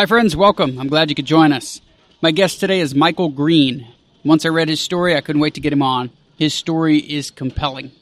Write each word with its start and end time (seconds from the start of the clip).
Hi, 0.00 0.06
friends. 0.06 0.34
Welcome. 0.34 0.78
I'm 0.78 0.88
glad 0.88 1.10
you 1.10 1.14
could 1.14 1.26
join 1.26 1.52
us. 1.52 1.82
My 2.22 2.30
guest 2.30 2.58
today 2.58 2.80
is 2.80 2.94
Michael 2.94 3.28
Green. 3.28 3.86
Once 4.24 4.46
I 4.46 4.48
read 4.48 4.70
his 4.70 4.80
story, 4.80 5.14
I 5.14 5.20
couldn't 5.20 5.42
wait 5.42 5.52
to 5.56 5.60
get 5.60 5.74
him 5.74 5.82
on. 5.82 6.08
His 6.38 6.54
story 6.54 6.96
is 6.96 7.30
compelling. 7.30 7.92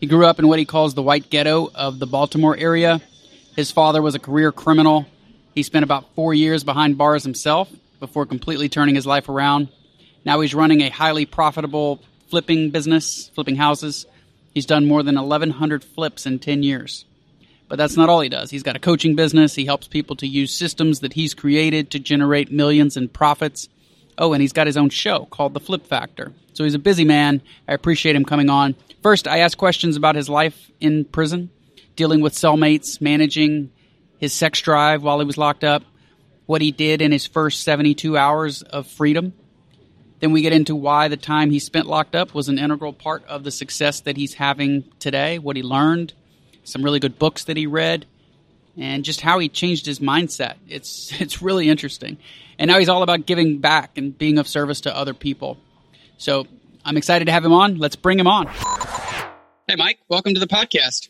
He 0.00 0.06
grew 0.06 0.24
up 0.24 0.38
in 0.38 0.48
what 0.48 0.58
he 0.58 0.64
calls 0.64 0.94
the 0.94 1.02
white 1.02 1.28
ghetto 1.28 1.70
of 1.74 1.98
the 1.98 2.06
Baltimore 2.06 2.56
area. 2.56 3.02
His 3.56 3.70
father 3.70 4.00
was 4.00 4.14
a 4.14 4.18
career 4.18 4.52
criminal. 4.52 5.04
He 5.54 5.62
spent 5.62 5.84
about 5.84 6.14
four 6.14 6.32
years 6.32 6.64
behind 6.64 6.96
bars 6.96 7.24
himself 7.24 7.70
before 8.00 8.24
completely 8.24 8.70
turning 8.70 8.94
his 8.94 9.06
life 9.06 9.28
around. 9.28 9.68
Now 10.24 10.40
he's 10.40 10.54
running 10.54 10.80
a 10.80 10.88
highly 10.88 11.26
profitable 11.26 12.00
flipping 12.30 12.70
business, 12.70 13.28
flipping 13.34 13.56
houses. 13.56 14.06
He's 14.54 14.64
done 14.64 14.86
more 14.86 15.02
than 15.02 15.16
1,100 15.16 15.84
flips 15.84 16.24
in 16.24 16.38
10 16.38 16.62
years. 16.62 17.04
But 17.74 17.78
that's 17.78 17.96
not 17.96 18.08
all 18.08 18.20
he 18.20 18.28
does. 18.28 18.50
He's 18.50 18.62
got 18.62 18.76
a 18.76 18.78
coaching 18.78 19.16
business. 19.16 19.56
He 19.56 19.64
helps 19.64 19.88
people 19.88 20.14
to 20.18 20.28
use 20.28 20.54
systems 20.54 21.00
that 21.00 21.14
he's 21.14 21.34
created 21.34 21.90
to 21.90 21.98
generate 21.98 22.52
millions 22.52 22.96
in 22.96 23.08
profits. 23.08 23.68
Oh, 24.16 24.32
and 24.32 24.40
he's 24.40 24.52
got 24.52 24.68
his 24.68 24.76
own 24.76 24.90
show 24.90 25.24
called 25.24 25.54
The 25.54 25.58
Flip 25.58 25.84
Factor. 25.84 26.32
So 26.52 26.62
he's 26.62 26.76
a 26.76 26.78
busy 26.78 27.04
man. 27.04 27.42
I 27.66 27.74
appreciate 27.74 28.14
him 28.14 28.24
coming 28.24 28.48
on. 28.48 28.76
First, 29.02 29.26
I 29.26 29.38
asked 29.38 29.58
questions 29.58 29.96
about 29.96 30.14
his 30.14 30.28
life 30.28 30.70
in 30.78 31.04
prison, 31.04 31.50
dealing 31.96 32.20
with 32.20 32.34
cellmates, 32.34 33.00
managing 33.00 33.72
his 34.18 34.32
sex 34.32 34.60
drive 34.60 35.02
while 35.02 35.18
he 35.18 35.26
was 35.26 35.36
locked 35.36 35.64
up, 35.64 35.82
what 36.46 36.62
he 36.62 36.70
did 36.70 37.02
in 37.02 37.10
his 37.10 37.26
first 37.26 37.64
72 37.64 38.16
hours 38.16 38.62
of 38.62 38.86
freedom. 38.86 39.32
Then 40.20 40.30
we 40.30 40.42
get 40.42 40.52
into 40.52 40.76
why 40.76 41.08
the 41.08 41.16
time 41.16 41.50
he 41.50 41.58
spent 41.58 41.88
locked 41.88 42.14
up 42.14 42.34
was 42.34 42.48
an 42.48 42.60
integral 42.60 42.92
part 42.92 43.24
of 43.24 43.42
the 43.42 43.50
success 43.50 43.98
that 44.02 44.16
he's 44.16 44.34
having 44.34 44.84
today, 45.00 45.40
what 45.40 45.56
he 45.56 45.64
learned, 45.64 46.12
some 46.64 46.82
really 46.82 47.00
good 47.00 47.18
books 47.18 47.44
that 47.44 47.56
he 47.56 47.66
read, 47.66 48.06
and 48.76 49.04
just 49.04 49.20
how 49.20 49.38
he 49.38 49.48
changed 49.48 49.86
his 49.86 50.00
mindset. 50.00 50.54
It's 50.68 51.12
it's 51.20 51.40
really 51.40 51.68
interesting. 51.68 52.18
And 52.58 52.68
now 52.68 52.78
he's 52.78 52.88
all 52.88 53.02
about 53.02 53.26
giving 53.26 53.58
back 53.58 53.98
and 53.98 54.16
being 54.16 54.38
of 54.38 54.46
service 54.46 54.82
to 54.82 54.96
other 54.96 55.14
people. 55.14 55.58
So 56.18 56.46
I'm 56.84 56.96
excited 56.96 57.24
to 57.24 57.32
have 57.32 57.44
him 57.44 57.52
on. 57.52 57.78
Let's 57.78 57.96
bring 57.96 58.18
him 58.18 58.26
on. 58.26 58.46
Hey, 59.66 59.76
Mike, 59.76 59.98
welcome 60.08 60.34
to 60.34 60.40
the 60.40 60.46
podcast. 60.46 61.08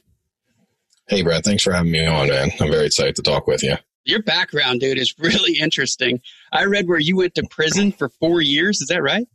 Hey, 1.09 1.23
Brad, 1.23 1.45
thanks 1.45 1.63
for 1.63 1.73
having 1.73 1.93
me 1.93 2.07
on, 2.07 2.29
man. 2.29 2.51
I'm 2.61 2.71
very 2.71 2.87
excited 2.87 3.17
to 3.17 3.23
talk 3.23 3.47
with 3.47 3.63
you. 3.63 3.77
Your 4.05 4.23
background, 4.23 4.81
dude, 4.81 4.99
is 4.99 5.15
really 5.19 5.59
interesting. 5.59 6.21
I 6.53 6.65
read 6.65 6.89
where 6.89 6.99
you 6.99 7.17
went 7.17 7.35
to 7.35 7.43
prison 7.51 7.93
for 7.93 8.09
four 8.09 8.41
years. 8.41 8.81
Is 8.81 8.89
that 8.89 9.03
right? 9.03 9.27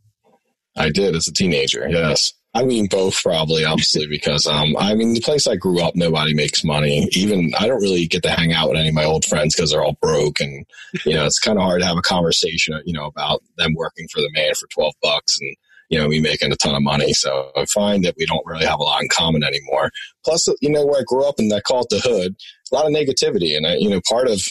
I 0.76 0.90
did 0.90 1.14
as 1.14 1.28
a 1.28 1.32
teenager, 1.32 1.88
yes. 1.88 2.32
I 2.52 2.64
mean, 2.64 2.86
both 2.86 3.22
probably, 3.22 3.64
obviously, 3.64 4.08
because 4.08 4.44
um, 4.46 4.76
I 4.76 4.94
mean, 4.94 5.14
the 5.14 5.20
place 5.20 5.46
I 5.46 5.54
grew 5.54 5.80
up, 5.80 5.94
nobody 5.94 6.34
makes 6.34 6.64
money. 6.64 7.08
Even 7.12 7.52
I 7.58 7.68
don't 7.68 7.80
really 7.80 8.06
get 8.06 8.24
to 8.24 8.30
hang 8.30 8.52
out 8.52 8.70
with 8.70 8.78
any 8.78 8.88
of 8.88 8.94
my 8.94 9.04
old 9.04 9.24
friends 9.24 9.54
because 9.54 9.70
they're 9.70 9.84
all 9.84 9.96
broke, 10.02 10.40
and 10.40 10.66
you 11.06 11.14
know, 11.14 11.24
it's 11.26 11.38
kind 11.38 11.58
of 11.58 11.64
hard 11.64 11.80
to 11.80 11.86
have 11.86 11.96
a 11.96 12.02
conversation, 12.02 12.80
you 12.84 12.92
know, 12.92 13.06
about 13.06 13.42
them 13.56 13.74
working 13.74 14.08
for 14.12 14.20
the 14.20 14.30
man 14.34 14.52
for 14.54 14.66
twelve 14.74 14.94
bucks 15.00 15.38
and 15.40 15.54
you 15.90 15.98
know 15.98 16.08
me 16.08 16.20
making 16.20 16.50
a 16.50 16.56
ton 16.56 16.74
of 16.74 16.82
money. 16.82 17.12
So 17.12 17.52
I 17.56 17.66
find 17.66 18.04
that 18.04 18.14
we 18.18 18.26
don't 18.26 18.46
really 18.46 18.66
have 18.66 18.80
a 18.80 18.84
lot 18.84 19.02
in 19.02 19.08
common 19.08 19.44
anymore. 19.44 19.90
Plus, 20.24 20.48
you 20.60 20.70
know, 20.70 20.84
where 20.84 21.00
I 21.00 21.04
grew 21.06 21.24
up 21.24 21.38
and 21.38 21.52
I 21.52 21.60
call 21.60 21.82
it 21.82 21.88
the 21.90 22.00
hood, 22.00 22.34
a 22.72 22.74
lot 22.74 22.86
of 22.86 22.92
negativity, 22.92 23.56
and 23.56 23.64
I, 23.64 23.76
you 23.76 23.90
know, 23.90 24.00
part 24.08 24.26
of 24.26 24.42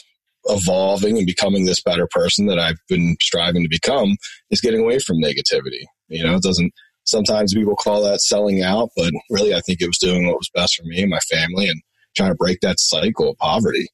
evolving 0.46 1.18
and 1.18 1.28
becoming 1.28 1.66
this 1.66 1.82
better 1.82 2.08
person 2.10 2.46
that 2.48 2.60
I've 2.60 2.80
been 2.88 3.18
striving 3.20 3.64
to 3.64 3.70
become 3.70 4.16
is 4.50 4.62
getting 4.62 4.80
away 4.80 5.00
from 5.00 5.18
negativity. 5.18 5.84
You 6.08 6.24
know, 6.24 6.36
it 6.36 6.44
doesn't 6.44 6.74
sometimes 7.10 7.54
people 7.54 7.76
call 7.76 8.04
that 8.04 8.22
selling 8.22 8.64
out, 8.64 8.90
but 8.96 9.12
really 9.30 9.54
I 9.54 9.62
think 9.62 9.82
it 9.82 9.88
was 9.88 9.98
doing 9.98 10.28
what 10.28 10.38
was 10.38 10.50
best 10.54 10.76
for 10.76 10.84
me 10.84 11.02
and 11.02 11.10
my 11.10 11.20
family 11.20 11.68
and 11.68 11.82
trying 12.16 12.32
to 12.32 12.36
break 12.36 12.60
that 12.62 12.80
cycle 12.80 13.32
of 13.32 13.38
poverty. 13.38 13.88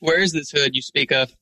Where 0.00 0.20
is 0.20 0.32
this 0.32 0.50
hood 0.50 0.74
you 0.74 0.82
speak 0.82 1.12
of? 1.12 1.32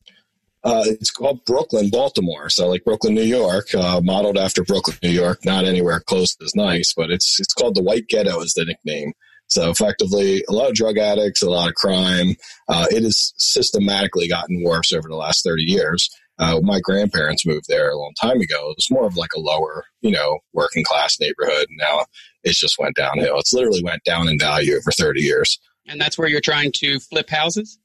Uh, 0.64 0.82
it's 0.86 1.10
called 1.10 1.44
Brooklyn, 1.44 1.88
Baltimore. 1.88 2.50
So 2.50 2.68
like 2.68 2.84
Brooklyn, 2.84 3.14
New 3.14 3.22
York, 3.22 3.72
uh, 3.74 4.00
modeled 4.02 4.36
after 4.36 4.64
Brooklyn, 4.64 4.98
New 5.02 5.10
York. 5.10 5.44
Not 5.44 5.64
anywhere 5.64 6.00
close 6.00 6.36
as 6.42 6.54
nice, 6.54 6.92
but 6.96 7.10
it's 7.10 7.38
it's 7.38 7.54
called 7.54 7.76
the 7.76 7.82
White 7.82 8.08
Ghetto 8.08 8.40
is 8.40 8.54
the 8.54 8.64
nickname. 8.64 9.12
So 9.46 9.70
effectively, 9.70 10.44
a 10.48 10.52
lot 10.52 10.68
of 10.68 10.74
drug 10.74 10.98
addicts, 10.98 11.42
a 11.42 11.48
lot 11.48 11.68
of 11.68 11.74
crime. 11.74 12.34
Uh, 12.68 12.86
it 12.90 13.02
has 13.02 13.32
systematically 13.38 14.28
gotten 14.28 14.62
worse 14.62 14.92
over 14.92 15.08
the 15.08 15.16
last 15.16 15.42
30 15.42 15.62
years. 15.62 16.10
Uh, 16.38 16.60
my 16.62 16.80
grandparents 16.80 17.46
moved 17.46 17.66
there 17.68 17.90
a 17.90 17.96
long 17.96 18.12
time 18.20 18.40
ago. 18.40 18.70
It 18.70 18.76
was 18.76 18.90
more 18.90 19.06
of 19.06 19.16
like 19.16 19.32
a 19.36 19.40
lower, 19.40 19.84
you 20.00 20.10
know, 20.10 20.38
working 20.52 20.84
class 20.84 21.18
neighborhood. 21.20 21.66
Now 21.70 22.04
it's 22.44 22.60
just 22.60 22.78
went 22.78 22.96
downhill. 22.96 23.38
It's 23.38 23.52
literally 23.52 23.82
went 23.82 24.04
down 24.04 24.28
in 24.28 24.38
value 24.38 24.76
over 24.76 24.92
30 24.92 25.20
years. 25.20 25.58
And 25.86 26.00
that's 26.00 26.18
where 26.18 26.28
you're 26.28 26.40
trying 26.40 26.72
to 26.76 27.00
flip 27.00 27.30
houses? 27.30 27.78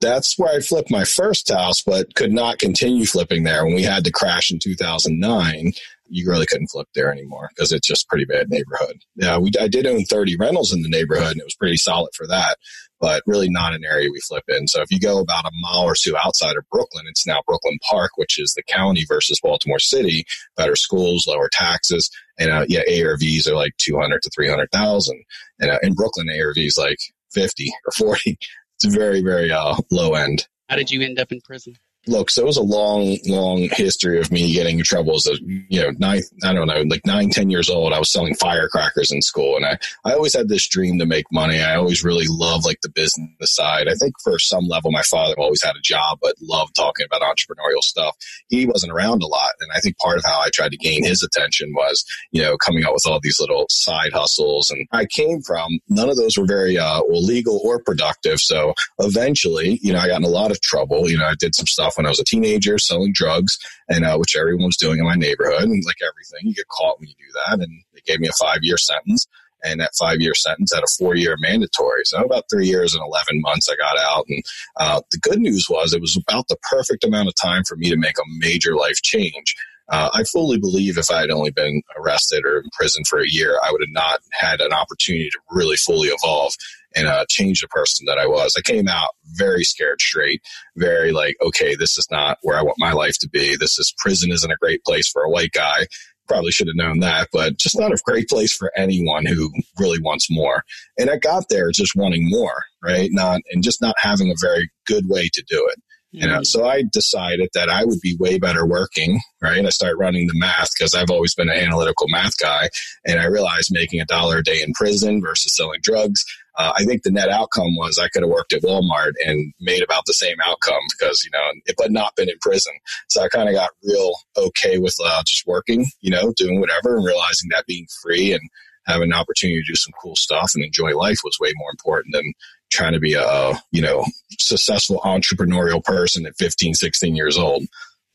That's 0.00 0.38
where 0.38 0.54
I 0.54 0.60
flipped 0.60 0.90
my 0.90 1.04
first 1.04 1.50
house, 1.50 1.82
but 1.82 2.14
could 2.14 2.32
not 2.32 2.58
continue 2.58 3.04
flipping 3.04 3.44
there. 3.44 3.64
When 3.64 3.74
we 3.74 3.82
had 3.82 4.04
to 4.04 4.10
crash 4.10 4.50
in 4.50 4.58
2009, 4.58 5.72
you 6.10 6.28
really 6.28 6.46
couldn't 6.46 6.68
flip 6.68 6.88
there 6.94 7.12
anymore 7.12 7.50
because 7.54 7.70
it's 7.70 7.86
just 7.86 8.08
pretty 8.08 8.24
bad 8.24 8.48
neighborhood. 8.50 9.02
Yeah, 9.14 9.38
we 9.38 9.52
I 9.60 9.68
did 9.68 9.86
own 9.86 10.04
30 10.04 10.36
rentals 10.38 10.72
in 10.72 10.82
the 10.82 10.88
neighborhood 10.88 11.32
and 11.32 11.40
it 11.40 11.44
was 11.44 11.54
pretty 11.54 11.76
solid 11.76 12.10
for 12.14 12.26
that, 12.26 12.56
but 13.00 13.22
really 13.26 13.48
not 13.48 13.74
an 13.74 13.84
area 13.84 14.10
we 14.10 14.20
flip 14.20 14.44
in. 14.48 14.68
So 14.68 14.82
if 14.82 14.90
you 14.90 15.00
go 15.00 15.18
about 15.18 15.46
a 15.46 15.50
mile 15.60 15.84
or 15.84 15.94
two 15.98 16.16
outside 16.16 16.56
of 16.56 16.68
Brooklyn, 16.70 17.06
it's 17.08 17.26
now 17.26 17.40
Brooklyn 17.46 17.78
Park, 17.88 18.12
which 18.16 18.38
is 18.38 18.52
the 18.54 18.62
county 18.62 19.04
versus 19.08 19.40
Baltimore 19.42 19.78
City. 19.78 20.24
Better 20.56 20.76
schools, 20.76 21.26
lower 21.26 21.48
taxes, 21.50 22.10
and 22.38 22.50
uh, 22.50 22.66
yeah, 22.68 22.82
ARVs 22.88 23.48
are 23.48 23.54
like 23.54 23.76
200 23.78 24.22
to 24.22 24.30
300,000, 24.30 25.24
and 25.60 25.70
uh, 25.70 25.78
in 25.82 25.94
Brooklyn 25.94 26.28
ARVs 26.28 26.78
like 26.78 26.98
50 27.32 27.72
or 27.86 27.92
40. 27.92 28.38
It's 28.82 28.94
very 28.94 29.22
very 29.22 29.50
uh, 29.50 29.76
low 29.90 30.14
end. 30.14 30.46
How 30.68 30.76
did 30.76 30.90
you 30.90 31.02
end 31.02 31.18
up 31.18 31.32
in 31.32 31.40
prison? 31.40 31.76
Look, 32.06 32.30
so 32.30 32.42
it 32.42 32.46
was 32.46 32.56
a 32.56 32.62
long, 32.62 33.18
long 33.26 33.68
history 33.72 34.18
of 34.18 34.32
me 34.32 34.52
getting 34.52 34.78
in 34.78 34.84
trouble 34.84 35.14
as 35.14 35.26
a, 35.26 35.34
you 35.42 35.80
know, 35.82 35.90
nine, 35.98 36.22
I 36.42 36.52
don't 36.52 36.66
know, 36.66 36.82
like 36.82 37.04
nine, 37.04 37.30
ten 37.30 37.50
years 37.50 37.68
old. 37.68 37.92
I 37.92 37.98
was 37.98 38.10
selling 38.10 38.34
firecrackers 38.34 39.12
in 39.12 39.20
school 39.22 39.56
and 39.56 39.66
I, 39.66 39.78
I 40.04 40.14
always 40.14 40.34
had 40.34 40.48
this 40.48 40.66
dream 40.68 40.98
to 40.98 41.06
make 41.06 41.26
money. 41.30 41.60
I 41.60 41.76
always 41.76 42.02
really 42.02 42.26
loved 42.28 42.64
like 42.64 42.80
the 42.82 42.90
business 42.90 43.28
side. 43.42 43.86
I 43.88 43.94
think 43.94 44.14
for 44.22 44.38
some 44.38 44.66
level, 44.66 44.90
my 44.90 45.02
father 45.02 45.34
always 45.38 45.62
had 45.62 45.76
a 45.76 45.82
job, 45.82 46.18
but 46.22 46.34
loved 46.40 46.74
talking 46.74 47.06
about 47.06 47.22
entrepreneurial 47.22 47.82
stuff. 47.82 48.16
He 48.48 48.66
wasn't 48.66 48.92
around 48.92 49.22
a 49.22 49.26
lot. 49.26 49.50
And 49.60 49.70
I 49.74 49.80
think 49.80 49.98
part 49.98 50.18
of 50.18 50.24
how 50.24 50.40
I 50.40 50.48
tried 50.52 50.72
to 50.72 50.78
gain 50.78 51.04
his 51.04 51.22
attention 51.22 51.72
was, 51.74 52.04
you 52.32 52.42
know, 52.42 52.56
coming 52.56 52.84
up 52.84 52.94
with 52.94 53.06
all 53.06 53.20
these 53.22 53.38
little 53.40 53.66
side 53.68 54.12
hustles. 54.12 54.70
And 54.70 54.86
I 54.92 55.06
came 55.06 55.42
from, 55.42 55.68
none 55.88 56.08
of 56.08 56.16
those 56.16 56.38
were 56.38 56.46
very, 56.46 56.78
uh, 56.78 57.02
legal 57.08 57.60
or 57.62 57.82
productive. 57.82 58.40
So 58.40 58.74
eventually, 58.98 59.78
you 59.82 59.92
know, 59.92 59.98
I 59.98 60.08
got 60.08 60.20
in 60.20 60.24
a 60.24 60.28
lot 60.28 60.50
of 60.50 60.60
trouble. 60.62 61.10
You 61.10 61.18
know, 61.18 61.26
I 61.26 61.34
did 61.38 61.54
some 61.54 61.66
stuff 61.66 61.89
when 61.96 62.06
I 62.06 62.10
was 62.10 62.20
a 62.20 62.24
teenager 62.24 62.78
selling 62.78 63.12
drugs, 63.12 63.58
and 63.88 64.04
uh, 64.04 64.16
which 64.16 64.36
everyone 64.36 64.66
was 64.66 64.76
doing 64.76 64.98
in 64.98 65.04
my 65.04 65.14
neighborhood. 65.14 65.62
And 65.62 65.84
like 65.84 65.96
everything, 66.02 66.48
you 66.48 66.54
get 66.54 66.68
caught 66.68 66.98
when 66.98 67.08
you 67.08 67.14
do 67.18 67.32
that. 67.46 67.60
And 67.60 67.82
they 67.94 68.00
gave 68.06 68.20
me 68.20 68.28
a 68.28 68.44
five 68.44 68.60
year 68.62 68.76
sentence. 68.76 69.26
And 69.62 69.80
that 69.80 69.94
five 69.98 70.20
year 70.20 70.34
sentence 70.34 70.72
had 70.74 70.82
a 70.82 70.92
four 70.98 71.14
year 71.14 71.36
mandatory. 71.38 72.02
So 72.04 72.22
about 72.22 72.44
three 72.50 72.66
years 72.66 72.94
and 72.94 73.04
11 73.04 73.42
months, 73.42 73.68
I 73.68 73.76
got 73.76 73.98
out. 73.98 74.24
And 74.28 74.42
uh, 74.78 75.00
the 75.10 75.18
good 75.18 75.38
news 75.38 75.66
was 75.68 75.92
it 75.92 76.00
was 76.00 76.16
about 76.16 76.48
the 76.48 76.56
perfect 76.70 77.04
amount 77.04 77.28
of 77.28 77.34
time 77.40 77.64
for 77.64 77.76
me 77.76 77.90
to 77.90 77.96
make 77.96 78.18
a 78.18 78.38
major 78.38 78.74
life 78.74 79.02
change. 79.02 79.54
Uh, 79.90 80.08
I 80.14 80.22
fully 80.22 80.56
believe 80.56 80.96
if 80.96 81.10
I 81.10 81.20
had 81.20 81.30
only 81.30 81.50
been 81.50 81.82
arrested 81.98 82.44
or 82.44 82.58
in 82.58 82.70
prison 82.72 83.02
for 83.08 83.18
a 83.18 83.28
year, 83.28 83.58
I 83.62 83.72
would 83.72 83.82
have 83.82 83.92
not 83.92 84.20
had 84.30 84.60
an 84.60 84.72
opportunity 84.72 85.28
to 85.30 85.38
really 85.50 85.76
fully 85.76 86.08
evolve 86.08 86.54
and 86.94 87.06
uh, 87.06 87.24
change 87.28 87.60
the 87.60 87.68
person 87.68 88.06
that 88.06 88.18
I 88.18 88.26
was. 88.26 88.54
I 88.56 88.62
came 88.62 88.88
out 88.88 89.10
very 89.34 89.64
scared 89.64 90.00
straight, 90.00 90.42
very 90.76 91.12
like, 91.12 91.36
okay, 91.42 91.74
this 91.74 91.96
is 91.98 92.06
not 92.10 92.38
where 92.42 92.58
I 92.58 92.62
want 92.62 92.76
my 92.78 92.92
life 92.92 93.18
to 93.20 93.28
be. 93.28 93.56
This 93.56 93.78
is 93.78 93.94
prison 93.98 94.30
isn't 94.32 94.50
a 94.50 94.56
great 94.60 94.84
place 94.84 95.08
for 95.08 95.22
a 95.22 95.30
white 95.30 95.52
guy. 95.52 95.86
Probably 96.28 96.52
should 96.52 96.68
have 96.68 96.76
known 96.76 97.00
that, 97.00 97.28
but 97.32 97.58
just 97.58 97.78
not 97.78 97.92
a 97.92 98.02
great 98.04 98.28
place 98.28 98.54
for 98.54 98.70
anyone 98.76 99.26
who 99.26 99.50
really 99.78 100.00
wants 100.00 100.28
more. 100.30 100.62
And 100.98 101.10
I 101.10 101.16
got 101.16 101.44
there 101.48 101.70
just 101.72 101.96
wanting 101.96 102.28
more, 102.28 102.62
right? 102.82 103.08
Not, 103.12 103.40
and 103.50 103.64
just 103.64 103.82
not 103.82 103.96
having 103.98 104.30
a 104.30 104.40
very 104.40 104.70
good 104.86 105.08
way 105.08 105.28
to 105.32 105.44
do 105.48 105.68
it. 105.70 105.82
You 106.12 106.26
know, 106.26 106.42
so 106.42 106.66
I 106.66 106.82
decided 106.92 107.50
that 107.54 107.68
I 107.68 107.84
would 107.84 108.00
be 108.00 108.16
way 108.18 108.40
better 108.40 108.66
working, 108.66 109.20
right? 109.40 109.64
I 109.64 109.68
started 109.70 109.96
running 109.96 110.26
the 110.26 110.34
math 110.34 110.70
because 110.76 110.92
I've 110.92 111.10
always 111.10 111.36
been 111.36 111.48
an 111.48 111.56
analytical 111.56 112.08
math 112.08 112.36
guy. 112.36 112.68
And 113.06 113.20
I 113.20 113.26
realized 113.26 113.68
making 113.70 114.00
a 114.00 114.06
dollar 114.06 114.38
a 114.38 114.42
day 114.42 114.60
in 114.60 114.72
prison 114.72 115.20
versus 115.20 115.54
selling 115.54 115.78
drugs, 115.84 116.24
uh, 116.56 116.72
I 116.76 116.84
think 116.84 117.02
the 117.02 117.10
net 117.10 117.28
outcome 117.28 117.76
was 117.76 117.98
I 117.98 118.08
could 118.08 118.22
have 118.22 118.30
worked 118.30 118.52
at 118.52 118.62
Walmart 118.62 119.12
and 119.24 119.52
made 119.60 119.82
about 119.82 120.04
the 120.06 120.12
same 120.12 120.36
outcome 120.44 120.80
because, 120.90 121.24
you 121.24 121.30
know, 121.32 121.74
but 121.78 121.90
not 121.90 122.16
been 122.16 122.28
in 122.28 122.38
prison. 122.40 122.72
So 123.08 123.22
I 123.22 123.28
kind 123.28 123.48
of 123.48 123.54
got 123.54 123.70
real 123.84 124.12
okay 124.36 124.78
with 124.78 124.94
uh, 125.02 125.22
just 125.26 125.46
working, 125.46 125.86
you 126.00 126.10
know, 126.10 126.32
doing 126.36 126.60
whatever 126.60 126.96
and 126.96 127.04
realizing 127.04 127.50
that 127.50 127.66
being 127.66 127.86
free 128.02 128.32
and 128.32 128.42
having 128.86 129.12
an 129.12 129.14
opportunity 129.18 129.60
to 129.60 129.72
do 129.72 129.76
some 129.76 129.92
cool 130.02 130.16
stuff 130.16 130.52
and 130.54 130.64
enjoy 130.64 130.96
life 130.96 131.18
was 131.22 131.38
way 131.40 131.52
more 131.56 131.70
important 131.70 132.14
than 132.14 132.32
trying 132.70 132.92
to 132.92 133.00
be 133.00 133.14
a, 133.14 133.52
you 133.72 133.82
know, 133.82 134.04
successful 134.38 135.00
entrepreneurial 135.04 135.82
person 135.84 136.26
at 136.26 136.36
15, 136.38 136.74
16 136.74 137.16
years 137.16 137.36
old. 137.36 137.62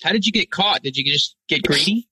How 0.04 0.12
did 0.12 0.26
you 0.26 0.32
get 0.32 0.52
caught? 0.52 0.84
Did 0.84 0.98
you 0.98 1.12
just 1.12 1.36
get 1.48 1.64
greedy? 1.64 2.08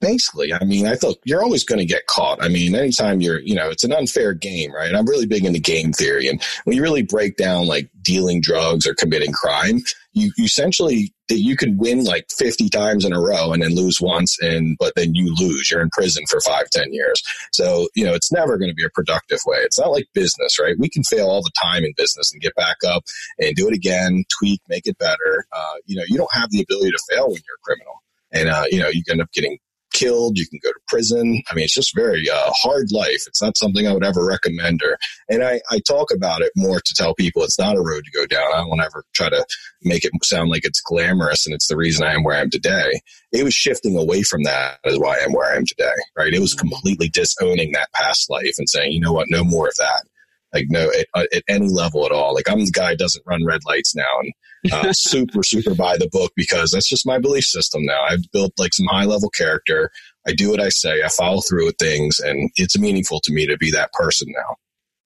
Basically, 0.00 0.52
I 0.52 0.64
mean, 0.64 0.86
I 0.86 0.94
thought 0.94 1.16
you're 1.24 1.42
always 1.42 1.64
going 1.64 1.78
to 1.78 1.84
get 1.84 2.06
caught. 2.06 2.42
I 2.42 2.48
mean, 2.48 2.74
anytime 2.74 3.20
you're, 3.20 3.40
you 3.40 3.54
know, 3.54 3.70
it's 3.70 3.84
an 3.84 3.92
unfair 3.92 4.32
game, 4.32 4.72
right? 4.72 4.94
I'm 4.94 5.06
really 5.06 5.26
big 5.26 5.44
into 5.44 5.60
game 5.60 5.92
theory. 5.92 6.28
And 6.28 6.42
when 6.64 6.76
you 6.76 6.82
really 6.82 7.02
break 7.02 7.36
down 7.36 7.66
like 7.66 7.90
dealing 8.02 8.40
drugs 8.40 8.86
or 8.86 8.94
committing 8.94 9.32
crime, 9.32 9.80
you, 10.12 10.32
you 10.36 10.44
essentially 10.44 11.12
that 11.28 11.38
you 11.40 11.56
can 11.56 11.76
win 11.76 12.04
like 12.04 12.26
50 12.30 12.68
times 12.70 13.04
in 13.04 13.12
a 13.12 13.20
row 13.20 13.52
and 13.52 13.62
then 13.62 13.74
lose 13.74 14.00
once 14.00 14.36
and 14.40 14.76
but 14.78 14.94
then 14.96 15.14
you 15.14 15.34
lose 15.38 15.70
you're 15.70 15.82
in 15.82 15.90
prison 15.90 16.24
for 16.28 16.40
five 16.40 16.68
ten 16.70 16.92
years 16.92 17.22
so 17.52 17.88
you 17.94 18.04
know 18.04 18.14
it's 18.14 18.32
never 18.32 18.56
going 18.56 18.70
to 18.70 18.74
be 18.74 18.84
a 18.84 18.90
productive 18.90 19.38
way 19.46 19.58
it's 19.58 19.78
not 19.78 19.90
like 19.90 20.06
business 20.14 20.58
right 20.58 20.76
we 20.78 20.88
can 20.88 21.02
fail 21.04 21.28
all 21.28 21.42
the 21.42 21.52
time 21.62 21.84
in 21.84 21.92
business 21.96 22.32
and 22.32 22.42
get 22.42 22.54
back 22.54 22.76
up 22.86 23.04
and 23.38 23.54
do 23.54 23.68
it 23.68 23.74
again 23.74 24.24
tweak 24.38 24.60
make 24.68 24.86
it 24.86 24.98
better 24.98 25.46
uh, 25.52 25.74
you 25.84 25.96
know 25.96 26.04
you 26.08 26.16
don't 26.16 26.32
have 26.32 26.50
the 26.50 26.62
ability 26.62 26.90
to 26.90 26.98
fail 27.10 27.26
when 27.26 27.36
you're 27.46 27.56
a 27.56 27.64
criminal 27.64 28.02
and 28.32 28.48
uh, 28.48 28.64
you 28.70 28.80
know 28.80 28.88
you 28.88 29.02
end 29.10 29.20
up 29.20 29.30
getting 29.32 29.58
killed. 29.98 30.38
You 30.38 30.46
can 30.46 30.60
go 30.62 30.70
to 30.70 30.80
prison. 30.86 31.42
I 31.50 31.54
mean, 31.54 31.64
it's 31.64 31.74
just 31.74 31.94
very 31.94 32.28
uh, 32.30 32.50
hard 32.54 32.92
life. 32.92 33.24
It's 33.26 33.42
not 33.42 33.56
something 33.56 33.86
I 33.86 33.92
would 33.92 34.04
ever 34.04 34.24
recommend. 34.24 34.80
Or, 34.82 34.96
and 35.28 35.42
I, 35.42 35.60
I 35.70 35.80
talk 35.86 36.10
about 36.14 36.40
it 36.42 36.52
more 36.56 36.80
to 36.80 36.94
tell 36.94 37.14
people 37.14 37.42
it's 37.42 37.58
not 37.58 37.76
a 37.76 37.82
road 37.82 38.04
to 38.04 38.18
go 38.18 38.26
down. 38.26 38.52
I 38.54 38.58
don't 38.58 38.80
ever 38.80 39.04
try 39.14 39.28
to 39.30 39.44
make 39.82 40.04
it 40.04 40.12
sound 40.22 40.50
like 40.50 40.64
it's 40.64 40.80
glamorous 40.80 41.46
and 41.46 41.54
it's 41.54 41.68
the 41.68 41.76
reason 41.76 42.06
I 42.06 42.14
am 42.14 42.24
where 42.24 42.36
I 42.36 42.40
am 42.40 42.50
today. 42.50 43.00
It 43.32 43.44
was 43.44 43.54
shifting 43.54 43.96
away 43.96 44.22
from 44.22 44.44
that 44.44 44.78
is 44.84 44.98
why 44.98 45.18
I 45.18 45.24
am 45.24 45.32
where 45.32 45.52
I 45.52 45.56
am 45.56 45.66
today. 45.66 45.96
Right? 46.16 46.32
It 46.32 46.40
was 46.40 46.54
mm-hmm. 46.54 46.68
completely 46.68 47.08
disowning 47.08 47.72
that 47.72 47.92
past 47.94 48.30
life 48.30 48.54
and 48.58 48.68
saying, 48.68 48.92
you 48.92 49.00
know 49.00 49.12
what, 49.12 49.26
no 49.28 49.44
more 49.44 49.68
of 49.68 49.76
that. 49.78 50.04
Like 50.52 50.66
no, 50.68 50.90
at, 50.98 51.06
uh, 51.14 51.24
at 51.34 51.42
any 51.48 51.68
level 51.68 52.06
at 52.06 52.12
all. 52.12 52.34
Like 52.34 52.48
I'm 52.48 52.64
the 52.64 52.70
guy 52.70 52.94
doesn't 52.94 53.26
run 53.26 53.44
red 53.44 53.60
lights 53.66 53.94
now, 53.94 54.08
and 54.20 54.72
uh, 54.72 54.92
super 54.92 55.42
super 55.42 55.74
by 55.74 55.96
the 55.96 56.08
book 56.10 56.32
because 56.36 56.70
that's 56.70 56.88
just 56.88 57.06
my 57.06 57.18
belief 57.18 57.44
system 57.44 57.84
now. 57.84 58.02
I've 58.08 58.30
built 58.32 58.52
like 58.58 58.72
some 58.72 58.86
high 58.86 59.04
level 59.04 59.30
character. 59.30 59.90
I 60.26 60.32
do 60.32 60.50
what 60.50 60.60
I 60.60 60.70
say. 60.70 61.02
I 61.02 61.08
follow 61.08 61.40
through 61.40 61.66
with 61.66 61.76
things, 61.78 62.18
and 62.20 62.50
it's 62.56 62.78
meaningful 62.78 63.20
to 63.24 63.32
me 63.32 63.46
to 63.46 63.56
be 63.56 63.70
that 63.72 63.92
person 63.92 64.28
now. 64.34 64.56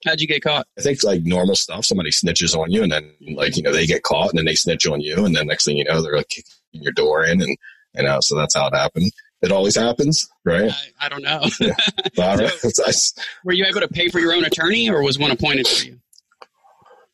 How'd 0.05 0.21
you 0.21 0.27
get 0.27 0.43
caught? 0.43 0.67
I 0.79 0.83
think 0.83 1.03
like 1.05 1.23
normal 1.25 1.55
stuff. 1.55 1.85
Somebody 1.85 2.11
snitches 2.11 2.57
on 2.57 2.71
you, 2.71 2.83
and 2.83 2.93
then 2.93 3.13
like 3.35 3.57
you 3.57 3.63
know 3.63 3.73
they 3.73 3.87
get 3.87 4.03
caught, 4.03 4.31
and 4.31 4.39
then 4.39 4.47
they 4.47 4.55
snitch 4.55 4.87
on 4.87 5.01
you, 5.01 5.25
and 5.25 5.35
then 5.35 5.47
next 5.47 5.65
thing 5.65 5.77
you 5.77 5.85
know 5.85 6.03
they're 6.03 6.17
like 6.17 6.29
kicking 6.29 6.53
your 6.73 6.93
door 6.93 7.25
in, 7.25 7.43
and 7.43 7.57
know 7.97 8.19
so 8.21 8.37
that's 8.37 8.57
how 8.57 8.69
it 8.69 8.75
happened. 8.75 9.13
It 9.43 9.51
always 9.51 9.77
happens, 9.77 10.29
right? 10.45 10.71
I, 10.71 11.07
I 11.07 11.09
don't 11.09 11.23
know. 11.23 11.43
yeah. 11.61 12.49
so, 12.57 12.85
were 13.45 13.53
you 13.53 13.65
able 13.65 13.81
to 13.81 13.89
pay 13.89 14.09
for 14.09 14.21
your 14.21 14.33
own 14.33 14.45
attorney, 14.45 14.89
or 14.89 15.03
was 15.03 15.19
one 15.19 15.33
appointed 15.33 15.67
for 15.67 15.85
you? 15.85 15.99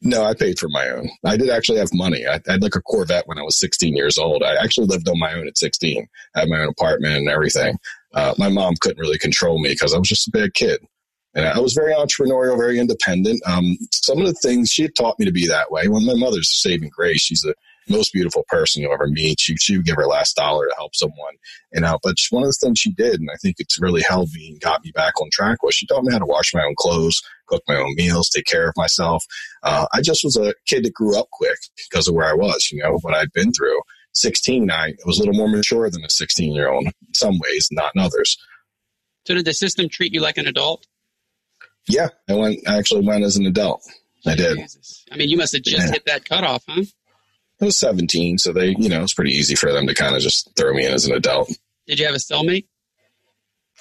No, 0.00 0.24
I 0.24 0.34
paid 0.34 0.58
for 0.58 0.68
my 0.68 0.88
own. 0.88 1.08
I 1.24 1.36
did 1.36 1.50
actually 1.50 1.78
have 1.78 1.88
money. 1.92 2.24
I, 2.26 2.34
I, 2.34 2.52
had 2.52 2.62
like 2.62 2.76
a 2.76 2.82
Corvette 2.82 3.26
when 3.26 3.38
I 3.38 3.42
was 3.42 3.58
16 3.58 3.96
years 3.96 4.16
old. 4.16 4.44
I 4.44 4.54
actually 4.62 4.86
lived 4.86 5.08
on 5.08 5.18
my 5.18 5.34
own 5.34 5.48
at 5.48 5.58
16. 5.58 6.06
I 6.36 6.40
had 6.40 6.48
my 6.48 6.60
own 6.60 6.68
apartment 6.68 7.16
and 7.16 7.28
everything. 7.28 7.76
Uh, 8.14 8.34
my 8.38 8.48
mom 8.48 8.74
couldn't 8.80 9.00
really 9.00 9.18
control 9.18 9.60
me 9.60 9.70
because 9.70 9.94
I 9.94 9.98
was 9.98 10.08
just 10.08 10.28
a 10.28 10.30
bad 10.30 10.54
kid. 10.54 10.80
And 11.34 11.46
I 11.46 11.58
was 11.58 11.74
very 11.74 11.92
entrepreneurial, 11.94 12.56
very 12.56 12.78
independent. 12.78 13.40
Um, 13.46 13.76
some 13.92 14.18
of 14.18 14.26
the 14.26 14.34
things 14.34 14.70
she 14.70 14.82
had 14.82 14.94
taught 14.94 15.18
me 15.18 15.26
to 15.26 15.32
be 15.32 15.46
that 15.48 15.70
way. 15.70 15.88
When 15.88 16.06
my 16.06 16.14
mother's 16.14 16.60
saving 16.62 16.90
grace, 16.90 17.20
she's 17.20 17.44
a 17.44 17.54
most 17.88 18.12
beautiful 18.12 18.44
person 18.48 18.82
you'll 18.82 18.92
ever 18.92 19.08
meet. 19.08 19.40
She, 19.40 19.56
she 19.56 19.76
would 19.76 19.86
give 19.86 19.96
her 19.96 20.06
last 20.06 20.36
dollar 20.36 20.66
to 20.66 20.74
help 20.76 20.94
someone. 20.94 21.34
You 21.72 21.80
know, 21.80 21.98
but 22.02 22.16
one 22.30 22.44
of 22.44 22.48
the 22.48 22.58
things 22.60 22.78
she 22.78 22.92
did, 22.92 23.20
and 23.20 23.28
I 23.32 23.36
think 23.36 23.56
it's 23.58 23.80
really 23.80 24.02
helped 24.02 24.34
me 24.34 24.50
and 24.50 24.60
got 24.60 24.84
me 24.84 24.92
back 24.92 25.20
on 25.20 25.28
track, 25.32 25.62
was 25.62 25.74
she 25.74 25.86
taught 25.86 26.04
me 26.04 26.12
how 26.12 26.18
to 26.18 26.26
wash 26.26 26.54
my 26.54 26.62
own 26.62 26.74
clothes, 26.76 27.20
cook 27.48 27.62
my 27.68 27.76
own 27.76 27.94
meals, 27.96 28.28
take 28.28 28.46
care 28.46 28.68
of 28.68 28.74
myself. 28.76 29.24
Uh, 29.62 29.86
I 29.92 30.00
just 30.00 30.24
was 30.24 30.36
a 30.36 30.54
kid 30.66 30.84
that 30.84 30.94
grew 30.94 31.18
up 31.18 31.28
quick 31.32 31.58
because 31.90 32.08
of 32.08 32.14
where 32.14 32.28
I 32.28 32.34
was, 32.34 32.70
you 32.70 32.82
know, 32.82 32.98
what 33.02 33.14
I'd 33.14 33.32
been 33.32 33.52
through. 33.52 33.80
16, 34.14 34.70
I 34.70 34.94
was 35.04 35.18
a 35.18 35.20
little 35.20 35.34
more 35.34 35.48
mature 35.48 35.88
than 35.90 36.04
a 36.04 36.10
16 36.10 36.52
year 36.52 36.68
old 36.68 36.86
in 36.86 37.14
some 37.14 37.38
ways, 37.38 37.68
not 37.70 37.92
in 37.94 38.00
others. 38.00 38.36
So 39.26 39.34
did 39.34 39.44
the 39.44 39.54
system 39.54 39.88
treat 39.88 40.14
you 40.14 40.20
like 40.20 40.38
an 40.38 40.46
adult? 40.46 40.86
Yeah, 41.88 42.08
I 42.28 42.34
went. 42.34 42.68
I 42.68 42.76
actually 42.76 43.06
went 43.06 43.24
as 43.24 43.36
an 43.36 43.46
adult. 43.46 43.82
I 44.26 44.34
did. 44.34 44.58
I 45.10 45.16
mean, 45.16 45.28
you 45.28 45.36
must 45.36 45.54
have 45.54 45.62
just 45.62 45.86
yeah. 45.86 45.92
hit 45.92 46.06
that 46.06 46.24
cutoff, 46.24 46.64
huh? 46.68 46.82
I 47.60 47.64
was 47.64 47.78
17, 47.78 48.38
so 48.38 48.52
they, 48.52 48.74
you 48.78 48.88
know, 48.88 49.02
it's 49.02 49.14
pretty 49.14 49.32
easy 49.32 49.56
for 49.56 49.72
them 49.72 49.86
to 49.86 49.94
kind 49.94 50.14
of 50.14 50.22
just 50.22 50.50
throw 50.56 50.72
me 50.72 50.86
in 50.86 50.92
as 50.92 51.06
an 51.06 51.14
adult. 51.14 51.50
Did 51.86 51.98
you 51.98 52.06
have 52.06 52.14
a 52.14 52.18
cellmate? 52.18 52.66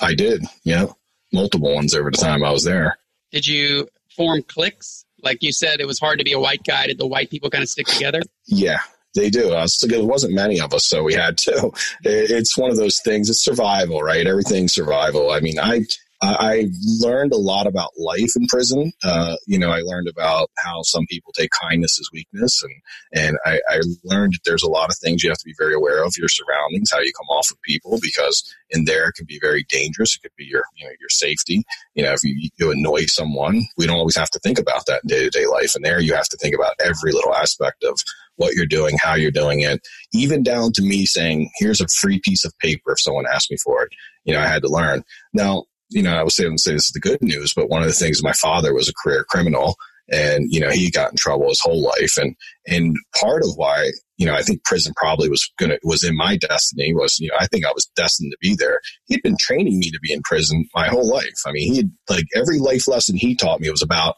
I 0.01 0.15
did, 0.15 0.45
yeah. 0.63 0.85
Multiple 1.31 1.73
ones 1.73 1.93
over 1.93 2.09
the 2.09 2.17
time 2.17 2.43
I 2.43 2.51
was 2.51 2.63
there. 2.63 2.97
Did 3.31 3.45
you 3.45 3.87
form 4.15 4.41
cliques? 4.43 5.05
Like 5.23 5.43
you 5.43 5.51
said, 5.51 5.79
it 5.79 5.87
was 5.87 5.99
hard 5.99 6.19
to 6.19 6.25
be 6.25 6.33
a 6.33 6.39
white 6.39 6.63
guy. 6.63 6.87
Did 6.87 6.99
the 6.99 7.07
white 7.07 7.29
people 7.29 7.49
kind 7.49 7.63
of 7.63 7.69
stick 7.69 7.87
together? 7.87 8.21
Yeah, 8.45 8.79
they 9.15 9.29
do. 9.29 9.51
Uh, 9.53 9.67
so 9.67 9.87
there 9.87 10.03
wasn't 10.03 10.33
many 10.33 10.59
of 10.61 10.73
us, 10.73 10.85
so 10.85 11.03
we 11.03 11.13
had 11.13 11.37
to. 11.39 11.71
It's 12.03 12.57
one 12.57 12.71
of 12.71 12.77
those 12.77 12.99
things. 13.03 13.29
It's 13.29 13.43
survival, 13.43 14.01
right? 14.01 14.25
Everything's 14.25 14.73
survival. 14.73 15.31
I 15.31 15.39
mean, 15.39 15.59
I 15.59 15.85
I 16.21 16.65
learned 16.99 17.31
a 17.31 17.37
lot 17.37 17.67
about 17.67 17.91
life 17.97 18.31
in 18.35 18.47
prison. 18.47 18.91
Uh, 19.03 19.35
you 19.45 19.59
know, 19.59 19.69
I 19.69 19.81
learned 19.81 20.07
about 20.07 20.49
how 20.57 20.81
some 20.81 21.05
people 21.07 21.31
take 21.31 21.51
kindness 21.51 21.99
as 21.99 22.09
weakness, 22.11 22.63
and 22.63 22.73
and 23.13 23.37
I, 23.45 23.59
I, 23.69 23.81
learned 24.03 24.33
that 24.33 24.39
there's 24.43 24.63
a 24.63 24.69
lot 24.69 24.89
of 24.89 24.97
things 24.97 25.23
you 25.23 25.29
have 25.29 25.37
to 25.37 25.45
be 25.45 25.53
very 25.59 25.75
aware 25.75 26.03
of 26.03 26.15
your 26.17 26.27
surroundings, 26.27 26.89
how 26.91 26.99
you 26.99 27.11
come 27.13 27.27
off 27.27 27.51
of 27.51 27.61
people, 27.61 27.99
because 28.01 28.43
in 28.71 28.85
there 28.85 29.09
it 29.09 29.13
can 29.15 29.27
be 29.27 29.37
very 29.39 29.63
dangerous. 29.69 30.15
It 30.15 30.23
could 30.23 30.35
be 30.35 30.45
your 30.45 30.63
you 30.75 30.87
know 30.87 30.93
your 30.99 31.09
safety. 31.09 31.63
You 31.93 32.03
know, 32.03 32.13
if 32.13 32.23
you, 32.23 32.49
you 32.57 32.71
annoy 32.71 33.05
someone, 33.05 33.65
we 33.77 33.85
don't 33.85 33.97
always 33.97 34.17
have 34.17 34.31
to 34.31 34.39
think 34.39 34.57
about 34.57 34.87
that 34.87 35.01
in 35.03 35.09
day 35.09 35.23
to 35.23 35.29
day 35.29 35.45
life, 35.45 35.75
and 35.75 35.85
there 35.85 35.99
you 35.99 36.15
have 36.15 36.29
to 36.29 36.37
think 36.37 36.55
about 36.55 36.73
every 36.83 37.11
little 37.11 37.35
aspect 37.35 37.83
of 37.83 37.99
what 38.37 38.55
you're 38.55 38.65
doing, 38.65 38.97
how 38.99 39.13
you're 39.13 39.29
doing 39.29 39.61
it, 39.61 39.81
even 40.13 40.41
down 40.41 40.71
to 40.73 40.81
me 40.81 41.05
saying, 41.05 41.51
"Here's 41.57 41.81
a 41.81 41.87
free 41.87 42.19
piece 42.23 42.43
of 42.43 42.57
paper." 42.57 42.93
If 42.93 43.01
someone 43.01 43.25
asked 43.31 43.51
me 43.51 43.57
for 43.63 43.83
it, 43.83 43.89
you 44.25 44.33
know, 44.33 44.41
I 44.41 44.47
had 44.47 44.63
to 44.63 44.69
learn 44.69 45.03
now 45.31 45.65
you 45.89 46.03
know, 46.03 46.15
I 46.15 46.23
was 46.23 46.35
saying 46.35 46.57
say 46.57 46.73
this 46.73 46.85
is 46.85 46.91
the 46.91 46.99
good 46.99 47.21
news, 47.21 47.53
but 47.53 47.69
one 47.69 47.81
of 47.81 47.87
the 47.87 47.93
things 47.93 48.23
my 48.23 48.33
father 48.33 48.73
was 48.73 48.89
a 48.89 48.93
career 48.93 49.25
criminal 49.29 49.75
and, 50.09 50.45
you 50.49 50.59
know, 50.59 50.69
he 50.69 50.89
got 50.89 51.11
in 51.11 51.17
trouble 51.17 51.49
his 51.49 51.61
whole 51.61 51.81
life. 51.81 52.17
And, 52.17 52.35
and 52.65 52.95
part 53.19 53.43
of 53.43 53.49
why, 53.55 53.91
you 54.17 54.25
know, 54.25 54.33
I 54.33 54.41
think 54.41 54.63
prison 54.63 54.93
probably 54.95 55.29
was 55.29 55.51
gonna, 55.59 55.77
was 55.83 56.03
in 56.03 56.15
my 56.15 56.37
destiny 56.37 56.93
was, 56.93 57.19
you 57.19 57.29
know, 57.29 57.35
I 57.39 57.47
think 57.47 57.65
I 57.65 57.73
was 57.73 57.89
destined 57.95 58.31
to 58.31 58.37
be 58.41 58.55
there. 58.55 58.79
He'd 59.07 59.21
been 59.21 59.35
training 59.39 59.79
me 59.79 59.91
to 59.91 59.99
be 60.01 60.13
in 60.13 60.21
prison 60.23 60.65
my 60.73 60.87
whole 60.87 61.07
life. 61.07 61.27
I 61.45 61.51
mean, 61.51 61.71
he 61.71 61.77
had 61.77 61.91
like 62.09 62.25
every 62.35 62.59
life 62.59 62.87
lesson 62.87 63.17
he 63.17 63.35
taught 63.35 63.59
me 63.59 63.69
was 63.69 63.81
about 63.81 64.15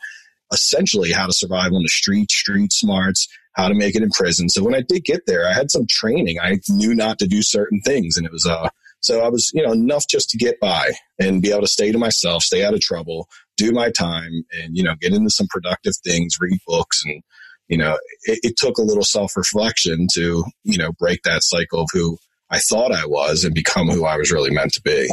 essentially 0.53 1.11
how 1.11 1.25
to 1.25 1.33
survive 1.33 1.73
on 1.73 1.83
the 1.83 1.89
street, 1.89 2.31
street 2.31 2.71
smarts, 2.71 3.27
how 3.53 3.67
to 3.67 3.75
make 3.75 3.95
it 3.95 4.03
in 4.03 4.09
prison. 4.11 4.47
So 4.49 4.63
when 4.63 4.75
I 4.75 4.83
did 4.87 5.05
get 5.05 5.25
there, 5.25 5.47
I 5.47 5.53
had 5.53 5.71
some 5.71 5.85
training. 5.89 6.39
I 6.39 6.59
knew 6.69 6.93
not 6.93 7.19
to 7.19 7.27
do 7.27 7.41
certain 7.41 7.81
things 7.81 8.15
and 8.15 8.25
it 8.25 8.31
was, 8.31 8.45
uh, 8.45 8.69
so 9.01 9.21
I 9.21 9.29
was, 9.29 9.51
you 9.53 9.63
know, 9.63 9.71
enough 9.71 10.07
just 10.07 10.29
to 10.31 10.37
get 10.37 10.59
by 10.59 10.91
and 11.19 11.41
be 11.41 11.51
able 11.51 11.61
to 11.61 11.67
stay 11.67 11.91
to 11.91 11.97
myself, 11.97 12.43
stay 12.43 12.63
out 12.63 12.73
of 12.73 12.81
trouble, 12.81 13.27
do 13.57 13.71
my 13.71 13.91
time 13.91 14.43
and, 14.53 14.75
you 14.75 14.83
know, 14.83 14.95
get 14.99 15.13
into 15.13 15.29
some 15.29 15.47
productive 15.49 15.93
things, 16.03 16.37
read 16.39 16.59
books. 16.67 17.03
And, 17.05 17.21
you 17.67 17.77
know, 17.77 17.97
it, 18.23 18.39
it 18.43 18.57
took 18.57 18.77
a 18.77 18.83
little 18.83 19.03
self 19.03 19.37
reflection 19.37 20.07
to, 20.13 20.43
you 20.63 20.77
know, 20.77 20.91
break 20.99 21.23
that 21.23 21.43
cycle 21.43 21.81
of 21.81 21.89
who 21.93 22.17
I 22.49 22.59
thought 22.59 22.91
I 22.91 23.05
was 23.05 23.43
and 23.43 23.53
become 23.53 23.89
who 23.89 24.05
I 24.05 24.17
was 24.17 24.31
really 24.31 24.51
meant 24.51 24.73
to 24.73 24.81
be. 24.81 25.09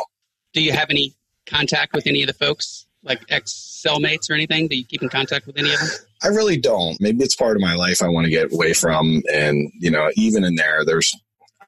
Do 0.53 0.63
you 0.63 0.73
have 0.73 0.91
any 0.91 1.15
contact 1.47 1.93
with 1.93 2.07
any 2.07 2.23
of 2.23 2.27
the 2.27 2.35
folks, 2.35 2.87
like 3.03 3.21
ex 3.29 3.83
cellmates 3.87 4.31
or 4.31 4.35
anything? 4.35 4.69
Do 4.69 4.77
you 4.77 4.85
keep 4.85 5.03
in 5.03 5.09
contact 5.09 5.47
with 5.47 5.59
any 5.59 5.73
of 5.73 5.79
them? 5.79 5.89
I 6.23 6.29
really 6.29 6.57
don't. 6.57 7.01
Maybe 7.01 7.23
it's 7.23 7.37
part 7.37 7.57
of 7.57 7.63
my 7.63 7.75
life 7.75 8.03
I 8.03 8.09
want 8.09 8.25
to 8.25 8.31
get 8.31 8.53
away 8.53 8.73
from. 8.73 9.23
And, 9.33 9.71
you 9.79 9.91
know, 9.91 10.11
even 10.17 10.45
in 10.45 10.57
there, 10.57 10.85
there's 10.85 11.15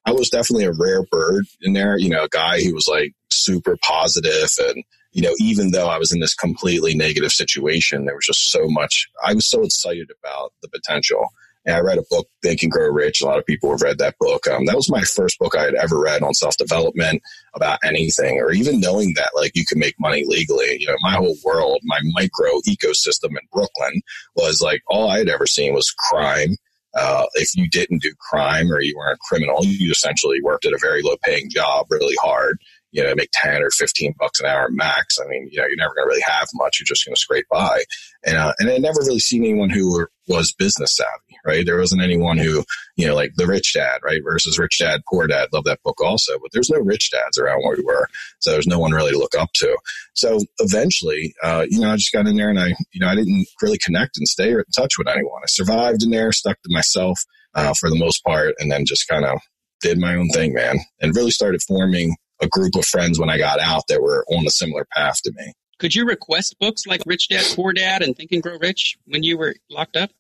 I 0.09 0.13
was 0.13 0.31
definitely 0.31 0.65
a 0.65 0.73
rare 0.73 1.03
bird 1.11 1.45
in 1.61 1.75
there, 1.75 1.99
you 1.99 2.09
know, 2.09 2.25
a 2.25 2.29
guy 2.31 2.63
who 2.63 2.73
was 2.73 2.89
like 2.89 3.13
super 3.31 3.77
positive 3.83 4.49
and, 4.59 4.83
you 5.13 5.21
know, 5.21 5.35
even 5.39 5.71
though 5.71 5.89
I 5.89 5.99
was 5.99 6.13
in 6.13 6.21
this 6.21 6.35
completely 6.35 6.95
negative 6.95 7.31
situation, 7.31 8.07
there 8.07 8.15
was 8.15 8.25
just 8.25 8.51
so 8.51 8.61
much, 8.69 9.07
I 9.23 9.35
was 9.35 9.47
so 9.47 9.63
excited 9.65 10.09
about 10.23 10.55
the 10.63 10.69
potential. 10.71 11.27
And 11.67 11.77
I 11.77 11.81
read 11.81 11.99
a 11.99 12.05
book, 12.09 12.27
Think 12.43 12.63
and 12.63 12.73
Grow 12.73 12.89
Rich. 12.89 13.21
A 13.21 13.27
lot 13.27 13.39
of 13.39 13.45
people 13.45 13.71
have 13.71 13.83
read 13.83 13.99
that 13.99 14.15
book. 14.19 14.47
Um, 14.47 14.65
that 14.65 14.77
was 14.77 14.91
my 14.91 15.03
first 15.03 15.39
book 15.39 15.55
I 15.55 15.65
had 15.65 15.75
ever 15.75 16.01
read 16.01 16.23
on 16.23 16.33
self 16.33 16.57
development 16.57 17.21
about 17.55 17.81
anything, 17.85 18.39
or 18.39 18.53
even 18.53 18.81
knowing 18.81 19.13
that 19.17 19.31
like 19.35 19.53
you 19.55 19.67
can 19.67 19.79
make 19.79 19.95
money 19.99 20.25
legally. 20.27 20.79
You 20.81 20.87
know, 20.87 20.97
my 21.01 21.17
whole 21.17 21.37
world, 21.45 21.81
my 21.83 21.99
micro 22.13 22.61
ecosystem 22.67 23.31
in 23.31 23.47
Brooklyn 23.53 24.01
was 24.35 24.63
like 24.63 24.81
all 24.87 25.11
I 25.11 25.19
had 25.19 25.29
ever 25.29 25.47
seen 25.47 25.75
was 25.75 25.91
crime 25.91 26.57
uh, 26.99 27.27
if 27.35 27.51
you 27.55 27.69
didn't 27.69 28.03
do 28.03 28.13
crime 28.19 28.71
or 28.71 28.81
you 28.81 28.97
weren't 28.97 29.17
a 29.17 29.19
criminal, 29.29 29.65
you 29.65 29.91
essentially 29.91 30.41
worked 30.43 30.67
at 30.67 30.73
a 30.73 30.79
very 30.81 31.03
low 31.03 31.17
paying 31.25 31.49
job 31.51 31.87
really 31.91 32.17
hard 32.21 32.59
you 32.91 33.03
know, 33.03 33.15
make 33.15 33.31
10 33.33 33.63
or 33.63 33.71
15 33.71 34.15
bucks 34.19 34.41
an 34.41 34.47
hour 34.47 34.69
max. 34.71 35.19
I 35.19 35.29
mean, 35.29 35.49
you 35.51 35.59
know, 35.59 35.67
you're 35.67 35.77
never 35.77 35.95
going 35.95 36.07
to 36.07 36.09
really 36.09 36.25
have 36.27 36.49
much. 36.55 36.79
You're 36.79 36.87
just 36.87 37.05
going 37.05 37.15
to 37.15 37.21
scrape 37.21 37.47
by. 37.51 37.83
And, 38.25 38.37
uh, 38.37 38.55
and 38.59 38.71
I 38.71 38.79
never 38.79 39.01
really 39.01 39.19
seen 39.19 39.45
anyone 39.45 39.71
who 39.71 39.93
were, 39.93 40.11
was 40.27 40.53
business 40.53 40.97
savvy, 40.97 41.39
right? 41.45 41.65
There 41.65 41.79
wasn't 41.79 42.03
anyone 42.03 42.39
who, 42.39 42.65
you 42.97 43.07
know, 43.07 43.15
like 43.15 43.33
the 43.37 43.47
rich 43.47 43.75
dad, 43.75 44.01
right? 44.05 44.23
Versus 44.23 44.59
rich 44.59 44.79
dad, 44.79 45.03
poor 45.09 45.27
dad. 45.27 45.49
Love 45.53 45.65
that 45.65 45.83
book 45.83 46.01
also, 46.03 46.39
but 46.41 46.51
there's 46.53 46.71
no 46.71 46.81
rich 46.81 47.11
dads 47.11 47.39
around 47.39 47.63
where 47.63 47.77
we 47.77 47.85
were. 47.85 48.09
So 48.41 48.53
there's 48.53 48.67
no 48.67 48.79
one 48.79 48.93
really 48.93 49.13
to 49.13 49.19
look 49.19 49.37
up 49.39 49.51
to. 49.57 49.77
So 50.15 50.41
eventually, 50.59 51.35
uh, 51.43 51.67
you 51.69 51.81
know, 51.81 51.93
I 51.93 51.97
just 51.97 52.13
got 52.13 52.27
in 52.27 52.37
there 52.37 52.51
and 52.51 52.59
I, 52.59 52.69
you 52.93 53.01
know, 53.01 53.09
I 53.09 53.15
didn't 53.15 53.47
really 53.63 53.79
connect 53.79 54.19
and 54.19 54.27
stay 54.29 54.51
in 54.51 54.65
touch 54.75 54.99
with 54.99 55.09
anyone. 55.09 55.41
I 55.43 55.47
survived 55.47 56.03
in 56.03 56.11
there, 56.11 56.33
stuck 56.33 56.61
to 56.63 56.73
myself, 56.73 57.21
uh, 57.55 57.75
for 57.79 57.91
the 57.91 57.99
most 57.99 58.23
part, 58.25 58.55
and 58.59 58.71
then 58.71 58.85
just 58.85 59.09
kind 59.09 59.25
of 59.25 59.41
did 59.81 59.99
my 59.99 60.15
own 60.15 60.29
thing, 60.31 60.55
man, 60.55 60.79
and 61.01 61.15
really 61.15 61.31
started 61.31 61.63
forming 61.63 62.17
a 62.41 62.49
group 62.49 62.75
of 62.77 62.85
friends 62.85 63.19
when 63.19 63.31
I 63.31 63.39
got 63.39 63.61
out 63.61 63.85
that 63.89 64.03
were 64.03 64.25
on 64.29 64.47
a 64.47 64.51
similar 64.51 64.87
path 64.95 65.23
to 65.23 65.33
me. 65.37 65.53
Could 65.79 65.95
you 65.95 66.05
request 66.05 66.57
books 66.59 66.87
like 66.87 67.03
Rich 67.07 67.29
Dad 67.29 67.45
Poor 67.55 67.73
Dad 67.73 68.03
and 68.03 68.17
Think 68.17 68.33
and 68.33 68.43
Grow 68.43 68.59
Rich 68.59 68.97
when 69.07 69.23
you 69.23 69.39
were 69.39 69.55
locked 69.71 69.97
up? 69.97 70.11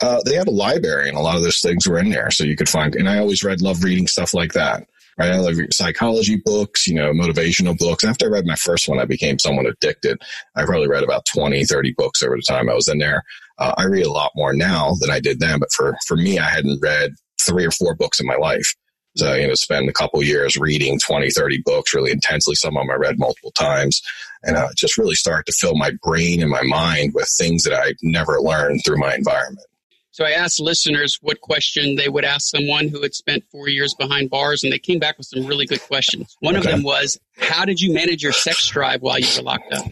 Uh, 0.00 0.20
they 0.24 0.34
had 0.34 0.46
a 0.46 0.52
library, 0.52 1.08
and 1.08 1.18
a 1.18 1.20
lot 1.20 1.36
of 1.36 1.42
those 1.42 1.60
things 1.60 1.86
were 1.86 1.98
in 1.98 2.10
there, 2.10 2.30
so 2.30 2.44
you 2.44 2.54
could 2.54 2.68
find. 2.68 2.94
And 2.94 3.08
I 3.08 3.18
always 3.18 3.42
read, 3.42 3.60
love 3.60 3.82
reading 3.82 4.06
stuff 4.06 4.32
like 4.32 4.52
that. 4.52 4.86
Right, 5.18 5.32
I 5.32 5.38
love 5.38 5.56
psychology 5.72 6.40
books, 6.44 6.86
you 6.86 6.94
know, 6.94 7.10
motivational 7.10 7.76
books. 7.76 8.04
After 8.04 8.26
I 8.26 8.28
read 8.28 8.46
my 8.46 8.54
first 8.54 8.88
one, 8.88 9.00
I 9.00 9.04
became 9.04 9.40
somewhat 9.40 9.66
addicted. 9.66 10.22
I 10.54 10.64
probably 10.64 10.86
read 10.86 11.02
about 11.02 11.26
20, 11.26 11.64
30 11.64 11.94
books 11.96 12.22
over 12.22 12.36
the 12.36 12.42
time 12.46 12.70
I 12.70 12.74
was 12.74 12.86
in 12.86 12.98
there. 12.98 13.24
Uh, 13.58 13.74
I 13.76 13.86
read 13.86 14.06
a 14.06 14.12
lot 14.12 14.30
more 14.36 14.52
now 14.52 14.94
than 15.00 15.10
I 15.10 15.18
did 15.18 15.40
then, 15.40 15.58
but 15.58 15.72
for 15.72 15.96
for 16.06 16.16
me, 16.16 16.38
I 16.38 16.48
hadn't 16.48 16.80
read 16.80 17.14
three 17.42 17.66
or 17.66 17.72
four 17.72 17.96
books 17.96 18.20
in 18.20 18.26
my 18.26 18.36
life. 18.36 18.72
So, 19.18 19.34
you 19.34 19.48
know, 19.48 19.54
spend 19.54 19.88
a 19.88 19.92
couple 19.92 20.22
years 20.22 20.56
reading 20.56 20.98
20, 20.98 21.30
30 21.30 21.62
books 21.62 21.92
really 21.92 22.12
intensely. 22.12 22.54
Some 22.54 22.76
of 22.76 22.82
them 22.82 22.90
I 22.90 22.94
read 22.94 23.18
multiple 23.18 23.50
times 23.52 24.00
and 24.44 24.56
uh, 24.56 24.68
just 24.76 24.96
really 24.96 25.16
start 25.16 25.46
to 25.46 25.52
fill 25.52 25.74
my 25.74 25.90
brain 26.02 26.40
and 26.40 26.50
my 26.50 26.62
mind 26.62 27.14
with 27.14 27.28
things 27.36 27.64
that 27.64 27.74
I 27.74 27.94
never 28.02 28.40
learned 28.40 28.82
through 28.84 28.98
my 28.98 29.14
environment. 29.14 29.66
So 30.12 30.24
I 30.24 30.30
asked 30.30 30.60
listeners 30.60 31.18
what 31.20 31.40
question 31.40 31.96
they 31.96 32.08
would 32.08 32.24
ask 32.24 32.48
someone 32.48 32.88
who 32.88 33.02
had 33.02 33.14
spent 33.14 33.44
four 33.52 33.68
years 33.68 33.94
behind 33.94 34.30
bars, 34.30 34.64
and 34.64 34.72
they 34.72 34.78
came 34.78 34.98
back 34.98 35.16
with 35.18 35.26
some 35.26 35.46
really 35.46 35.66
good 35.66 35.82
questions. 35.82 36.36
One 36.40 36.56
okay. 36.56 36.68
of 36.68 36.76
them 36.76 36.82
was, 36.82 37.18
How 37.36 37.64
did 37.64 37.80
you 37.80 37.92
manage 37.92 38.22
your 38.22 38.32
sex 38.32 38.66
drive 38.68 39.02
while 39.02 39.18
you 39.18 39.28
were 39.36 39.42
locked 39.42 39.72
up? 39.72 39.86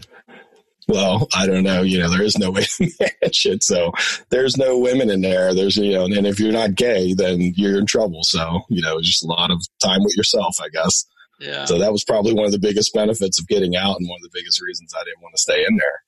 Well, 0.87 1.27
I 1.35 1.47
don't 1.47 1.63
know. 1.63 1.81
You 1.81 1.99
know, 1.99 2.09
there 2.09 2.23
is 2.23 2.37
no 2.37 2.51
way 2.51 2.63
to 2.63 2.89
manage 2.99 3.45
it. 3.45 3.63
So 3.63 3.91
there's 4.29 4.57
no 4.57 4.77
women 4.77 5.09
in 5.09 5.21
there. 5.21 5.53
There's, 5.53 5.77
you 5.77 5.93
know, 5.93 6.05
and 6.05 6.25
if 6.25 6.39
you're 6.39 6.53
not 6.53 6.75
gay, 6.75 7.13
then 7.13 7.53
you're 7.55 7.77
in 7.77 7.85
trouble. 7.85 8.21
So, 8.23 8.61
you 8.69 8.81
know, 8.81 9.01
just 9.01 9.23
a 9.23 9.27
lot 9.27 9.51
of 9.51 9.61
time 9.83 10.03
with 10.03 10.15
yourself, 10.15 10.55
I 10.61 10.69
guess. 10.69 11.05
Yeah. 11.39 11.65
So 11.65 11.77
that 11.77 11.91
was 11.91 12.03
probably 12.03 12.33
one 12.33 12.45
of 12.45 12.51
the 12.51 12.59
biggest 12.59 12.93
benefits 12.93 13.39
of 13.39 13.47
getting 13.47 13.75
out 13.75 13.97
and 13.99 14.09
one 14.09 14.17
of 14.17 14.23
the 14.23 14.37
biggest 14.37 14.61
reasons 14.61 14.93
I 14.95 15.03
didn't 15.03 15.21
want 15.21 15.35
to 15.35 15.41
stay 15.41 15.65
in 15.67 15.75
there. 15.75 16.01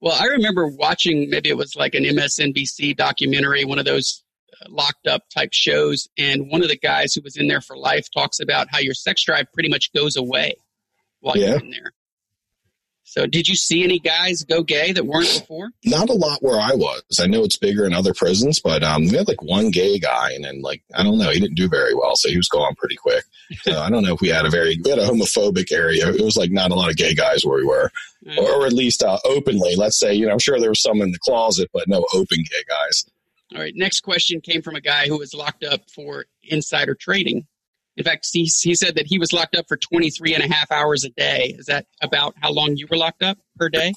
Well, 0.00 0.16
I 0.18 0.26
remember 0.26 0.68
watching, 0.68 1.28
maybe 1.28 1.48
it 1.48 1.56
was 1.56 1.74
like 1.74 1.94
an 1.94 2.04
MSNBC 2.04 2.96
documentary, 2.96 3.64
one 3.64 3.80
of 3.80 3.84
those 3.84 4.22
uh, 4.60 4.66
locked 4.68 5.08
up 5.08 5.22
type 5.34 5.50
shows. 5.52 6.06
And 6.16 6.48
one 6.50 6.62
of 6.62 6.68
the 6.68 6.78
guys 6.78 7.14
who 7.14 7.22
was 7.22 7.36
in 7.36 7.48
there 7.48 7.60
for 7.60 7.76
life 7.76 8.06
talks 8.14 8.38
about 8.38 8.68
how 8.70 8.78
your 8.78 8.94
sex 8.94 9.24
drive 9.24 9.46
pretty 9.52 9.68
much 9.68 9.92
goes 9.92 10.16
away 10.16 10.54
while 11.20 11.36
yeah. 11.36 11.48
you're 11.48 11.58
in 11.58 11.70
there. 11.70 11.92
So, 13.18 13.26
did 13.26 13.48
you 13.48 13.56
see 13.56 13.82
any 13.82 13.98
guys 13.98 14.44
go 14.44 14.62
gay 14.62 14.92
that 14.92 15.04
weren't 15.04 15.40
before? 15.40 15.70
Not 15.84 16.08
a 16.08 16.12
lot 16.12 16.40
where 16.40 16.60
I 16.60 16.74
was. 16.74 17.02
I 17.20 17.26
know 17.26 17.42
it's 17.42 17.56
bigger 17.56 17.84
in 17.84 17.92
other 17.92 18.14
prisons, 18.14 18.60
but 18.60 18.84
um, 18.84 19.08
we 19.08 19.16
had 19.16 19.26
like 19.26 19.42
one 19.42 19.72
gay 19.72 19.98
guy, 19.98 20.30
and 20.30 20.44
then 20.44 20.62
like 20.62 20.84
I 20.94 21.02
don't 21.02 21.18
know, 21.18 21.30
he 21.30 21.40
didn't 21.40 21.56
do 21.56 21.68
very 21.68 21.96
well, 21.96 22.14
so 22.14 22.28
he 22.28 22.36
was 22.36 22.48
gone 22.48 22.76
pretty 22.76 22.94
quick. 22.94 23.24
So 23.62 23.80
I 23.80 23.90
don't 23.90 24.04
know 24.04 24.14
if 24.14 24.20
we 24.20 24.28
had 24.28 24.46
a 24.46 24.50
very 24.50 24.78
we 24.84 24.90
had 24.90 25.00
a 25.00 25.06
homophobic 25.06 25.72
area. 25.72 26.08
It 26.08 26.22
was 26.22 26.36
like 26.36 26.52
not 26.52 26.70
a 26.70 26.76
lot 26.76 26.90
of 26.90 26.96
gay 26.96 27.12
guys 27.12 27.44
where 27.44 27.56
we 27.56 27.66
were, 27.66 27.90
mm-hmm. 28.24 28.38
or, 28.38 28.62
or, 28.62 28.66
at 28.66 28.72
least 28.72 29.02
uh, 29.02 29.18
openly. 29.24 29.74
Let's 29.74 29.98
say, 29.98 30.14
you 30.14 30.26
know, 30.26 30.32
I'm 30.32 30.38
sure 30.38 30.60
there 30.60 30.70
was 30.70 30.82
some 30.82 31.02
in 31.02 31.10
the 31.10 31.18
closet, 31.18 31.70
but 31.72 31.88
no 31.88 32.06
open 32.14 32.38
gay 32.38 32.62
guys. 32.68 33.04
All 33.52 33.60
right. 33.60 33.74
Next 33.74 34.02
question 34.02 34.40
came 34.40 34.62
from 34.62 34.76
a 34.76 34.80
guy 34.80 35.08
who 35.08 35.18
was 35.18 35.34
locked 35.34 35.64
up 35.64 35.80
for 35.90 36.26
insider 36.44 36.94
trading. 36.94 37.48
In 37.98 38.04
fact, 38.04 38.28
he, 38.32 38.44
he 38.44 38.76
said 38.76 38.94
that 38.94 39.06
he 39.06 39.18
was 39.18 39.32
locked 39.32 39.56
up 39.56 39.66
for 39.66 39.76
23 39.76 40.34
and 40.34 40.44
a 40.44 40.48
half 40.48 40.70
hours 40.70 41.04
a 41.04 41.10
day. 41.10 41.56
Is 41.58 41.66
that 41.66 41.86
about 42.00 42.34
how 42.40 42.52
long 42.52 42.76
you 42.76 42.86
were 42.88 42.96
locked 42.96 43.24
up 43.24 43.38
per 43.58 43.68
day? 43.68 43.92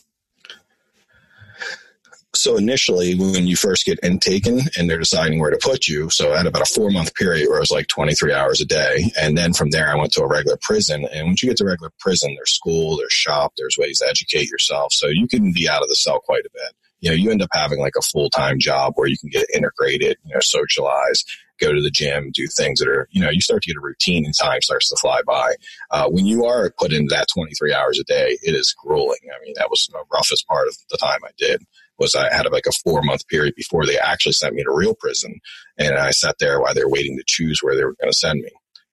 So 2.33 2.57
initially, 2.57 3.13
when 3.13 3.45
you 3.45 3.55
first 3.55 3.85
get 3.85 3.99
intaken 3.99 4.61
and 4.75 4.89
they're 4.89 4.97
deciding 4.97 5.39
where 5.39 5.51
to 5.51 5.59
put 5.61 5.87
you, 5.87 6.09
so 6.09 6.33
I 6.33 6.37
had 6.37 6.47
about 6.47 6.63
a 6.63 6.73
four 6.73 6.89
month 6.89 7.13
period 7.13 7.47
where 7.47 7.57
it 7.57 7.61
was 7.61 7.71
like 7.71 7.87
23 7.87 8.33
hours 8.33 8.59
a 8.59 8.65
day. 8.65 9.11
And 9.21 9.37
then 9.37 9.53
from 9.53 9.69
there, 9.69 9.91
I 9.91 9.95
went 9.95 10.13
to 10.13 10.23
a 10.23 10.27
regular 10.27 10.57
prison. 10.59 11.05
And 11.13 11.27
once 11.27 11.43
you 11.43 11.49
get 11.49 11.57
to 11.57 11.65
regular 11.65 11.91
prison, 11.99 12.33
there's 12.35 12.51
school, 12.51 12.97
there's 12.97 13.13
shop, 13.13 13.53
there's 13.57 13.77
ways 13.77 13.99
to 13.99 14.07
educate 14.07 14.49
yourself. 14.49 14.93
So 14.93 15.07
you 15.07 15.27
can 15.27 15.51
be 15.51 15.69
out 15.69 15.83
of 15.83 15.89
the 15.89 15.95
cell 15.95 16.21
quite 16.21 16.45
a 16.45 16.49
bit 16.51 16.73
you 17.01 17.09
know, 17.09 17.15
you 17.15 17.31
end 17.31 17.41
up 17.41 17.49
having 17.51 17.79
like 17.79 17.95
a 17.97 18.01
full 18.01 18.29
time 18.29 18.59
job 18.59 18.93
where 18.95 19.07
you 19.07 19.17
can 19.17 19.29
get 19.29 19.47
integrated, 19.53 20.17
you 20.23 20.33
know, 20.33 20.39
socialize, 20.39 21.25
go 21.61 21.73
to 21.73 21.81
the 21.81 21.91
gym, 21.91 22.31
do 22.33 22.47
things 22.47 22.79
that 22.79 22.89
are, 22.89 23.07
you 23.11 23.21
know, 23.21 23.29
you 23.29 23.41
start 23.41 23.61
to 23.63 23.69
get 23.69 23.77
a 23.77 23.81
routine 23.81 24.25
and 24.25 24.33
time 24.37 24.61
starts 24.61 24.89
to 24.89 24.97
fly 24.99 25.21
by. 25.25 25.53
Uh, 25.91 26.09
when 26.09 26.25
you 26.25 26.45
are 26.45 26.73
put 26.77 26.91
into 26.91 27.13
that 27.13 27.27
23 27.33 27.73
hours 27.73 27.99
a 27.99 28.03
day, 28.03 28.37
it 28.41 28.55
is 28.55 28.75
grueling. 28.83 29.19
I 29.33 29.43
mean, 29.45 29.53
that 29.57 29.69
was 29.69 29.87
the 29.91 30.03
roughest 30.11 30.47
part 30.47 30.67
of 30.67 30.75
the 30.89 30.97
time 30.97 31.19
I 31.23 31.31
did 31.37 31.63
was 31.99 32.15
I 32.15 32.33
had 32.33 32.51
like 32.51 32.65
a 32.67 32.71
four 32.83 33.01
month 33.03 33.27
period 33.27 33.53
before 33.55 33.85
they 33.85 33.97
actually 33.97 34.33
sent 34.33 34.55
me 34.55 34.63
to 34.63 34.71
real 34.73 34.95
prison. 34.95 35.39
And 35.77 35.95
I 35.95 36.11
sat 36.11 36.35
there 36.39 36.59
while 36.59 36.73
they 36.73 36.83
were 36.83 36.89
waiting 36.89 37.15
to 37.17 37.23
choose 37.25 37.59
where 37.61 37.75
they 37.75 37.83
were 37.83 37.95
going 38.01 38.11
to 38.11 38.17
send 38.17 38.41
me. 38.41 38.49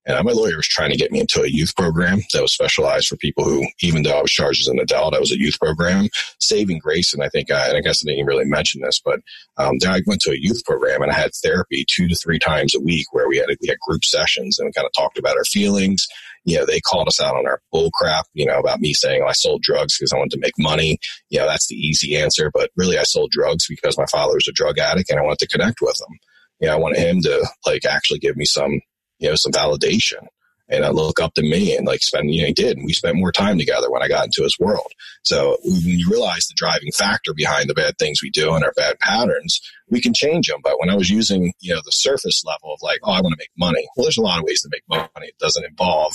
And 0.08 0.24
my 0.24 0.32
lawyer 0.32 0.56
was 0.56 0.66
trying 0.66 0.90
to 0.90 0.96
get 0.96 1.12
me 1.12 1.20
into 1.20 1.42
a 1.42 1.48
youth 1.48 1.76
program 1.76 2.20
that 2.32 2.40
was 2.40 2.54
specialized 2.54 3.08
for 3.08 3.16
people 3.16 3.44
who, 3.44 3.66
even 3.82 4.02
though 4.02 4.18
I 4.18 4.22
was 4.22 4.30
charged 4.30 4.62
as 4.62 4.68
an 4.68 4.80
adult, 4.80 5.14
I 5.14 5.20
was 5.20 5.30
a 5.30 5.38
youth 5.38 5.58
program. 5.60 6.08
Saving 6.40 6.78
Grace, 6.78 7.12
and 7.12 7.22
I 7.22 7.28
think, 7.28 7.50
I, 7.50 7.68
and 7.68 7.76
I 7.76 7.82
guess 7.82 8.02
I 8.02 8.10
didn't 8.10 8.24
really 8.24 8.46
mention 8.46 8.80
this, 8.80 9.00
but 9.04 9.20
um, 9.58 9.76
then 9.80 9.90
I 9.90 10.00
went 10.06 10.22
to 10.22 10.30
a 10.30 10.38
youth 10.38 10.64
program 10.64 11.02
and 11.02 11.12
I 11.12 11.14
had 11.14 11.32
therapy 11.42 11.84
two 11.86 12.08
to 12.08 12.14
three 12.14 12.38
times 12.38 12.74
a 12.74 12.80
week 12.80 13.06
where 13.12 13.28
we 13.28 13.36
had 13.36 13.48
we 13.60 13.68
had 13.68 13.78
group 13.86 14.02
sessions 14.02 14.58
and 14.58 14.66
we 14.66 14.72
kind 14.72 14.86
of 14.86 14.92
talked 14.96 15.18
about 15.18 15.36
our 15.36 15.44
feelings. 15.44 16.06
You 16.44 16.56
know, 16.56 16.64
they 16.64 16.80
called 16.80 17.08
us 17.08 17.20
out 17.20 17.36
on 17.36 17.46
our 17.46 17.60
bull 17.70 17.90
crap, 17.92 18.24
you 18.32 18.46
know, 18.46 18.58
about 18.58 18.80
me 18.80 18.94
saying 18.94 19.20
oh, 19.22 19.28
I 19.28 19.32
sold 19.32 19.60
drugs 19.60 19.98
because 19.98 20.14
I 20.14 20.16
wanted 20.16 20.32
to 20.32 20.40
make 20.40 20.54
money. 20.58 20.98
You 21.28 21.40
know, 21.40 21.46
that's 21.46 21.68
the 21.68 21.74
easy 21.74 22.16
answer, 22.16 22.50
but 22.54 22.70
really 22.76 22.96
I 22.96 23.02
sold 23.02 23.30
drugs 23.30 23.66
because 23.68 23.98
my 23.98 24.06
father 24.10 24.34
was 24.34 24.48
a 24.48 24.52
drug 24.52 24.78
addict 24.78 25.10
and 25.10 25.20
I 25.20 25.22
wanted 25.22 25.40
to 25.40 25.48
connect 25.48 25.82
with 25.82 26.00
him. 26.00 26.18
You 26.60 26.68
know, 26.68 26.74
I 26.74 26.78
wanted 26.78 27.00
him 27.00 27.20
to 27.22 27.46
like 27.66 27.84
actually 27.84 28.20
give 28.20 28.36
me 28.36 28.46
some 28.46 28.80
you 29.18 29.28
know, 29.28 29.34
some 29.36 29.52
validation 29.52 30.26
and 30.68 30.84
I 30.84 30.90
look 30.90 31.20
up 31.20 31.34
to 31.34 31.42
me 31.42 31.76
and 31.76 31.86
like 31.86 32.02
spend, 32.02 32.32
you 32.32 32.42
know, 32.42 32.48
he 32.48 32.52
did. 32.52 32.76
And 32.76 32.84
we 32.84 32.92
spent 32.92 33.16
more 33.16 33.32
time 33.32 33.58
together 33.58 33.90
when 33.90 34.02
I 34.02 34.08
got 34.08 34.26
into 34.26 34.42
his 34.42 34.58
world. 34.58 34.92
So 35.22 35.56
when 35.64 35.80
you 35.98 36.08
realize 36.10 36.46
the 36.46 36.54
driving 36.56 36.92
factor 36.92 37.32
behind 37.34 37.70
the 37.70 37.74
bad 37.74 37.98
things 37.98 38.22
we 38.22 38.30
do 38.30 38.54
and 38.54 38.64
our 38.64 38.72
bad 38.76 38.98
patterns, 38.98 39.60
we 39.88 40.00
can 40.00 40.12
change 40.12 40.48
them. 40.48 40.60
But 40.62 40.78
when 40.78 40.90
I 40.90 40.96
was 40.96 41.08
using, 41.08 41.52
you 41.60 41.74
know, 41.74 41.80
the 41.84 41.92
surface 41.92 42.44
level 42.44 42.72
of 42.72 42.80
like, 42.82 42.98
oh, 43.02 43.12
I 43.12 43.20
want 43.20 43.32
to 43.32 43.38
make 43.38 43.50
money. 43.58 43.86
Well, 43.96 44.04
there's 44.04 44.18
a 44.18 44.22
lot 44.22 44.38
of 44.38 44.44
ways 44.44 44.62
to 44.62 44.68
make 44.70 44.82
money. 44.88 45.28
It 45.28 45.38
doesn't 45.38 45.64
involve 45.64 46.14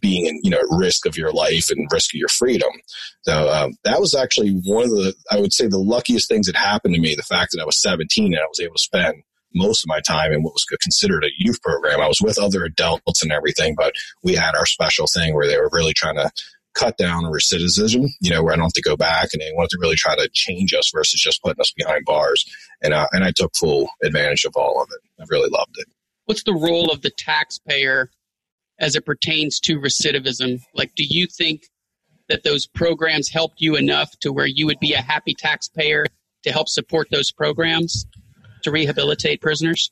being 0.00 0.24
in, 0.24 0.40
you 0.42 0.50
know, 0.50 0.60
risk 0.70 1.04
of 1.04 1.18
your 1.18 1.32
life 1.32 1.70
and 1.70 1.86
risk 1.92 2.14
of 2.14 2.18
your 2.18 2.28
freedom. 2.28 2.70
So 3.22 3.50
um, 3.50 3.74
that 3.84 4.00
was 4.00 4.14
actually 4.14 4.58
one 4.64 4.84
of 4.84 4.90
the, 4.90 5.14
I 5.30 5.38
would 5.38 5.52
say 5.52 5.66
the 5.66 5.76
luckiest 5.76 6.28
things 6.28 6.46
that 6.46 6.56
happened 6.56 6.94
to 6.94 7.00
me. 7.00 7.14
The 7.14 7.22
fact 7.22 7.52
that 7.52 7.60
I 7.60 7.66
was 7.66 7.80
17 7.82 8.32
and 8.32 8.40
I 8.42 8.46
was 8.48 8.60
able 8.60 8.76
to 8.76 8.82
spend 8.82 9.22
most 9.54 9.84
of 9.84 9.88
my 9.88 10.00
time 10.00 10.32
in 10.32 10.42
what 10.42 10.54
was 10.54 10.64
considered 10.64 11.24
a 11.24 11.30
youth 11.38 11.60
program. 11.62 12.00
I 12.00 12.08
was 12.08 12.20
with 12.20 12.38
other 12.38 12.64
adults 12.64 13.22
and 13.22 13.32
everything, 13.32 13.74
but 13.76 13.94
we 14.22 14.34
had 14.34 14.54
our 14.54 14.66
special 14.66 15.06
thing 15.06 15.34
where 15.34 15.46
they 15.46 15.58
were 15.58 15.70
really 15.72 15.92
trying 15.92 16.16
to 16.16 16.30
cut 16.74 16.96
down 16.96 17.24
recidivism, 17.24 18.08
you 18.20 18.30
know, 18.30 18.42
where 18.42 18.52
I 18.52 18.56
don't 18.56 18.64
have 18.64 18.72
to 18.72 18.82
go 18.82 18.96
back 18.96 19.28
and 19.32 19.42
they 19.42 19.52
wanted 19.52 19.70
to 19.70 19.78
really 19.80 19.96
try 19.96 20.16
to 20.16 20.28
change 20.32 20.72
us 20.72 20.90
versus 20.94 21.20
just 21.20 21.42
putting 21.42 21.60
us 21.60 21.72
behind 21.76 22.04
bars. 22.04 22.44
And, 22.82 22.94
and 23.12 23.24
I 23.24 23.30
took 23.30 23.54
full 23.54 23.88
advantage 24.02 24.44
of 24.44 24.54
all 24.56 24.82
of 24.82 24.88
it. 24.90 25.00
I 25.20 25.26
really 25.28 25.50
loved 25.50 25.76
it. 25.78 25.86
What's 26.24 26.44
the 26.44 26.54
role 26.54 26.90
of 26.90 27.02
the 27.02 27.10
taxpayer 27.18 28.10
as 28.78 28.96
it 28.96 29.04
pertains 29.04 29.60
to 29.60 29.78
recidivism? 29.78 30.62
Like, 30.74 30.92
do 30.96 31.04
you 31.06 31.26
think 31.26 31.64
that 32.28 32.44
those 32.44 32.66
programs 32.66 33.28
helped 33.28 33.60
you 33.60 33.76
enough 33.76 34.10
to 34.20 34.32
where 34.32 34.46
you 34.46 34.66
would 34.66 34.80
be 34.80 34.94
a 34.94 35.02
happy 35.02 35.34
taxpayer 35.34 36.06
to 36.44 36.52
help 36.52 36.68
support 36.68 37.08
those 37.10 37.30
programs? 37.30 38.06
To 38.62 38.70
rehabilitate 38.70 39.40
prisoners? 39.40 39.90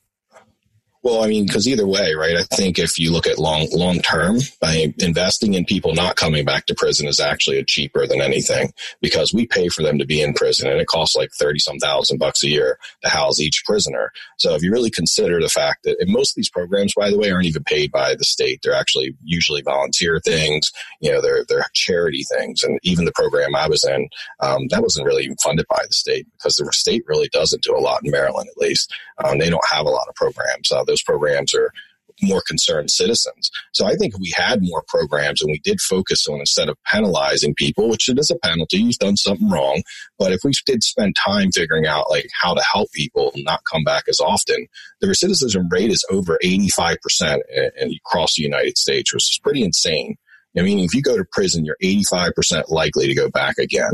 Well, 1.03 1.23
I 1.23 1.27
mean, 1.27 1.47
because 1.47 1.67
either 1.67 1.87
way, 1.87 2.13
right? 2.13 2.37
I 2.37 2.43
think 2.43 2.77
if 2.77 2.99
you 2.99 3.11
look 3.11 3.25
at 3.25 3.39
long 3.39 3.67
long 3.71 3.99
term, 4.01 4.37
by 4.59 4.93
investing 4.99 5.55
in 5.55 5.65
people 5.65 5.95
not 5.95 6.15
coming 6.15 6.45
back 6.45 6.67
to 6.67 6.75
prison 6.75 7.07
is 7.07 7.19
actually 7.19 7.63
cheaper 7.63 8.05
than 8.05 8.21
anything 8.21 8.71
because 9.01 9.33
we 9.33 9.47
pay 9.47 9.67
for 9.69 9.81
them 9.81 9.97
to 9.97 10.05
be 10.05 10.21
in 10.21 10.35
prison, 10.35 10.69
and 10.69 10.79
it 10.79 10.87
costs 10.87 11.15
like 11.15 11.31
thirty 11.31 11.57
some 11.57 11.79
thousand 11.79 12.19
bucks 12.19 12.43
a 12.43 12.49
year 12.49 12.77
to 13.03 13.09
house 13.09 13.39
each 13.39 13.63
prisoner. 13.65 14.11
So 14.37 14.53
if 14.53 14.61
you 14.61 14.71
really 14.71 14.91
consider 14.91 15.41
the 15.41 15.49
fact 15.49 15.85
that 15.85 15.97
most 16.07 16.33
of 16.33 16.35
these 16.35 16.51
programs, 16.51 16.93
by 16.95 17.09
the 17.09 17.17
way, 17.17 17.31
aren't 17.31 17.47
even 17.47 17.63
paid 17.63 17.91
by 17.91 18.13
the 18.13 18.23
state; 18.23 18.59
they're 18.61 18.73
actually 18.73 19.15
usually 19.23 19.63
volunteer 19.63 20.19
things. 20.19 20.71
You 20.99 21.11
know, 21.11 21.21
they're 21.21 21.45
they're 21.49 21.65
charity 21.73 22.23
things, 22.37 22.61
and 22.61 22.79
even 22.83 23.05
the 23.05 23.11
program 23.13 23.55
I 23.55 23.67
was 23.67 23.83
in, 23.83 24.07
um, 24.39 24.67
that 24.67 24.83
wasn't 24.83 25.07
really 25.07 25.23
even 25.23 25.37
funded 25.37 25.65
by 25.67 25.81
the 25.81 25.93
state 25.93 26.27
because 26.37 26.57
the 26.57 26.71
state 26.71 27.03
really 27.07 27.29
doesn't 27.29 27.63
do 27.63 27.75
a 27.75 27.81
lot 27.81 28.01
in 28.05 28.11
Maryland, 28.11 28.49
at 28.51 28.61
least. 28.61 28.93
Um, 29.23 29.39
they 29.39 29.49
don't 29.49 29.67
have 29.69 29.85
a 29.85 29.89
lot 29.89 30.07
of 30.07 30.15
programs. 30.15 30.71
Uh, 30.71 30.83
those 30.91 31.03
programs 31.03 31.53
are 31.55 31.71
more 32.21 32.41
concerned 32.45 32.91
citizens. 32.91 33.49
So 33.73 33.85
I 33.85 33.95
think 33.95 34.17
we 34.17 34.33
had 34.35 34.61
more 34.61 34.83
programs 34.87 35.41
and 35.41 35.51
we 35.51 35.59
did 35.63 35.79
focus 35.81 36.27
on 36.27 36.39
instead 36.39 36.69
of 36.69 36.77
penalizing 36.85 37.55
people, 37.55 37.89
which 37.89 38.09
it 38.09 38.19
is 38.19 38.29
a 38.29 38.47
penalty, 38.47 38.77
you've 38.77 38.97
done 38.97 39.17
something 39.17 39.49
wrong. 39.49 39.81
But 40.19 40.31
if 40.31 40.41
we 40.43 40.51
did 40.65 40.83
spend 40.83 41.15
time 41.15 41.51
figuring 41.51 41.85
out 41.85 42.09
like 42.09 42.27
how 42.39 42.53
to 42.53 42.63
help 42.63 42.91
people 42.93 43.31
not 43.37 43.61
come 43.71 43.83
back 43.83 44.03
as 44.09 44.19
often, 44.19 44.67
the 44.99 45.07
recidivism 45.07 45.71
rate 45.71 45.91
is 45.91 46.05
over 46.11 46.37
85% 46.43 46.97
in, 47.53 47.71
in 47.79 47.93
across 48.05 48.35
the 48.35 48.43
United 48.43 48.77
States, 48.77 49.13
which 49.13 49.23
is 49.23 49.39
pretty 49.41 49.63
insane. 49.63 50.17
I 50.57 50.61
mean, 50.61 50.79
if 50.79 50.93
you 50.93 51.01
go 51.01 51.17
to 51.17 51.25
prison, 51.31 51.65
you're 51.65 51.77
85% 51.81 52.69
likely 52.69 53.07
to 53.07 53.15
go 53.15 53.29
back 53.29 53.57
again. 53.57 53.93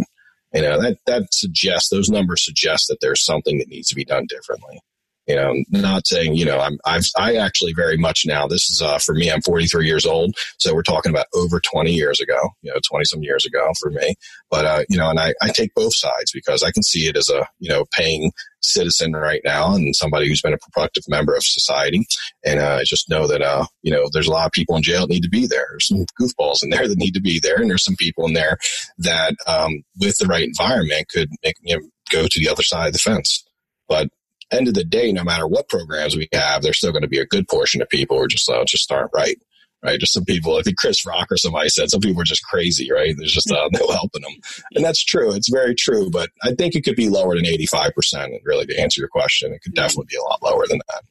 You 0.54 0.64
know, 0.64 0.82
that, 0.82 0.98
that 1.06 1.28
suggests, 1.32 1.90
those 1.90 2.10
numbers 2.10 2.44
suggest 2.44 2.88
that 2.88 2.98
there's 3.00 3.24
something 3.24 3.60
that 3.60 3.68
needs 3.68 3.90
to 3.90 3.96
be 3.96 4.06
done 4.06 4.26
differently. 4.28 4.82
You 5.28 5.36
know, 5.36 5.54
not 5.72 6.08
saying, 6.08 6.36
you 6.36 6.46
know, 6.46 6.60
I'm, 6.60 6.78
I've, 6.86 7.06
I 7.18 7.36
actually 7.36 7.74
very 7.74 7.98
much 7.98 8.24
now, 8.26 8.48
this 8.48 8.70
is, 8.70 8.82
uh, 8.82 8.98
for 8.98 9.14
me, 9.14 9.30
I'm 9.30 9.42
43 9.42 9.86
years 9.86 10.06
old. 10.06 10.36
So 10.58 10.74
we're 10.74 10.84
talking 10.84 11.10
about 11.10 11.26
over 11.34 11.60
20 11.60 11.92
years 11.92 12.20
ago, 12.22 12.50
you 12.62 12.72
know, 12.72 12.80
20 12.90 13.06
some 13.06 13.24
years 13.24 13.46
ago 13.46 13.72
for 13.80 13.92
me. 13.92 14.16
But, 14.50 14.66
uh, 14.66 14.84
you 14.90 14.98
know, 14.98 15.10
and 15.10 15.20
I, 15.20 15.34
I 15.42 15.50
take 15.50 15.74
both 15.76 15.96
sides 15.96 16.32
because 16.32 16.64
I 16.64 16.72
can 16.72 16.84
see 16.84 17.08
it 17.08 17.18
as 17.18 17.30
a, 17.30 17.46
you 17.60 17.70
know, 17.70 17.86
paying 17.92 18.32
citizen 18.62 19.14
right 19.14 19.42
now 19.44 19.74
and 19.76 19.96
somebody 19.96 20.28
who's 20.28 20.42
been 20.42 20.54
a 20.54 20.72
productive 20.72 21.04
member 21.08 21.36
of 21.36 21.44
society. 21.44 22.06
And 22.46 22.60
uh, 22.60 22.78
I 22.80 22.84
just 22.86 23.10
know 23.10 23.28
that, 23.28 23.42
uh, 23.42 23.66
you 23.84 23.92
know, 23.92 24.06
there's 24.12 24.28
a 24.28 24.32
lot 24.32 24.46
of 24.46 24.52
people 24.52 24.76
in 24.76 24.84
jail 24.84 25.02
that 25.02 25.10
need 25.10 25.24
to 25.24 25.30
be 25.30 25.48
there. 25.48 25.68
There's 25.72 25.88
some 25.88 26.06
goofballs 26.20 26.64
in 26.64 26.70
there 26.72 26.88
that 26.88 26.98
need 26.98 27.14
to 27.14 27.22
be 27.22 27.40
there. 27.40 27.58
And 27.58 27.70
there's 27.70 27.84
some 27.84 27.96
people 27.98 28.26
in 28.26 28.34
there 28.34 28.58
that, 29.00 29.36
um, 29.48 29.84
with 30.00 30.18
the 30.20 30.26
right 30.26 30.44
environment 30.44 31.10
could 31.10 31.30
make, 31.44 31.56
you 31.62 31.78
know, 31.78 31.84
go 32.12 32.28
to 32.30 32.40
the 32.40 32.50
other 32.50 32.64
side 32.64 32.88
of 32.88 32.94
the 32.94 33.00
fence. 33.00 33.44
But 33.90 34.10
end 34.52 34.68
of 34.68 34.74
the 34.74 34.84
day, 34.84 35.12
no 35.12 35.24
matter 35.24 35.48
what 35.48 35.70
programs 35.70 36.16
we 36.16 36.30
have, 36.34 36.62
there's 36.62 36.78
still 36.78 36.92
going 36.92 37.02
to 37.02 37.08
be 37.08 37.20
a 37.20 37.26
good 37.26 37.48
portion 37.48 37.82
of 37.82 37.90
people 37.90 38.18
who 38.18 38.24
are 38.24 38.28
just, 38.28 38.50
uh, 38.50 38.64
just 38.66 38.92
aren't 38.92 39.12
right. 39.14 39.38
Right. 39.84 40.00
Just 40.00 40.14
some 40.14 40.26
people, 40.26 40.58
I 40.58 40.64
think 40.64 40.78
Chris 40.78 41.06
Rock 41.06 41.28
or 41.32 41.38
somebody 41.38 41.70
said 41.70 41.92
some 41.92 42.02
people 42.02 42.20
are 42.20 42.26
just 42.26 42.44
crazy, 42.44 42.92
right? 42.92 43.14
There's 43.16 43.32
just 43.32 43.52
uh, 43.52 43.70
no 43.72 43.88
helping 43.92 44.24
them. 44.24 44.34
And 44.74 44.84
that's 44.84 45.04
true. 45.04 45.32
It's 45.34 45.50
very 45.50 45.76
true. 45.76 46.10
But 46.10 46.32
I 46.44 46.56
think 46.58 46.74
it 46.74 46.84
could 46.84 46.96
be 46.96 47.10
lower 47.10 47.36
than 47.36 47.46
85%. 47.46 47.92
And 48.24 48.40
really, 48.44 48.66
to 48.66 48.80
answer 48.80 49.00
your 49.00 49.08
question, 49.08 49.54
it 49.54 49.62
could 49.62 49.76
definitely 49.76 50.08
be 50.10 50.18
a 50.18 50.24
lot 50.24 50.42
lower 50.42 50.66
than 50.68 50.80
that. 50.88 51.04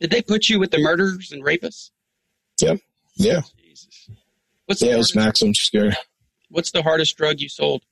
Did 0.00 0.10
they 0.10 0.22
put 0.22 0.48
you 0.48 0.58
with 0.58 0.70
the 0.70 0.78
murderers 0.78 1.32
and 1.32 1.44
rapists? 1.44 1.90
Yep. 2.62 2.80
Yeah. 3.16 3.42
Jesus. 3.62 4.08
What's 4.64 4.80
yeah, 4.80 4.94
it 4.94 4.98
was 4.98 5.14
Maximum 5.14 5.54
Security. 5.54 5.96
What's 6.48 6.70
the 6.70 6.82
hardest 6.82 7.16
drug 7.16 7.40
you 7.40 7.48
sold? 7.48 7.82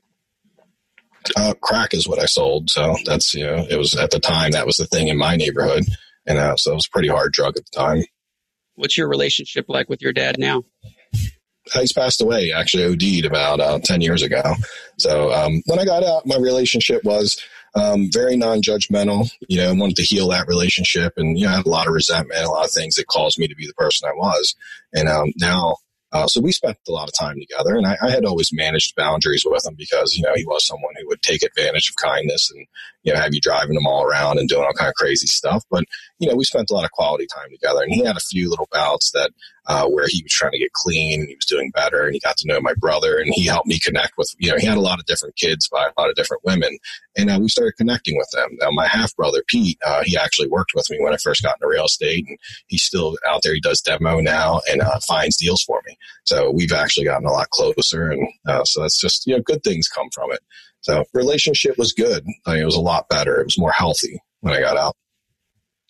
Uh, 1.36 1.54
crack 1.60 1.94
is 1.94 2.08
what 2.08 2.18
I 2.18 2.26
sold. 2.26 2.70
So 2.70 2.94
that's, 3.04 3.34
you 3.34 3.44
know, 3.44 3.66
it 3.68 3.76
was 3.76 3.94
at 3.96 4.10
the 4.10 4.20
time 4.20 4.52
that 4.52 4.66
was 4.66 4.76
the 4.76 4.86
thing 4.86 5.08
in 5.08 5.18
my 5.18 5.36
neighborhood. 5.36 5.84
And 6.26 6.38
uh, 6.38 6.56
so 6.56 6.72
it 6.72 6.74
was 6.74 6.86
a 6.86 6.90
pretty 6.90 7.08
hard 7.08 7.32
drug 7.32 7.56
at 7.56 7.64
the 7.64 7.76
time. 7.76 8.04
What's 8.74 8.96
your 8.96 9.08
relationship 9.08 9.66
like 9.68 9.88
with 9.88 10.02
your 10.02 10.12
dad 10.12 10.38
now? 10.38 10.64
He's 11.74 11.92
passed 11.92 12.22
away, 12.22 12.52
actually 12.52 12.84
OD'd 12.84 13.26
about 13.26 13.60
uh, 13.60 13.78
10 13.82 14.00
years 14.00 14.22
ago. 14.22 14.42
So 14.98 15.32
um, 15.32 15.62
when 15.66 15.78
I 15.78 15.84
got 15.84 16.02
out, 16.02 16.26
my 16.26 16.36
relationship 16.36 17.04
was 17.04 17.38
um, 17.74 18.08
very 18.10 18.36
non-judgmental, 18.36 19.30
you 19.48 19.58
know, 19.58 19.74
wanted 19.74 19.96
to 19.96 20.02
heal 20.02 20.28
that 20.28 20.48
relationship 20.48 21.14
and, 21.16 21.38
you 21.38 21.44
know, 21.44 21.52
I 21.52 21.56
had 21.56 21.66
a 21.66 21.70
lot 21.70 21.86
of 21.86 21.92
resentment, 21.92 22.42
a 22.42 22.48
lot 22.48 22.64
of 22.64 22.70
things 22.70 22.94
that 22.94 23.06
caused 23.08 23.38
me 23.38 23.48
to 23.48 23.54
be 23.54 23.66
the 23.66 23.74
person 23.74 24.08
I 24.08 24.14
was. 24.14 24.54
And 24.94 25.08
um, 25.08 25.32
now 25.36 25.76
uh, 26.10 26.26
so 26.26 26.40
we 26.40 26.52
spent 26.52 26.78
a 26.88 26.92
lot 26.92 27.08
of 27.08 27.14
time 27.18 27.36
together, 27.38 27.76
and 27.76 27.86
I, 27.86 27.96
I, 28.02 28.10
had 28.10 28.24
always 28.24 28.48
managed 28.50 28.96
boundaries 28.96 29.42
with 29.44 29.66
him 29.66 29.74
because 29.76 30.14
you 30.16 30.22
know 30.22 30.32
he 30.34 30.44
was 30.46 30.66
someone 30.66 30.94
who 30.98 31.06
would 31.08 31.20
take 31.20 31.42
advantage 31.42 31.90
of 31.90 31.96
kindness 31.96 32.50
and 32.50 32.66
you 33.02 33.12
know 33.12 33.20
have 33.20 33.34
you 33.34 33.40
driving 33.42 33.76
him 33.76 33.86
all 33.86 34.04
around 34.04 34.38
and 34.38 34.48
doing 34.48 34.64
all 34.64 34.72
kind 34.72 34.88
of 34.88 34.94
crazy 34.94 35.26
stuff. 35.26 35.64
But 35.70 35.84
you 36.18 36.28
know 36.28 36.34
we 36.34 36.44
spent 36.44 36.70
a 36.70 36.74
lot 36.74 36.86
of 36.86 36.92
quality 36.92 37.26
time 37.34 37.50
together, 37.50 37.82
and 37.82 37.92
he 37.92 38.04
had 38.04 38.16
a 38.16 38.20
few 38.20 38.48
little 38.48 38.68
bouts 38.72 39.10
that 39.12 39.32
uh, 39.68 39.86
where 39.86 40.06
he 40.08 40.22
was 40.22 40.32
trying 40.32 40.52
to 40.52 40.58
get 40.58 40.72
clean 40.72 41.20
and 41.20 41.28
he 41.28 41.36
was 41.36 41.46
doing 41.46 41.70
better, 41.74 42.04
and 42.04 42.14
he 42.14 42.20
got 42.20 42.36
to 42.38 42.48
know 42.48 42.60
my 42.60 42.74
brother, 42.74 43.18
and 43.18 43.32
he 43.34 43.46
helped 43.46 43.68
me 43.68 43.78
connect 43.78 44.14
with 44.18 44.28
you 44.38 44.50
know 44.50 44.56
he 44.58 44.66
had 44.66 44.78
a 44.78 44.82
lot 44.82 44.98
of 44.98 45.06
different 45.06 45.36
kids 45.36 45.68
by 45.68 45.84
a 45.84 46.00
lot 46.00 46.10
of 46.10 46.16
different 46.16 46.44
women, 46.44 46.78
and 47.16 47.30
uh, 47.30 47.38
we 47.40 47.48
started 47.48 47.76
connecting 47.76 48.16
with 48.16 48.28
them. 48.32 48.50
Now 48.60 48.70
my 48.70 48.86
half 48.86 49.14
brother 49.16 49.42
Pete, 49.46 49.78
uh, 49.86 50.02
he 50.04 50.16
actually 50.16 50.48
worked 50.48 50.72
with 50.74 50.88
me 50.90 50.98
when 51.00 51.14
I 51.14 51.18
first 51.18 51.42
got 51.42 51.56
into 51.56 51.68
real 51.68 51.84
estate, 51.84 52.24
and 52.26 52.38
he's 52.66 52.82
still 52.82 53.16
out 53.26 53.40
there. 53.42 53.54
He 53.54 53.60
does 53.60 53.80
demo 53.80 54.20
now 54.20 54.60
and 54.70 54.82
uh, 54.82 54.98
finds 55.06 55.36
deals 55.36 55.62
for 55.62 55.80
me. 55.86 55.96
So 56.24 56.50
we've 56.50 56.72
actually 56.72 57.04
gotten 57.04 57.26
a 57.26 57.32
lot 57.32 57.50
closer. 57.50 58.10
And 58.10 58.28
uh, 58.46 58.64
so 58.64 58.82
that's 58.82 59.00
just, 59.00 59.26
you 59.26 59.36
know, 59.36 59.42
good 59.42 59.62
things 59.62 59.88
come 59.88 60.08
from 60.12 60.32
it. 60.32 60.40
So 60.80 61.04
relationship 61.14 61.76
was 61.78 61.92
good. 61.92 62.24
I 62.46 62.54
mean, 62.54 62.62
it 62.62 62.66
was 62.66 62.76
a 62.76 62.80
lot 62.80 63.08
better. 63.08 63.40
It 63.40 63.44
was 63.44 63.58
more 63.58 63.72
healthy 63.72 64.20
when 64.40 64.54
I 64.54 64.60
got 64.60 64.76
out. 64.76 64.94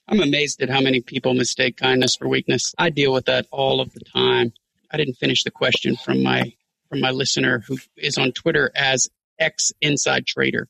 I'm 0.09 0.21
amazed 0.21 0.63
at 0.63 0.71
how 0.71 0.81
many 0.81 1.01
people 1.01 1.35
mistake 1.35 1.77
kindness 1.77 2.17
for 2.17 2.29
weakness. 2.29 2.75
I 2.79 2.89
deal 2.89 3.13
with 3.13 3.27
that 3.27 3.47
all 3.51 3.81
of 3.81 3.93
the 3.93 4.01
time. 4.01 4.55
I 4.91 4.97
didn't 4.97 5.17
finish 5.17 5.45
the 5.45 5.51
question 5.51 5.97
from 5.97 6.23
my 6.23 6.53
from 6.89 7.01
my 7.01 7.11
listener 7.11 7.59
who 7.67 7.77
is 7.99 8.17
on 8.17 8.33
Twitter 8.33 8.71
as 8.75 9.11
ex 9.39 9.71
inside 9.83 10.27
trader. 10.27 10.67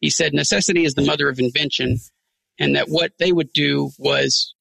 He 0.00 0.10
said 0.10 0.34
necessity 0.34 0.84
is 0.84 0.94
the 0.94 1.06
mother 1.06 1.28
of 1.28 1.38
invention 1.38 1.98
and 2.58 2.74
that 2.74 2.88
what 2.88 3.12
they 3.18 3.32
would 3.32 3.52
do 3.52 3.90
was 3.98 4.52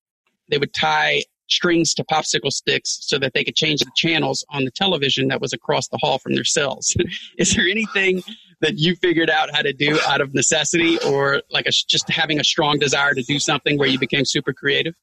they 0.50 0.60
would 0.60 0.74
tie 0.74 1.24
strings 1.50 1.96
to 1.96 2.04
popsicle 2.04 2.52
sticks 2.52 3.00
so 3.02 3.18
that 3.18 3.34
they 3.34 3.44
could 3.44 3.56
change 3.56 3.80
the 3.80 3.92
channels 3.96 4.46
on 4.52 4.64
the 4.64 4.72
television 4.72 5.30
that 5.30 5.42
was 5.42 5.52
across 5.52 5.88
the 5.88 5.98
hall 6.00 6.20
from 6.20 6.36
their 6.36 6.44
cells. 6.44 6.96
Is 7.38 7.56
there 7.56 7.68
anything 7.68 8.22
that 8.62 8.78
you 8.78 8.96
figured 8.96 9.30
out 9.30 9.50
how 9.54 9.62
to 9.62 9.74
do 9.74 10.00
out 10.08 10.22
of 10.22 10.34
necessity 10.34 10.98
or 11.00 11.42
like 11.52 11.66
a, 11.66 11.72
just 11.72 12.10
having 12.10 12.40
a 12.40 12.44
strong 12.44 12.80
desire 12.80 13.14
to 13.14 13.24
do 13.24 13.40
something 13.40 13.78
where 13.78 13.88
you 13.88 14.00
became 14.00 14.26
super 14.26 14.54
creative? 14.54 14.94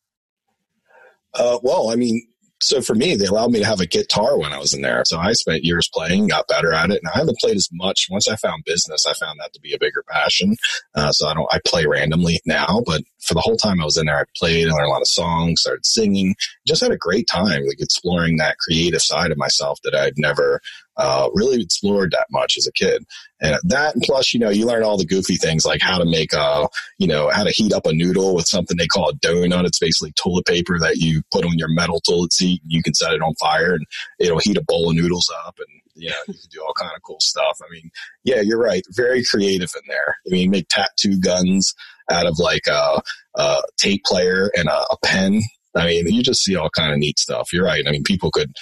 Uh, 1.35 1.59
well, 1.63 1.91
I 1.91 1.97
mean, 1.97 2.23
so 2.61 2.81
for 2.81 2.95
me, 2.95 3.15
they 3.15 3.27
allowed 3.27 3.53
me 3.53 3.61
to 3.61 3.65
have 3.65 3.81
a 3.81 3.87
guitar 3.87 4.37
when 4.37 4.53
I 4.53 4.59
was 4.59 4.75
in 4.75 4.83
there. 4.83 5.03
So 5.07 5.19
I 5.19 5.33
spent 5.33 5.65
years 5.65 5.89
playing, 5.93 6.29
got 6.29 6.49
better 6.49 6.73
at 6.73 6.91
it, 6.91 7.01
and 7.03 7.13
I 7.15 7.19
haven't 7.19 7.39
played 7.39 7.57
as 7.57 7.69
much. 7.73 8.09
Once 8.11 8.27
I 8.27 8.37
found 8.37 8.65
business, 8.65 9.07
I 9.07 9.13
found 9.15 9.39
that 9.39 9.53
to 9.53 9.61
be 9.61 9.75
a 9.75 9.79
bigger 9.79 10.03
passion. 10.11 10.57
Uh, 10.95 11.13
so 11.13 11.29
I 11.29 11.35
don't, 11.35 11.47
I 11.53 11.61
play 11.65 11.87
randomly 11.87 12.41
now, 12.47 12.83
but 12.85 13.03
for 13.21 13.35
the 13.35 13.41
whole 13.41 13.57
time 13.57 13.81
I 13.81 13.85
was 13.85 13.97
in 13.97 14.07
there, 14.07 14.19
I 14.19 14.25
played, 14.37 14.67
I 14.67 14.73
learned 14.73 14.87
a 14.87 14.91
lot 14.91 15.03
of 15.03 15.09
songs, 15.09 15.61
started 15.61 15.87
singing, 15.87 16.35
just 16.67 16.83
had 16.83 16.91
a 16.91 16.97
great 16.97 17.29
time, 17.29 17.65
like 17.65 17.81
exploring 17.81 18.39
that 18.39 18.59
creative 18.59 19.03
side 19.03 19.31
of 19.31 19.39
myself 19.39 19.79
that 19.85 19.95
I'd 19.95 20.15
never 20.17 20.61
uh, 20.99 21.29
really 21.33 21.63
explored 21.63 22.11
that 22.11 22.27
much 22.31 22.57
as 22.59 22.67
a 22.67 22.73
kid. 22.73 23.05
And 23.41 23.57
that, 23.65 23.95
and 23.95 24.03
plus, 24.03 24.35
you 24.35 24.41
know, 24.41 24.51
you 24.51 24.67
learn 24.67 24.83
all 24.83 24.99
the 24.99 25.07
goofy 25.07 25.37
things 25.37 25.65
like 25.65 25.81
how 25.81 25.97
to 25.99 26.05
make 26.05 26.33
a, 26.33 26.69
you 26.99 27.07
know, 27.07 27.31
how 27.31 27.45
to 27.45 27.53
heat 27.53 27.73
up 27.73 27.87
a 27.87 27.93
noodle 27.93 28.35
with 28.35 28.47
something 28.47 28.77
they 28.77 28.89
call 28.89 29.11
a 29.11 29.15
donut. 29.15 29.65
It's 29.65 29.79
basically 29.79 30.13
toilet 30.13 30.45
paper 30.47 30.79
that 30.81 30.97
you 30.97 31.23
put 31.33 31.45
on 31.45 31.57
your 31.57 31.73
metal 31.73 32.01
toilet 32.01 32.33
seat. 32.33 32.61
And 32.63 32.73
you 32.73 32.83
can 32.83 32.95
set 32.95 33.13
it 33.13 33.23
on 33.23 33.35
fire 33.37 33.75
and 33.75 33.87
it'll 34.19 34.41
heat 34.41 34.57
a 34.57 34.65
bowl 34.67 34.91
of 34.91 34.97
noodles 34.97 35.33
up 35.47 35.57
and, 35.59 35.69
you 35.95 36.11
know, 36.11 36.17
you 36.27 36.35
can 36.35 36.51
do 36.51 36.63
all 36.63 36.75
kind 36.75 36.93
of 36.95 37.03
cool 37.03 37.21
stuff. 37.21 37.59
I 37.63 37.73
mean, 37.73 37.91
yeah, 38.25 38.41
you're 38.41 38.61
right. 38.61 38.83
Very 38.91 39.23
creative 39.25 39.71
in 39.77 39.83
there. 39.89 40.17
I 40.27 40.31
mean, 40.31 40.51
make 40.51 40.69
tattoo 40.69 41.21
guns 41.21 41.75
out 42.11 42.27
of 42.27 42.39
like 42.39 42.67
a, 42.69 43.01
a 43.37 43.63
tape 43.77 44.03
player 44.05 44.51
and 44.57 44.69
a, 44.69 44.81
a 44.91 44.97
pen. 45.05 45.43
I 45.77 45.87
mean, 45.87 46.09
you 46.09 46.23
just 46.23 46.43
see 46.43 46.57
all 46.57 46.71
kind 46.71 46.93
of 46.93 46.99
neat 46.99 47.19
stuff. 47.19 47.53
You're 47.53 47.65
right. 47.65 47.85
I 47.87 47.91
mean, 47.93 48.03
people 48.03 48.31
could 48.31 48.53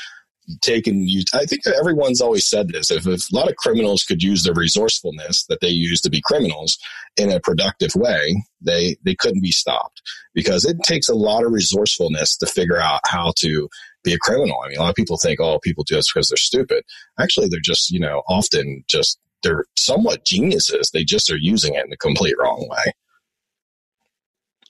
taken 0.60 1.08
you 1.08 1.22
I 1.34 1.44
think 1.44 1.66
everyone's 1.66 2.20
always 2.20 2.48
said 2.48 2.68
this. 2.68 2.90
If, 2.90 3.06
if, 3.06 3.32
a 3.32 3.36
lot 3.36 3.50
of 3.50 3.56
criminals 3.56 4.04
could 4.04 4.22
use 4.22 4.42
the 4.42 4.52
resourcefulness 4.52 5.44
that 5.48 5.60
they 5.60 5.68
use 5.68 6.00
to 6.02 6.10
be 6.10 6.22
criminals 6.24 6.78
in 7.16 7.30
a 7.30 7.40
productive 7.40 7.90
way, 7.94 8.44
they 8.60 8.96
they 9.04 9.14
couldn't 9.14 9.42
be 9.42 9.50
stopped 9.50 10.02
because 10.34 10.64
it 10.64 10.76
takes 10.84 11.08
a 11.08 11.14
lot 11.14 11.44
of 11.44 11.52
resourcefulness 11.52 12.36
to 12.38 12.46
figure 12.46 12.80
out 12.80 13.00
how 13.06 13.32
to 13.38 13.68
be 14.04 14.14
a 14.14 14.18
criminal. 14.18 14.60
I 14.64 14.68
mean, 14.68 14.78
a 14.78 14.82
lot 14.82 14.90
of 14.90 14.94
people 14.94 15.18
think, 15.18 15.40
oh, 15.40 15.58
people 15.58 15.84
do 15.84 15.96
this 15.96 16.12
because 16.12 16.28
they're 16.28 16.36
stupid. 16.36 16.84
Actually, 17.18 17.48
they're 17.48 17.60
just 17.60 17.90
you 17.90 18.00
know 18.00 18.22
often 18.28 18.84
just 18.88 19.18
they're 19.42 19.64
somewhat 19.76 20.24
geniuses. 20.24 20.90
They 20.92 21.04
just 21.04 21.30
are 21.30 21.38
using 21.38 21.74
it 21.74 21.84
in 21.84 21.92
a 21.92 21.96
complete 21.96 22.34
wrong 22.38 22.66
way. 22.70 22.92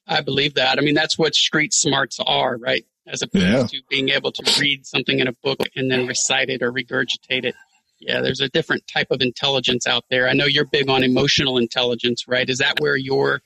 I 0.07 0.21
believe 0.21 0.55
that. 0.55 0.79
I 0.79 0.83
mean, 0.83 0.95
that's 0.95 1.19
what 1.19 1.35
street 1.35 1.75
smarts 1.75 2.19
are, 2.25 2.57
right? 2.57 2.87
As 3.07 3.23
opposed 3.23 3.45
yeah. 3.45 3.67
to 3.67 3.83
being 3.89 4.09
able 4.11 4.33
to 4.33 4.61
read 4.61 4.87
something 4.87 5.19
in 5.19 5.29
a 5.29 5.33
book 5.33 5.61
and 5.77 5.91
then 5.91 6.07
recite 6.07 6.49
it 6.49 6.63
or 6.63 6.73
regurgitate 6.73 7.45
it. 7.45 7.55
Yeah, 7.99 8.21
there's 8.21 8.41
a 8.41 8.49
different 8.49 8.87
type 8.93 9.09
of 9.11 9.23
intelligence 9.23 9.87
out 9.87 10.05
there. 10.11 10.29
I 10.29 10.35
know 10.35 10.45
you're 10.45 10.67
big 10.67 10.91
on 10.91 11.03
emotional 11.03 11.57
intelligence, 11.57 12.29
right? 12.29 12.49
Is 12.49 12.59
that 12.59 12.79
where 12.81 12.97
your 12.97 13.41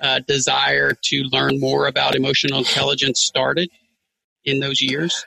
uh, 0.00 0.20
desire 0.26 0.92
to 1.04 1.22
learn 1.24 1.58
more 1.58 1.86
about 1.86 2.14
emotional 2.14 2.58
intelligence 2.58 3.22
started 3.22 3.70
in 4.44 4.60
those 4.60 4.82
years? 4.82 5.24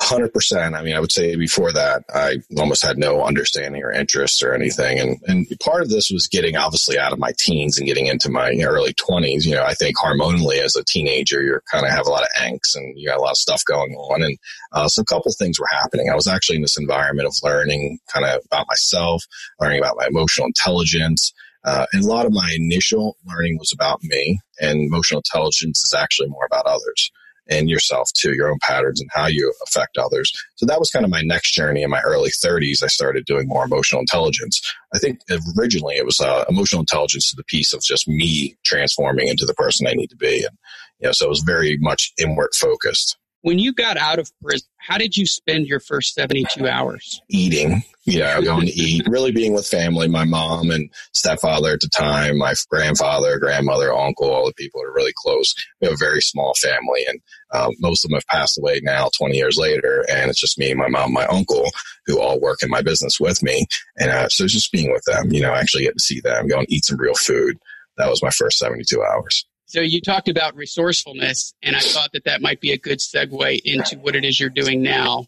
Hundred 0.00 0.32
percent. 0.32 0.74
I 0.74 0.82
mean, 0.82 0.96
I 0.96 1.00
would 1.00 1.12
say 1.12 1.36
before 1.36 1.72
that, 1.72 2.04
I 2.14 2.38
almost 2.58 2.84
had 2.84 2.98
no 2.98 3.22
understanding 3.22 3.82
or 3.82 3.92
interest 3.92 4.42
or 4.42 4.54
anything. 4.54 4.98
And 4.98 5.18
and 5.26 5.46
part 5.60 5.82
of 5.82 5.90
this 5.90 6.10
was 6.10 6.28
getting 6.28 6.56
obviously 6.56 6.98
out 6.98 7.12
of 7.12 7.18
my 7.18 7.32
teens 7.38 7.78
and 7.78 7.86
getting 7.86 8.06
into 8.06 8.30
my 8.30 8.52
early 8.62 8.94
twenties. 8.94 9.46
You 9.46 9.54
know, 9.54 9.64
I 9.64 9.74
think 9.74 9.96
hormonally 9.96 10.62
as 10.62 10.76
a 10.76 10.84
teenager, 10.84 11.42
you're 11.42 11.62
kind 11.70 11.84
of 11.84 11.92
have 11.92 12.06
a 12.06 12.10
lot 12.10 12.22
of 12.22 12.28
angst 12.40 12.74
and 12.74 12.98
you 12.98 13.08
got 13.08 13.18
a 13.18 13.22
lot 13.22 13.32
of 13.32 13.36
stuff 13.36 13.64
going 13.64 13.94
on. 13.94 14.22
And 14.22 14.38
uh, 14.72 14.88
so 14.88 15.02
a 15.02 15.04
couple 15.04 15.32
things 15.32 15.60
were 15.60 15.68
happening. 15.70 16.08
I 16.10 16.16
was 16.16 16.26
actually 16.26 16.56
in 16.56 16.62
this 16.62 16.78
environment 16.78 17.28
of 17.28 17.34
learning 17.42 17.98
kind 18.12 18.24
of 18.24 18.42
about 18.46 18.66
myself, 18.68 19.24
learning 19.60 19.80
about 19.80 19.96
my 19.98 20.06
emotional 20.06 20.46
intelligence. 20.46 21.32
Uh, 21.64 21.84
and 21.92 22.04
a 22.04 22.06
lot 22.06 22.26
of 22.26 22.32
my 22.32 22.54
initial 22.56 23.16
learning 23.26 23.58
was 23.58 23.72
about 23.72 24.00
me, 24.04 24.38
and 24.60 24.82
emotional 24.82 25.18
intelligence 25.18 25.82
is 25.82 25.92
actually 25.92 26.28
more 26.28 26.46
about 26.46 26.64
others. 26.64 27.10
And 27.48 27.70
yourself 27.70 28.10
too, 28.14 28.34
your 28.34 28.50
own 28.50 28.58
patterns 28.60 29.00
and 29.00 29.10
how 29.12 29.26
you 29.26 29.52
affect 29.66 29.98
others. 29.98 30.32
So 30.56 30.66
that 30.66 30.78
was 30.78 30.90
kind 30.90 31.04
of 31.04 31.10
my 31.10 31.22
next 31.22 31.52
journey 31.52 31.82
in 31.82 31.90
my 31.90 32.00
early 32.00 32.30
30s. 32.30 32.82
I 32.82 32.88
started 32.88 33.24
doing 33.24 33.48
more 33.48 33.64
emotional 33.64 34.00
intelligence. 34.00 34.60
I 34.94 34.98
think 34.98 35.20
originally 35.58 35.96
it 35.96 36.04
was 36.04 36.20
uh, 36.20 36.44
emotional 36.48 36.80
intelligence 36.80 37.30
to 37.30 37.36
the 37.36 37.44
piece 37.44 37.72
of 37.72 37.82
just 37.82 38.08
me 38.08 38.56
transforming 38.64 39.28
into 39.28 39.46
the 39.46 39.54
person 39.54 39.86
I 39.86 39.92
need 39.92 40.10
to 40.10 40.16
be. 40.16 40.44
And, 40.44 40.56
you 41.00 41.08
know, 41.08 41.12
so 41.12 41.26
it 41.26 41.30
was 41.30 41.40
very 41.40 41.76
much 41.78 42.12
inward 42.18 42.50
focused. 42.54 43.16
When 43.42 43.58
you 43.58 43.72
got 43.72 43.96
out 43.96 44.18
of 44.18 44.30
prison, 44.42 44.66
how 44.78 44.98
did 44.98 45.16
you 45.16 45.26
spend 45.26 45.66
your 45.66 45.78
first 45.78 46.14
72 46.14 46.66
hours? 46.66 47.20
Eating, 47.28 47.82
you 48.04 48.18
know, 48.18 48.42
going 48.42 48.66
to 48.66 48.72
eat, 48.72 49.06
really 49.08 49.30
being 49.30 49.52
with 49.52 49.66
family, 49.66 50.08
my 50.08 50.24
mom 50.24 50.70
and 50.70 50.90
stepfather 51.12 51.72
at 51.72 51.80
the 51.80 51.88
time, 51.88 52.38
my 52.38 52.54
grandfather, 52.70 53.38
grandmother, 53.38 53.92
uncle, 53.92 54.30
all 54.30 54.46
the 54.46 54.54
people 54.54 54.82
are 54.82 54.92
really 54.92 55.12
close. 55.16 55.54
We 55.80 55.86
have 55.86 55.94
a 55.94 56.04
very 56.04 56.20
small 56.20 56.54
family 56.54 57.04
and 57.08 57.20
um, 57.52 57.72
most 57.78 58.04
of 58.04 58.10
them 58.10 58.16
have 58.16 58.26
passed 58.26 58.58
away 58.58 58.80
now 58.82 59.10
20 59.16 59.36
years 59.36 59.56
later. 59.56 60.04
And 60.10 60.30
it's 60.30 60.40
just 60.40 60.58
me, 60.58 60.74
my 60.74 60.88
mom, 60.88 61.12
my 61.12 61.26
uncle 61.26 61.70
who 62.06 62.20
all 62.20 62.40
work 62.40 62.62
in 62.62 62.70
my 62.70 62.82
business 62.82 63.20
with 63.20 63.42
me. 63.42 63.66
And 63.98 64.10
uh, 64.10 64.28
so 64.28 64.44
it's 64.44 64.52
just 64.52 64.72
being 64.72 64.90
with 64.90 65.04
them, 65.06 65.32
you 65.32 65.42
know, 65.42 65.54
actually 65.54 65.84
get 65.84 65.94
to 65.94 66.02
see 66.02 66.20
them, 66.20 66.48
go 66.48 66.58
and 66.58 66.72
eat 66.72 66.84
some 66.84 66.98
real 66.98 67.14
food. 67.14 67.56
That 67.96 68.10
was 68.10 68.22
my 68.22 68.30
first 68.30 68.58
72 68.58 69.02
hours. 69.02 69.46
So 69.66 69.80
you 69.80 70.00
talked 70.00 70.28
about 70.28 70.54
resourcefulness, 70.54 71.52
and 71.60 71.74
I 71.74 71.80
thought 71.80 72.10
that 72.12 72.24
that 72.24 72.40
might 72.40 72.60
be 72.60 72.70
a 72.70 72.78
good 72.78 73.00
segue 73.00 73.60
into 73.64 73.98
what 73.98 74.14
it 74.14 74.24
is 74.24 74.38
you're 74.38 74.48
doing 74.48 74.80
now. 74.80 75.26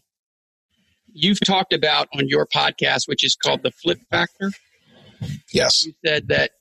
You've 1.11 1.41
talked 1.45 1.73
about 1.73 2.07
on 2.15 2.29
your 2.29 2.47
podcast, 2.47 3.07
which 3.07 3.25
is 3.25 3.35
called 3.35 3.63
the 3.63 3.71
Flip 3.71 3.99
Factor. 4.09 4.51
Yes. 5.51 5.85
You 5.85 5.93
said 6.05 6.29
that 6.29 6.51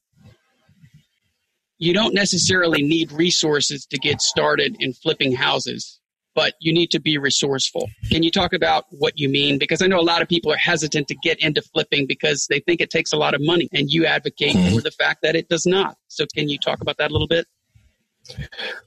you 1.78 1.94
don't 1.94 2.14
necessarily 2.14 2.82
need 2.82 3.12
resources 3.12 3.86
to 3.86 3.98
get 3.98 4.20
started 4.20 4.76
in 4.80 4.92
flipping 4.92 5.32
houses, 5.32 6.00
but 6.34 6.54
you 6.60 6.72
need 6.72 6.90
to 6.90 6.98
be 6.98 7.16
resourceful. 7.16 7.88
Can 8.10 8.24
you 8.24 8.32
talk 8.32 8.52
about 8.52 8.86
what 8.90 9.12
you 9.16 9.28
mean? 9.28 9.58
Because 9.58 9.82
I 9.82 9.86
know 9.86 10.00
a 10.00 10.02
lot 10.02 10.20
of 10.20 10.28
people 10.28 10.50
are 10.50 10.56
hesitant 10.56 11.06
to 11.06 11.14
get 11.22 11.38
into 11.38 11.62
flipping 11.62 12.08
because 12.08 12.48
they 12.50 12.58
think 12.58 12.80
it 12.80 12.90
takes 12.90 13.12
a 13.12 13.16
lot 13.16 13.34
of 13.34 13.40
money, 13.40 13.68
and 13.72 13.88
you 13.88 14.04
advocate 14.04 14.56
mm-hmm. 14.56 14.74
for 14.74 14.80
the 14.80 14.90
fact 14.90 15.20
that 15.22 15.36
it 15.36 15.48
does 15.48 15.64
not. 15.64 15.96
So, 16.08 16.26
can 16.34 16.48
you 16.48 16.58
talk 16.58 16.80
about 16.80 16.96
that 16.98 17.10
a 17.10 17.12
little 17.12 17.28
bit? 17.28 17.46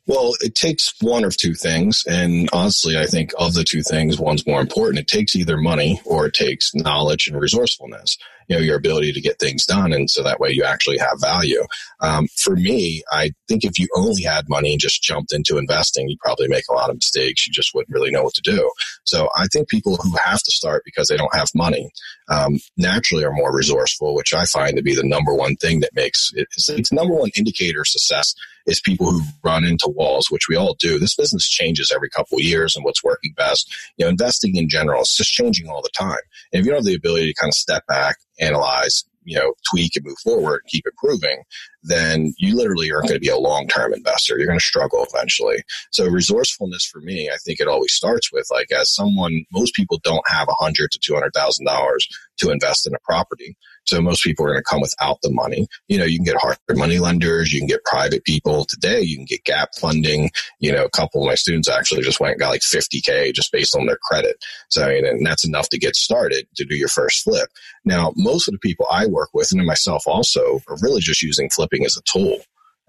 Well, 0.07 0.33
it 0.41 0.55
takes 0.55 0.93
one 1.01 1.23
of 1.23 1.37
two 1.37 1.53
things. 1.53 2.03
And 2.07 2.49
honestly, 2.53 2.97
I 2.97 3.05
think 3.05 3.31
of 3.37 3.53
the 3.53 3.63
two 3.63 3.81
things, 3.81 4.19
one's 4.19 4.45
more 4.47 4.61
important. 4.61 4.99
It 4.99 5.07
takes 5.07 5.35
either 5.35 5.57
money 5.57 6.01
or 6.05 6.25
it 6.25 6.33
takes 6.33 6.73
knowledge 6.75 7.27
and 7.27 7.39
resourcefulness 7.39 8.17
you 8.51 8.57
know 8.57 8.63
your 8.63 8.75
ability 8.75 9.13
to 9.13 9.21
get 9.21 9.39
things 9.39 9.65
done 9.65 9.93
and 9.93 10.09
so 10.09 10.21
that 10.21 10.39
way 10.39 10.51
you 10.51 10.63
actually 10.63 10.97
have 10.97 11.21
value 11.21 11.63
um, 12.01 12.27
for 12.35 12.57
me 12.57 13.01
i 13.11 13.31
think 13.47 13.63
if 13.63 13.79
you 13.79 13.87
only 13.95 14.23
had 14.23 14.49
money 14.49 14.71
and 14.71 14.81
just 14.81 15.01
jumped 15.01 15.33
into 15.33 15.57
investing 15.57 16.09
you'd 16.09 16.19
probably 16.19 16.49
make 16.49 16.65
a 16.69 16.73
lot 16.73 16.89
of 16.89 16.95
mistakes 16.95 17.47
you 17.47 17.53
just 17.53 17.73
wouldn't 17.73 17.93
really 17.93 18.11
know 18.11 18.23
what 18.23 18.33
to 18.33 18.41
do 18.41 18.69
so 19.05 19.29
i 19.37 19.47
think 19.47 19.69
people 19.69 19.95
who 19.95 20.13
have 20.17 20.43
to 20.43 20.51
start 20.51 20.83
because 20.83 21.07
they 21.07 21.15
don't 21.15 21.33
have 21.33 21.47
money 21.55 21.89
um, 22.29 22.59
naturally 22.77 23.23
are 23.23 23.31
more 23.31 23.55
resourceful 23.55 24.13
which 24.13 24.33
i 24.33 24.43
find 24.45 24.75
to 24.75 24.83
be 24.83 24.95
the 24.95 25.07
number 25.07 25.33
one 25.33 25.55
thing 25.55 25.79
that 25.79 25.95
makes 25.95 26.31
it, 26.33 26.47
it's, 26.57 26.67
it's 26.67 26.91
number 26.91 27.13
one 27.13 27.31
indicator 27.37 27.81
of 27.81 27.87
success 27.87 28.35
is 28.65 28.81
people 28.81 29.11
who 29.11 29.21
run 29.43 29.63
into 29.63 29.89
walls, 29.89 30.27
which 30.29 30.47
we 30.49 30.55
all 30.55 30.75
do. 30.79 30.99
This 30.99 31.15
business 31.15 31.47
changes 31.49 31.91
every 31.93 32.09
couple 32.09 32.39
years 32.39 32.75
and 32.75 32.85
what's 32.85 33.03
working 33.03 33.33
best. 33.35 33.71
You 33.97 34.05
know, 34.05 34.09
investing 34.09 34.55
in 34.55 34.69
general 34.69 35.01
is 35.01 35.15
just 35.15 35.31
changing 35.31 35.69
all 35.69 35.81
the 35.81 35.89
time. 35.97 36.19
And 36.51 36.59
if 36.59 36.65
you 36.65 36.71
don't 36.71 36.79
have 36.79 36.85
the 36.85 36.95
ability 36.95 37.27
to 37.27 37.39
kind 37.39 37.49
of 37.49 37.55
step 37.55 37.85
back, 37.87 38.17
analyze, 38.41 39.03
you 39.23 39.37
know, 39.37 39.53
tweak 39.69 39.95
and 39.95 40.05
move 40.05 40.17
forward 40.23 40.61
keep 40.67 40.85
improving, 40.85 41.43
then 41.83 42.33
you 42.37 42.55
literally 42.55 42.91
aren't 42.91 43.07
going 43.07 43.15
to 43.15 43.19
be 43.19 43.29
a 43.29 43.37
long 43.37 43.67
term 43.67 43.93
investor. 43.93 44.37
You're 44.37 44.47
going 44.47 44.59
to 44.59 44.65
struggle 44.65 45.05
eventually. 45.13 45.63
So 45.91 46.07
resourcefulness 46.07 46.85
for 46.85 46.99
me, 47.01 47.29
I 47.29 47.37
think 47.37 47.59
it 47.59 47.67
always 47.67 47.93
starts 47.93 48.31
with 48.31 48.47
like 48.51 48.71
as 48.71 48.93
someone, 48.93 49.45
most 49.51 49.75
people 49.75 49.99
don't 50.03 50.27
have 50.27 50.47
a 50.49 50.63
hundred 50.63 50.91
to 50.91 50.99
two 50.99 51.13
hundred 51.13 51.33
thousand 51.33 51.65
dollars 51.65 52.07
to 52.39 52.49
invest 52.49 52.87
in 52.87 52.95
a 52.95 52.99
property. 53.03 53.55
So 53.85 54.01
most 54.01 54.23
people 54.23 54.45
are 54.45 54.49
going 54.49 54.59
to 54.59 54.69
come 54.69 54.81
without 54.81 55.17
the 55.21 55.31
money. 55.31 55.67
You 55.87 55.97
know, 55.97 56.05
you 56.05 56.17
can 56.17 56.25
get 56.25 56.37
hard 56.37 56.57
money 56.71 56.99
lenders, 56.99 57.51
you 57.51 57.59
can 57.59 57.67
get 57.67 57.83
private 57.83 58.23
people 58.23 58.65
today, 58.65 59.01
you 59.01 59.17
can 59.17 59.25
get 59.25 59.43
gap 59.43 59.69
funding. 59.79 60.29
You 60.59 60.71
know, 60.71 60.85
a 60.85 60.89
couple 60.89 61.21
of 61.21 61.27
my 61.27 61.35
students 61.35 61.69
actually 61.69 62.01
just 62.01 62.19
went 62.19 62.33
and 62.33 62.39
got 62.39 62.49
like 62.49 62.61
50K 62.61 63.33
just 63.33 63.51
based 63.51 63.75
on 63.75 63.85
their 63.85 63.97
credit. 64.03 64.37
So, 64.69 64.83
I 64.85 64.93
mean, 64.93 65.05
and 65.05 65.25
that's 65.25 65.45
enough 65.45 65.69
to 65.69 65.79
get 65.79 65.95
started 65.95 66.47
to 66.55 66.65
do 66.65 66.75
your 66.75 66.87
first 66.87 67.23
flip. 67.23 67.49
Now, 67.83 68.13
most 68.15 68.47
of 68.47 68.53
the 68.53 68.59
people 68.59 68.85
I 68.91 69.07
work 69.07 69.29
with 69.33 69.51
and 69.51 69.65
myself 69.65 70.03
also 70.05 70.61
are 70.67 70.77
really 70.81 71.01
just 71.01 71.21
using 71.21 71.49
flipping 71.49 71.85
as 71.85 71.97
a 71.97 72.01
tool 72.05 72.37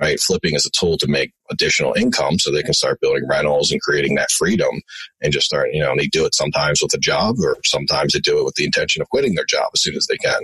right? 0.02 0.18
Flipping 0.18 0.56
as 0.56 0.66
a 0.66 0.70
tool 0.70 0.98
to 0.98 1.06
make 1.06 1.32
additional 1.50 1.94
income 1.94 2.38
so 2.38 2.50
they 2.50 2.62
can 2.62 2.74
start 2.74 3.00
building 3.00 3.26
rentals 3.28 3.70
and 3.70 3.80
creating 3.80 4.16
that 4.16 4.30
freedom 4.32 4.80
and 5.20 5.32
just 5.32 5.46
start, 5.46 5.68
you 5.72 5.80
know, 5.80 5.92
and 5.92 6.00
they 6.00 6.08
do 6.08 6.26
it 6.26 6.34
sometimes 6.34 6.80
with 6.82 6.92
a 6.94 6.98
job 6.98 7.36
or 7.40 7.56
sometimes 7.64 8.12
they 8.12 8.18
do 8.18 8.38
it 8.38 8.44
with 8.44 8.54
the 8.56 8.64
intention 8.64 9.00
of 9.00 9.08
quitting 9.10 9.34
their 9.34 9.44
job 9.44 9.68
as 9.72 9.82
soon 9.82 9.94
as 9.94 10.06
they 10.08 10.16
can. 10.16 10.42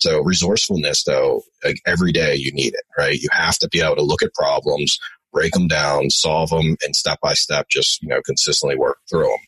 So 0.00 0.20
resourcefulness, 0.20 1.04
though, 1.04 1.42
like 1.64 1.80
every 1.86 2.12
day 2.12 2.34
you 2.34 2.52
need 2.52 2.74
it, 2.74 2.84
right? 2.96 3.20
You 3.20 3.28
have 3.32 3.58
to 3.58 3.68
be 3.68 3.80
able 3.80 3.96
to 3.96 4.02
look 4.02 4.22
at 4.22 4.34
problems, 4.34 4.98
break 5.32 5.52
them 5.52 5.68
down, 5.68 6.10
solve 6.10 6.50
them, 6.50 6.76
and 6.84 6.96
step 6.96 7.18
by 7.22 7.34
step, 7.34 7.68
just 7.70 8.02
you 8.02 8.08
know, 8.08 8.20
consistently 8.24 8.76
work 8.76 8.98
through 9.08 9.28
them. 9.28 9.38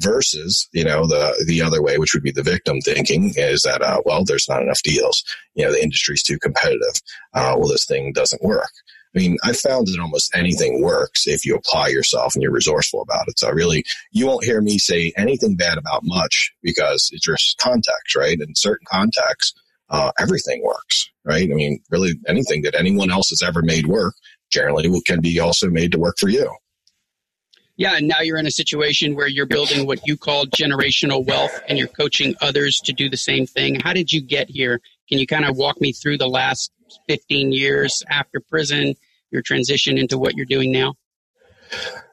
Versus, 0.00 0.68
you 0.72 0.84
know, 0.84 1.08
the 1.08 1.44
the 1.48 1.60
other 1.60 1.82
way, 1.82 1.98
which 1.98 2.14
would 2.14 2.22
be 2.22 2.30
the 2.30 2.40
victim 2.40 2.80
thinking, 2.80 3.32
is 3.34 3.62
that 3.62 3.82
uh, 3.82 4.00
well, 4.04 4.22
there's 4.22 4.48
not 4.48 4.62
enough 4.62 4.80
deals. 4.84 5.24
You 5.56 5.64
know, 5.64 5.72
the 5.72 5.82
industry's 5.82 6.22
too 6.22 6.38
competitive. 6.38 7.02
Uh, 7.34 7.56
well, 7.58 7.68
this 7.68 7.84
thing 7.84 8.12
doesn't 8.12 8.40
work. 8.40 8.70
I 9.14 9.18
mean, 9.18 9.38
I 9.42 9.52
found 9.52 9.88
that 9.88 9.98
almost 10.00 10.30
anything 10.36 10.82
works 10.82 11.26
if 11.26 11.44
you 11.44 11.56
apply 11.56 11.88
yourself 11.88 12.34
and 12.34 12.42
you're 12.42 12.52
resourceful 12.52 13.02
about 13.02 13.26
it. 13.26 13.38
So 13.40 13.50
really, 13.50 13.82
you 14.12 14.26
won't 14.26 14.44
hear 14.44 14.60
me 14.60 14.78
say 14.78 15.12
anything 15.16 15.56
bad 15.56 15.78
about 15.78 16.02
much 16.04 16.52
because 16.62 17.10
it's 17.12 17.24
just 17.24 17.58
context, 17.58 18.14
right? 18.16 18.38
In 18.38 18.54
certain 18.54 18.86
contexts, 18.88 19.54
uh, 19.90 20.12
everything 20.18 20.62
works, 20.62 21.10
right? 21.24 21.50
I 21.50 21.54
mean, 21.54 21.80
really 21.90 22.14
anything 22.26 22.62
that 22.62 22.74
anyone 22.74 23.10
else 23.10 23.30
has 23.30 23.42
ever 23.42 23.62
made 23.62 23.86
work 23.86 24.14
generally 24.50 24.88
can 25.06 25.20
be 25.20 25.38
also 25.38 25.68
made 25.68 25.92
to 25.92 25.98
work 25.98 26.16
for 26.18 26.28
you. 26.28 26.50
Yeah, 27.76 27.96
and 27.96 28.08
now 28.08 28.20
you're 28.20 28.38
in 28.38 28.46
a 28.46 28.50
situation 28.50 29.14
where 29.14 29.28
you're 29.28 29.46
building 29.46 29.86
what 29.86 30.00
you 30.04 30.16
call 30.16 30.46
generational 30.46 31.24
wealth 31.24 31.60
and 31.68 31.78
you're 31.78 31.86
coaching 31.86 32.34
others 32.40 32.80
to 32.84 32.92
do 32.92 33.08
the 33.08 33.16
same 33.16 33.46
thing. 33.46 33.78
How 33.78 33.92
did 33.92 34.12
you 34.12 34.20
get 34.20 34.50
here? 34.50 34.80
Can 35.08 35.20
you 35.20 35.28
kind 35.28 35.44
of 35.44 35.56
walk 35.56 35.80
me 35.80 35.92
through 35.92 36.18
the 36.18 36.28
last 36.28 36.72
15 37.08 37.52
years 37.52 38.02
after 38.10 38.40
prison, 38.40 38.94
your 39.30 39.42
transition 39.42 39.96
into 39.96 40.18
what 40.18 40.34
you're 40.34 40.44
doing 40.44 40.72
now? 40.72 40.94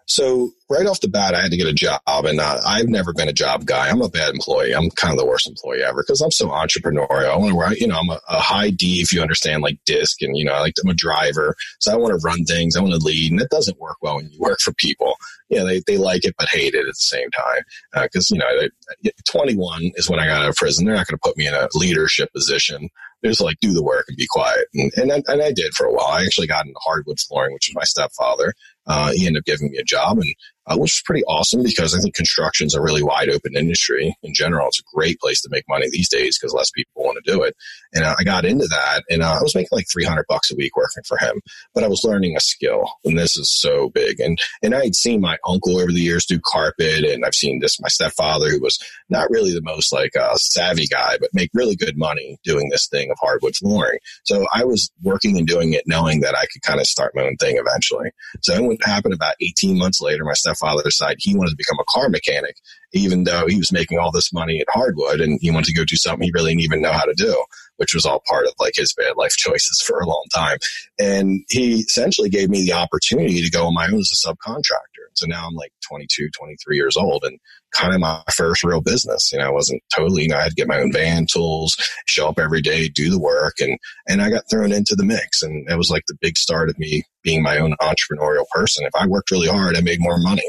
So 0.07 0.51
right 0.69 0.85
off 0.85 1.01
the 1.01 1.07
bat, 1.07 1.33
I 1.33 1.41
had 1.41 1.51
to 1.51 1.57
get 1.57 1.67
a 1.67 1.73
job, 1.73 2.01
and 2.07 2.39
uh, 2.39 2.61
I've 2.65 2.87
never 2.87 3.11
been 3.11 3.27
a 3.27 3.33
job 3.33 3.65
guy. 3.65 3.89
I'm 3.89 4.01
a 4.01 4.09
bad 4.09 4.33
employee. 4.33 4.73
I'm 4.73 4.91
kind 4.91 5.11
of 5.11 5.19
the 5.19 5.25
worst 5.25 5.47
employee 5.47 5.81
ever 5.81 6.03
because 6.03 6.21
I'm 6.21 6.31
so 6.31 6.49
entrepreneurial. 6.49 7.29
I 7.29 7.37
want 7.37 7.51
to 7.51 7.57
write, 7.57 7.77
you 7.77 7.87
know, 7.87 7.97
I'm 7.97 8.09
a, 8.09 8.19
a, 8.29 8.39
high 8.39 8.69
D 8.69 9.01
if 9.01 9.11
you 9.11 9.21
understand, 9.21 9.63
like 9.63 9.79
disc, 9.85 10.21
and 10.21 10.37
you 10.37 10.45
know, 10.45 10.53
like 10.59 10.75
I'm 10.83 10.91
a 10.91 10.93
driver, 10.93 11.55
so 11.79 11.91
I 11.91 11.95
want 11.95 12.11
to 12.11 12.23
run 12.23 12.45
things. 12.45 12.75
I 12.75 12.81
want 12.81 12.93
to 12.93 13.05
lead, 13.05 13.31
and 13.31 13.41
it 13.41 13.49
doesn't 13.49 13.79
work 13.79 13.97
well 14.01 14.17
when 14.17 14.29
you 14.29 14.39
work 14.39 14.59
for 14.59 14.73
people. 14.73 15.15
Know, 15.49 15.65
they 15.65 15.81
they 15.87 15.97
like 15.97 16.25
it 16.25 16.35
but 16.37 16.49
hate 16.49 16.73
it 16.73 16.79
at 16.79 16.85
the 16.85 16.93
same 16.93 17.29
time 17.31 17.61
because 18.03 18.31
uh, 18.31 18.35
you 18.35 18.39
know, 18.39 18.67
they, 19.03 19.11
21 19.27 19.91
is 19.95 20.09
when 20.09 20.19
I 20.19 20.27
got 20.27 20.41
out 20.41 20.49
of 20.49 20.55
prison. 20.55 20.85
They're 20.85 20.95
not 20.95 21.07
going 21.07 21.17
to 21.17 21.21
put 21.23 21.37
me 21.37 21.47
in 21.47 21.53
a 21.53 21.67
leadership 21.73 22.31
position 22.33 22.89
just 23.29 23.41
like 23.41 23.57
do 23.61 23.73
the 23.73 23.83
work 23.83 24.05
and 24.07 24.17
be 24.17 24.27
quiet. 24.29 24.65
And, 24.73 24.91
and, 24.95 25.11
I, 25.11 25.23
and 25.27 25.41
I 25.41 25.51
did 25.51 25.73
for 25.73 25.85
a 25.85 25.91
while. 25.93 26.07
I 26.07 26.23
actually 26.23 26.47
got 26.47 26.65
into 26.65 26.79
hardwood 26.83 27.19
flooring, 27.19 27.53
which 27.53 27.69
was 27.69 27.75
my 27.75 27.83
stepfather. 27.83 28.53
Uh, 28.87 29.11
he 29.13 29.25
ended 29.25 29.41
up 29.41 29.45
giving 29.45 29.71
me 29.71 29.77
a 29.77 29.83
job 29.83 30.17
and 30.17 30.35
uh, 30.67 30.77
which 30.77 30.97
is 30.97 31.03
pretty 31.05 31.23
awesome 31.25 31.63
because 31.63 31.95
I 31.95 31.99
think 31.99 32.15
construction's 32.15 32.75
a 32.75 32.81
really 32.81 33.03
wide 33.03 33.29
open 33.29 33.55
industry 33.55 34.15
in 34.23 34.33
general. 34.33 34.67
It's 34.67 34.79
a 34.79 34.95
great 34.95 35.19
place 35.19 35.41
to 35.41 35.49
make 35.51 35.65
money 35.69 35.87
these 35.89 36.09
days 36.09 36.37
because 36.37 36.53
less 36.53 36.71
people 36.71 37.03
want 37.03 37.19
to 37.23 37.31
do 37.31 37.43
it. 37.43 37.55
And 37.93 38.03
uh, 38.03 38.15
I 38.19 38.23
got 38.23 38.45
into 38.45 38.67
that 38.67 39.03
and 39.09 39.21
uh, 39.21 39.37
I 39.39 39.41
was 39.41 39.55
making 39.55 39.69
like 39.71 39.85
300 39.91 40.25
bucks 40.27 40.51
a 40.51 40.55
week 40.55 40.75
working 40.75 41.03
for 41.07 41.17
him, 41.17 41.41
but 41.73 41.83
I 41.83 41.87
was 41.87 42.03
learning 42.03 42.35
a 42.35 42.39
skill 42.39 42.89
and 43.03 43.17
this 43.17 43.37
is 43.37 43.51
so 43.51 43.89
big. 43.89 44.19
And, 44.19 44.39
and 44.63 44.73
I 44.73 44.83
had 44.83 44.95
seen 44.95 45.21
my 45.21 45.37
uncle 45.47 45.77
over 45.77 45.91
the 45.91 46.01
years 46.01 46.25
do 46.25 46.39
carpet 46.43 47.03
and 47.03 47.25
I've 47.25 47.35
seen 47.35 47.59
this, 47.59 47.79
my 47.79 47.87
stepfather 47.87 48.49
who 48.49 48.61
was 48.61 48.79
not 49.09 49.29
really 49.29 49.53
the 49.53 49.61
most 49.61 49.93
like 49.93 50.15
uh, 50.15 50.35
savvy 50.35 50.87
guy, 50.87 51.17
but 51.19 51.29
make 51.33 51.51
really 51.53 51.75
good 51.75 51.97
money 51.97 52.37
doing 52.43 52.69
this 52.69 52.87
thing 52.87 53.11
of 53.11 53.17
hardwood 53.21 53.55
flooring. 53.55 53.99
So 54.23 54.45
I 54.53 54.63
was 54.63 54.91
working 55.03 55.37
and 55.37 55.47
doing 55.47 55.73
it 55.73 55.83
knowing 55.85 56.21
that 56.21 56.35
I 56.35 56.45
could 56.51 56.63
kind 56.63 56.79
of 56.79 56.87
start 56.87 57.13
my 57.15 57.23
own 57.23 57.37
thing 57.37 57.57
eventually. 57.57 58.09
So 58.41 58.63
what 58.63 58.77
happened 58.83 59.13
about 59.13 59.35
18 59.41 59.77
months 59.77 60.01
later, 60.01 60.23
my 60.23 60.33
stepfather 60.33 60.54
stepfather 60.55 60.89
side, 60.91 61.17
he 61.19 61.35
wanted 61.35 61.51
to 61.51 61.57
become 61.57 61.77
a 61.79 61.83
car 61.91 62.09
mechanic, 62.09 62.57
even 62.93 63.23
though 63.23 63.47
he 63.47 63.57
was 63.57 63.71
making 63.71 63.99
all 63.99 64.11
this 64.11 64.33
money 64.33 64.59
at 64.59 64.67
Hardwood 64.69 65.21
and 65.21 65.39
he 65.41 65.51
wanted 65.51 65.67
to 65.67 65.73
go 65.73 65.85
do 65.85 65.95
something 65.95 66.23
he 66.23 66.31
really 66.33 66.51
didn't 66.51 66.63
even 66.63 66.81
know 66.81 66.91
how 66.91 67.03
to 67.03 67.13
do, 67.13 67.43
which 67.77 67.93
was 67.93 68.05
all 68.05 68.23
part 68.27 68.45
of 68.45 68.53
like 68.59 68.73
his 68.75 68.93
bad 68.93 69.15
life 69.17 69.31
choices 69.37 69.81
for 69.85 69.99
a 69.99 70.07
long 70.07 70.23
time. 70.33 70.57
And 70.99 71.41
he 71.49 71.79
essentially 71.79 72.29
gave 72.29 72.49
me 72.49 72.65
the 72.65 72.73
opportunity 72.73 73.41
to 73.41 73.51
go 73.51 73.67
on 73.67 73.73
my 73.73 73.87
own 73.87 73.99
as 73.99 74.11
a 74.25 74.27
subcontractor. 74.27 74.94
So 75.15 75.25
now 75.27 75.45
I'm 75.47 75.55
like 75.55 75.71
22, 75.87 76.29
23 76.37 76.75
years 76.75 76.97
old 76.97 77.23
and 77.23 77.39
kind 77.73 77.93
of 77.93 77.99
my 77.99 78.21
first 78.33 78.63
real 78.63 78.81
business. 78.81 79.31
You 79.31 79.39
know, 79.39 79.47
I 79.47 79.51
wasn't 79.51 79.81
totally, 79.95 80.23
you 80.23 80.29
know, 80.29 80.37
I 80.37 80.43
had 80.43 80.49
to 80.49 80.55
get 80.55 80.67
my 80.67 80.79
own 80.79 80.91
van 80.91 81.25
tools, 81.31 81.75
show 82.07 82.27
up 82.27 82.39
every 82.39 82.61
day, 82.61 82.87
do 82.87 83.09
the 83.09 83.19
work. 83.19 83.55
And, 83.59 83.77
and 84.07 84.21
I 84.21 84.29
got 84.29 84.49
thrown 84.49 84.71
into 84.71 84.95
the 84.95 85.05
mix. 85.05 85.41
And 85.41 85.69
it 85.69 85.77
was 85.77 85.89
like 85.89 86.03
the 86.07 86.17
big 86.21 86.37
start 86.37 86.69
of 86.69 86.79
me 86.79 87.03
being 87.23 87.43
my 87.43 87.57
own 87.57 87.75
entrepreneurial 87.81 88.45
person. 88.53 88.85
If 88.85 88.95
I 88.95 89.07
worked 89.07 89.31
really 89.31 89.47
hard, 89.47 89.75
I 89.75 89.81
made 89.81 89.99
more 89.99 90.19
money. 90.19 90.43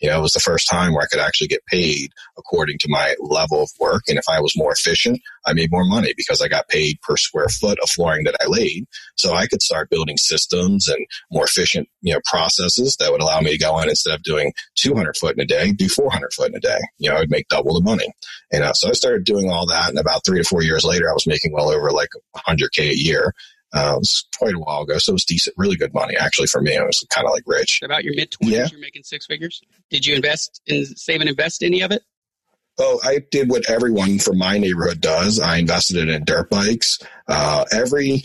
You 0.00 0.08
know, 0.08 0.18
it 0.18 0.22
was 0.22 0.32
the 0.32 0.40
first 0.40 0.68
time 0.68 0.92
where 0.92 1.02
I 1.02 1.06
could 1.06 1.20
actually 1.20 1.48
get 1.48 1.64
paid 1.66 2.10
according 2.38 2.78
to 2.78 2.88
my 2.88 3.14
level 3.20 3.62
of 3.62 3.70
work. 3.78 4.02
And 4.08 4.18
if 4.18 4.24
I 4.28 4.40
was 4.40 4.56
more 4.56 4.72
efficient, 4.72 5.20
I 5.46 5.52
made 5.52 5.70
more 5.70 5.84
money 5.84 6.14
because 6.16 6.40
I 6.40 6.48
got 6.48 6.68
paid 6.68 7.00
per 7.02 7.16
square 7.16 7.48
foot 7.48 7.78
of 7.82 7.90
flooring 7.90 8.24
that 8.24 8.36
I 8.40 8.46
laid. 8.46 8.86
So 9.16 9.34
I 9.34 9.46
could 9.46 9.62
start 9.62 9.90
building 9.90 10.16
systems 10.16 10.88
and 10.88 11.04
more 11.30 11.44
efficient, 11.44 11.88
you 12.00 12.14
know, 12.14 12.20
processes 12.24 12.96
that 12.98 13.12
would 13.12 13.22
allow 13.22 13.40
me 13.40 13.52
to 13.52 13.58
go 13.58 13.78
in 13.80 13.88
instead 13.88 14.14
of 14.14 14.22
doing 14.22 14.52
200 14.76 15.16
foot 15.16 15.36
in 15.36 15.40
a 15.40 15.46
day, 15.46 15.72
do 15.72 15.88
400 15.88 16.32
foot 16.32 16.50
in 16.50 16.56
a 16.56 16.60
day. 16.60 16.78
You 16.98 17.10
know, 17.10 17.16
I'd 17.16 17.30
make 17.30 17.48
double 17.48 17.74
the 17.74 17.84
money. 17.84 18.08
And 18.52 18.64
uh, 18.64 18.72
so 18.72 18.88
I 18.88 18.92
started 18.92 19.24
doing 19.24 19.50
all 19.50 19.66
that. 19.66 19.90
And 19.90 19.98
about 19.98 20.24
three 20.24 20.38
to 20.38 20.48
four 20.48 20.62
years 20.62 20.84
later, 20.84 21.08
I 21.08 21.14
was 21.14 21.26
making 21.26 21.52
well 21.52 21.70
over 21.70 21.90
like 21.90 22.10
100K 22.36 22.90
a 22.90 22.96
year. 22.96 23.34
Uh, 23.72 23.92
it 23.94 23.98
was 23.98 24.24
quite 24.36 24.54
a 24.54 24.58
while 24.58 24.82
ago, 24.82 24.98
so 24.98 25.10
it 25.10 25.14
was 25.14 25.24
decent, 25.24 25.54
really 25.56 25.76
good 25.76 25.94
money 25.94 26.16
actually 26.16 26.48
for 26.48 26.60
me. 26.60 26.76
I 26.76 26.82
was 26.82 27.06
kind 27.10 27.26
of 27.26 27.32
like 27.32 27.44
rich. 27.46 27.80
About 27.84 28.02
your 28.04 28.14
mid 28.16 28.30
twenties, 28.32 28.56
Yeah. 28.58 28.66
you're 28.70 28.80
making 28.80 29.04
six 29.04 29.26
figures. 29.26 29.60
Did 29.90 30.04
you 30.06 30.16
invest 30.16 30.60
in 30.66 30.84
save 30.86 31.20
and 31.20 31.30
invest 31.30 31.62
any 31.62 31.80
of 31.82 31.92
it? 31.92 32.02
Oh, 32.78 32.98
I 33.04 33.20
did 33.30 33.48
what 33.50 33.68
everyone 33.70 34.18
from 34.18 34.38
my 34.38 34.56
neighborhood 34.58 35.00
does. 35.00 35.38
I 35.38 35.58
invested 35.58 35.96
it 35.98 36.08
in 36.08 36.24
dirt 36.24 36.48
bikes. 36.50 36.98
Uh, 37.28 37.64
every 37.72 38.22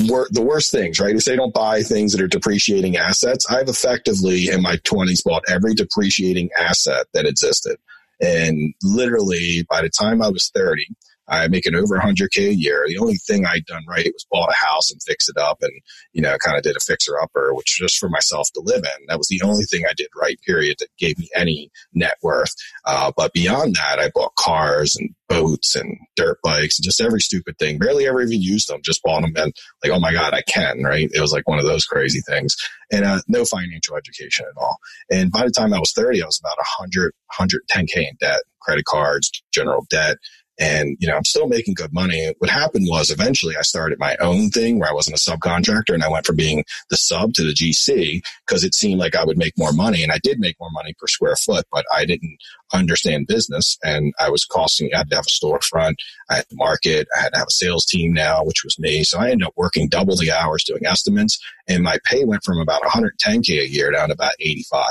wor- 0.00 0.28
the 0.30 0.42
worst 0.42 0.70
things, 0.72 0.98
right? 1.00 1.14
Is 1.14 1.24
they 1.24 1.36
don't 1.36 1.54
buy 1.54 1.82
things 1.82 2.12
that 2.12 2.20
are 2.20 2.28
depreciating 2.28 2.96
assets. 2.96 3.46
I've 3.48 3.68
effectively 3.68 4.48
in 4.48 4.62
my 4.62 4.76
twenties 4.84 5.22
bought 5.24 5.44
every 5.48 5.74
depreciating 5.74 6.50
asset 6.58 7.06
that 7.14 7.24
existed, 7.24 7.76
and 8.20 8.74
literally 8.82 9.64
by 9.70 9.82
the 9.82 9.90
time 9.90 10.20
I 10.22 10.28
was 10.28 10.50
thirty. 10.54 10.86
I'm 11.28 11.50
making 11.50 11.74
over 11.74 11.98
100k 11.98 12.48
a 12.48 12.54
year. 12.54 12.84
The 12.86 12.98
only 12.98 13.16
thing 13.16 13.46
I'd 13.46 13.66
done 13.66 13.84
right 13.88 14.06
was 14.06 14.26
bought 14.30 14.50
a 14.50 14.54
house 14.54 14.90
and 14.90 15.00
fix 15.02 15.28
it 15.28 15.38
up, 15.38 15.58
and 15.62 15.72
you 16.12 16.22
know, 16.22 16.36
kind 16.38 16.56
of 16.56 16.62
did 16.62 16.76
a 16.76 16.80
fixer 16.80 17.20
upper, 17.20 17.54
which 17.54 17.78
just 17.78 17.98
for 17.98 18.08
myself 18.08 18.48
to 18.54 18.62
live 18.64 18.84
in. 18.84 19.06
That 19.08 19.18
was 19.18 19.28
the 19.28 19.42
only 19.42 19.64
thing 19.64 19.84
I 19.88 19.94
did 19.96 20.08
right. 20.20 20.38
Period. 20.46 20.76
That 20.80 20.88
gave 20.98 21.18
me 21.18 21.28
any 21.34 21.70
net 21.94 22.16
worth. 22.22 22.54
Uh, 22.84 23.12
but 23.16 23.32
beyond 23.32 23.76
that, 23.76 23.98
I 23.98 24.10
bought 24.14 24.34
cars 24.36 24.96
and 24.96 25.14
boats 25.28 25.74
and 25.74 25.96
dirt 26.16 26.38
bikes 26.44 26.78
and 26.78 26.84
just 26.84 27.00
every 27.00 27.20
stupid 27.20 27.56
thing. 27.58 27.78
Barely 27.78 28.06
ever 28.06 28.20
even 28.20 28.42
used 28.42 28.68
them. 28.68 28.80
Just 28.84 29.02
bought 29.02 29.22
them 29.22 29.32
and 29.36 29.52
like, 29.82 29.92
oh 29.92 30.00
my 30.00 30.12
god, 30.12 30.34
I 30.34 30.42
can. 30.42 30.82
Right? 30.82 31.08
It 31.12 31.20
was 31.20 31.32
like 31.32 31.48
one 31.48 31.58
of 31.58 31.64
those 31.64 31.84
crazy 31.84 32.20
things. 32.26 32.54
And 32.90 33.04
uh, 33.04 33.20
no 33.28 33.44
financial 33.44 33.96
education 33.96 34.44
at 34.46 34.60
all. 34.60 34.76
And 35.10 35.32
by 35.32 35.44
the 35.44 35.50
time 35.50 35.72
I 35.72 35.78
was 35.78 35.92
30, 35.92 36.22
I 36.22 36.26
was 36.26 36.40
about 36.40 36.58
100, 36.58 37.12
110k 37.38 37.96
in 37.96 38.16
debt, 38.20 38.42
credit 38.60 38.84
cards, 38.84 39.30
general 39.52 39.86
debt. 39.88 40.18
And, 40.58 40.96
you 41.00 41.08
know, 41.08 41.16
I'm 41.16 41.24
still 41.24 41.48
making 41.48 41.74
good 41.74 41.92
money. 41.92 42.34
What 42.38 42.50
happened 42.50 42.86
was 42.88 43.10
eventually 43.10 43.56
I 43.56 43.62
started 43.62 43.98
my 43.98 44.16
own 44.20 44.50
thing 44.50 44.78
where 44.78 44.88
I 44.88 44.92
wasn't 44.92 45.16
a 45.16 45.30
subcontractor 45.30 45.94
and 45.94 46.02
I 46.02 46.10
went 46.10 46.26
from 46.26 46.36
being 46.36 46.64
the 46.90 46.96
sub 46.96 47.32
to 47.34 47.42
the 47.42 47.54
GC 47.54 48.20
because 48.46 48.62
it 48.62 48.74
seemed 48.74 49.00
like 49.00 49.16
I 49.16 49.24
would 49.24 49.38
make 49.38 49.54
more 49.56 49.72
money. 49.72 50.02
And 50.02 50.12
I 50.12 50.18
did 50.22 50.38
make 50.38 50.56
more 50.60 50.70
money 50.70 50.94
per 50.98 51.06
square 51.06 51.36
foot, 51.36 51.64
but 51.72 51.84
I 51.92 52.04
didn't 52.04 52.36
understand 52.72 53.26
business 53.26 53.78
and 53.82 54.12
I 54.20 54.28
was 54.28 54.44
costing, 54.44 54.90
I 54.94 54.98
had 54.98 55.10
to 55.10 55.16
have 55.16 55.26
a 55.26 55.30
storefront. 55.30 55.94
I 56.30 56.36
had 56.36 56.48
to 56.48 56.56
market. 56.56 57.08
I 57.16 57.22
had 57.22 57.32
to 57.32 57.38
have 57.38 57.48
a 57.48 57.52
sales 57.52 57.84
team 57.86 58.12
now, 58.12 58.44
which 58.44 58.62
was 58.64 58.78
me. 58.78 59.04
So 59.04 59.18
I 59.18 59.30
ended 59.30 59.46
up 59.46 59.54
working 59.56 59.88
double 59.88 60.16
the 60.16 60.32
hours 60.32 60.64
doing 60.64 60.86
estimates 60.86 61.38
and 61.66 61.82
my 61.82 61.98
pay 62.04 62.24
went 62.24 62.44
from 62.44 62.58
about 62.58 62.82
110K 62.82 63.60
a 63.60 63.68
year 63.68 63.90
down 63.90 64.08
to 64.08 64.14
about 64.14 64.32
85 64.40 64.84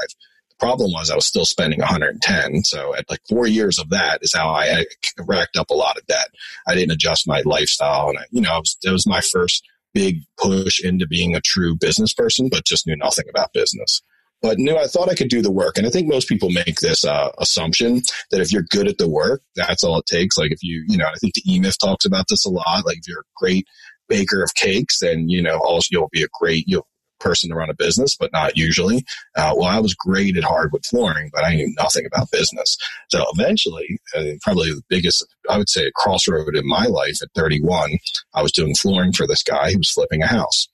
problem 0.62 0.91
was 0.91 1.10
I 1.10 1.15
was 1.15 1.26
still 1.26 1.45
spending 1.45 1.80
110. 1.80 2.63
So 2.63 2.95
at 2.95 3.10
like 3.10 3.21
four 3.28 3.47
years 3.47 3.80
of 3.80 3.89
that 3.89 4.19
is 4.21 4.34
how 4.34 4.50
I 4.50 4.86
racked 5.28 5.58
up 5.58 5.71
a 5.71 5.76
lot 5.76 5.97
of 5.97 6.06
debt. 6.06 6.30
I 6.67 6.76
didn't 6.76 6.91
adjust 6.91 7.28
my 7.28 7.41
lifestyle, 7.45 8.10
and 8.10 8.19
I, 8.19 8.24
you 8.32 8.41
know, 8.41 8.56
it 8.58 8.60
was, 8.60 8.78
was 8.86 9.08
my 9.08 9.21
first 9.21 9.65
big 9.93 10.19
push 10.38 10.80
into 10.80 11.08
being 11.08 11.36
a 11.36 11.41
true 11.41 11.76
business 11.76 12.13
person, 12.13 12.47
but 12.50 12.63
just 12.63 12.86
knew 12.86 12.95
nothing 12.95 13.26
about 13.30 13.54
business. 13.54 14.02
But 14.41 14.58
knew 14.58 14.78
I 14.78 14.88
thought 14.88 15.10
I 15.10 15.15
could 15.15 15.30
do 15.30 15.41
the 15.41 15.52
work, 15.52 15.78
and 15.78 15.86
I 15.86 15.89
think 15.89 16.08
most 16.08 16.30
people 16.30 16.50
make 16.52 16.80
this 16.80 17.04
uh, 17.04 17.32
assumption 17.39 18.02
that 18.30 18.41
if 18.41 18.52
you're 18.52 18.65
good 18.69 18.88
at 18.88 19.00
the 19.00 19.10
work, 19.10 19.41
that's 19.56 19.84
all 19.84 19.97
it 19.97 20.06
takes. 20.06 20.38
Like 20.38 20.52
if 20.52 20.63
you, 20.63 20.84
you 20.88 20.97
know, 20.97 21.08
I 21.08 21.17
think 21.19 21.34
the 21.34 21.43
E 21.47 21.60
Myth 21.60 21.78
talks 21.80 22.06
about 22.06 22.26
this 22.30 22.45
a 22.45 22.50
lot. 22.50 22.86
Like 22.86 22.97
if 22.97 23.08
you're 23.08 23.21
a 23.21 23.36
great 23.36 23.67
baker 24.08 24.43
of 24.43 24.54
cakes, 24.56 25.00
then 25.00 25.28
you 25.28 25.41
know, 25.41 25.60
also 25.60 25.88
you'll 25.91 26.10
be 26.12 26.24
a 26.24 26.28
great, 26.39 26.65
you'll 26.67 26.88
person 27.21 27.49
to 27.49 27.55
run 27.55 27.69
a 27.69 27.75
business, 27.75 28.15
but 28.19 28.31
not 28.34 28.57
usually. 28.57 29.05
Uh, 29.36 29.53
well, 29.55 29.69
I 29.69 29.79
was 29.79 29.93
great 29.93 30.38
at 30.38 30.43
hardwood 30.43 30.86
flooring, 30.86 31.29
but 31.34 31.45
I 31.45 31.55
knew 31.55 31.73
nothing 31.77 32.05
about 32.05 32.31
business. 32.31 32.77
So 33.10 33.23
eventually, 33.34 33.99
uh, 34.15 34.34
probably 34.41 34.71
the 34.71 34.84
biggest, 34.89 35.25
I 35.49 35.57
would 35.57 35.69
say, 35.69 35.86
a 35.86 35.91
crossroad 35.95 36.55
in 36.55 36.67
my 36.67 36.86
life 36.86 37.21
at 37.21 37.29
31, 37.36 37.97
I 38.34 38.41
was 38.41 38.51
doing 38.51 38.75
flooring 38.75 39.13
for 39.13 39.27
this 39.27 39.43
guy 39.43 39.71
who 39.71 39.77
was 39.77 39.91
flipping 39.91 40.23
a 40.23 40.27
house. 40.27 40.67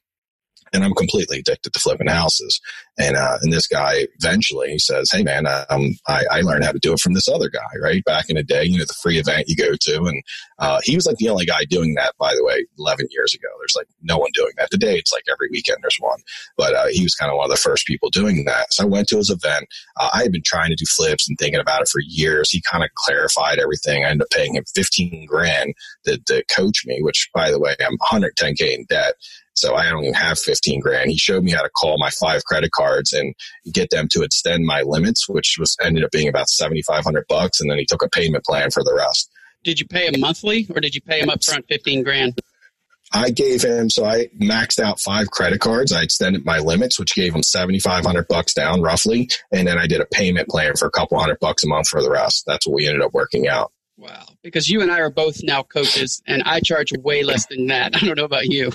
And 0.73 0.83
I'm 0.83 0.93
completely 0.93 1.39
addicted 1.39 1.73
to 1.73 1.79
flipping 1.79 2.07
houses. 2.07 2.59
And 2.99 3.15
uh, 3.15 3.37
and 3.41 3.53
this 3.53 3.67
guy 3.67 4.07
eventually 4.19 4.79
says, 4.79 5.09
"Hey 5.11 5.23
man, 5.23 5.45
um, 5.69 5.91
I, 6.07 6.23
I 6.31 6.41
learned 6.41 6.63
how 6.63 6.71
to 6.71 6.79
do 6.79 6.93
it 6.93 6.99
from 6.99 7.13
this 7.13 7.29
other 7.29 7.49
guy, 7.49 7.67
right? 7.81 8.03
Back 8.03 8.29
in 8.29 8.37
the 8.37 8.43
day, 8.43 8.63
you 8.63 8.79
know, 8.79 8.85
the 8.85 8.95
free 9.01 9.19
event 9.19 9.47
you 9.47 9.55
go 9.55 9.75
to, 9.79 10.05
and 10.05 10.23
uh, 10.57 10.79
he 10.83 10.95
was 10.95 11.05
like 11.05 11.17
the 11.17 11.29
only 11.29 11.45
guy 11.45 11.63
doing 11.65 11.93
that. 11.95 12.13
By 12.19 12.33
the 12.33 12.43
way, 12.43 12.65
11 12.79 13.07
years 13.11 13.35
ago, 13.35 13.47
there's 13.59 13.75
like 13.75 13.87
no 14.01 14.17
one 14.17 14.31
doing 14.33 14.51
that 14.57 14.71
today. 14.71 14.95
It's 14.97 15.13
like 15.13 15.25
every 15.31 15.47
weekend 15.51 15.77
there's 15.83 15.97
one, 15.99 16.19
but 16.57 16.73
uh, 16.73 16.87
he 16.89 17.03
was 17.03 17.13
kind 17.13 17.31
of 17.31 17.37
one 17.37 17.45
of 17.45 17.51
the 17.51 17.61
first 17.61 17.85
people 17.85 18.09
doing 18.09 18.45
that. 18.45 18.73
So 18.73 18.83
I 18.83 18.87
went 18.87 19.07
to 19.09 19.17
his 19.17 19.29
event. 19.29 19.67
Uh, 19.97 20.09
I 20.13 20.23
had 20.23 20.31
been 20.31 20.43
trying 20.43 20.71
to 20.71 20.75
do 20.75 20.85
flips 20.85 21.29
and 21.29 21.37
thinking 21.37 21.59
about 21.59 21.81
it 21.81 21.89
for 21.89 22.01
years. 22.01 22.49
He 22.49 22.61
kind 22.61 22.83
of 22.83 22.89
clarified 22.95 23.59
everything. 23.59 24.03
I 24.03 24.09
ended 24.09 24.23
up 24.23 24.29
paying 24.31 24.55
him 24.55 24.63
15 24.73 25.27
grand 25.27 25.73
to, 26.05 26.17
to 26.25 26.43
coach 26.45 26.83
me, 26.85 26.99
which 27.01 27.29
by 27.33 27.51
the 27.51 27.59
way, 27.59 27.75
I'm 27.79 27.97
110k 27.99 28.73
in 28.73 28.85
debt. 28.89 29.13
So 29.57 29.75
I 29.75 29.89
don't 29.89 30.03
even 30.03 30.13
have 30.13 30.39
15 30.39 30.79
grand. 30.79 31.09
He 31.09 31.17
showed 31.17 31.43
me 31.43 31.51
how 31.51 31.63
to 31.63 31.69
call 31.69 31.97
my 31.97 32.09
five 32.11 32.43
credit 32.45 32.71
cards 32.71 33.13
and 33.13 33.33
get 33.71 33.89
them 33.89 34.07
to 34.11 34.21
extend 34.21 34.65
my 34.65 34.83
limits, 34.83 35.27
which 35.27 35.57
was 35.59 35.75
ended 35.83 36.03
up 36.03 36.11
being 36.11 36.27
about 36.27 36.49
7,500 36.49 37.25
bucks. 37.27 37.59
And 37.59 37.69
then 37.69 37.77
he 37.77 37.85
took 37.85 38.03
a 38.03 38.09
payment 38.09 38.43
plan 38.45 38.69
for 38.71 38.83
the 38.83 38.93
rest. 38.93 39.31
Did 39.63 39.79
you 39.79 39.87
pay 39.87 40.07
him 40.07 40.19
monthly 40.19 40.67
or 40.73 40.79
did 40.79 40.95
you 40.95 41.01
pay 41.01 41.19
him 41.19 41.29
up 41.29 41.43
front 41.43 41.65
15 41.67 42.03
grand? 42.03 42.39
I 43.13 43.29
gave 43.29 43.63
him, 43.63 43.89
so 43.89 44.05
I 44.05 44.27
maxed 44.39 44.79
out 44.79 44.99
five 44.99 45.31
credit 45.31 45.61
cards. 45.61 45.93
I 45.93 46.03
extended 46.03 46.45
my 46.45 46.59
limits, 46.59 46.99
which 46.99 47.15
gave 47.15 47.33
him 47.33 47.41
7,500 47.41 48.27
bucks 48.27 48.53
down 48.53 48.81
roughly. 48.81 49.29
And 49.51 49.67
then 49.67 49.77
I 49.77 49.87
did 49.87 50.01
a 50.01 50.05
payment 50.05 50.49
plan 50.49 50.75
for 50.75 50.87
a 50.87 50.91
couple 50.91 51.17
hundred 51.17 51.39
bucks 51.39 51.63
a 51.63 51.67
month 51.67 51.87
for 51.87 52.01
the 52.01 52.11
rest. 52.11 52.43
That's 52.45 52.67
what 52.67 52.75
we 52.75 52.87
ended 52.87 53.01
up 53.01 53.13
working 53.13 53.47
out. 53.47 53.71
Wow. 53.97 54.25
Because 54.43 54.69
you 54.69 54.81
and 54.81 54.91
I 54.91 54.99
are 54.99 55.09
both 55.09 55.39
now 55.41 55.63
coaches 55.63 56.21
and 56.27 56.43
I 56.43 56.59
charge 56.59 56.91
way 56.99 57.23
less 57.23 57.47
than 57.47 57.67
that. 57.67 57.95
I 58.01 58.05
don't 58.05 58.17
know 58.17 58.25
about 58.25 58.45
you. 58.45 58.71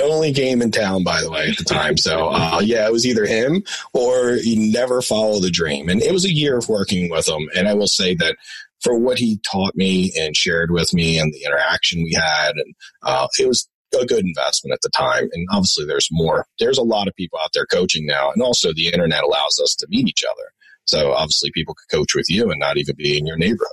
Only 0.00 0.32
game 0.32 0.62
in 0.62 0.70
town, 0.70 1.04
by 1.04 1.20
the 1.22 1.30
way, 1.30 1.48
at 1.48 1.58
the 1.58 1.64
time. 1.64 1.96
So, 1.96 2.28
uh, 2.28 2.60
yeah, 2.62 2.86
it 2.86 2.92
was 2.92 3.06
either 3.06 3.26
him 3.26 3.62
or 3.92 4.32
you 4.32 4.72
never 4.72 5.02
follow 5.02 5.40
the 5.40 5.50
dream. 5.50 5.88
And 5.88 6.02
it 6.02 6.12
was 6.12 6.24
a 6.24 6.32
year 6.32 6.58
of 6.58 6.68
working 6.68 7.10
with 7.10 7.28
him. 7.28 7.48
And 7.56 7.68
I 7.68 7.74
will 7.74 7.88
say 7.88 8.14
that 8.16 8.36
for 8.82 8.98
what 8.98 9.18
he 9.18 9.40
taught 9.50 9.74
me 9.76 10.12
and 10.18 10.36
shared 10.36 10.70
with 10.70 10.92
me 10.92 11.18
and 11.18 11.32
the 11.32 11.44
interaction 11.44 12.02
we 12.02 12.12
had, 12.14 12.52
and 12.56 12.74
uh, 13.02 13.28
it 13.38 13.46
was 13.46 13.68
a 14.00 14.06
good 14.06 14.24
investment 14.24 14.72
at 14.72 14.80
the 14.82 14.90
time. 14.90 15.28
And 15.32 15.46
obviously, 15.50 15.84
there's 15.86 16.08
more. 16.10 16.46
There's 16.58 16.78
a 16.78 16.82
lot 16.82 17.08
of 17.08 17.14
people 17.14 17.38
out 17.42 17.50
there 17.54 17.66
coaching 17.66 18.06
now, 18.06 18.30
and 18.32 18.42
also 18.42 18.72
the 18.72 18.88
internet 18.88 19.22
allows 19.22 19.60
us 19.62 19.74
to 19.76 19.86
meet 19.88 20.08
each 20.08 20.24
other. 20.24 20.52
So 20.84 21.12
obviously, 21.12 21.50
people 21.52 21.74
could 21.74 21.96
coach 21.96 22.14
with 22.14 22.26
you 22.28 22.50
and 22.50 22.58
not 22.58 22.76
even 22.76 22.96
be 22.96 23.16
in 23.16 23.26
your 23.26 23.36
neighborhood. 23.36 23.68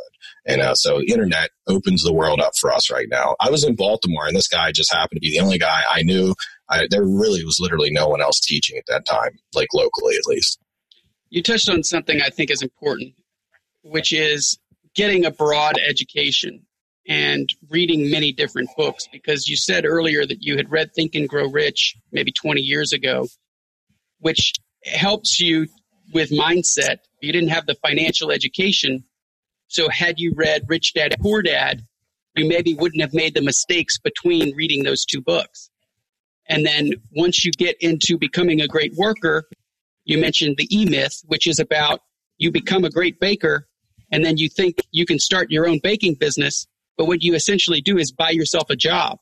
And 0.49 0.61
uh, 0.61 0.73
so 0.73 0.99
the 0.99 1.11
internet 1.11 1.51
opens 1.67 2.01
the 2.01 2.11
world 2.11 2.41
up 2.41 2.53
for 2.59 2.71
us 2.71 2.91
right 2.91 3.07
now. 3.07 3.35
I 3.39 3.51
was 3.51 3.63
in 3.63 3.75
Baltimore, 3.75 4.25
and 4.25 4.35
this 4.35 4.47
guy 4.47 4.71
just 4.71 4.91
happened 4.91 5.21
to 5.21 5.27
be 5.27 5.37
the 5.37 5.43
only 5.43 5.59
guy 5.59 5.83
I 5.87 6.01
knew. 6.01 6.33
I, 6.67 6.87
there 6.89 7.05
really 7.05 7.45
was 7.45 7.59
literally 7.59 7.91
no 7.91 8.07
one 8.07 8.19
else 8.19 8.39
teaching 8.39 8.77
at 8.77 8.87
that 8.87 9.05
time, 9.05 9.37
like 9.53 9.67
locally 9.75 10.15
at 10.15 10.25
least. 10.25 10.59
You 11.29 11.43
touched 11.43 11.69
on 11.69 11.83
something 11.83 12.19
I 12.19 12.29
think 12.29 12.49
is 12.49 12.63
important, 12.63 13.13
which 13.83 14.11
is 14.11 14.57
getting 14.95 15.23
a 15.23 15.31
broad 15.31 15.77
education 15.77 16.65
and 17.07 17.47
reading 17.69 18.09
many 18.09 18.31
different 18.31 18.69
books. 18.75 19.07
Because 19.11 19.47
you 19.47 19.55
said 19.55 19.85
earlier 19.85 20.25
that 20.25 20.41
you 20.41 20.57
had 20.57 20.71
read 20.71 20.95
Think 20.95 21.13
and 21.13 21.29
Grow 21.29 21.47
Rich 21.47 21.95
maybe 22.11 22.31
20 22.31 22.59
years 22.61 22.91
ago, 22.91 23.27
which 24.17 24.53
helps 24.83 25.39
you 25.39 25.67
with 26.11 26.31
mindset. 26.31 26.97
You 27.21 27.31
didn't 27.31 27.49
have 27.49 27.67
the 27.67 27.75
financial 27.75 28.31
education. 28.31 29.03
So 29.69 29.87
had 29.87 30.19
you 30.19 30.33
read 30.35 30.65
Rich 30.67 30.93
Dad 30.95 31.15
Poor 31.21 31.41
Dad, 31.41 31.85
you 32.35 32.47
maybe 32.47 32.73
wouldn't 32.73 33.01
have 33.01 33.13
made 33.13 33.35
the 33.35 33.41
mistakes 33.41 33.97
between 33.99 34.55
reading 34.55 34.83
those 34.83 35.05
two 35.05 35.21
books. 35.21 35.69
And 36.47 36.65
then 36.65 36.93
once 37.15 37.45
you 37.45 37.51
get 37.51 37.77
into 37.79 38.17
becoming 38.17 38.61
a 38.61 38.67
great 38.67 38.93
worker, 38.95 39.47
you 40.05 40.17
mentioned 40.17 40.55
the 40.57 40.67
E 40.75 40.85
Myth, 40.85 41.21
which 41.27 41.47
is 41.47 41.59
about 41.59 42.01
you 42.39 42.51
become 42.51 42.83
a 42.83 42.89
great 42.89 43.19
baker 43.19 43.67
and 44.11 44.25
then 44.25 44.37
you 44.37 44.49
think 44.49 44.77
you 44.91 45.05
can 45.05 45.19
start 45.19 45.51
your 45.51 45.67
own 45.67 45.79
baking 45.83 46.15
business. 46.15 46.65
But 46.97 47.05
what 47.05 47.21
you 47.21 47.35
essentially 47.35 47.79
do 47.79 47.97
is 47.99 48.11
buy 48.11 48.31
yourself 48.31 48.71
a 48.71 48.75
job. 48.75 49.19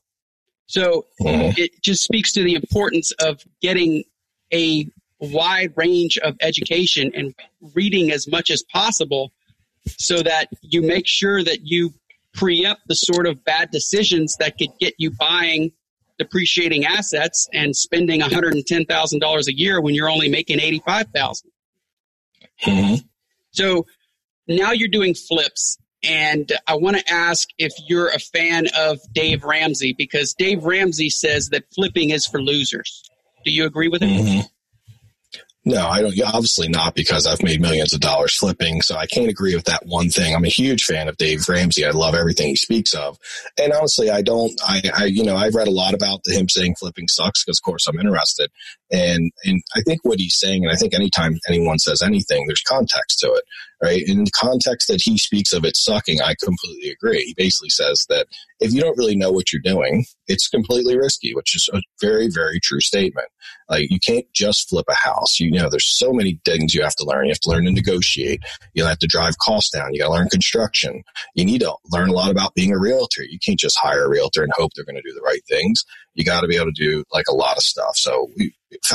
So 0.66 1.06
mm-hmm. 1.20 1.60
it 1.60 1.82
just 1.82 2.02
speaks 2.02 2.32
to 2.32 2.42
the 2.42 2.54
importance 2.54 3.12
of 3.20 3.42
getting 3.60 4.04
a 4.52 4.86
wide 5.20 5.74
range 5.76 6.16
of 6.18 6.36
education 6.40 7.10
and 7.14 7.34
reading 7.74 8.10
as 8.10 8.26
much 8.26 8.50
as 8.50 8.62
possible 8.72 9.32
so 9.98 10.22
that 10.22 10.48
you 10.62 10.82
make 10.82 11.06
sure 11.06 11.42
that 11.42 11.60
you 11.62 11.94
preempt 12.34 12.82
the 12.86 12.94
sort 12.94 13.26
of 13.26 13.44
bad 13.44 13.70
decisions 13.70 14.36
that 14.38 14.56
could 14.58 14.70
get 14.78 14.94
you 14.98 15.10
buying 15.10 15.72
depreciating 16.18 16.84
assets 16.84 17.48
and 17.52 17.74
spending 17.74 18.20
$110,000 18.20 19.46
a 19.46 19.56
year 19.56 19.80
when 19.80 19.94
you're 19.94 20.10
only 20.10 20.28
making 20.28 20.60
85,000. 20.60 21.50
Mm-hmm. 22.64 22.94
So 23.52 23.86
now 24.46 24.72
you're 24.72 24.88
doing 24.88 25.14
flips. 25.14 25.78
And 26.04 26.52
I 26.66 26.76
want 26.76 26.96
to 26.96 27.12
ask 27.12 27.48
if 27.58 27.72
you're 27.88 28.08
a 28.08 28.20
fan 28.20 28.66
of 28.76 28.98
Dave 29.12 29.42
Ramsey 29.42 29.94
because 29.96 30.34
Dave 30.34 30.64
Ramsey 30.64 31.10
says 31.10 31.48
that 31.48 31.64
flipping 31.74 32.10
is 32.10 32.26
for 32.26 32.40
losers. 32.40 33.02
Do 33.44 33.50
you 33.50 33.64
agree 33.64 33.88
with 33.88 34.02
him? 34.02 34.10
Mm-hmm. 34.10 34.40
No, 35.68 35.86
I 35.86 36.00
don't. 36.00 36.18
Obviously 36.22 36.66
not 36.66 36.94
because 36.94 37.26
I've 37.26 37.42
made 37.42 37.60
millions 37.60 37.92
of 37.92 38.00
dollars 38.00 38.34
flipping. 38.34 38.80
So 38.80 38.96
I 38.96 39.04
can't 39.04 39.28
agree 39.28 39.54
with 39.54 39.66
that 39.66 39.84
one 39.84 40.08
thing. 40.08 40.34
I'm 40.34 40.46
a 40.46 40.48
huge 40.48 40.84
fan 40.84 41.08
of 41.08 41.18
Dave 41.18 41.46
Ramsey. 41.46 41.84
I 41.84 41.90
love 41.90 42.14
everything 42.14 42.48
he 42.48 42.56
speaks 42.56 42.94
of. 42.94 43.18
And 43.60 43.74
honestly, 43.74 44.08
I 44.08 44.22
don't, 44.22 44.58
I, 44.66 44.80
I 44.96 45.04
you 45.04 45.24
know, 45.24 45.36
I've 45.36 45.54
read 45.54 45.68
a 45.68 45.72
lot 45.72 45.92
about 45.92 46.20
him 46.26 46.48
saying 46.48 46.76
flipping 46.76 47.06
sucks 47.06 47.44
because 47.44 47.58
of 47.58 47.64
course 47.64 47.86
I'm 47.86 48.00
interested. 48.00 48.50
And, 48.90 49.30
and 49.44 49.62
I 49.76 49.82
think 49.82 50.00
what 50.02 50.18
he's 50.18 50.38
saying, 50.38 50.64
and 50.64 50.72
I 50.72 50.76
think 50.76 50.94
anytime 50.94 51.38
anyone 51.48 51.78
says 51.78 52.02
anything, 52.02 52.46
there's 52.46 52.62
context 52.62 53.18
to 53.20 53.32
it, 53.32 53.44
right? 53.82 54.02
And 54.08 54.18
in 54.18 54.24
the 54.24 54.30
context 54.30 54.88
that 54.88 55.02
he 55.02 55.18
speaks 55.18 55.52
of 55.52 55.64
it 55.64 55.76
sucking, 55.76 56.20
I 56.22 56.34
completely 56.42 56.90
agree. 56.90 57.24
He 57.24 57.34
basically 57.36 57.68
says 57.68 58.06
that 58.08 58.26
if 58.60 58.72
you 58.72 58.80
don't 58.80 58.96
really 58.96 59.16
know 59.16 59.30
what 59.30 59.52
you're 59.52 59.62
doing, 59.62 60.04
it's 60.26 60.48
completely 60.48 60.96
risky, 60.96 61.34
which 61.34 61.54
is 61.54 61.68
a 61.72 61.82
very, 62.00 62.28
very 62.32 62.60
true 62.60 62.80
statement. 62.80 63.28
Like 63.68 63.90
you 63.90 63.98
can't 64.04 64.26
just 64.34 64.68
flip 64.68 64.86
a 64.88 64.94
house. 64.94 65.38
You 65.38 65.50
know, 65.50 65.68
there's 65.68 65.86
so 65.86 66.12
many 66.12 66.40
things 66.44 66.74
you 66.74 66.82
have 66.82 66.96
to 66.96 67.04
learn. 67.04 67.26
You 67.26 67.32
have 67.32 67.40
to 67.40 67.50
learn 67.50 67.64
to 67.64 67.72
negotiate. 67.72 68.40
You 68.74 68.84
have 68.84 68.98
to 68.98 69.06
drive 69.06 69.38
costs 69.38 69.70
down. 69.70 69.92
You 69.92 70.00
got 70.00 70.08
to 70.08 70.14
learn 70.14 70.28
construction. 70.28 71.02
You 71.34 71.44
need 71.44 71.60
to 71.60 71.74
learn 71.92 72.08
a 72.08 72.12
lot 72.12 72.30
about 72.30 72.54
being 72.54 72.72
a 72.72 72.78
realtor. 72.78 73.22
You 73.24 73.38
can't 73.44 73.58
just 73.58 73.78
hire 73.78 74.04
a 74.04 74.08
realtor 74.08 74.42
and 74.42 74.52
hope 74.56 74.72
they're 74.74 74.84
going 74.84 74.96
to 74.96 75.02
do 75.02 75.14
the 75.14 75.22
right 75.22 75.42
things. 75.48 75.84
You 76.14 76.24
got 76.24 76.40
to 76.40 76.48
be 76.48 76.56
able 76.56 76.72
to 76.72 76.72
do 76.72 77.04
like 77.12 77.26
a 77.28 77.34
lot 77.34 77.56
of 77.56 77.62
stuff. 77.62 77.96
So 77.96 78.28
we, 78.36 78.52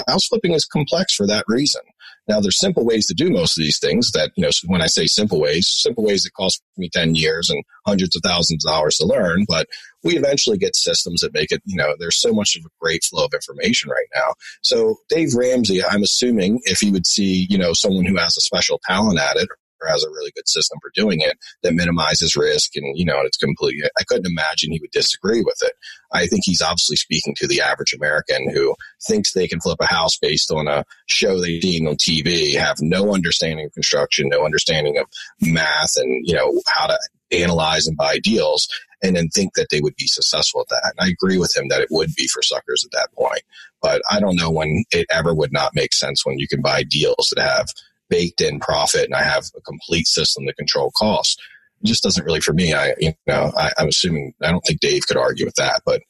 house 0.07 0.27
flipping 0.27 0.53
is 0.53 0.65
complex 0.65 1.15
for 1.15 1.27
that 1.27 1.45
reason. 1.47 1.81
Now 2.27 2.39
there's 2.39 2.59
simple 2.59 2.85
ways 2.85 3.05
to 3.07 3.13
do 3.13 3.29
most 3.29 3.57
of 3.57 3.63
these 3.63 3.79
things 3.79 4.11
that, 4.11 4.31
you 4.35 4.43
know, 4.43 4.49
when 4.67 4.81
I 4.81 4.87
say 4.87 5.07
simple 5.07 5.41
ways, 5.41 5.67
simple 5.69 6.05
ways 6.05 6.23
that 6.23 6.33
cost 6.33 6.61
me 6.77 6.89
10 6.89 7.15
years 7.15 7.49
and 7.49 7.63
hundreds 7.85 8.15
of 8.15 8.21
thousands 8.23 8.65
of 8.65 8.71
dollars 8.71 8.95
to 8.97 9.05
learn, 9.05 9.45
but 9.47 9.67
we 10.03 10.17
eventually 10.17 10.57
get 10.57 10.75
systems 10.75 11.21
that 11.21 11.33
make 11.33 11.51
it, 11.51 11.61
you 11.65 11.75
know, 11.75 11.95
there's 11.99 12.19
so 12.19 12.31
much 12.31 12.55
of 12.55 12.65
a 12.65 12.69
great 12.79 13.03
flow 13.03 13.25
of 13.25 13.33
information 13.33 13.89
right 13.89 14.07
now. 14.15 14.33
So 14.61 14.97
Dave 15.09 15.33
Ramsey, 15.35 15.83
I'm 15.83 16.03
assuming 16.03 16.61
if 16.63 16.79
he 16.79 16.91
would 16.91 17.05
see, 17.05 17.47
you 17.49 17.57
know, 17.57 17.73
someone 17.73 18.05
who 18.05 18.17
has 18.17 18.37
a 18.37 18.41
special 18.41 18.79
talent 18.87 19.19
at 19.19 19.35
it 19.35 19.49
has 19.87 20.03
a 20.03 20.09
really 20.09 20.31
good 20.35 20.47
system 20.47 20.79
for 20.81 20.91
doing 20.93 21.21
it 21.21 21.37
that 21.61 21.73
minimizes 21.73 22.35
risk 22.35 22.75
and 22.75 22.97
you 22.97 23.05
know 23.05 23.21
it's 23.21 23.37
completely 23.37 23.83
i 23.99 24.03
couldn't 24.03 24.27
imagine 24.27 24.71
he 24.71 24.79
would 24.79 24.91
disagree 24.91 25.41
with 25.41 25.57
it 25.61 25.73
i 26.11 26.25
think 26.25 26.41
he's 26.43 26.61
obviously 26.61 26.95
speaking 26.95 27.33
to 27.35 27.47
the 27.47 27.61
average 27.61 27.93
american 27.93 28.49
who 28.49 28.75
thinks 29.07 29.33
they 29.33 29.47
can 29.47 29.59
flip 29.59 29.77
a 29.81 29.85
house 29.85 30.17
based 30.17 30.51
on 30.51 30.67
a 30.67 30.83
show 31.07 31.39
they've 31.39 31.61
seen 31.61 31.87
on 31.87 31.95
tv 31.95 32.55
have 32.55 32.77
no 32.81 33.13
understanding 33.13 33.65
of 33.65 33.73
construction 33.73 34.29
no 34.29 34.45
understanding 34.45 34.97
of 34.97 35.05
math 35.41 35.97
and 35.97 36.27
you 36.27 36.35
know 36.35 36.61
how 36.67 36.87
to 36.87 36.97
analyze 37.31 37.87
and 37.87 37.97
buy 37.97 38.19
deals 38.19 38.67
and 39.03 39.15
then 39.17 39.27
think 39.27 39.53
that 39.55 39.67
they 39.69 39.81
would 39.81 39.95
be 39.97 40.07
successful 40.07 40.61
at 40.61 40.69
that. 40.69 40.93
And 40.97 41.07
I 41.07 41.11
agree 41.11 41.37
with 41.37 41.55
him 41.55 41.67
that 41.67 41.81
it 41.81 41.89
would 41.91 42.15
be 42.15 42.27
for 42.27 42.41
suckers 42.41 42.85
at 42.85 42.91
that 42.91 43.09
point. 43.13 43.41
But 43.81 44.01
I 44.09 44.21
don't 44.21 44.37
know 44.37 44.49
when 44.49 44.85
it 44.91 45.05
ever 45.11 45.33
would 45.35 45.51
not 45.51 45.75
make 45.75 45.93
sense 45.93 46.25
when 46.25 46.39
you 46.39 46.47
can 46.47 46.61
buy 46.61 46.83
deals 46.83 47.31
that 47.35 47.43
have 47.43 47.67
baked 48.13 48.41
in 48.41 48.59
profit 48.59 49.05
and 49.05 49.15
I 49.15 49.23
have 49.23 49.45
a 49.55 49.61
complete 49.61 50.07
system 50.07 50.45
to 50.45 50.53
control 50.53 50.91
costs. 50.95 51.37
It 51.81 51.87
just 51.87 52.03
doesn't 52.03 52.23
really 52.23 52.41
for 52.41 52.53
me. 52.53 52.73
I, 52.73 52.93
you 52.99 53.13
know, 53.27 53.51
I, 53.57 53.71
am 53.77 53.87
assuming, 53.87 54.33
I 54.41 54.51
don't 54.51 54.61
think 54.61 54.79
Dave 54.79 55.07
could 55.07 55.17
argue 55.17 55.45
with 55.45 55.55
that, 55.55 55.81
but, 55.85 56.01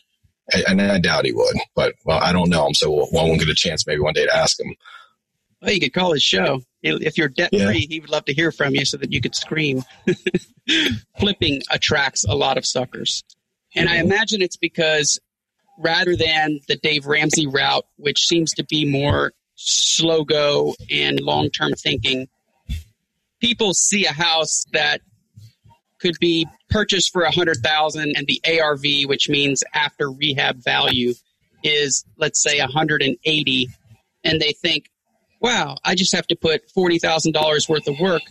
and 0.67 0.81
I 0.81 0.99
doubt 0.99 1.25
he 1.25 1.31
would, 1.31 1.55
but 1.75 1.95
well, 2.05 2.19
I 2.21 2.33
don't 2.33 2.49
know 2.49 2.67
him. 2.67 2.73
So 2.73 2.91
we'll, 2.91 3.07
won't 3.11 3.39
get 3.39 3.47
a 3.47 3.55
chance 3.55 3.87
maybe 3.87 4.01
one 4.01 4.13
day 4.13 4.25
to 4.25 4.35
ask 4.35 4.59
him. 4.59 4.75
Well, 5.61 5.71
you 5.71 5.79
could 5.79 5.93
call 5.93 6.11
his 6.11 6.23
show. 6.23 6.61
If 6.81 7.17
you're 7.17 7.29
debt 7.29 7.51
free, 7.51 7.59
yeah. 7.59 7.71
he 7.71 7.99
would 8.01 8.09
love 8.09 8.25
to 8.25 8.33
hear 8.33 8.51
from 8.51 8.75
you 8.75 8.83
so 8.83 8.97
that 8.97 9.13
you 9.13 9.21
could 9.21 9.35
scream. 9.35 9.83
Flipping 11.17 11.61
attracts 11.71 12.25
a 12.25 12.35
lot 12.35 12.57
of 12.57 12.65
suckers. 12.65 13.23
And 13.73 13.87
I 13.87 13.95
imagine 13.97 14.41
it's 14.41 14.57
because 14.57 15.19
rather 15.79 16.17
than 16.17 16.59
the 16.67 16.75
Dave 16.75 17.05
Ramsey 17.05 17.47
route, 17.47 17.85
which 17.95 18.27
seems 18.27 18.51
to 18.55 18.65
be 18.65 18.85
more 18.85 19.31
slow 19.63 20.23
go 20.23 20.75
and 20.89 21.19
long 21.19 21.49
term 21.49 21.73
thinking. 21.73 22.27
People 23.41 23.73
see 23.73 24.05
a 24.05 24.11
house 24.11 24.63
that 24.73 25.01
could 25.99 26.17
be 26.19 26.47
purchased 26.69 27.11
for 27.13 27.23
a 27.23 27.31
hundred 27.31 27.57
thousand 27.57 28.13
and 28.15 28.27
the 28.27 28.41
ARV, 28.59 29.07
which 29.07 29.29
means 29.29 29.63
after 29.73 30.11
rehab 30.11 30.57
value, 30.63 31.13
is 31.63 32.05
let's 32.17 32.41
say 32.41 32.59
a 32.59 32.63
180, 32.63 33.69
and 34.23 34.41
they 34.41 34.51
think, 34.51 34.89
"Wow, 35.39 35.77
I 35.83 35.95
just 35.95 36.13
have 36.13 36.27
to 36.27 36.35
put 36.35 36.69
forty 36.71 36.99
thousand 36.99 37.31
dollars 37.31 37.69
worth 37.69 37.87
of 37.87 37.99
work. 37.99 38.21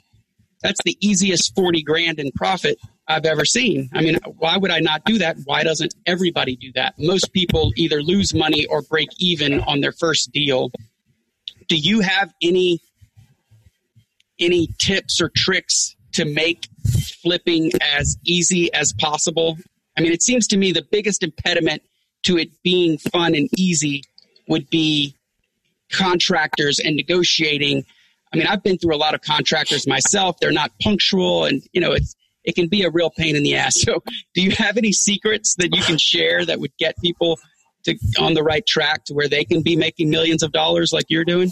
That's 0.63 0.81
the 0.85 0.97
easiest 1.01 1.55
forty 1.55 1.83
grand 1.83 2.19
in 2.19 2.31
profit 2.33 2.79
I've 3.09 3.27
ever 3.27 3.45
seen. 3.45 3.91
I 3.93 4.03
mean, 4.03 4.19
why 4.39 4.57
would 4.57 4.71
I 4.71 4.79
not 4.79 5.05
do 5.05 5.19
that? 5.19 5.37
Why 5.45 5.65
doesn't 5.65 5.95
everybody 6.07 6.57
do 6.57 6.73
that? 6.75 6.95
Most 6.99 7.33
people 7.33 7.73
either 7.77 8.03
lose 8.03 8.33
money 8.33 8.65
or 8.67 8.83
break 8.83 9.09
even 9.19 9.61
on 9.61 9.81
their 9.81 9.93
first 9.93 10.31
deal 10.33 10.71
do 11.69 11.77
you 11.77 12.01
have 12.01 12.33
any 12.43 12.81
any 14.39 14.69
tips 14.79 15.21
or 15.21 15.31
tricks 15.37 15.95
to 16.13 16.25
make 16.25 16.67
flipping 17.23 17.71
as 17.81 18.17
easy 18.25 18.73
as 18.73 18.93
possible? 18.93 19.57
I 19.97 20.01
mean, 20.01 20.13
it 20.13 20.23
seems 20.23 20.47
to 20.49 20.57
me 20.57 20.73
the 20.73 20.87
biggest 20.91 21.23
impediment 21.23 21.83
to 22.25 22.39
it 22.39 22.51
being 22.63 22.99
fun 22.99 23.35
and 23.35 23.49
easy 23.57 24.05
would 24.49 24.69
be 24.71 25.15
contractors 25.93 26.79
and 26.79 26.97
negotiating. 26.97 27.85
I 28.33 28.37
mean, 28.37 28.47
I've 28.47 28.63
been 28.63 28.79
through 28.79 28.95
a 28.95 28.99
lot 28.99 29.15
of 29.15 29.21
contractors 29.21 29.87
myself. 29.87 30.39
They're 30.41 30.51
not 30.53 30.73
punctual 30.81 31.45
and, 31.45 31.63
you 31.73 31.81
know, 31.81 31.93
it's, 31.93 32.15
it 32.45 32.55
can 32.55 32.69
be 32.69 32.83
a 32.83 32.91
real 32.91 33.11
pain 33.11 33.37
in 33.37 33.43
the 33.43 33.55
ass. 33.55 33.77
So 33.85 34.03
do 34.35 34.43
you 34.43 34.53
have 34.53 34.77
any 34.77 34.93
secrets 34.93 35.55
that 35.57 35.75
you 35.75 35.83
can 35.83 35.99
share 35.99 36.45
that 36.47 36.61
would 36.61 36.77
get 36.79 36.97
people 36.99 37.39
to 37.85 37.97
on 38.19 38.35
the 38.35 38.43
right 38.43 38.67
track 38.67 39.05
to 39.05 39.15
where 39.15 39.29
they 39.29 39.45
can 39.45 39.63
be 39.63 39.77
making 39.77 40.11
millions 40.11 40.43
of 40.43 40.53
dollars 40.53 40.93
like 40.93 41.07
you're 41.09 41.25
doing? 41.25 41.51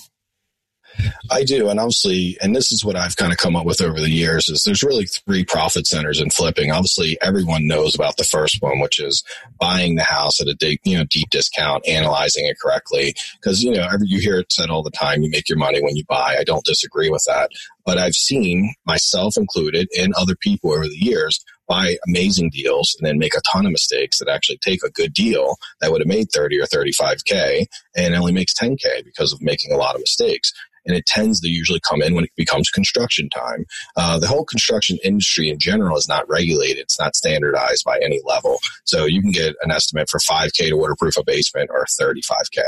I 1.31 1.45
do. 1.45 1.69
And 1.69 1.79
obviously, 1.79 2.37
and 2.43 2.55
this 2.55 2.73
is 2.73 2.85
what 2.85 2.97
I've 2.97 3.17
kind 3.17 3.33
of 3.33 3.39
come 3.39 3.57
up 3.57 3.67
with 3.67 3.81
over 3.81 4.01
the 4.01 4.11
years 4.11 4.49
is 4.49 4.65
there's 4.65 4.83
really 4.83 5.07
three 5.07 5.45
profit 5.45 5.87
centers 5.87 6.21
in 6.21 6.31
flipping. 6.31 6.71
Obviously, 6.71 7.19
everyone 7.23 7.67
knows 7.67 7.95
about 7.95 8.17
the 8.17 8.25
first 8.25 8.57
one, 8.61 8.81
which 8.81 9.01
is 9.01 9.23
buying 9.59 9.97
the 9.97 10.03
house 10.03 10.41
at 10.41 10.49
a 10.49 10.55
deep, 10.55 10.81
you 10.85 10.97
know, 10.97 11.05
deep 11.05 11.31
discount, 11.31 11.87
analyzing 11.87 12.47
it 12.47 12.59
correctly. 12.61 13.15
Cause, 13.43 13.63
you 13.63 13.73
know, 13.73 13.87
every, 13.93 14.07
you 14.07 14.21
hear 14.21 14.39
it 14.39 14.53
said 14.53 14.71
all 14.71 14.83
the 14.83 14.91
time, 14.91 15.23
you 15.23 15.31
make 15.31 15.49
your 15.49 15.59
money 15.59 15.83
when 15.83 15.97
you 15.97 16.05
buy. 16.09 16.37
I 16.39 16.45
don't 16.45 16.65
disagree 16.65 17.11
with 17.11 17.25
that. 17.27 17.51
But 17.85 17.99
I've 17.99 18.15
seen 18.15 18.75
myself 18.87 19.37
included 19.37 19.89
and 19.99 20.15
other 20.15 20.37
people 20.37 20.73
over 20.73 20.87
the 20.87 20.97
years 20.97 21.43
buy 21.71 21.97
amazing 22.09 22.51
deals 22.51 22.97
and 22.99 23.07
then 23.07 23.17
make 23.17 23.35
a 23.35 23.41
ton 23.51 23.65
of 23.65 23.71
mistakes 23.71 24.19
that 24.19 24.29
actually 24.29 24.59
take 24.59 24.83
a 24.83 24.91
good 24.91 25.15
deal 25.15 25.55
that 25.81 25.93
would 25.93 26.01
have 26.01 26.09
made 26.09 26.27
30 26.35 26.61
or 26.61 26.65
35K 26.65 27.65
and 27.97 28.15
only 28.15 28.33
makes 28.33 28.53
10K 28.55 29.05
because 29.05 29.33
of 29.33 29.41
making 29.41 29.73
a 29.73 29.77
lot 29.77 29.95
of 29.95 30.01
mistakes 30.01 30.53
and 30.87 30.97
it 30.97 31.07
tends 31.07 31.41
to 31.41 31.49
usually 31.49 31.81
come 31.81 32.03
in 32.03 32.15
when 32.15 32.25
it 32.25 32.31
becomes 32.37 32.71
construction 32.71 33.29
time. 33.29 33.65
Uh, 33.97 34.19
the 34.19 34.27
whole 34.27 34.45
construction 34.45 34.99
industry 35.05 35.49
in 35.49 35.59
general 35.59 35.97
is 35.97 36.09
not 36.09 36.29
regulated; 36.29 36.79
it's 36.79 36.99
not 36.99 37.17
standardized 37.17 37.85
by 37.85 37.99
any 38.03 38.21
level. 38.25 38.59
So 38.85 39.05
you 39.07 39.21
can 39.21 39.31
get 39.31 39.55
an 39.63 39.71
estimate 39.71 40.09
for 40.09 40.19
5K 40.19 40.69
to 40.69 40.77
waterproof 40.77 41.17
a 41.17 41.25
basement 41.25 41.71
or 41.73 41.85
35K, 42.01 42.63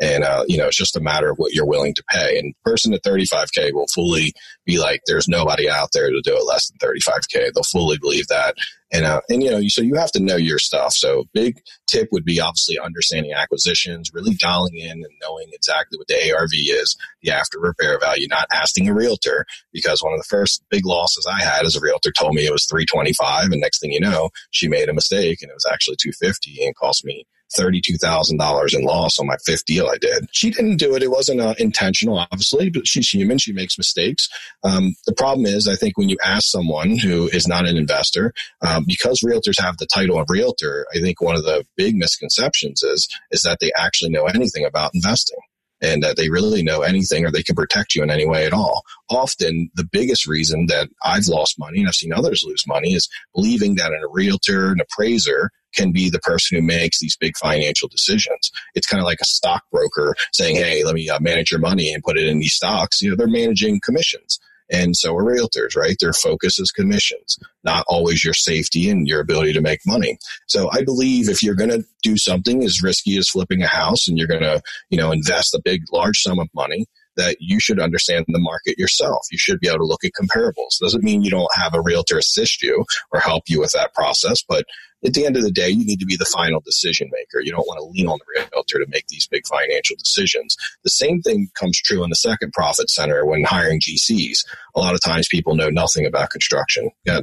and 0.00 0.24
uh, 0.24 0.44
you 0.48 0.56
know 0.56 0.66
it's 0.66 0.76
just 0.76 0.96
a 0.96 1.00
matter 1.00 1.30
of 1.30 1.38
what 1.38 1.52
you're 1.52 1.66
willing 1.66 1.94
to 1.94 2.04
pay. 2.10 2.38
And 2.38 2.54
person 2.64 2.92
at 2.92 3.02
35K 3.02 3.72
will 3.72 3.88
fully 3.88 4.32
be 4.64 4.78
like, 4.78 5.00
"There's 5.06 5.28
nobody 5.28 5.68
out 5.68 5.90
there 5.92 6.10
to 6.10 6.20
do 6.22 6.36
it 6.36 6.44
less 6.44 6.70
than 6.70 6.78
35K." 6.78 7.52
They'll 7.52 7.64
fully 7.64 7.98
believe 7.98 8.28
that, 8.28 8.54
and 8.92 9.04
uh, 9.04 9.20
and 9.28 9.42
you 9.42 9.50
know, 9.50 9.60
so 9.66 9.82
you 9.82 9.94
have 9.94 10.12
to 10.12 10.22
know 10.22 10.36
your 10.36 10.58
stuff. 10.58 10.92
So 10.92 11.24
big 11.34 11.60
tip 11.88 12.08
would 12.12 12.24
be 12.24 12.40
obviously 12.40 12.78
understanding 12.78 13.32
acquisitions, 13.32 14.10
really 14.12 14.34
dialing 14.34 14.76
in 14.76 14.90
and 14.90 15.12
knowing 15.22 15.48
exactly 15.52 15.98
what 15.98 16.06
the 16.08 16.32
ARV 16.32 16.50
is, 16.52 16.96
the 17.22 17.32
after 17.32 17.58
repair 17.58 17.98
value, 17.98 18.28
not 18.28 18.46
asking 18.52 18.88
a 18.88 18.94
realtor 18.94 19.44
because 19.72 20.02
one 20.02 20.12
of 20.12 20.20
the 20.20 20.28
first 20.28 20.64
big 20.70 20.86
losses 20.86 21.26
I 21.30 21.42
had 21.42 21.66
as 21.66 21.76
a 21.76 21.80
realtor 21.80 22.12
told 22.12 22.34
me 22.34 22.46
it 22.46 22.52
was 22.52 22.66
325 22.66 23.50
and 23.50 23.60
next 23.60 23.80
thing 23.80 23.92
you 23.92 24.00
know, 24.00 24.30
she 24.50 24.68
made 24.68 24.88
a 24.88 24.94
mistake 24.94 25.42
and 25.42 25.50
it 25.50 25.54
was 25.54 25.66
actually 25.70 25.96
250 25.96 26.64
and 26.64 26.76
cost 26.76 27.04
me 27.04 27.26
$32,000 27.56 28.74
in 28.74 28.84
loss 28.84 29.18
on 29.18 29.26
my 29.26 29.36
fifth 29.44 29.64
deal 29.64 29.88
I 29.88 29.98
did. 29.98 30.28
She 30.32 30.50
didn't 30.50 30.76
do 30.76 30.94
it. 30.94 31.02
It 31.02 31.10
wasn't 31.10 31.40
uh, 31.40 31.54
intentional, 31.58 32.18
obviously, 32.18 32.70
but 32.70 32.86
she's 32.86 33.08
human. 33.08 33.38
She 33.38 33.52
makes 33.52 33.78
mistakes. 33.78 34.28
Um, 34.64 34.94
the 35.06 35.14
problem 35.14 35.46
is, 35.46 35.68
I 35.68 35.76
think 35.76 35.96
when 35.96 36.08
you 36.08 36.16
ask 36.24 36.44
someone 36.46 36.98
who 36.98 37.28
is 37.28 37.46
not 37.46 37.68
an 37.68 37.76
investor, 37.76 38.32
um, 38.66 38.84
because 38.86 39.20
realtors 39.20 39.60
have 39.60 39.76
the 39.78 39.86
title 39.86 40.18
of 40.18 40.30
realtor, 40.30 40.86
I 40.94 41.00
think 41.00 41.20
one 41.20 41.36
of 41.36 41.44
the 41.44 41.64
big 41.76 41.96
misconceptions 41.96 42.82
is, 42.82 43.08
is 43.30 43.42
that 43.42 43.58
they 43.60 43.70
actually 43.76 44.10
know 44.10 44.24
anything 44.24 44.64
about 44.64 44.92
investing 44.94 45.38
and 45.80 46.02
that 46.02 46.16
they 46.16 46.28
really 46.28 46.62
know 46.62 46.82
anything 46.82 47.24
or 47.24 47.30
they 47.30 47.42
can 47.42 47.54
protect 47.54 47.94
you 47.94 48.02
in 48.02 48.10
any 48.10 48.26
way 48.26 48.46
at 48.46 48.52
all. 48.52 48.82
Often 49.10 49.70
the 49.74 49.88
biggest 49.90 50.26
reason 50.26 50.66
that 50.66 50.88
I've 51.04 51.26
lost 51.26 51.58
money 51.58 51.80
and 51.80 51.88
I've 51.88 51.94
seen 51.94 52.12
others 52.12 52.44
lose 52.46 52.64
money 52.66 52.94
is 52.94 53.08
believing 53.34 53.76
that 53.76 53.92
a 53.92 54.08
realtor, 54.10 54.72
an 54.72 54.80
appraiser 54.80 55.50
can 55.74 55.92
be 55.92 56.08
the 56.08 56.20
person 56.20 56.56
who 56.56 56.62
makes 56.62 57.00
these 57.00 57.16
big 57.16 57.36
financial 57.36 57.88
decisions. 57.88 58.50
It's 58.74 58.86
kind 58.86 59.00
of 59.00 59.04
like 59.04 59.20
a 59.20 59.26
stockbroker 59.26 60.14
saying, 60.32 60.56
Hey, 60.56 60.84
let 60.84 60.94
me 60.94 61.08
uh, 61.08 61.20
manage 61.20 61.50
your 61.50 61.60
money 61.60 61.92
and 61.92 62.02
put 62.02 62.16
it 62.16 62.26
in 62.26 62.38
these 62.38 62.54
stocks. 62.54 63.02
You 63.02 63.10
know, 63.10 63.16
they're 63.16 63.26
managing 63.26 63.80
commissions 63.84 64.38
And 64.70 64.96
so 64.96 65.14
are 65.14 65.24
realtors, 65.24 65.76
right? 65.76 65.96
Their 66.00 66.12
focus 66.12 66.58
is 66.58 66.70
commissions, 66.70 67.38
not 67.64 67.84
always 67.88 68.24
your 68.24 68.34
safety 68.34 68.90
and 68.90 69.06
your 69.06 69.20
ability 69.20 69.52
to 69.52 69.60
make 69.60 69.80
money. 69.86 70.18
So 70.46 70.70
I 70.72 70.82
believe 70.82 71.28
if 71.28 71.42
you're 71.42 71.54
going 71.54 71.70
to 71.70 71.84
do 72.02 72.16
something 72.16 72.64
as 72.64 72.82
risky 72.82 73.16
as 73.16 73.28
flipping 73.28 73.62
a 73.62 73.68
house 73.68 74.08
and 74.08 74.18
you're 74.18 74.28
going 74.28 74.42
to, 74.42 74.60
you 74.90 74.98
know, 74.98 75.12
invest 75.12 75.54
a 75.54 75.62
big, 75.64 75.82
large 75.92 76.18
sum 76.18 76.38
of 76.38 76.48
money, 76.54 76.86
that 77.16 77.36
you 77.40 77.58
should 77.58 77.80
understand 77.80 78.24
the 78.28 78.38
market 78.38 78.78
yourself. 78.78 79.26
You 79.32 79.38
should 79.38 79.58
be 79.58 79.68
able 79.68 79.78
to 79.78 79.84
look 79.84 80.04
at 80.04 80.12
comparables. 80.20 80.78
Doesn't 80.80 81.02
mean 81.02 81.22
you 81.22 81.30
don't 81.30 81.54
have 81.54 81.74
a 81.74 81.80
realtor 81.80 82.18
assist 82.18 82.62
you 82.62 82.84
or 83.10 83.20
help 83.20 83.44
you 83.48 83.60
with 83.60 83.72
that 83.72 83.94
process, 83.94 84.42
but 84.46 84.66
at 85.06 85.14
the 85.14 85.24
end 85.24 85.36
of 85.36 85.42
the 85.42 85.50
day, 85.50 85.68
you 85.68 85.84
need 85.84 86.00
to 86.00 86.06
be 86.06 86.16
the 86.16 86.24
final 86.26 86.60
decision 86.60 87.08
maker. 87.12 87.40
You 87.40 87.52
don't 87.52 87.66
want 87.66 87.78
to 87.78 87.84
lean 87.84 88.08
on 88.08 88.18
the 88.18 88.44
realtor 88.52 88.78
to 88.78 88.86
make 88.88 89.06
these 89.06 89.26
big 89.26 89.46
financial 89.46 89.96
decisions. 89.96 90.56
The 90.82 90.90
same 90.90 91.22
thing 91.22 91.48
comes 91.54 91.80
true 91.80 92.02
in 92.02 92.10
the 92.10 92.16
second 92.16 92.52
profit 92.52 92.90
center 92.90 93.24
when 93.24 93.44
hiring 93.44 93.80
GCs. 93.80 94.44
A 94.74 94.80
lot 94.80 94.94
of 94.94 95.00
times 95.00 95.28
people 95.28 95.54
know 95.54 95.70
nothing 95.70 96.06
about 96.06 96.30
construction. 96.30 96.90
Yeah. 97.04 97.20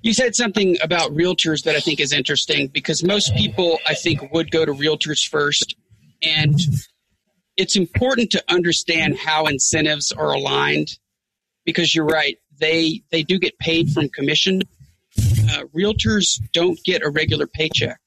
You 0.00 0.14
said 0.14 0.34
something 0.34 0.76
about 0.80 1.10
realtors 1.10 1.64
that 1.64 1.76
I 1.76 1.80
think 1.80 2.00
is 2.00 2.12
interesting 2.12 2.68
because 2.68 3.04
most 3.04 3.34
people, 3.34 3.78
I 3.86 3.94
think, 3.94 4.32
would 4.32 4.50
go 4.50 4.64
to 4.64 4.72
realtors 4.72 5.28
first. 5.28 5.76
And 6.22 6.54
it's 7.56 7.76
important 7.76 8.30
to 8.30 8.44
understand 8.48 9.18
how 9.18 9.46
incentives 9.46 10.12
are 10.12 10.32
aligned 10.32 10.98
because 11.64 11.94
you're 11.94 12.06
right 12.06 12.38
they 12.60 13.02
they 13.10 13.22
do 13.22 13.38
get 13.38 13.58
paid 13.58 13.90
from 13.90 14.08
commission 14.08 14.62
uh, 15.50 15.64
realtors 15.76 16.40
don't 16.52 16.78
get 16.84 17.02
a 17.02 17.10
regular 17.10 17.46
paycheck 17.46 18.00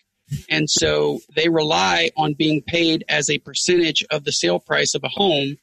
and 0.50 0.70
so 0.70 1.20
they 1.36 1.50
rely 1.50 2.10
on 2.16 2.34
being 2.34 2.62
paid 2.62 3.04
as 3.10 3.30
a 3.30 3.38
percentage 3.40 4.04
of 4.12 4.24
the 4.24 4.32
sale 4.32 4.60
price 4.60 4.96
of 4.96 5.04
a 5.04 5.10
home 5.10 5.58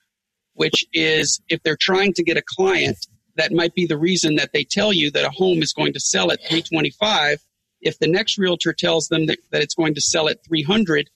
which 0.54 0.84
is 0.92 1.40
if 1.48 1.62
they're 1.62 1.78
trying 1.80 2.12
to 2.12 2.22
get 2.22 2.36
a 2.36 2.42
client 2.56 2.96
that 3.36 3.52
might 3.52 3.74
be 3.74 3.86
the 3.86 3.98
reason 3.98 4.34
that 4.36 4.50
they 4.52 4.64
tell 4.64 4.92
you 4.92 5.10
that 5.10 5.24
a 5.24 5.30
home 5.30 5.62
is 5.62 5.72
going 5.72 5.92
to 5.92 6.00
sell 6.00 6.30
at 6.30 6.40
325 6.40 7.40
if 7.80 7.98
the 8.00 8.08
next 8.08 8.36
realtor 8.38 8.72
tells 8.72 9.06
them 9.06 9.26
that, 9.26 9.38
that 9.52 9.62
it's 9.62 9.74
going 9.74 9.94
to 9.94 10.00
sell 10.00 10.28
at 10.28 10.44
300 10.44 11.08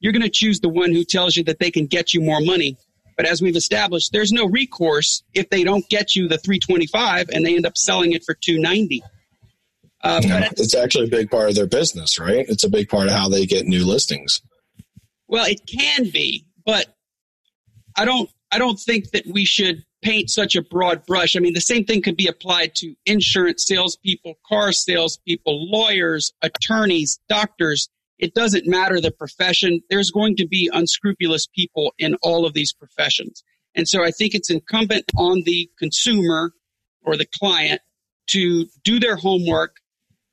you're 0.00 0.12
going 0.12 0.22
to 0.22 0.30
choose 0.30 0.60
the 0.60 0.68
one 0.68 0.92
who 0.92 1.04
tells 1.04 1.36
you 1.36 1.44
that 1.44 1.58
they 1.58 1.70
can 1.70 1.86
get 1.86 2.12
you 2.12 2.20
more 2.20 2.40
money. 2.40 2.76
But 3.16 3.26
as 3.26 3.42
we've 3.42 3.56
established, 3.56 4.12
there's 4.12 4.32
no 4.32 4.46
recourse 4.46 5.22
if 5.34 5.50
they 5.50 5.62
don't 5.62 5.86
get 5.90 6.16
you 6.16 6.26
the 6.26 6.38
325 6.38 7.28
and 7.30 7.44
they 7.44 7.54
end 7.54 7.66
up 7.66 7.76
selling 7.76 8.12
it 8.12 8.24
for 8.24 8.34
290. 8.34 9.02
Uh, 10.02 10.20
yeah, 10.24 10.48
it's 10.56 10.74
actually 10.74 11.06
a 11.06 11.10
big 11.10 11.30
part 11.30 11.50
of 11.50 11.54
their 11.54 11.66
business, 11.66 12.18
right? 12.18 12.46
It's 12.48 12.64
a 12.64 12.70
big 12.70 12.88
part 12.88 13.06
of 13.06 13.12
how 13.12 13.28
they 13.28 13.44
get 13.44 13.66
new 13.66 13.84
listings. 13.84 14.40
Well, 15.28 15.46
it 15.46 15.60
can 15.66 16.10
be, 16.10 16.46
but 16.64 16.86
I 17.96 18.04
don't. 18.04 18.30
I 18.52 18.58
don't 18.58 18.80
think 18.80 19.10
that 19.10 19.26
we 19.26 19.44
should 19.44 19.84
paint 20.02 20.28
such 20.28 20.56
a 20.56 20.62
broad 20.62 21.06
brush. 21.06 21.36
I 21.36 21.40
mean, 21.40 21.54
the 21.54 21.60
same 21.60 21.84
thing 21.84 22.02
could 22.02 22.16
be 22.16 22.26
applied 22.26 22.74
to 22.76 22.94
insurance 23.06 23.64
salespeople, 23.66 24.34
car 24.48 24.72
salespeople, 24.72 25.70
lawyers, 25.70 26.32
attorneys, 26.42 27.20
doctors 27.28 27.88
it 28.20 28.34
doesn't 28.34 28.66
matter 28.66 29.00
the 29.00 29.10
profession. 29.10 29.80
There's 29.88 30.10
going 30.10 30.36
to 30.36 30.46
be 30.46 30.70
unscrupulous 30.72 31.46
people 31.46 31.94
in 31.98 32.16
all 32.22 32.44
of 32.44 32.52
these 32.52 32.72
professions. 32.72 33.42
And 33.74 33.88
so 33.88 34.04
I 34.04 34.10
think 34.10 34.34
it's 34.34 34.50
incumbent 34.50 35.10
on 35.16 35.42
the 35.46 35.70
consumer 35.78 36.52
or 37.02 37.16
the 37.16 37.26
client 37.38 37.80
to 38.28 38.66
do 38.84 39.00
their 39.00 39.16
homework, 39.16 39.76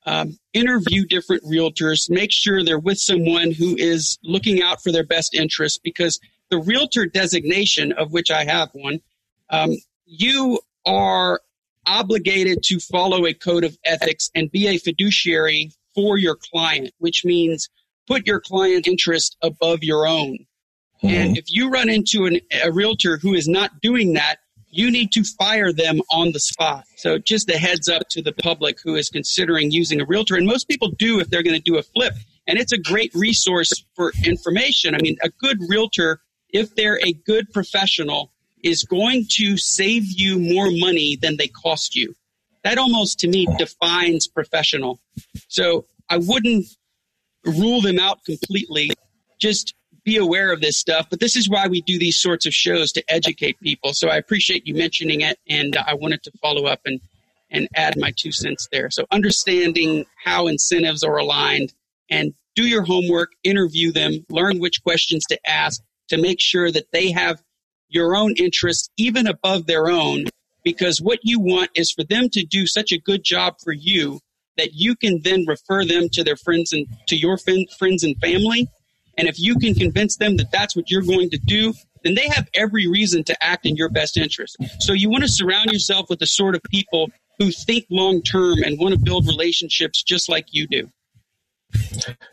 um, 0.07 0.39
interview 0.53 1.05
different 1.05 1.43
realtors, 1.43 2.09
make 2.09 2.31
sure 2.31 2.63
they're 2.63 2.79
with 2.79 2.97
someone 2.97 3.51
who 3.51 3.75
is 3.77 4.17
looking 4.23 4.63
out 4.63 4.81
for 4.81 4.91
their 4.91 5.05
best 5.05 5.35
interests 5.35 5.77
because 5.83 6.19
the 6.49 6.57
realtor 6.59 7.05
designation, 7.05 7.91
of 7.91 8.13
which 8.13 8.31
I 8.31 8.45
have 8.45 8.69
one, 8.71 9.01
um, 9.49 9.75
you 10.05 10.59
are 10.85 11.41
obligated 11.85 12.63
to 12.63 12.79
follow 12.79 13.25
a 13.25 13.33
code 13.33 13.65
of 13.65 13.77
ethics 13.83 14.29
and 14.33 14.49
be 14.49 14.67
a 14.67 14.77
fiduciary 14.77 15.71
for 15.93 16.17
your 16.17 16.35
client, 16.35 16.93
which 16.99 17.25
means 17.25 17.69
put 18.07 18.25
your 18.25 18.39
client 18.39 18.87
interest 18.87 19.35
above 19.41 19.83
your 19.83 20.07
own. 20.07 20.37
Mm-hmm. 21.03 21.07
And 21.07 21.37
if 21.37 21.45
you 21.49 21.69
run 21.69 21.89
into 21.89 22.25
an, 22.25 22.39
a 22.63 22.71
realtor 22.71 23.17
who 23.17 23.33
is 23.33 23.49
not 23.49 23.81
doing 23.81 24.13
that, 24.13 24.37
you 24.69 24.91
need 24.91 25.11
to 25.13 25.23
fire 25.23 25.71
them 25.71 26.01
on 26.11 26.31
the 26.33 26.39
spot. 26.39 26.83
So 26.97 27.17
just 27.17 27.49
a 27.49 27.57
heads 27.57 27.87
up 27.87 28.03
to 28.11 28.21
the 28.21 28.33
public 28.33 28.79
who 28.83 28.95
is 28.95 29.09
considering 29.09 29.71
using 29.71 30.01
a 30.01 30.05
realtor. 30.05 30.35
And 30.35 30.45
most 30.45 30.67
people 30.67 30.89
do 30.89 31.19
if 31.19 31.29
they're 31.29 31.43
going 31.43 31.55
to 31.55 31.61
do 31.61 31.77
a 31.77 31.83
flip. 31.83 32.13
And 32.47 32.57
it's 32.57 32.71
a 32.71 32.77
great 32.77 33.13
resource 33.13 33.71
for 33.95 34.11
information. 34.25 34.95
I 34.95 34.99
mean, 35.01 35.17
a 35.21 35.29
good 35.29 35.59
realtor, 35.67 36.21
if 36.49 36.75
they're 36.75 36.99
a 37.05 37.13
good 37.13 37.51
professional, 37.51 38.31
is 38.63 38.83
going 38.83 39.25
to 39.31 39.57
save 39.57 40.05
you 40.05 40.39
more 40.39 40.69
money 40.71 41.15
than 41.15 41.37
they 41.37 41.47
cost 41.47 41.95
you. 41.95 42.15
That 42.63 42.77
almost 42.77 43.19
to 43.19 43.27
me 43.27 43.47
defines 43.57 44.27
professional. 44.27 44.99
So 45.47 45.85
I 46.09 46.17
wouldn't 46.17 46.65
rule 47.45 47.81
them 47.81 47.99
out 47.99 48.23
completely. 48.25 48.91
Just 49.39 49.73
be 50.07 50.15
aware 50.15 50.53
of 50.53 50.61
this 50.61 50.79
stuff. 50.79 51.07
But 51.09 51.19
this 51.19 51.35
is 51.35 51.49
why 51.49 51.67
we 51.67 51.81
do 51.81 51.99
these 51.99 52.17
sorts 52.17 52.45
of 52.45 52.53
shows 52.53 52.93
to 52.93 53.03
educate 53.09 53.59
people. 53.59 53.91
So 53.93 54.07
I 54.07 54.15
appreciate 54.15 54.65
you 54.65 54.73
mentioning 54.73 55.19
it, 55.19 55.37
and 55.49 55.75
I 55.75 55.95
wanted 55.95 56.23
to 56.23 56.31
follow 56.41 56.65
up 56.65 56.79
and 56.85 57.01
and 57.49 57.67
add 57.75 57.95
my 57.97 58.11
two 58.17 58.31
cents 58.31 58.67
there. 58.71 58.89
So 58.89 59.05
understanding 59.11 60.05
how 60.23 60.47
incentives 60.47 61.03
are 61.03 61.17
aligned 61.17 61.73
and 62.09 62.33
do 62.55 62.67
your 62.67 62.83
homework, 62.83 63.31
interview 63.43 63.93
them, 63.93 64.25
learn 64.29 64.59
which 64.59 64.83
questions 64.83 65.23
to 65.29 65.39
ask 65.49 65.81
to 66.09 66.17
make 66.17 66.41
sure 66.41 66.71
that 66.71 66.91
they 66.91 67.11
have 67.11 67.41
your 67.87 68.15
own 68.15 68.33
interests 68.37 68.89
even 68.97 69.27
above 69.27 69.65
their 69.65 69.89
own 69.89 70.25
because 70.63 71.01
what 71.01 71.19
you 71.23 71.39
want 71.39 71.69
is 71.75 71.91
for 71.91 72.03
them 72.03 72.27
to 72.29 72.43
do 72.43 72.67
such 72.67 72.91
a 72.91 72.99
good 72.99 73.23
job 73.23 73.55
for 73.63 73.71
you 73.71 74.19
that 74.57 74.73
you 74.73 74.95
can 74.95 75.21
then 75.23 75.45
refer 75.47 75.85
them 75.85 76.09
to 76.09 76.23
their 76.23 76.35
friends 76.35 76.73
and 76.73 76.87
to 77.07 77.15
your 77.15 77.37
friends 77.37 78.03
and 78.03 78.17
family. 78.19 78.67
And 79.17 79.27
if 79.27 79.39
you 79.39 79.55
can 79.55 79.73
convince 79.73 80.17
them 80.17 80.37
that 80.37 80.51
that's 80.51 80.75
what 80.75 80.89
you're 80.89 81.01
going 81.01 81.29
to 81.31 81.37
do, 81.37 81.73
then 82.03 82.15
they 82.15 82.27
have 82.29 82.47
every 82.53 82.87
reason 82.87 83.23
to 83.25 83.43
act 83.43 83.65
in 83.65 83.75
your 83.75 83.89
best 83.89 84.17
interest. 84.17 84.57
So 84.79 84.93
you 84.93 85.09
want 85.09 85.23
to 85.23 85.29
surround 85.29 85.71
yourself 85.71 86.09
with 86.09 86.19
the 86.19 86.27
sort 86.27 86.55
of 86.55 86.61
people 86.63 87.09
who 87.39 87.51
think 87.51 87.85
long 87.89 88.21
term 88.21 88.63
and 88.63 88.79
want 88.79 88.93
to 88.93 88.99
build 88.99 89.27
relationships 89.27 90.03
just 90.03 90.29
like 90.29 90.45
you 90.51 90.67
do. 90.67 90.89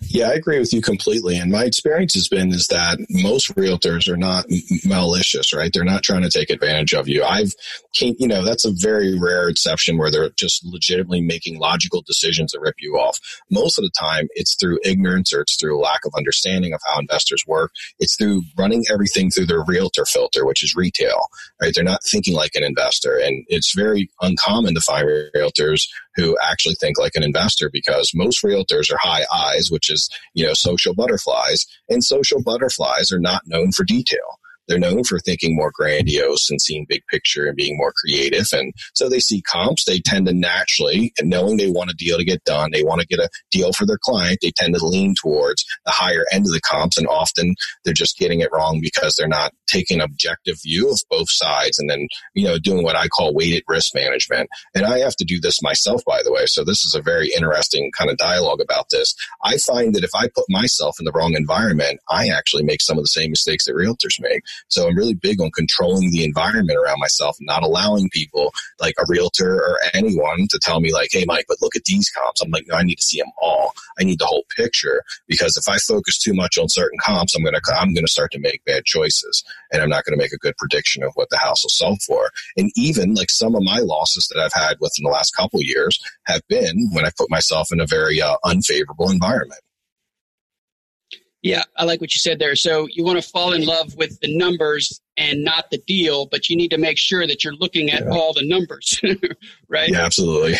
Yeah, 0.00 0.28
I 0.28 0.34
agree 0.34 0.58
with 0.58 0.72
you 0.72 0.80
completely. 0.80 1.36
And 1.36 1.50
my 1.50 1.64
experience 1.64 2.14
has 2.14 2.28
been 2.28 2.52
is 2.52 2.68
that 2.68 2.98
most 3.10 3.54
realtors 3.56 4.08
are 4.08 4.16
not 4.16 4.46
malicious, 4.84 5.52
right? 5.52 5.70
They're 5.72 5.84
not 5.84 6.02
trying 6.02 6.22
to 6.22 6.30
take 6.30 6.50
advantage 6.50 6.94
of 6.94 7.08
you. 7.08 7.24
I've, 7.24 7.52
you 8.00 8.28
know, 8.28 8.44
that's 8.44 8.64
a 8.64 8.72
very 8.72 9.18
rare 9.18 9.48
exception 9.48 9.98
where 9.98 10.10
they're 10.10 10.30
just 10.30 10.64
legitimately 10.64 11.20
making 11.20 11.58
logical 11.58 12.02
decisions 12.06 12.52
to 12.52 12.60
rip 12.60 12.76
you 12.78 12.94
off. 12.94 13.18
Most 13.50 13.78
of 13.78 13.84
the 13.84 13.90
time, 13.98 14.28
it's 14.34 14.54
through 14.54 14.78
ignorance 14.84 15.32
or 15.32 15.40
it's 15.40 15.56
through 15.58 15.80
lack 15.80 16.04
of 16.04 16.12
understanding 16.16 16.72
of 16.72 16.80
how 16.86 17.00
investors 17.00 17.42
work. 17.46 17.72
It's 17.98 18.16
through 18.16 18.42
running 18.56 18.84
everything 18.92 19.30
through 19.30 19.46
their 19.46 19.64
realtor 19.64 20.04
filter, 20.04 20.44
which 20.44 20.62
is 20.62 20.74
retail, 20.76 21.26
right? 21.60 21.72
They're 21.74 21.84
not 21.84 22.04
thinking 22.04 22.34
like 22.34 22.54
an 22.54 22.64
investor. 22.64 23.18
And 23.18 23.44
it's 23.48 23.74
very 23.74 24.10
uncommon 24.20 24.74
to 24.74 24.80
find 24.80 25.08
realtors 25.34 25.86
who 26.16 26.36
actually 26.42 26.74
think 26.76 26.98
like 26.98 27.14
an 27.14 27.22
investor 27.22 27.70
because 27.72 28.12
most 28.14 28.42
realtors 28.42 28.92
are 28.92 28.98
high 29.00 29.24
eyes, 29.34 29.70
which 29.70 29.90
is, 29.90 30.08
you 30.34 30.46
know, 30.46 30.54
social 30.54 30.94
butterflies 30.94 31.66
and 31.88 32.04
social 32.04 32.42
butterflies 32.42 33.10
are 33.12 33.20
not 33.20 33.42
known 33.46 33.72
for 33.72 33.84
detail. 33.84 34.38
They're 34.68 34.78
known 34.78 35.04
for 35.04 35.18
thinking 35.18 35.54
more 35.54 35.72
grandiose 35.74 36.50
and 36.50 36.60
seeing 36.60 36.86
big 36.88 37.02
picture 37.10 37.46
and 37.46 37.56
being 37.56 37.76
more 37.76 37.92
creative. 37.92 38.46
And 38.52 38.72
so 38.94 39.08
they 39.08 39.20
see 39.20 39.42
comps. 39.42 39.84
They 39.84 39.98
tend 39.98 40.26
to 40.26 40.32
naturally, 40.32 41.12
and 41.18 41.28
knowing 41.30 41.56
they 41.56 41.70
want 41.70 41.90
a 41.90 41.94
deal 41.94 42.18
to 42.18 42.24
get 42.24 42.44
done, 42.44 42.70
they 42.72 42.82
want 42.82 43.00
to 43.00 43.06
get 43.06 43.18
a 43.18 43.28
deal 43.50 43.72
for 43.72 43.86
their 43.86 43.98
client. 43.98 44.38
They 44.42 44.52
tend 44.56 44.74
to 44.74 44.86
lean 44.86 45.14
towards 45.20 45.64
the 45.84 45.92
higher 45.92 46.24
end 46.32 46.46
of 46.46 46.52
the 46.52 46.60
comps. 46.60 46.98
And 46.98 47.06
often 47.06 47.54
they're 47.84 47.94
just 47.94 48.18
getting 48.18 48.40
it 48.40 48.50
wrong 48.52 48.80
because 48.80 49.14
they're 49.16 49.28
not 49.28 49.52
taking 49.66 49.98
an 49.98 50.04
objective 50.04 50.56
view 50.62 50.90
of 50.90 51.00
both 51.10 51.28
sides 51.30 51.78
and 51.78 51.88
then, 51.90 52.06
you 52.34 52.44
know, 52.44 52.58
doing 52.58 52.84
what 52.84 52.96
I 52.96 53.08
call 53.08 53.34
weighted 53.34 53.62
risk 53.68 53.94
management. 53.94 54.48
And 54.74 54.84
I 54.84 54.98
have 54.98 55.16
to 55.16 55.24
do 55.24 55.40
this 55.40 55.62
myself, 55.62 56.02
by 56.06 56.20
the 56.24 56.32
way. 56.32 56.46
So 56.46 56.64
this 56.64 56.84
is 56.84 56.94
a 56.94 57.02
very 57.02 57.30
interesting 57.34 57.90
kind 57.96 58.10
of 58.10 58.16
dialogue 58.16 58.60
about 58.60 58.86
this. 58.90 59.14
I 59.44 59.56
find 59.58 59.94
that 59.94 60.04
if 60.04 60.10
I 60.14 60.28
put 60.34 60.44
myself 60.48 60.96
in 60.98 61.04
the 61.04 61.12
wrong 61.12 61.34
environment, 61.34 62.00
I 62.10 62.28
actually 62.28 62.62
make 62.62 62.80
some 62.80 62.98
of 62.98 63.04
the 63.04 63.08
same 63.08 63.30
mistakes 63.30 63.64
that 63.64 63.74
realtors 63.74 64.20
make. 64.20 64.42
So 64.68 64.88
I'm 64.88 64.96
really 64.96 65.14
big 65.14 65.40
on 65.40 65.50
controlling 65.50 66.10
the 66.10 66.24
environment 66.24 66.78
around 66.78 66.98
myself, 67.00 67.36
not 67.40 67.62
allowing 67.62 68.08
people 68.10 68.52
like 68.80 68.94
a 68.98 69.04
realtor 69.08 69.56
or 69.56 69.78
anyone 69.92 70.46
to 70.50 70.58
tell 70.62 70.80
me 70.80 70.92
like, 70.92 71.08
Hey, 71.12 71.24
Mike, 71.26 71.46
but 71.48 71.58
look 71.60 71.76
at 71.76 71.84
these 71.84 72.10
comps. 72.10 72.40
I'm 72.40 72.50
like, 72.50 72.64
no, 72.66 72.76
I 72.76 72.82
need 72.82 72.96
to 72.96 73.02
see 73.02 73.18
them 73.18 73.30
all. 73.40 73.72
I 73.98 74.04
need 74.04 74.18
the 74.18 74.26
whole 74.26 74.44
picture 74.56 75.02
because 75.26 75.56
if 75.56 75.72
I 75.72 75.78
focus 75.78 76.18
too 76.18 76.34
much 76.34 76.58
on 76.58 76.68
certain 76.68 76.98
comps, 77.04 77.34
I'm 77.34 77.42
going 77.42 77.54
to, 77.54 77.60
I'm 77.78 77.94
going 77.94 78.04
to 78.04 78.10
start 78.10 78.32
to 78.32 78.40
make 78.40 78.64
bad 78.64 78.84
choices 78.84 79.44
and 79.72 79.82
I'm 79.82 79.88
not 79.88 80.04
going 80.04 80.16
to 80.18 80.22
make 80.22 80.32
a 80.32 80.38
good 80.38 80.56
prediction 80.56 81.02
of 81.02 81.12
what 81.14 81.28
the 81.30 81.38
house 81.38 81.64
will 81.64 81.70
sell 81.70 81.96
for. 82.06 82.30
And 82.56 82.70
even 82.76 83.14
like 83.14 83.30
some 83.30 83.54
of 83.54 83.62
my 83.62 83.78
losses 83.78 84.28
that 84.28 84.40
I've 84.40 84.52
had 84.52 84.76
within 84.80 85.04
the 85.04 85.10
last 85.10 85.36
couple 85.36 85.62
years 85.62 85.98
have 86.26 86.42
been 86.48 86.90
when 86.92 87.04
I 87.04 87.10
put 87.16 87.30
myself 87.30 87.68
in 87.72 87.80
a 87.80 87.86
very 87.86 88.20
uh, 88.20 88.36
unfavorable 88.44 89.10
environment. 89.10 89.60
Yeah, 91.44 91.62
I 91.76 91.84
like 91.84 92.00
what 92.00 92.14
you 92.14 92.18
said 92.20 92.38
there. 92.38 92.56
So 92.56 92.88
you 92.90 93.04
want 93.04 93.22
to 93.22 93.28
fall 93.28 93.52
in 93.52 93.66
love 93.66 93.94
with 93.96 94.18
the 94.20 94.34
numbers 94.34 95.02
and 95.18 95.44
not 95.44 95.70
the 95.70 95.76
deal, 95.86 96.24
but 96.24 96.48
you 96.48 96.56
need 96.56 96.70
to 96.70 96.78
make 96.78 96.96
sure 96.96 97.26
that 97.26 97.44
you're 97.44 97.54
looking 97.56 97.90
at 97.90 98.02
yeah. 98.02 98.10
all 98.10 98.32
the 98.32 98.48
numbers, 98.48 98.98
right? 99.68 99.90
Yeah, 99.90 100.06
absolutely. 100.06 100.54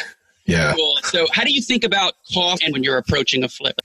Yeah. 0.45 0.75
Cool. 0.75 0.97
So, 1.05 1.27
how 1.33 1.43
do 1.43 1.55
you 1.55 1.63
think 1.63 1.85
about 1.85 2.13
cost 2.35 2.63
when 2.71 2.83
you're 2.83 2.99
approaching 2.99 3.43
a 3.43 3.49
flip? 3.49 3.81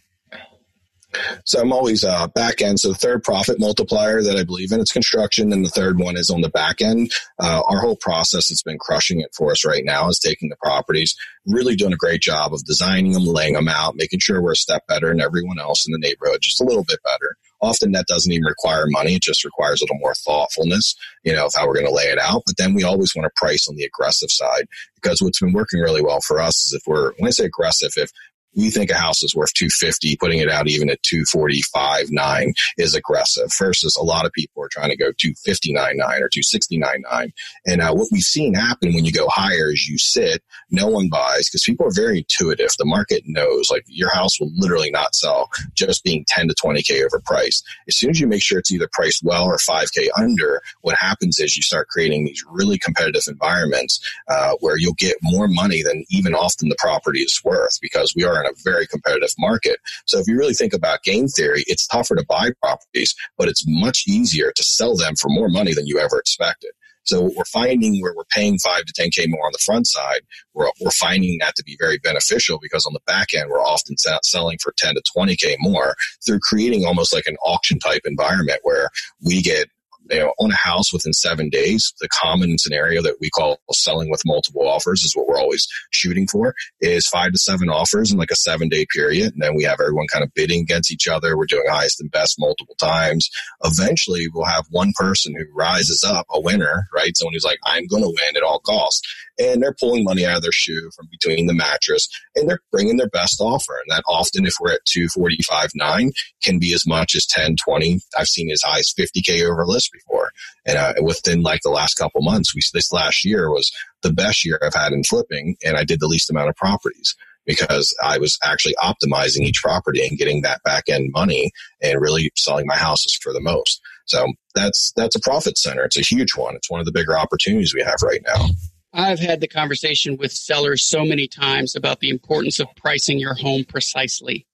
So 1.45 1.59
I'm 1.59 1.73
always 1.73 2.03
uh, 2.03 2.27
back 2.27 2.61
end. 2.61 2.79
So 2.79 2.89
the 2.89 2.95
third 2.95 3.23
profit 3.23 3.59
multiplier 3.59 4.21
that 4.21 4.37
I 4.37 4.43
believe 4.43 4.71
in, 4.71 4.79
it's 4.79 4.91
construction, 4.91 5.51
and 5.51 5.65
the 5.65 5.69
third 5.69 5.97
one 5.99 6.15
is 6.17 6.29
on 6.29 6.41
the 6.41 6.49
back 6.49 6.81
end. 6.81 7.11
Uh, 7.39 7.61
our 7.67 7.79
whole 7.79 7.95
process 7.95 8.49
has 8.49 8.61
been 8.61 8.77
crushing 8.77 9.19
it 9.21 9.33
for 9.35 9.51
us 9.51 9.65
right 9.65 9.83
now. 9.83 10.07
Is 10.09 10.19
taking 10.19 10.49
the 10.49 10.55
properties, 10.57 11.15
really 11.47 11.75
doing 11.75 11.93
a 11.93 11.97
great 11.97 12.21
job 12.21 12.53
of 12.53 12.63
designing 12.65 13.13
them, 13.13 13.25
laying 13.25 13.53
them 13.53 13.67
out, 13.67 13.95
making 13.95 14.19
sure 14.19 14.41
we're 14.41 14.51
a 14.51 14.55
step 14.55 14.85
better 14.87 15.07
than 15.07 15.21
everyone 15.21 15.59
else 15.59 15.87
in 15.87 15.91
the 15.91 15.99
neighborhood, 15.99 16.41
just 16.41 16.61
a 16.61 16.65
little 16.65 16.85
bit 16.85 16.99
better. 17.03 17.35
Often 17.61 17.91
that 17.93 18.07
doesn't 18.07 18.31
even 18.31 18.45
require 18.45 18.85
money; 18.87 19.15
it 19.15 19.23
just 19.23 19.43
requires 19.43 19.81
a 19.81 19.85
little 19.85 19.97
more 19.97 20.15
thoughtfulness, 20.15 20.95
you 21.23 21.33
know, 21.33 21.47
of 21.47 21.53
how 21.55 21.67
we're 21.67 21.73
going 21.73 21.87
to 21.87 21.93
lay 21.93 22.05
it 22.05 22.19
out. 22.19 22.43
But 22.45 22.57
then 22.57 22.73
we 22.73 22.83
always 22.83 23.15
want 23.15 23.25
to 23.25 23.31
price 23.35 23.67
on 23.67 23.75
the 23.75 23.83
aggressive 23.83 24.29
side 24.29 24.67
because 24.95 25.21
what's 25.21 25.39
been 25.39 25.53
working 25.53 25.79
really 25.79 26.03
well 26.03 26.21
for 26.21 26.39
us 26.39 26.65
is 26.65 26.73
if 26.73 26.83
we're 26.85 27.13
when 27.17 27.27
I 27.27 27.31
say 27.31 27.45
aggressive, 27.45 27.91
if 27.97 28.11
we 28.55 28.69
think 28.69 28.89
a 28.89 28.95
house 28.95 29.23
is 29.23 29.35
worth 29.35 29.53
250 29.53 30.17
putting 30.17 30.39
it 30.39 30.49
out 30.49 30.67
even 30.67 30.89
at 30.89 31.01
245 31.03 32.07
9 32.09 32.53
is 32.77 32.95
aggressive 32.95 33.49
versus 33.57 33.95
a 33.95 34.03
lot 34.03 34.25
of 34.25 34.31
people 34.33 34.63
are 34.63 34.69
trying 34.71 34.89
to 34.89 34.97
go 34.97 35.11
259 35.17 35.97
9 35.97 36.07
or 36.07 36.29
269 36.29 37.03
9 37.11 37.33
and 37.67 37.81
uh, 37.81 37.93
what 37.93 38.07
we've 38.11 38.21
seen 38.21 38.53
happen 38.53 38.93
when 38.93 39.05
you 39.05 39.11
go 39.11 39.27
higher 39.29 39.71
is 39.71 39.87
you 39.87 39.97
sit 39.97 40.43
no 40.71 40.87
one 40.87 41.09
buys 41.09 41.49
because 41.49 41.63
people 41.63 41.87
are 41.87 41.93
very 41.93 42.19
intuitive. 42.19 42.69
The 42.77 42.85
market 42.85 43.23
knows 43.25 43.69
like 43.71 43.83
your 43.87 44.13
house 44.13 44.39
will 44.39 44.51
literally 44.55 44.91
not 44.91 45.15
sell 45.15 45.49
just 45.73 46.03
being 46.03 46.25
10 46.27 46.47
to 46.49 46.55
20k 46.55 47.07
overpriced. 47.07 47.63
As 47.87 47.97
soon 47.97 48.11
as 48.11 48.19
you 48.19 48.27
make 48.27 48.43
sure 48.43 48.59
it's 48.59 48.71
either 48.71 48.89
priced 48.91 49.23
well 49.23 49.45
or 49.45 49.57
5k 49.57 50.07
under 50.17 50.61
what 50.81 50.95
happens 50.95 51.39
is 51.39 51.55
you 51.55 51.63
start 51.63 51.87
creating 51.87 52.25
these 52.25 52.43
really 52.49 52.77
competitive 52.77 53.23
environments 53.27 53.99
uh, 54.27 54.53
where 54.59 54.77
you'll 54.77 54.93
get 54.93 55.15
more 55.21 55.47
money 55.47 55.83
than 55.83 56.03
even 56.09 56.33
often 56.35 56.69
the 56.69 56.75
property 56.77 57.19
is 57.19 57.41
worth 57.43 57.79
because 57.81 58.13
we 58.15 58.23
are 58.23 58.38
in 58.39 58.47
a 58.47 58.53
very 58.63 58.87
competitive 58.87 59.33
market. 59.37 59.77
So 60.05 60.19
if 60.19 60.27
you 60.27 60.37
really 60.37 60.53
think 60.53 60.73
about 60.73 61.03
game 61.03 61.27
theory, 61.27 61.63
it's 61.67 61.87
tougher 61.87 62.15
to 62.15 62.25
buy 62.27 62.51
properties, 62.61 63.15
but 63.37 63.47
it's 63.47 63.63
much 63.67 64.03
easier 64.07 64.51
to 64.55 64.63
sell 64.63 64.95
them 64.95 65.15
for 65.15 65.29
more 65.29 65.49
money 65.49 65.73
than 65.73 65.87
you 65.87 65.99
ever 65.99 66.19
expected. 66.19 66.71
So 67.03 67.21
what 67.21 67.33
we're 67.35 67.45
finding 67.45 67.99
where 68.01 68.13
we're 68.15 68.23
paying 68.25 68.59
five 68.59 68.85
to 68.85 68.93
10K 68.93 69.29
more 69.29 69.45
on 69.45 69.51
the 69.51 69.63
front 69.65 69.87
side, 69.87 70.21
we're, 70.53 70.69
we're 70.79 70.91
finding 70.91 71.39
that 71.39 71.55
to 71.55 71.63
be 71.63 71.75
very 71.79 71.97
beneficial 71.97 72.59
because 72.61 72.85
on 72.85 72.93
the 72.93 72.99
back 73.07 73.29
end, 73.35 73.49
we're 73.49 73.61
often 73.61 73.95
selling 74.23 74.59
for 74.61 74.73
10 74.77 74.93
to 74.93 75.01
20K 75.17 75.55
more 75.59 75.95
through 76.23 76.39
creating 76.39 76.85
almost 76.85 77.13
like 77.13 77.25
an 77.25 77.37
auction 77.43 77.79
type 77.79 78.01
environment 78.05 78.59
where 78.61 78.89
we 79.25 79.41
get 79.41 79.69
know, 80.17 80.33
own 80.39 80.51
a 80.51 80.55
house 80.55 80.91
within 80.91 81.13
seven 81.13 81.49
days. 81.49 81.93
The 81.99 82.09
common 82.09 82.57
scenario 82.57 83.01
that 83.03 83.17
we 83.21 83.29
call 83.29 83.59
selling 83.71 84.09
with 84.09 84.21
multiple 84.25 84.67
offers 84.67 85.03
is 85.03 85.13
what 85.15 85.27
we're 85.27 85.39
always 85.39 85.67
shooting 85.91 86.27
for 86.27 86.55
is 86.81 87.07
five 87.07 87.31
to 87.31 87.37
seven 87.37 87.69
offers 87.69 88.11
in 88.11 88.17
like 88.17 88.31
a 88.31 88.35
seven 88.35 88.69
day 88.69 88.85
period. 88.93 89.33
And 89.33 89.41
then 89.41 89.55
we 89.55 89.63
have 89.63 89.79
everyone 89.79 90.07
kind 90.11 90.23
of 90.23 90.33
bidding 90.33 90.61
against 90.61 90.91
each 90.91 91.07
other. 91.07 91.37
We're 91.37 91.45
doing 91.45 91.65
highest 91.69 92.01
and 92.01 92.11
best 92.11 92.37
multiple 92.39 92.75
times. 92.75 93.29
Eventually 93.63 94.25
we'll 94.33 94.45
have 94.45 94.65
one 94.71 94.93
person 94.95 95.33
who 95.37 95.45
rises 95.53 96.03
up 96.03 96.25
a 96.31 96.41
winner, 96.41 96.85
right? 96.93 97.15
Someone 97.15 97.33
who's 97.33 97.45
like, 97.45 97.59
I'm 97.65 97.87
going 97.87 98.03
to 98.03 98.09
win 98.09 98.35
at 98.35 98.43
all 98.43 98.59
costs. 98.59 99.01
And 99.39 99.61
they're 99.61 99.75
pulling 99.79 100.03
money 100.03 100.25
out 100.25 100.37
of 100.37 100.41
their 100.41 100.51
shoe 100.51 100.89
from 100.95 101.07
between 101.09 101.47
the 101.47 101.53
mattress 101.53 102.07
and 102.35 102.49
they're 102.49 102.59
bringing 102.71 102.97
their 102.97 103.09
best 103.09 103.39
offer. 103.39 103.73
And 103.73 103.95
that 103.95 104.03
often, 104.07 104.45
if 104.45 104.55
we're 104.59 104.73
at 104.73 104.85
245, 104.85 105.71
nine 105.75 106.11
can 106.43 106.59
be 106.59 106.73
as 106.73 106.85
much 106.85 107.15
as 107.15 107.25
10, 107.25 107.55
20. 107.55 107.99
I've 108.17 108.27
seen 108.27 108.51
as 108.51 108.61
high 108.63 108.79
as 108.79 108.93
50K 108.97 109.41
over 109.49 109.65
list 109.65 109.91
before. 109.91 110.31
And 110.65 110.77
uh, 110.77 110.93
within 111.01 111.41
like 111.41 111.61
the 111.63 111.69
last 111.69 111.95
couple 111.95 112.21
months, 112.21 112.53
we 112.53 112.61
this 112.73 112.91
last 112.91 113.25
year 113.25 113.49
was 113.49 113.71
the 114.01 114.13
best 114.13 114.45
year 114.45 114.59
I've 114.61 114.73
had 114.73 114.91
in 114.91 115.03
flipping, 115.03 115.55
and 115.65 115.77
I 115.77 115.83
did 115.83 115.99
the 115.99 116.07
least 116.07 116.29
amount 116.29 116.49
of 116.49 116.55
properties 116.55 117.15
because 117.45 117.95
I 118.03 118.19
was 118.19 118.37
actually 118.43 118.75
optimizing 118.81 119.41
each 119.41 119.61
property 119.63 120.05
and 120.05 120.17
getting 120.17 120.41
that 120.43 120.61
back 120.63 120.83
end 120.87 121.09
money 121.13 121.51
and 121.81 121.99
really 121.99 122.31
selling 122.35 122.67
my 122.67 122.75
houses 122.75 123.17
for 123.21 123.33
the 123.33 123.41
most. 123.41 123.81
So 124.05 124.27
that's 124.53 124.93
that's 124.95 125.15
a 125.15 125.19
profit 125.19 125.57
center. 125.57 125.83
It's 125.83 125.97
a 125.97 126.01
huge 126.01 126.35
one. 126.35 126.55
It's 126.55 126.69
one 126.69 126.79
of 126.79 126.85
the 126.85 126.91
bigger 126.91 127.17
opportunities 127.17 127.73
we 127.73 127.81
have 127.81 128.01
right 128.03 128.21
now. 128.25 128.45
I've 128.93 129.19
had 129.19 129.39
the 129.39 129.47
conversation 129.47 130.17
with 130.17 130.31
sellers 130.31 130.87
so 130.87 131.05
many 131.05 131.27
times 131.27 131.75
about 131.75 131.99
the 131.99 132.09
importance 132.09 132.59
of 132.59 132.67
pricing 132.75 133.19
your 133.19 133.35
home 133.35 133.63
precisely. 133.63 134.47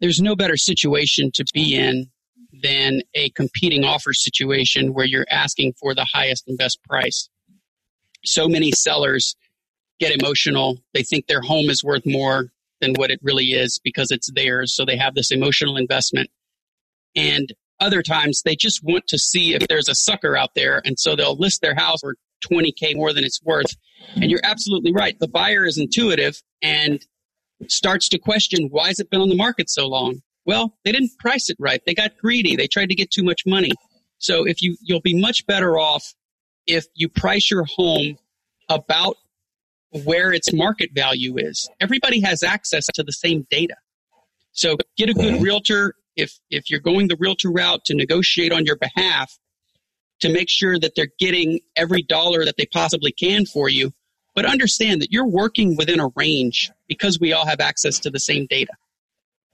There's 0.00 0.20
no 0.20 0.36
better 0.36 0.56
situation 0.56 1.30
to 1.34 1.44
be 1.54 1.74
in 1.74 2.10
than 2.62 3.00
a 3.14 3.30
competing 3.30 3.84
offer 3.84 4.12
situation 4.12 4.92
where 4.92 5.06
you're 5.06 5.26
asking 5.30 5.74
for 5.80 5.94
the 5.94 6.06
highest 6.12 6.46
and 6.46 6.58
best 6.58 6.82
price. 6.84 7.30
So 8.24 8.48
many 8.48 8.70
sellers 8.72 9.34
get 9.98 10.14
emotional. 10.20 10.78
They 10.92 11.02
think 11.02 11.26
their 11.26 11.40
home 11.40 11.70
is 11.70 11.82
worth 11.82 12.02
more 12.04 12.50
than 12.80 12.94
what 12.94 13.10
it 13.10 13.20
really 13.22 13.52
is 13.52 13.80
because 13.82 14.10
it's 14.10 14.30
theirs. 14.32 14.74
So 14.74 14.84
they 14.84 14.96
have 14.96 15.14
this 15.14 15.30
emotional 15.30 15.76
investment. 15.76 16.28
And 17.16 17.52
other 17.80 18.02
times 18.02 18.42
they 18.44 18.56
just 18.56 18.82
want 18.82 19.06
to 19.08 19.18
see 19.18 19.54
if 19.54 19.66
there's 19.68 19.88
a 19.88 19.94
sucker 19.94 20.36
out 20.36 20.50
there. 20.54 20.82
And 20.84 20.98
so 20.98 21.16
they'll 21.16 21.38
list 21.38 21.62
their 21.62 21.74
house 21.74 22.00
for 22.00 22.16
20K 22.50 22.94
more 22.96 23.12
than 23.12 23.24
it's 23.24 23.42
worth. 23.42 23.76
And 24.14 24.30
you're 24.30 24.40
absolutely 24.44 24.92
right. 24.92 25.18
The 25.18 25.28
buyer 25.28 25.64
is 25.64 25.78
intuitive 25.78 26.42
and 26.62 27.04
starts 27.68 28.08
to 28.10 28.18
question 28.18 28.68
why 28.70 28.88
has 28.88 28.98
it 28.98 29.10
been 29.10 29.20
on 29.20 29.28
the 29.28 29.36
market 29.36 29.70
so 29.70 29.86
long? 29.86 30.20
Well, 30.44 30.76
they 30.84 30.92
didn't 30.92 31.12
price 31.18 31.48
it 31.48 31.56
right. 31.60 31.80
They 31.86 31.94
got 31.94 32.18
greedy. 32.18 32.56
They 32.56 32.66
tried 32.66 32.88
to 32.88 32.94
get 32.94 33.10
too 33.10 33.22
much 33.22 33.42
money. 33.46 33.70
So 34.18 34.46
if 34.46 34.60
you, 34.60 34.76
you'll 34.82 35.00
be 35.00 35.20
much 35.20 35.46
better 35.46 35.78
off 35.78 36.14
if 36.66 36.86
you 36.94 37.08
price 37.08 37.50
your 37.50 37.64
home 37.76 38.16
about 38.68 39.16
where 40.04 40.32
its 40.32 40.52
market 40.52 40.90
value 40.94 41.36
is. 41.36 41.68
Everybody 41.80 42.20
has 42.22 42.42
access 42.42 42.86
to 42.94 43.02
the 43.02 43.12
same 43.12 43.46
data. 43.50 43.76
So 44.52 44.76
get 44.96 45.08
a 45.08 45.14
good 45.14 45.34
mm-hmm. 45.34 45.44
realtor. 45.44 45.94
If, 46.16 46.38
if 46.50 46.70
you're 46.70 46.80
going 46.80 47.08
the 47.08 47.16
realtor 47.18 47.50
route 47.50 47.84
to 47.86 47.94
negotiate 47.94 48.52
on 48.52 48.66
your 48.66 48.76
behalf, 48.76 49.38
to 50.22 50.32
make 50.32 50.48
sure 50.48 50.78
that 50.78 50.94
they're 50.96 51.12
getting 51.18 51.60
every 51.76 52.02
dollar 52.02 52.44
that 52.44 52.56
they 52.56 52.66
possibly 52.66 53.12
can 53.12 53.44
for 53.44 53.68
you. 53.68 53.92
But 54.34 54.46
understand 54.46 55.02
that 55.02 55.12
you're 55.12 55.26
working 55.26 55.76
within 55.76 56.00
a 56.00 56.08
range 56.16 56.70
because 56.88 57.20
we 57.20 57.32
all 57.32 57.44
have 57.44 57.60
access 57.60 57.98
to 58.00 58.10
the 58.10 58.18
same 58.18 58.46
data. 58.48 58.72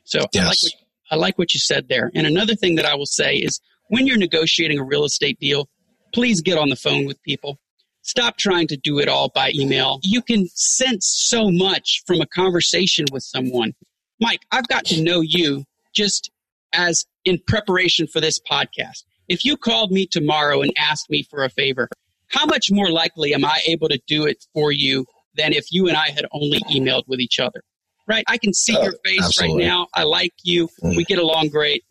So 0.04 0.20
yes. 0.32 0.44
I 0.44 0.46
like 0.46 0.58
what, 0.62 0.72
I 1.10 1.16
like 1.16 1.38
what 1.38 1.54
you 1.54 1.60
said 1.60 1.88
there. 1.88 2.10
And 2.14 2.26
another 2.26 2.54
thing 2.54 2.76
that 2.76 2.84
I 2.84 2.94
will 2.94 3.06
say 3.06 3.36
is 3.36 3.60
when 3.88 4.06
you're 4.06 4.18
negotiating 4.18 4.78
a 4.78 4.84
real 4.84 5.04
estate 5.04 5.40
deal, 5.40 5.68
please 6.14 6.42
get 6.42 6.58
on 6.58 6.68
the 6.68 6.76
phone 6.76 7.06
with 7.06 7.20
people. 7.22 7.58
Stop 8.02 8.36
trying 8.36 8.68
to 8.68 8.76
do 8.76 8.98
it 9.00 9.08
all 9.08 9.30
by 9.34 9.52
email. 9.54 10.00
You 10.02 10.22
can 10.22 10.46
sense 10.54 11.06
so 11.06 11.50
much 11.50 12.02
from 12.06 12.20
a 12.20 12.26
conversation 12.26 13.06
with 13.10 13.22
someone. 13.22 13.72
Mike, 14.20 14.42
I've 14.52 14.68
got 14.68 14.84
to 14.86 15.02
know 15.02 15.20
you 15.20 15.64
just 15.94 16.30
as 16.72 17.04
in 17.24 17.38
preparation 17.46 18.06
for 18.06 18.20
this 18.20 18.38
podcast. 18.38 19.04
If 19.28 19.44
you 19.44 19.56
called 19.56 19.92
me 19.92 20.06
tomorrow 20.06 20.62
and 20.62 20.72
asked 20.76 21.10
me 21.10 21.22
for 21.22 21.44
a 21.44 21.50
favor, 21.50 21.88
how 22.28 22.46
much 22.46 22.70
more 22.70 22.90
likely 22.90 23.34
am 23.34 23.44
I 23.44 23.60
able 23.66 23.88
to 23.88 24.00
do 24.06 24.26
it 24.26 24.44
for 24.54 24.72
you 24.72 25.06
than 25.34 25.52
if 25.52 25.66
you 25.70 25.88
and 25.88 25.96
I 25.96 26.10
had 26.10 26.26
only 26.32 26.60
emailed 26.70 27.04
with 27.06 27.20
each 27.20 27.38
other? 27.38 27.62
right? 28.08 28.24
I 28.26 28.38
can 28.38 28.52
see 28.52 28.76
oh, 28.76 28.82
your 28.82 28.94
face 29.04 29.22
absolutely. 29.22 29.62
right 29.62 29.68
now. 29.68 29.86
I 29.94 30.02
like 30.02 30.32
you. 30.42 30.68
Mm. 30.82 30.96
We 30.96 31.04
get 31.04 31.18
along 31.18 31.50
great. 31.50 31.84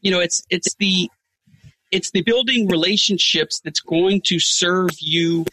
You 0.00 0.12
know, 0.12 0.20
it's 0.20 0.42
it's 0.50 0.74
the 0.78 1.10
it's 1.90 2.10
the 2.12 2.22
building 2.22 2.68
relationships 2.68 3.60
that's 3.64 3.80
going 3.80 4.20
to 4.26 4.38
serve 4.38 4.90
you 5.00 5.46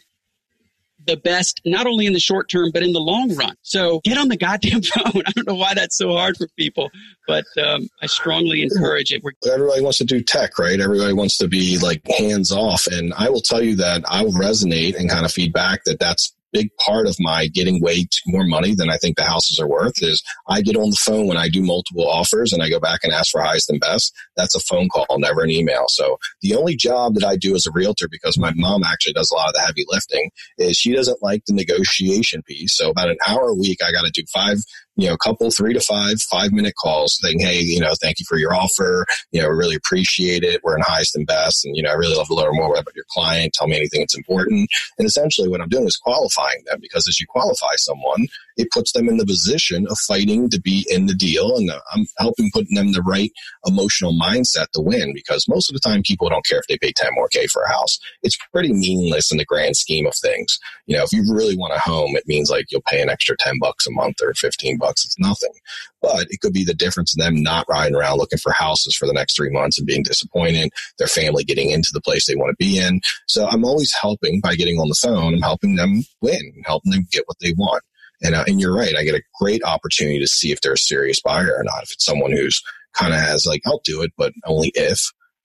the 1.06 1.16
best, 1.16 1.60
not 1.64 1.86
only 1.86 2.06
in 2.06 2.12
the 2.12 2.20
short 2.20 2.48
term, 2.50 2.70
but 2.72 2.82
in 2.82 2.92
the 2.92 3.00
long 3.00 3.34
run. 3.34 3.54
So 3.62 4.00
get 4.04 4.18
on 4.18 4.28
the 4.28 4.36
goddamn 4.36 4.82
phone. 4.82 5.22
I 5.26 5.30
don't 5.34 5.46
know 5.46 5.54
why 5.54 5.74
that's 5.74 5.96
so 5.96 6.12
hard 6.12 6.36
for 6.36 6.48
people, 6.56 6.90
but 7.26 7.44
um, 7.62 7.88
I 8.02 8.06
strongly 8.06 8.62
encourage 8.62 9.12
it. 9.12 9.22
Everybody 9.46 9.80
wants 9.80 9.98
to 9.98 10.04
do 10.04 10.22
tech, 10.22 10.58
right? 10.58 10.78
Everybody 10.80 11.12
wants 11.12 11.38
to 11.38 11.48
be 11.48 11.78
like 11.78 12.02
hands 12.18 12.52
off. 12.52 12.86
And 12.86 13.12
I 13.16 13.30
will 13.30 13.40
tell 13.40 13.62
you 13.62 13.76
that 13.76 14.04
I 14.08 14.22
will 14.22 14.32
resonate 14.32 14.98
and 14.98 15.10
kind 15.10 15.24
of 15.24 15.32
feedback 15.32 15.84
that 15.84 15.98
that's 15.98 16.34
big 16.52 16.68
part 16.78 17.06
of 17.06 17.16
my 17.18 17.48
getting 17.48 17.80
way 17.80 18.06
more 18.26 18.44
money 18.44 18.74
than 18.74 18.90
I 18.90 18.96
think 18.96 19.16
the 19.16 19.24
houses 19.24 19.58
are 19.58 19.68
worth 19.68 20.02
is 20.02 20.22
I 20.48 20.62
get 20.62 20.76
on 20.76 20.90
the 20.90 20.98
phone 21.04 21.26
when 21.26 21.36
I 21.36 21.48
do 21.48 21.62
multiple 21.62 22.08
offers 22.08 22.52
and 22.52 22.62
I 22.62 22.68
go 22.68 22.80
back 22.80 23.00
and 23.02 23.12
ask 23.12 23.30
for 23.30 23.42
highest 23.42 23.70
and 23.70 23.80
best. 23.80 24.12
That's 24.36 24.54
a 24.54 24.60
phone 24.60 24.88
call, 24.88 25.06
never 25.18 25.42
an 25.42 25.50
email. 25.50 25.84
So 25.88 26.18
the 26.42 26.54
only 26.54 26.76
job 26.76 27.14
that 27.14 27.24
I 27.24 27.36
do 27.36 27.54
as 27.54 27.66
a 27.66 27.72
realtor, 27.72 28.08
because 28.10 28.38
my 28.38 28.52
mom 28.54 28.84
actually 28.84 29.14
does 29.14 29.30
a 29.30 29.34
lot 29.34 29.48
of 29.48 29.54
the 29.54 29.60
heavy 29.60 29.84
lifting, 29.88 30.30
is 30.58 30.76
she 30.76 30.94
doesn't 30.94 31.22
like 31.22 31.42
the 31.46 31.54
negotiation 31.54 32.42
piece. 32.42 32.76
So 32.76 32.90
about 32.90 33.10
an 33.10 33.18
hour 33.26 33.48
a 33.48 33.54
week, 33.54 33.78
I 33.82 33.92
got 33.92 34.04
to 34.04 34.12
do 34.14 34.24
five 34.32 34.58
you 34.96 35.08
know, 35.08 35.14
a 35.14 35.18
couple, 35.18 35.50
three 35.50 35.72
to 35.72 35.80
five, 35.80 36.20
five 36.22 36.52
minute 36.52 36.74
calls 36.80 37.18
saying, 37.20 37.40
Hey, 37.40 37.60
you 37.60 37.80
know, 37.80 37.92
thank 38.00 38.18
you 38.18 38.26
for 38.28 38.38
your 38.38 38.54
offer. 38.54 39.06
You 39.30 39.40
know, 39.40 39.48
we 39.48 39.54
really 39.54 39.74
appreciate 39.74 40.42
it. 40.42 40.60
We're 40.62 40.76
in 40.76 40.82
highest 40.82 41.16
and 41.16 41.26
best. 41.26 41.64
And, 41.64 41.76
you 41.76 41.82
know, 41.82 41.90
I 41.90 41.94
really 41.94 42.16
love 42.16 42.28
to 42.28 42.34
learn 42.34 42.54
more 42.54 42.74
about 42.74 42.94
your 42.94 43.06
client. 43.10 43.54
Tell 43.54 43.68
me 43.68 43.76
anything 43.76 44.00
that's 44.00 44.16
important. 44.16 44.68
And 44.98 45.06
essentially 45.06 45.48
what 45.48 45.60
I'm 45.60 45.68
doing 45.68 45.86
is 45.86 45.96
qualifying 45.96 46.62
them 46.66 46.78
because 46.80 47.08
as 47.08 47.20
you 47.20 47.26
qualify 47.26 47.74
someone, 47.76 48.28
it 48.56 48.70
puts 48.70 48.92
them 48.92 49.08
in 49.08 49.16
the 49.16 49.26
position 49.26 49.86
of 49.90 49.98
fighting 49.98 50.48
to 50.50 50.60
be 50.60 50.86
in 50.88 51.06
the 51.06 51.14
deal. 51.14 51.56
And 51.56 51.70
uh, 51.70 51.80
I'm 51.92 52.06
helping 52.18 52.50
putting 52.52 52.76
them 52.76 52.92
the 52.92 53.02
right 53.02 53.30
emotional 53.66 54.12
mindset 54.18 54.66
to 54.72 54.80
win 54.80 55.12
because 55.14 55.48
most 55.48 55.70
of 55.70 55.74
the 55.74 55.80
time 55.80 56.02
people 56.02 56.28
don't 56.28 56.44
care 56.44 56.58
if 56.58 56.66
they 56.66 56.78
pay 56.78 56.92
10 56.92 57.10
more 57.14 57.28
K 57.28 57.46
for 57.46 57.62
a 57.62 57.72
house. 57.72 57.98
It's 58.22 58.38
pretty 58.52 58.72
meaningless 58.72 59.30
in 59.30 59.38
the 59.38 59.44
grand 59.44 59.76
scheme 59.76 60.06
of 60.06 60.14
things. 60.14 60.58
You 60.86 60.96
know, 60.96 61.04
if 61.04 61.12
you 61.12 61.24
really 61.32 61.56
want 61.56 61.74
a 61.74 61.78
home, 61.78 62.16
it 62.16 62.24
means 62.26 62.50
like 62.50 62.66
you'll 62.70 62.82
pay 62.88 63.02
an 63.02 63.10
extra 63.10 63.36
10 63.38 63.58
bucks 63.60 63.86
a 63.86 63.90
month 63.90 64.16
or 64.22 64.34
15 64.34 64.78
bucks. 64.78 65.04
It's 65.04 65.18
nothing. 65.18 65.52
But 66.00 66.26
it 66.30 66.40
could 66.40 66.52
be 66.52 66.64
the 66.64 66.74
difference 66.74 67.14
in 67.16 67.22
them 67.22 67.42
not 67.42 67.66
riding 67.68 67.94
around 67.94 68.18
looking 68.18 68.38
for 68.38 68.52
houses 68.52 68.96
for 68.96 69.06
the 69.06 69.12
next 69.12 69.36
three 69.36 69.50
months 69.50 69.78
and 69.78 69.86
being 69.86 70.02
disappointed, 70.02 70.70
their 70.98 71.06
family 71.06 71.44
getting 71.44 71.70
into 71.70 71.90
the 71.92 72.00
place 72.00 72.26
they 72.26 72.34
want 72.34 72.50
to 72.50 72.56
be 72.64 72.78
in. 72.78 73.00
So 73.28 73.46
I'm 73.46 73.64
always 73.64 73.94
helping 74.00 74.40
by 74.40 74.56
getting 74.56 74.78
on 74.78 74.88
the 74.88 74.98
phone. 75.00 75.34
I'm 75.34 75.42
helping 75.42 75.76
them 75.76 76.02
win, 76.20 76.62
helping 76.64 76.92
them 76.92 77.06
get 77.10 77.24
what 77.26 77.38
they 77.40 77.52
want. 77.56 77.82
And, 78.22 78.34
uh, 78.34 78.44
and 78.46 78.60
you're 78.60 78.74
right. 78.74 78.94
I 78.96 79.04
get 79.04 79.14
a 79.14 79.22
great 79.40 79.64
opportunity 79.64 80.20
to 80.20 80.26
see 80.26 80.52
if 80.52 80.60
they're 80.60 80.74
a 80.74 80.78
serious 80.78 81.20
buyer 81.20 81.54
or 81.56 81.64
not. 81.64 81.82
If 81.82 81.92
it's 81.92 82.04
someone 82.04 82.32
who's 82.32 82.62
kind 82.94 83.12
of 83.12 83.20
has 83.20 83.46
like, 83.46 83.62
I'll 83.66 83.80
do 83.84 84.02
it, 84.02 84.12
but 84.16 84.32
only 84.46 84.70
if, 84.74 85.00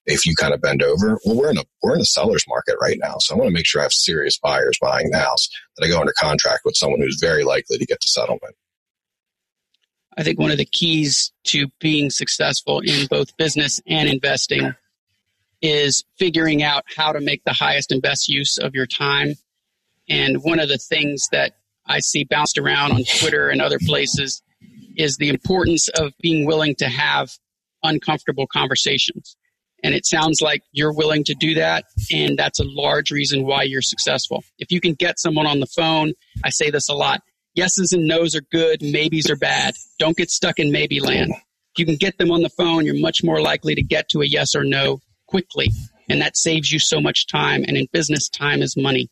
if 0.05 0.25
you 0.25 0.36
kind 0.36 0.53
of 0.53 0.61
bend 0.61 0.84
over. 0.84 1.19
Well, 1.25 1.36
we're 1.36 1.51
in 1.51 1.57
a, 1.57 1.63
we're 1.82 1.95
in 1.95 2.01
a 2.01 2.05
seller's 2.05 2.45
market 2.47 2.75
right 2.82 2.97
now. 2.99 3.15
So 3.19 3.34
I 3.34 3.38
want 3.38 3.49
to 3.49 3.53
make 3.53 3.65
sure 3.65 3.82
I 3.82 3.86
have 3.86 3.93
serious 3.93 4.38
buyers 4.38 4.78
buying 4.82 5.09
the 5.09 5.19
house 5.19 5.49
that 5.75 5.86
I 5.86 5.89
go 5.89 5.99
under 5.99 6.13
contract 6.17 6.61
with 6.65 6.75
someone 6.75 7.01
who's 7.01 7.19
very 7.19 7.43
likely 7.43 7.78
to 7.78 7.86
get 7.86 7.99
to 7.99 8.07
settlement. 8.07 8.55
I 10.17 10.23
think 10.23 10.39
one 10.39 10.51
of 10.51 10.57
the 10.57 10.65
keys 10.65 11.32
to 11.45 11.67
being 11.80 12.09
successful 12.09 12.80
in 12.80 13.07
both 13.07 13.38
business 13.38 13.80
and 13.86 14.09
investing 14.09 14.73
is 15.61 16.03
figuring 16.17 16.63
out 16.63 16.84
how 16.95 17.11
to 17.11 17.21
make 17.21 17.43
the 17.43 17.53
highest 17.53 17.91
and 17.91 18.01
best 18.01 18.28
use 18.28 18.57
of 18.57 18.73
your 18.73 18.88
time. 18.88 19.36
And 20.09 20.43
one 20.43 20.59
of 20.59 20.69
the 20.69 20.78
things 20.78 21.28
that 21.32 21.53
I 21.88 21.99
see 21.99 22.23
bounced 22.23 22.57
around 22.57 22.91
on 22.91 23.03
Twitter 23.19 23.49
and 23.49 23.61
other 23.61 23.79
places 23.79 24.41
is 24.95 25.17
the 25.17 25.29
importance 25.29 25.88
of 25.89 26.13
being 26.21 26.45
willing 26.45 26.75
to 26.75 26.88
have 26.88 27.31
uncomfortable 27.83 28.47
conversations. 28.47 29.38
And 29.83 29.93
it 29.93 30.05
sounds 30.05 30.41
like 30.41 30.63
you're 30.71 30.93
willing 30.93 31.23
to 31.25 31.35
do 31.35 31.53
that. 31.55 31.85
And 32.11 32.38
that's 32.38 32.59
a 32.59 32.65
large 32.65 33.11
reason 33.11 33.45
why 33.45 33.63
you're 33.63 33.81
successful. 33.81 34.43
If 34.57 34.71
you 34.71 34.81
can 34.81 34.95
get 34.95 35.19
someone 35.19 35.45
on 35.45 35.59
the 35.59 35.67
phone, 35.67 36.13
I 36.43 36.49
say 36.49 36.71
this 36.71 36.89
a 36.89 36.95
lot 36.95 37.21
yeses 37.57 37.91
and 37.91 38.07
nos 38.07 38.35
are 38.35 38.41
good, 38.51 38.81
maybes 38.81 39.29
are 39.29 39.35
bad. 39.35 39.75
Don't 39.97 40.15
get 40.15 40.29
stuck 40.29 40.59
in 40.59 40.71
maybe 40.71 40.99
land. 40.99 41.31
If 41.31 41.79
you 41.79 41.85
can 41.85 41.95
get 41.95 42.17
them 42.17 42.31
on 42.31 42.43
the 42.43 42.49
phone, 42.49 42.85
you're 42.85 42.99
much 42.99 43.23
more 43.23 43.41
likely 43.41 43.75
to 43.75 43.81
get 43.81 44.09
to 44.09 44.21
a 44.21 44.25
yes 44.25 44.55
or 44.55 44.63
no 44.63 44.99
quickly. 45.27 45.69
And 46.09 46.21
that 46.21 46.38
saves 46.38 46.71
you 46.71 46.79
so 46.79 47.01
much 47.01 47.27
time. 47.27 47.65
And 47.67 47.75
in 47.75 47.88
business, 47.91 48.29
time 48.29 48.61
is 48.61 48.77
money. 48.77 49.09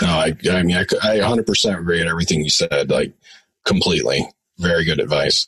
No, 0.00 0.08
I, 0.08 0.32
I 0.50 0.62
mean, 0.62 0.76
I, 0.76 0.86
I 1.02 1.18
100% 1.18 1.78
agree 1.78 2.00
on 2.00 2.08
everything 2.08 2.42
you 2.42 2.50
said, 2.50 2.90
like 2.90 3.12
completely. 3.64 4.26
Very 4.58 4.84
good 4.84 5.00
advice. 5.00 5.46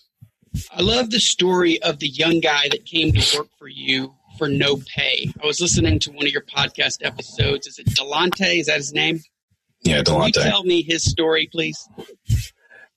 I 0.71 0.83
love 0.83 1.11
the 1.11 1.21
story 1.21 1.83
of 1.83 1.99
the 1.99 2.09
young 2.09 2.41
guy 2.41 2.69
that 2.71 2.85
came 2.85 3.13
to 3.13 3.39
work 3.39 3.49
for 3.59 3.69
you 3.69 4.15
for 4.39 4.49
no 4.49 4.77
pay. 4.77 5.31
I 5.43 5.47
was 5.47 5.61
listening 5.61 5.99
to 6.01 6.13
one 6.13 6.27
of 6.27 6.33
your 6.33 6.43
podcast 6.43 7.05
episodes. 7.05 7.67
Is 7.67 7.79
it 7.79 7.87
Delante? 7.87 8.61
Is 8.61 8.67
that 8.67 8.77
his 8.77 8.93
name? 8.93 9.21
Yeah, 9.83 10.03
Delante. 10.03 10.35
Can 10.35 10.45
you 10.45 10.51
tell 10.51 10.65
me 10.65 10.83
his 10.83 11.05
story, 11.05 11.49
please? 11.51 11.89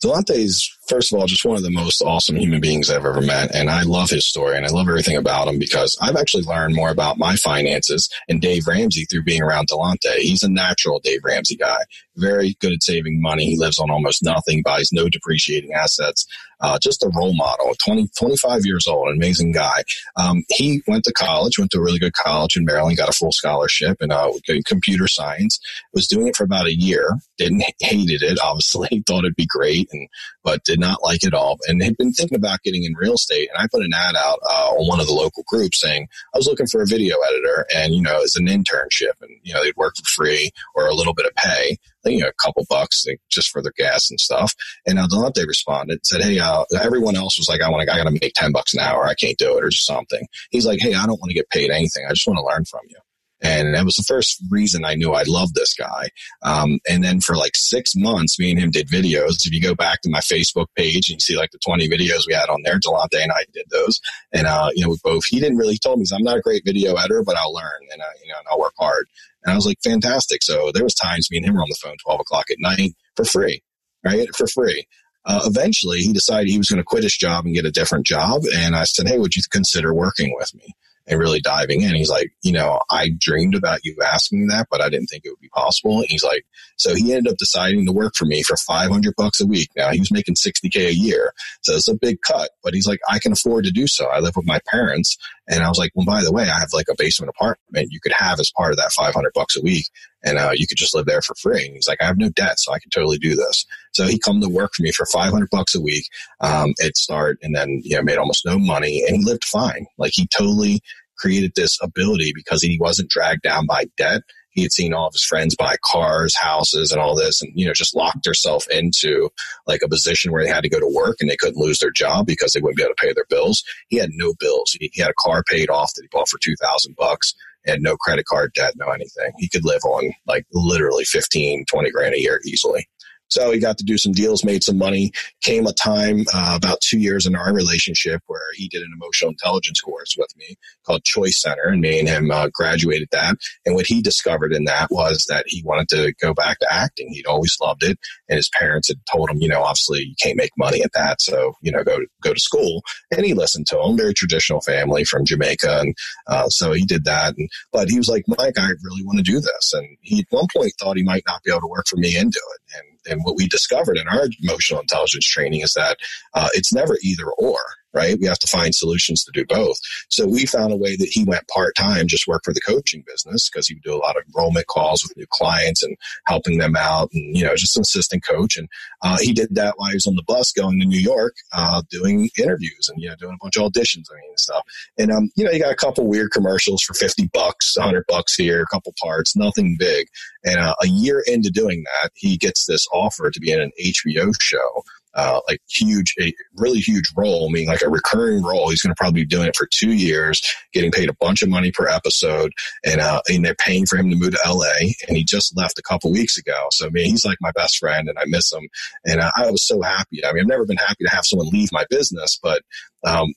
Delante 0.03 0.31
is, 0.31 0.76
first 0.87 1.11
of 1.11 1.19
all, 1.19 1.27
just 1.27 1.45
one 1.45 1.57
of 1.57 1.63
the 1.63 1.71
most 1.71 2.01
awesome 2.01 2.35
human 2.35 2.61
beings 2.61 2.89
I've 2.89 3.05
ever 3.05 3.21
met. 3.21 3.53
And 3.53 3.69
I 3.69 3.83
love 3.83 4.09
his 4.09 4.25
story 4.25 4.57
and 4.57 4.65
I 4.65 4.69
love 4.69 4.87
everything 4.87 5.17
about 5.17 5.47
him 5.47 5.59
because 5.59 5.97
I've 6.01 6.15
actually 6.15 6.43
learned 6.43 6.75
more 6.75 6.89
about 6.89 7.17
my 7.17 7.35
finances 7.35 8.09
and 8.27 8.41
Dave 8.41 8.67
Ramsey 8.67 9.05
through 9.05 9.23
being 9.23 9.41
around 9.41 9.67
Delante. 9.67 10.17
He's 10.17 10.43
a 10.43 10.49
natural 10.49 10.99
Dave 10.99 11.21
Ramsey 11.23 11.55
guy, 11.55 11.79
very 12.15 12.55
good 12.59 12.73
at 12.73 12.83
saving 12.83 13.21
money. 13.21 13.45
He 13.45 13.57
lives 13.57 13.79
on 13.79 13.91
almost 13.91 14.23
nothing, 14.23 14.61
buys 14.63 14.89
no 14.91 15.09
depreciating 15.09 15.73
assets 15.73 16.25
uh, 16.59 16.79
just 16.81 17.03
a 17.03 17.11
role 17.15 17.35
model, 17.35 17.73
20, 17.85 18.09
25 18.17 18.65
years 18.65 18.87
old, 18.87 19.09
an 19.09 19.15
amazing 19.15 19.51
guy. 19.51 19.83
Um, 20.15 20.43
he 20.49 20.81
went 20.87 21.03
to 21.03 21.13
college, 21.13 21.59
went 21.59 21.71
to 21.71 21.77
a 21.77 21.83
really 21.83 21.99
good 21.99 22.13
college 22.13 22.57
in 22.57 22.65
Maryland, 22.65 22.97
got 22.97 23.09
a 23.09 23.13
full 23.13 23.31
scholarship 23.31 24.01
in 24.01 24.11
uh, 24.11 24.29
computer 24.65 25.07
science, 25.07 25.59
was 25.93 26.07
doing 26.07 26.27
it 26.27 26.35
for 26.35 26.43
about 26.43 26.65
a 26.65 26.75
year, 26.75 27.15
didn't 27.37 27.63
hated 27.79 28.23
it, 28.23 28.39
obviously, 28.43 29.03
thought 29.07 29.19
it'd 29.19 29.35
be 29.35 29.47
great, 29.47 29.87
and 29.91 30.07
but 30.43 30.63
did 30.63 30.76
not 30.77 31.03
like 31.03 31.23
it 31.23 31.33
all, 31.33 31.57
and 31.67 31.83
had 31.83 31.97
been 31.97 32.13
thinking 32.13 32.37
about 32.37 32.61
getting 32.63 32.83
in 32.83 32.93
real 32.95 33.13
estate. 33.13 33.49
And 33.53 33.61
I 33.61 33.67
put 33.71 33.83
an 33.83 33.91
ad 33.93 34.15
out 34.15 34.39
uh, 34.47 34.71
on 34.71 34.87
one 34.87 34.99
of 34.99 35.07
the 35.07 35.13
local 35.13 35.43
groups 35.47 35.81
saying 35.81 36.07
I 36.33 36.37
was 36.37 36.47
looking 36.47 36.67
for 36.67 36.81
a 36.81 36.87
video 36.87 37.15
editor, 37.29 37.65
and 37.75 37.93
you 37.93 38.01
know, 38.01 38.21
as 38.23 38.35
an 38.35 38.47
internship, 38.47 39.13
and 39.21 39.31
you 39.43 39.53
know, 39.53 39.63
they'd 39.63 39.75
work 39.75 39.95
for 39.97 40.23
free 40.23 40.51
or 40.75 40.87
a 40.87 40.93
little 40.93 41.13
bit 41.13 41.25
of 41.25 41.35
pay 41.35 41.77
you 42.11 42.19
know, 42.19 42.27
a 42.27 42.43
couple 42.43 42.65
bucks 42.69 43.05
just 43.29 43.49
for 43.49 43.61
their 43.61 43.73
gas 43.75 44.09
and 44.09 44.19
stuff. 44.19 44.53
And 44.85 44.97
Delante 44.97 45.45
responded 45.47 46.05
said, 46.05 46.21
Hey, 46.21 46.39
uh, 46.39 46.63
everyone 46.81 47.15
else 47.15 47.37
was 47.37 47.47
like, 47.49 47.61
I 47.61 47.69
want 47.69 47.87
to, 47.87 47.93
I 47.93 47.97
got 47.97 48.09
to 48.09 48.17
make 48.21 48.33
10 48.35 48.51
bucks 48.51 48.73
an 48.73 48.79
hour. 48.79 49.05
I 49.05 49.15
can't 49.15 49.37
do 49.37 49.57
it 49.57 49.63
or 49.63 49.71
something. 49.71 50.25
He's 50.51 50.65
like, 50.65 50.79
Hey, 50.79 50.93
I 50.93 51.05
don't 51.05 51.19
want 51.19 51.29
to 51.29 51.35
get 51.35 51.49
paid 51.49 51.69
anything. 51.69 52.05
I 52.07 52.13
just 52.13 52.27
want 52.27 52.37
to 52.37 52.45
learn 52.45 52.65
from 52.65 52.81
you. 52.87 52.97
And 53.41 53.75
that 53.75 53.85
was 53.85 53.95
the 53.95 54.05
first 54.07 54.41
reason 54.49 54.83
I 54.83 54.95
knew 54.95 55.13
I 55.13 55.23
loved 55.27 55.53
this 55.53 55.73
guy. 55.73 56.09
Um, 56.41 56.79
and 56.89 57.03
then 57.03 57.19
for 57.19 57.35
like 57.35 57.55
six 57.55 57.93
months, 57.95 58.39
me 58.39 58.51
and 58.51 58.59
him 58.59 58.71
did 58.71 58.89
videos. 58.89 59.45
If 59.45 59.53
you 59.53 59.61
go 59.61 59.75
back 59.75 60.01
to 60.01 60.09
my 60.09 60.19
Facebook 60.19 60.67
page 60.75 61.09
and 61.09 61.15
you 61.15 61.19
see 61.19 61.37
like 61.37 61.51
the 61.51 61.59
20 61.65 61.87
videos 61.87 62.25
we 62.27 62.33
had 62.33 62.49
on 62.49 62.61
there, 62.63 62.79
Delante 62.79 63.21
and 63.21 63.31
I 63.31 63.45
did 63.53 63.65
those. 63.69 63.99
And, 64.33 64.47
uh, 64.47 64.69
you 64.73 64.83
know, 64.83 64.89
we 64.89 64.97
both, 65.03 65.23
he 65.27 65.39
didn't 65.39 65.57
really, 65.57 65.77
told 65.77 65.99
me, 65.99 66.05
I'm 66.13 66.23
not 66.23 66.37
a 66.37 66.41
great 66.41 66.63
video 66.65 66.95
editor, 66.95 67.23
but 67.23 67.37
I'll 67.37 67.53
learn 67.53 67.81
and, 67.91 68.01
uh, 68.01 68.05
you 68.21 68.29
know, 68.29 68.39
and 68.39 68.47
I'll 68.51 68.59
work 68.59 68.73
hard. 68.79 69.07
And 69.43 69.51
I 69.51 69.55
was 69.55 69.65
like, 69.65 69.77
fantastic. 69.83 70.41
So 70.41 70.71
there 70.73 70.83
was 70.83 70.95
times 70.95 71.29
me 71.29 71.37
and 71.37 71.45
him 71.45 71.55
were 71.55 71.61
on 71.61 71.69
the 71.69 71.77
phone 71.81 71.95
12 72.03 72.21
o'clock 72.21 72.45
at 72.49 72.57
night 72.59 72.95
for 73.15 73.23
free, 73.23 73.61
right? 74.03 74.27
For 74.35 74.47
free. 74.47 74.87
Uh, 75.25 75.41
eventually 75.45 75.99
he 75.99 76.13
decided 76.13 76.49
he 76.49 76.57
was 76.57 76.69
going 76.69 76.77
to 76.77 76.85
quit 76.85 77.03
his 77.03 77.15
job 77.15 77.45
and 77.45 77.53
get 77.53 77.65
a 77.65 77.71
different 77.71 78.07
job. 78.07 78.41
And 78.55 78.75
I 78.75 78.85
said, 78.85 79.07
Hey, 79.07 79.19
would 79.19 79.35
you 79.35 79.41
consider 79.51 79.93
working 79.93 80.33
with 80.37 80.55
me? 80.55 80.73
And 81.07 81.19
really 81.19 81.39
diving 81.39 81.81
in. 81.81 81.95
He's 81.95 82.09
like, 82.09 82.31
you 82.43 82.51
know, 82.51 82.79
I 82.89 83.11
dreamed 83.17 83.55
about 83.55 83.79
you 83.83 83.95
asking 84.05 84.41
me 84.41 84.47
that, 84.49 84.67
but 84.69 84.81
I 84.81 84.89
didn't 84.89 85.07
think 85.07 85.23
it 85.25 85.29
would 85.29 85.39
be 85.39 85.49
possible. 85.49 85.99
And 85.99 86.07
he's 86.09 86.23
like, 86.23 86.45
so 86.77 86.93
he 86.95 87.13
ended 87.13 87.31
up 87.31 87.37
deciding 87.37 87.85
to 87.85 87.93
work 87.93 88.13
for 88.15 88.25
me 88.25 88.43
for 88.43 88.57
500 88.57 89.13
bucks 89.17 89.39
a 89.39 89.47
week. 89.47 89.69
Now 89.75 89.91
he 89.91 89.99
was 89.99 90.11
making 90.11 90.35
60k 90.35 90.87
a 90.87 90.93
year. 90.93 91.33
So 91.61 91.73
it's 91.73 91.87
a 91.87 91.95
big 91.95 92.17
cut, 92.25 92.51
but 92.63 92.73
he's 92.73 92.87
like, 92.87 92.99
I 93.09 93.19
can 93.19 93.31
afford 93.31 93.65
to 93.65 93.71
do 93.71 93.87
so. 93.87 94.07
I 94.07 94.19
live 94.19 94.35
with 94.35 94.45
my 94.45 94.59
parents. 94.69 95.17
And 95.47 95.63
I 95.63 95.69
was 95.69 95.77
like, 95.77 95.91
well, 95.95 96.05
by 96.05 96.23
the 96.23 96.31
way, 96.31 96.43
I 96.43 96.59
have 96.59 96.73
like 96.73 96.87
a 96.91 96.95
basement 96.97 97.29
apartment 97.29 97.87
you 97.91 97.99
could 98.01 98.11
have 98.11 98.39
as 98.39 98.51
part 98.55 98.71
of 98.71 98.77
that 98.77 98.91
500 98.91 99.31
bucks 99.33 99.55
a 99.55 99.61
week. 99.61 99.85
And 100.27 100.37
uh, 100.37 100.51
you 100.53 100.67
could 100.67 100.77
just 100.77 100.93
live 100.93 101.05
there 101.05 101.21
for 101.21 101.35
free. 101.35 101.65
And 101.65 101.75
he's 101.75 101.87
like, 101.87 102.01
I 102.01 102.05
have 102.05 102.17
no 102.17 102.29
debt, 102.29 102.59
so 102.59 102.73
I 102.73 102.79
can 102.79 102.89
totally 102.89 103.17
do 103.17 103.35
this. 103.35 103.65
So 103.93 104.05
he 104.05 104.19
come 104.19 104.41
to 104.41 104.49
work 104.49 104.71
for 104.75 104.83
me 104.83 104.91
for 104.91 105.05
500 105.05 105.49
bucks 105.49 105.73
a 105.73 105.81
week 105.81 106.05
um, 106.41 106.73
at 106.83 106.97
start 106.97 107.37
and 107.41 107.55
then, 107.55 107.81
you 107.83 107.95
know, 107.95 108.03
made 108.03 108.17
almost 108.17 108.45
no 108.45 108.59
money 108.59 109.03
and 109.07 109.15
he 109.15 109.23
lived 109.23 109.45
fine. 109.45 109.85
Like 109.97 110.11
he 110.13 110.27
totally 110.27 110.81
created 111.17 111.53
this 111.55 111.77
ability 111.81 112.31
because 112.35 112.61
he 112.61 112.77
wasn't 112.79 113.09
dragged 113.09 113.41
down 113.41 113.65
by 113.65 113.85
debt. 113.97 114.21
He 114.51 114.63
had 114.63 114.71
seen 114.71 114.91
all 114.91 115.07
of 115.07 115.13
his 115.13 115.23
friends 115.23 115.55
buy 115.55 115.75
cars, 115.83 116.35
houses, 116.35 116.91
and 116.91 116.99
all 116.99 117.15
this, 117.15 117.43
and 117.43 117.51
you 117.53 117.67
know, 117.67 117.73
just 117.73 117.95
locked 117.95 118.25
herself 118.25 118.65
into 118.71 119.29
like 119.67 119.81
a 119.83 119.87
position 119.87 120.31
where 120.31 120.43
they 120.43 120.49
had 120.49 120.63
to 120.63 120.69
go 120.69 120.79
to 120.79 120.91
work 120.91 121.17
and 121.19 121.29
they 121.29 121.35
couldn't 121.35 121.61
lose 121.61 121.77
their 121.77 121.91
job 121.91 122.25
because 122.25 122.53
they 122.53 122.59
wouldn't 122.59 122.77
be 122.77 122.83
able 122.83 122.95
to 122.95 123.05
pay 123.05 123.13
their 123.13 123.27
bills. 123.29 123.63
He 123.89 123.97
had 123.97 124.09
no 124.13 124.33
bills. 124.39 124.75
He, 124.79 124.89
he 124.93 125.01
had 125.01 125.11
a 125.11 125.21
car 125.21 125.43
paid 125.43 125.69
off 125.69 125.93
that 125.93 126.01
he 126.01 126.07
bought 126.11 126.27
for 126.27 126.39
two 126.41 126.55
thousand 126.59 126.95
bucks. 126.97 127.35
Had 127.67 127.81
no 127.81 127.97
credit 127.97 128.25
card 128.25 128.53
debt, 128.53 128.73
no 128.77 128.87
anything. 128.87 129.31
He 129.37 129.49
could 129.49 129.65
live 129.65 129.81
on 129.83 130.13
like 130.25 130.45
literally 130.53 131.03
15, 131.03 131.65
20 131.65 131.91
grand 131.91 132.15
a 132.15 132.21
year 132.21 132.39
easily. 132.45 132.87
So 133.29 133.51
he 133.51 133.59
got 133.59 133.77
to 133.77 133.83
do 133.83 133.97
some 133.97 134.11
deals, 134.11 134.43
made 134.43 134.63
some 134.63 134.77
money. 134.77 135.11
Came 135.41 135.67
a 135.67 135.73
time 135.73 136.25
uh, 136.33 136.53
about 136.55 136.81
two 136.81 136.99
years 136.99 137.25
in 137.25 137.35
our 137.35 137.53
relationship 137.53 138.21
where 138.27 138.41
he 138.53 138.67
did 138.67 138.81
an 138.81 138.91
emotional 138.95 139.31
intelligence 139.31 139.79
course 139.81 140.15
with 140.17 140.31
me 140.37 140.55
called 140.85 141.03
Choice 141.03 141.41
Center, 141.41 141.67
and 141.67 141.81
me 141.81 141.99
and 141.99 142.07
him 142.07 142.31
uh, 142.31 142.49
graduated 142.53 143.09
that. 143.11 143.35
And 143.65 143.75
what 143.75 143.87
he 143.87 144.01
discovered 144.01 144.53
in 144.53 144.65
that 144.65 144.89
was 144.91 145.25
that 145.29 145.45
he 145.47 145.63
wanted 145.63 145.89
to 145.89 146.13
go 146.21 146.33
back 146.33 146.59
to 146.59 146.73
acting. 146.73 147.09
He'd 147.09 147.27
always 147.27 147.55
loved 147.61 147.83
it, 147.83 147.97
and 148.29 148.37
his 148.37 148.49
parents 148.57 148.87
had 148.87 148.97
told 149.11 149.29
him, 149.29 149.37
you 149.39 149.47
know, 149.47 149.61
obviously 149.61 149.99
you 149.99 150.15
can't 150.21 150.37
make 150.37 150.51
money 150.57 150.81
at 150.81 150.93
that, 150.93 151.21
so 151.21 151.53
you 151.61 151.71
know, 151.71 151.83
go 151.83 151.99
go 152.21 152.33
to 152.33 152.39
school. 152.39 152.81
And 153.11 153.25
he 153.25 153.33
listened 153.33 153.67
to 153.67 153.81
him. 153.81 153.97
Very 153.97 154.13
traditional 154.13 154.61
family 154.61 155.03
from 155.03 155.25
Jamaica, 155.25 155.79
and 155.79 155.95
uh, 156.27 156.47
so 156.49 156.71
he 156.71 156.85
did 156.85 157.05
that. 157.05 157.35
And 157.37 157.49
but 157.71 157.89
he 157.89 157.97
was 157.97 158.09
like, 158.09 158.23
Mike, 158.27 158.57
I 158.57 158.69
really 158.83 159.03
want 159.03 159.17
to 159.17 159.23
do 159.23 159.39
this. 159.39 159.73
And 159.73 159.87
he 160.01 160.19
at 160.19 160.25
one 160.29 160.47
point 160.55 160.73
thought 160.79 160.97
he 160.97 161.03
might 161.03 161.23
not 161.27 161.43
be 161.43 161.51
able 161.51 161.61
to 161.61 161.67
work 161.67 161.85
for 161.87 161.97
me 161.97 162.15
and 162.15 162.31
do 162.31 162.39
it. 162.39 162.77
And 162.77 162.96
and 163.09 163.21
what 163.23 163.35
we 163.35 163.47
discovered 163.47 163.97
in 163.97 164.07
our 164.07 164.27
emotional 164.41 164.81
intelligence 164.81 165.25
training 165.25 165.61
is 165.61 165.73
that 165.73 165.97
uh, 166.33 166.49
it's 166.53 166.73
never 166.73 166.97
either 167.03 167.29
or. 167.37 167.59
Right? 167.93 168.17
We 168.19 168.27
have 168.27 168.39
to 168.39 168.47
find 168.47 168.73
solutions 168.73 169.23
to 169.23 169.31
do 169.31 169.45
both. 169.45 169.77
So 170.09 170.27
we 170.27 170.45
found 170.45 170.71
a 170.71 170.77
way 170.77 170.95
that 170.95 171.09
he 171.11 171.23
went 171.23 171.47
part 171.47 171.75
time, 171.75 172.07
just 172.07 172.27
work 172.27 172.41
for 172.43 172.53
the 172.53 172.61
coaching 172.61 173.03
business 173.07 173.49
because 173.49 173.67
he 173.67 173.75
would 173.75 173.83
do 173.83 173.95
a 173.95 173.97
lot 173.97 174.17
of 174.17 174.23
enrollment 174.27 174.67
calls 174.67 175.03
with 175.03 175.17
new 175.17 175.25
clients 175.29 175.83
and 175.83 175.95
helping 176.25 176.57
them 176.57 176.75
out 176.75 177.09
and, 177.13 177.35
you 177.35 177.43
know, 177.43 177.55
just 177.55 177.75
an 177.75 177.81
assistant 177.81 178.23
coach. 178.25 178.57
And 178.57 178.67
uh, 179.01 179.17
he 179.21 179.33
did 179.33 179.55
that 179.55 179.75
while 179.77 179.89
he 179.89 179.95
was 179.95 180.07
on 180.07 180.15
the 180.15 180.23
bus 180.23 180.51
going 180.51 180.79
to 180.79 180.85
New 180.85 180.99
York, 180.99 181.35
uh, 181.53 181.81
doing 181.89 182.29
interviews 182.37 182.89
and, 182.89 183.01
you 183.01 183.09
know, 183.09 183.15
doing 183.15 183.33
a 183.33 183.43
bunch 183.43 183.57
of 183.57 183.63
auditions, 183.63 184.05
I 184.11 184.15
mean, 184.15 184.29
and 184.29 184.39
stuff. 184.39 184.63
And, 184.97 185.11
um, 185.11 185.29
you 185.35 185.45
know, 185.45 185.51
he 185.51 185.59
got 185.59 185.71
a 185.71 185.75
couple 185.75 186.07
weird 186.07 186.31
commercials 186.31 186.81
for 186.81 186.93
50 186.93 187.29
bucks, 187.33 187.75
100 187.77 188.05
bucks 188.07 188.35
here, 188.35 188.61
a 188.61 188.67
couple 188.67 188.93
parts, 189.01 189.35
nothing 189.35 189.75
big. 189.79 190.07
And 190.43 190.59
uh, 190.59 190.75
a 190.81 190.87
year 190.87 191.23
into 191.25 191.49
doing 191.49 191.83
that, 191.83 192.11
he 192.15 192.37
gets 192.37 192.65
this 192.65 192.85
offer 192.93 193.31
to 193.31 193.39
be 193.39 193.51
in 193.51 193.59
an 193.59 193.71
HBO 193.81 194.33
show 194.39 194.83
uh, 195.17 195.41
like 195.49 195.59
huge, 195.69 196.13
a 196.21 196.33
really 196.55 196.79
huge 196.79 197.11
role, 197.17 197.49
meaning 197.49 197.67
like 197.67 197.81
a 197.81 197.89
recurring 197.89 198.43
role. 198.43 198.69
He's 198.69 198.81
going 198.81 198.93
to 198.93 198.97
probably 198.97 199.21
be 199.21 199.25
doing 199.25 199.47
it 199.47 199.55
for 199.55 199.67
two 199.73 199.93
years, 199.93 200.41
getting 200.73 200.91
paid 200.91 201.09
a 201.09 201.15
bunch 201.19 201.41
of 201.41 201.49
money 201.49 201.71
per 201.71 201.87
episode, 201.87 202.53
and 202.85 203.01
uh, 203.01 203.21
and 203.27 203.43
they're 203.43 203.55
paying 203.55 203.85
for 203.85 203.97
him 203.97 204.09
to 204.09 204.15
move 204.15 204.31
to 204.31 204.39
LA. 204.45 204.91
And 205.07 205.17
he 205.17 205.23
just 205.23 205.57
left 205.57 205.79
a 205.79 205.83
couple 205.83 206.11
weeks 206.11 206.37
ago, 206.37 206.67
so 206.71 206.85
I 206.85 206.89
mean, 206.89 207.09
he's 207.09 207.25
like 207.25 207.39
my 207.41 207.51
best 207.51 207.77
friend, 207.77 208.07
and 208.07 208.17
I 208.17 208.23
miss 208.27 208.53
him. 208.53 208.69
And 209.05 209.19
uh, 209.19 209.31
I 209.35 209.51
was 209.51 209.65
so 209.65 209.81
happy. 209.81 210.23
I 210.23 210.31
mean, 210.31 210.43
I've 210.43 210.49
never 210.49 210.65
been 210.65 210.77
happy 210.77 211.03
to 211.03 211.15
have 211.15 211.25
someone 211.25 211.49
leave 211.49 211.69
my 211.71 211.85
business, 211.89 212.39
but 212.41 212.61
um, 213.05 213.33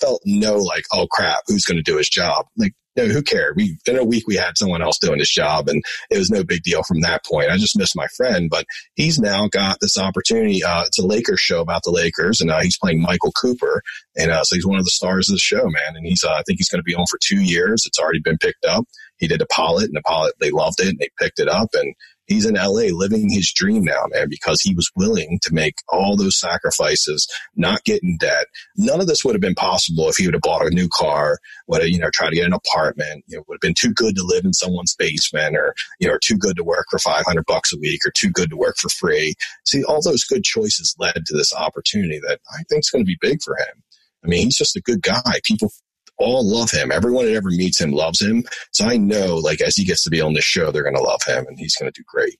felt 0.00 0.22
no 0.24 0.56
like, 0.56 0.84
oh 0.92 1.06
crap, 1.10 1.40
who's 1.46 1.64
going 1.64 1.76
to 1.76 1.82
do 1.82 1.96
his 1.96 2.08
job? 2.08 2.46
Like 2.56 2.74
know, 2.96 3.06
who 3.06 3.22
cared? 3.22 3.56
We 3.56 3.78
in 3.86 3.98
a 3.98 4.04
week 4.04 4.26
we 4.26 4.36
had 4.36 4.56
someone 4.56 4.82
else 4.82 4.98
doing 4.98 5.18
his 5.18 5.30
job, 5.30 5.68
and 5.68 5.82
it 6.10 6.18
was 6.18 6.30
no 6.30 6.44
big 6.44 6.62
deal 6.62 6.82
from 6.82 7.00
that 7.00 7.24
point. 7.24 7.50
I 7.50 7.56
just 7.56 7.78
missed 7.78 7.96
my 7.96 8.06
friend, 8.16 8.48
but 8.50 8.66
he's 8.94 9.18
now 9.18 9.48
got 9.48 9.78
this 9.80 9.98
opportunity. 9.98 10.62
Uh, 10.62 10.84
it's 10.86 10.98
a 10.98 11.06
Lakers 11.06 11.40
show 11.40 11.60
about 11.60 11.82
the 11.84 11.90
Lakers, 11.90 12.40
and 12.40 12.50
uh, 12.50 12.60
he's 12.60 12.78
playing 12.78 13.02
Michael 13.02 13.32
Cooper, 13.32 13.82
and 14.16 14.30
uh, 14.30 14.42
so 14.44 14.54
he's 14.54 14.66
one 14.66 14.78
of 14.78 14.84
the 14.84 14.90
stars 14.90 15.28
of 15.28 15.34
the 15.34 15.40
show, 15.40 15.64
man. 15.64 15.96
And 15.96 16.06
he's 16.06 16.24
uh, 16.24 16.32
I 16.32 16.42
think 16.46 16.58
he's 16.58 16.68
going 16.68 16.80
to 16.80 16.84
be 16.84 16.94
on 16.94 17.06
for 17.10 17.18
two 17.22 17.42
years. 17.42 17.84
It's 17.86 17.98
already 17.98 18.20
been 18.20 18.38
picked 18.38 18.64
up. 18.64 18.84
He 19.18 19.28
did 19.28 19.42
a 19.42 19.46
pilot, 19.46 19.84
and 19.84 19.96
the 19.96 20.02
pilot 20.02 20.34
they 20.40 20.50
loved 20.50 20.80
it, 20.80 20.88
and 20.88 20.98
they 20.98 21.08
picked 21.18 21.38
it 21.38 21.48
up, 21.48 21.70
and 21.74 21.94
he's 22.26 22.46
in 22.46 22.54
LA 22.54 22.88
living 22.90 23.30
his 23.30 23.52
dream 23.52 23.84
now, 23.84 24.04
man, 24.08 24.28
because 24.28 24.60
he 24.60 24.74
was 24.74 24.90
willing 24.96 25.38
to 25.42 25.52
make 25.52 25.74
all 25.88 26.16
those 26.16 26.38
sacrifices, 26.38 27.28
not 27.56 27.84
get 27.84 28.02
in 28.02 28.16
debt. 28.18 28.46
None 28.76 29.00
of 29.00 29.06
this 29.06 29.24
would 29.24 29.34
have 29.34 29.42
been 29.42 29.54
possible 29.54 30.08
if 30.08 30.16
he 30.16 30.26
would 30.26 30.34
have 30.34 30.42
bought 30.42 30.66
a 30.66 30.70
new 30.70 30.88
car, 30.88 31.38
would 31.66 31.82
have, 31.82 31.90
you 31.90 31.98
know, 31.98 32.10
tried 32.12 32.30
to 32.30 32.36
get 32.36 32.46
an 32.46 32.52
apartment, 32.54 32.83
you 32.96 33.36
know, 33.36 33.44
would 33.48 33.56
have 33.56 33.60
been 33.60 33.74
too 33.78 33.92
good 33.92 34.16
to 34.16 34.22
live 34.22 34.44
in 34.44 34.52
someone's 34.52 34.94
basement 34.96 35.56
or, 35.56 35.74
you 36.00 36.08
know, 36.08 36.18
too 36.22 36.36
good 36.36 36.56
to 36.56 36.64
work 36.64 36.86
for 36.90 36.98
500 36.98 37.44
bucks 37.46 37.72
a 37.72 37.78
week 37.78 38.00
or 38.04 38.10
too 38.10 38.30
good 38.30 38.50
to 38.50 38.56
work 38.56 38.76
for 38.76 38.88
free. 38.88 39.34
See, 39.64 39.84
all 39.84 40.02
those 40.02 40.24
good 40.24 40.44
choices 40.44 40.94
led 40.98 41.14
to 41.26 41.36
this 41.36 41.54
opportunity 41.54 42.20
that 42.20 42.40
I 42.50 42.62
think 42.68 42.80
is 42.80 42.90
going 42.90 43.04
to 43.04 43.08
be 43.08 43.18
big 43.20 43.42
for 43.42 43.56
him. 43.56 43.82
I 44.24 44.28
mean, 44.28 44.44
he's 44.44 44.56
just 44.56 44.76
a 44.76 44.80
good 44.80 45.02
guy. 45.02 45.40
People 45.44 45.70
all 46.18 46.48
love 46.48 46.70
him. 46.70 46.92
Everyone 46.92 47.26
that 47.26 47.34
ever 47.34 47.50
meets 47.50 47.80
him 47.80 47.90
loves 47.90 48.20
him. 48.20 48.44
So 48.72 48.86
I 48.86 48.96
know, 48.96 49.36
like, 49.36 49.60
as 49.60 49.76
he 49.76 49.84
gets 49.84 50.02
to 50.04 50.10
be 50.10 50.20
on 50.20 50.34
this 50.34 50.44
show, 50.44 50.70
they're 50.70 50.82
going 50.82 50.96
to 50.96 51.02
love 51.02 51.22
him 51.26 51.46
and 51.46 51.58
he's 51.58 51.76
going 51.76 51.90
to 51.92 52.00
do 52.00 52.04
great. 52.06 52.38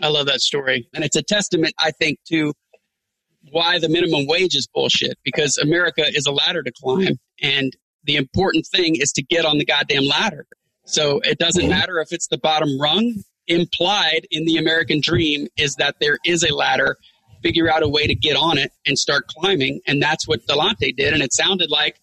I 0.00 0.08
love 0.08 0.26
that 0.26 0.40
story. 0.40 0.88
And 0.94 1.04
it's 1.04 1.16
a 1.16 1.22
testament, 1.22 1.74
I 1.78 1.90
think, 1.90 2.18
to 2.28 2.54
why 3.50 3.78
the 3.78 3.88
minimum 3.88 4.26
wage 4.26 4.54
is 4.54 4.68
bullshit 4.72 5.18
because 5.24 5.58
America 5.58 6.04
is 6.06 6.26
a 6.26 6.32
ladder 6.32 6.62
to 6.62 6.72
climb. 6.80 7.18
And 7.42 7.76
the 8.04 8.16
important 8.16 8.66
thing 8.66 8.96
is 8.96 9.12
to 9.12 9.22
get 9.22 9.44
on 9.44 9.58
the 9.58 9.64
goddamn 9.64 10.04
ladder. 10.04 10.46
So 10.84 11.20
it 11.20 11.38
doesn't 11.38 11.68
matter 11.68 12.00
if 12.00 12.12
it's 12.12 12.26
the 12.28 12.38
bottom 12.38 12.80
rung. 12.80 13.22
Implied 13.48 14.26
in 14.30 14.44
the 14.44 14.56
American 14.56 15.00
dream 15.00 15.48
is 15.56 15.74
that 15.76 15.96
there 16.00 16.18
is 16.24 16.44
a 16.44 16.54
ladder. 16.54 16.96
Figure 17.42 17.70
out 17.70 17.82
a 17.82 17.88
way 17.88 18.06
to 18.06 18.14
get 18.14 18.36
on 18.36 18.56
it 18.56 18.72
and 18.86 18.96
start 18.98 19.26
climbing. 19.26 19.80
And 19.86 20.00
that's 20.00 20.28
what 20.28 20.46
Delante 20.46 20.94
did. 20.96 21.12
And 21.12 21.22
it 21.22 21.32
sounded 21.32 21.70
like 21.70 21.96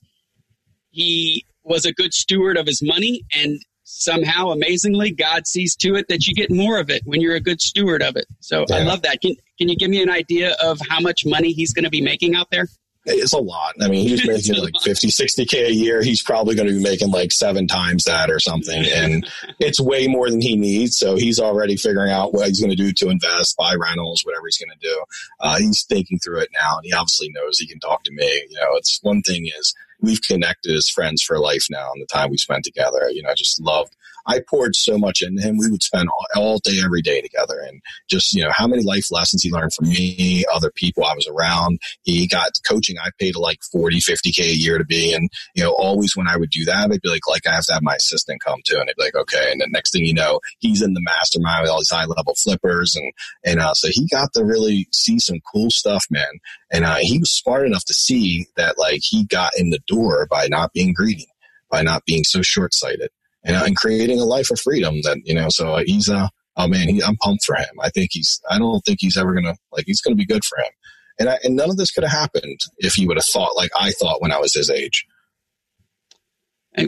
he 0.91 1.45
was 1.63 1.85
a 1.85 1.93
good 1.93 2.13
steward 2.13 2.57
of 2.57 2.65
his 2.65 2.81
money 2.81 3.23
and 3.35 3.59
somehow 3.83 4.49
amazingly 4.49 5.11
god 5.11 5.47
sees 5.47 5.75
to 5.75 5.95
it 5.95 6.07
that 6.09 6.27
you 6.27 6.33
get 6.35 6.51
more 6.51 6.79
of 6.79 6.91
it 6.91 7.01
when 7.05 7.21
you're 7.21 7.35
a 7.35 7.39
good 7.39 7.59
steward 7.59 8.03
of 8.03 8.15
it 8.15 8.25
so 8.39 8.63
yeah. 8.69 8.75
i 8.75 8.83
love 8.83 9.01
that 9.01 9.19
can, 9.19 9.35
can 9.57 9.67
you 9.67 9.75
give 9.75 9.89
me 9.89 10.01
an 10.01 10.11
idea 10.11 10.55
of 10.63 10.79
how 10.89 10.99
much 10.99 11.25
money 11.25 11.51
he's 11.51 11.73
going 11.73 11.83
to 11.83 11.89
be 11.89 12.01
making 12.01 12.35
out 12.35 12.51
there 12.51 12.67
it's 13.09 13.33
a 13.33 13.39
lot. 13.39 13.75
I 13.81 13.87
mean, 13.87 14.07
he's 14.07 14.27
making 14.27 14.55
like 14.55 14.73
50, 14.83 15.07
60K 15.07 15.67
a 15.67 15.73
year. 15.73 16.01
He's 16.01 16.21
probably 16.21 16.55
going 16.55 16.67
to 16.67 16.73
be 16.73 16.83
making 16.83 17.11
like 17.11 17.31
seven 17.31 17.67
times 17.67 18.05
that 18.05 18.29
or 18.29 18.39
something. 18.39 18.85
And 18.85 19.29
it's 19.59 19.79
way 19.79 20.07
more 20.07 20.29
than 20.29 20.41
he 20.41 20.55
needs. 20.55 20.97
So 20.97 21.15
he's 21.15 21.39
already 21.39 21.75
figuring 21.75 22.11
out 22.11 22.33
what 22.33 22.47
he's 22.47 22.59
going 22.59 22.71
to 22.71 22.75
do 22.75 22.91
to 22.93 23.09
invest, 23.09 23.57
buy 23.57 23.75
rentals, 23.75 24.21
whatever 24.23 24.47
he's 24.47 24.57
going 24.57 24.77
to 24.77 24.87
do. 24.87 25.03
Uh, 25.39 25.57
he's 25.59 25.83
thinking 25.83 26.19
through 26.19 26.39
it 26.39 26.49
now. 26.53 26.77
And 26.77 26.85
he 26.85 26.93
obviously 26.93 27.29
knows 27.29 27.57
he 27.57 27.67
can 27.67 27.79
talk 27.79 28.03
to 28.03 28.11
me. 28.11 28.47
You 28.49 28.59
know, 28.59 28.75
it's 28.75 28.99
one 29.01 29.21
thing 29.21 29.47
is 29.47 29.73
we've 30.01 30.21
connected 30.21 30.75
as 30.75 30.89
friends 30.89 31.21
for 31.21 31.39
life 31.39 31.65
now 31.69 31.91
and 31.93 32.01
the 32.01 32.07
time 32.07 32.29
we 32.29 32.37
spent 32.37 32.63
together. 32.63 33.09
You 33.09 33.23
know, 33.23 33.29
I 33.29 33.35
just 33.35 33.61
loved 33.61 33.95
I 34.27 34.41
poured 34.47 34.75
so 34.75 34.97
much 34.97 35.21
into 35.21 35.41
him. 35.41 35.57
We 35.57 35.69
would 35.69 35.83
spend 35.83 36.09
all, 36.09 36.25
all, 36.35 36.59
day, 36.59 36.79
every 36.83 37.01
day 37.01 37.21
together. 37.21 37.59
And 37.59 37.81
just, 38.09 38.33
you 38.33 38.43
know, 38.43 38.51
how 38.51 38.67
many 38.67 38.83
life 38.83 39.11
lessons 39.11 39.43
he 39.43 39.51
learned 39.51 39.73
from 39.73 39.89
me, 39.89 40.43
other 40.53 40.71
people 40.75 41.03
I 41.03 41.13
was 41.13 41.27
around. 41.27 41.79
He 42.03 42.27
got 42.27 42.51
coaching. 42.67 42.97
I 42.99 43.09
paid 43.19 43.35
like 43.35 43.59
40, 43.71 43.99
50K 43.99 44.39
a 44.39 44.55
year 44.55 44.77
to 44.77 44.85
be. 44.85 45.13
And, 45.13 45.29
you 45.55 45.63
know, 45.63 45.71
always 45.71 46.15
when 46.15 46.27
I 46.27 46.37
would 46.37 46.49
do 46.49 46.65
that, 46.65 46.91
I'd 46.91 47.01
be 47.01 47.09
like, 47.09 47.27
like, 47.27 47.47
I 47.47 47.55
have 47.55 47.65
to 47.65 47.73
have 47.73 47.83
my 47.83 47.95
assistant 47.95 48.43
come 48.43 48.59
too. 48.65 48.77
And 48.79 48.89
I'd 48.89 48.95
be 48.97 49.03
like, 49.03 49.15
okay. 49.15 49.51
And 49.51 49.61
then 49.61 49.71
next 49.71 49.91
thing 49.91 50.05
you 50.05 50.13
know, 50.13 50.39
he's 50.59 50.81
in 50.81 50.93
the 50.93 51.01
mastermind 51.01 51.63
with 51.63 51.71
all 51.71 51.79
these 51.79 51.89
high 51.89 52.05
level 52.05 52.35
flippers. 52.35 52.95
And, 52.95 53.11
and, 53.45 53.59
uh, 53.59 53.73
so 53.73 53.89
he 53.91 54.07
got 54.07 54.33
to 54.33 54.43
really 54.43 54.87
see 54.93 55.19
some 55.19 55.39
cool 55.51 55.69
stuff, 55.69 56.05
man. 56.09 56.39
And, 56.71 56.85
uh, 56.85 56.97
he 56.99 57.19
was 57.19 57.31
smart 57.31 57.65
enough 57.65 57.85
to 57.85 57.93
see 57.93 58.47
that 58.55 58.77
like 58.77 59.01
he 59.03 59.25
got 59.25 59.53
in 59.57 59.69
the 59.69 59.79
door 59.87 60.27
by 60.29 60.47
not 60.47 60.73
being 60.73 60.93
greedy 60.93 61.27
by 61.69 61.81
not 61.83 62.03
being 62.05 62.23
so 62.23 62.41
short 62.41 62.73
sighted 62.73 63.09
and, 63.43 63.55
uh, 63.55 63.63
and 63.65 63.75
creating 63.75 64.19
a 64.19 64.25
life 64.25 64.51
of 64.51 64.59
freedom 64.59 64.95
that, 65.03 65.17
you 65.23 65.33
know, 65.33 65.47
so 65.49 65.75
uh, 65.75 65.83
he's, 65.85 66.09
uh, 66.09 66.27
oh 66.57 66.67
man, 66.67 66.89
he, 66.89 67.01
I'm 67.01 67.17
pumped 67.17 67.45
for 67.45 67.55
him. 67.55 67.79
I 67.81 67.89
think 67.89 68.09
he's, 68.11 68.41
I 68.49 68.59
don't 68.59 68.81
think 68.81 68.99
he's 69.01 69.17
ever 69.17 69.33
going 69.33 69.45
to, 69.45 69.55
like, 69.71 69.85
he's 69.87 70.01
going 70.01 70.13
to 70.13 70.17
be 70.17 70.25
good 70.25 70.43
for 70.43 70.57
him. 70.59 70.71
And, 71.19 71.29
I, 71.29 71.37
and 71.43 71.55
none 71.55 71.69
of 71.69 71.77
this 71.77 71.91
could 71.91 72.03
have 72.03 72.13
happened 72.13 72.59
if 72.77 72.93
he 72.93 73.05
would 73.05 73.17
have 73.17 73.25
thought 73.25 73.55
like 73.55 73.71
I 73.77 73.91
thought 73.91 74.21
when 74.21 74.31
I 74.31 74.39
was 74.39 74.53
his 74.53 74.69
age. 74.69 75.05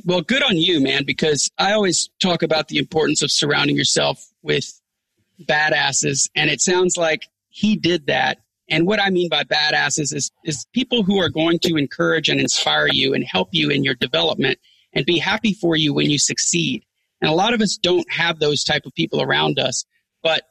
Well, 0.06 0.22
good 0.22 0.44
on 0.44 0.56
you, 0.58 0.80
man, 0.80 1.04
because 1.06 1.50
I 1.58 1.74
always 1.74 2.10
talk 2.22 2.44
about 2.44 2.70
the 2.70 2.78
importance 2.78 3.22
of 3.22 3.32
surrounding 3.32 3.76
yourself 3.76 4.26
with 4.42 4.80
badasses. 5.44 6.30
And 6.36 6.50
it 6.50 6.62
sounds 6.62 6.96
like 6.98 7.28
he 7.50 7.76
did 7.76 8.08
that. 8.08 8.38
And 8.70 8.88
what 8.88 9.02
I 9.02 9.10
mean 9.10 9.28
by 9.28 9.44
badasses 9.44 10.16
is, 10.16 10.32
is 10.46 10.66
people 10.72 11.04
who 11.04 11.20
are 11.20 11.30
going 11.30 11.60
to 11.64 11.76
encourage 11.76 12.30
and 12.30 12.40
inspire 12.40 12.88
you 12.90 13.14
and 13.14 13.26
help 13.26 13.50
you 13.52 13.70
in 13.70 13.84
your 13.84 13.96
development 13.96 14.60
and 14.94 15.06
be 15.06 15.18
happy 15.18 15.54
for 15.54 15.76
you 15.76 15.94
when 15.94 16.10
you 16.10 16.20
succeed. 16.20 16.84
And 17.22 17.30
a 17.30 17.36
lot 17.36 17.54
of 17.54 17.62
us 17.62 17.78
don't 17.82 18.10
have 18.12 18.40
those 18.40 18.64
type 18.64 18.86
of 18.86 18.94
people 18.94 19.22
around 19.22 19.60
us, 19.60 19.86
but 20.24 20.44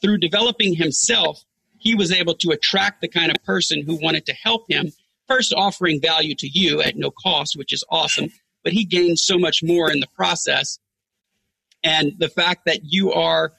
through 0.00 0.18
developing 0.18 0.74
himself, 0.74 1.44
he 1.78 1.94
was 1.94 2.12
able 2.12 2.34
to 2.34 2.50
attract 2.50 3.00
the 3.00 3.08
kind 3.08 3.30
of 3.30 3.42
person 3.44 3.82
who 3.82 3.98
wanted 4.02 4.26
to 4.26 4.34
help 4.34 4.64
him, 4.68 4.92
first 5.28 5.54
offering 5.56 6.00
value 6.00 6.34
to 6.36 6.48
you 6.48 6.82
at 6.82 6.96
no 6.96 7.10
cost, 7.10 7.56
which 7.56 7.72
is 7.72 7.84
awesome, 7.90 8.30
but 8.62 8.72
he 8.72 8.84
gained 8.84 9.18
so 9.18 9.38
much 9.38 9.62
more 9.62 9.90
in 9.90 10.00
the 10.00 10.08
process. 10.14 10.78
And 11.82 12.12
the 12.18 12.28
fact 12.28 12.66
that 12.66 12.80
you 12.84 13.12
are 13.12 13.52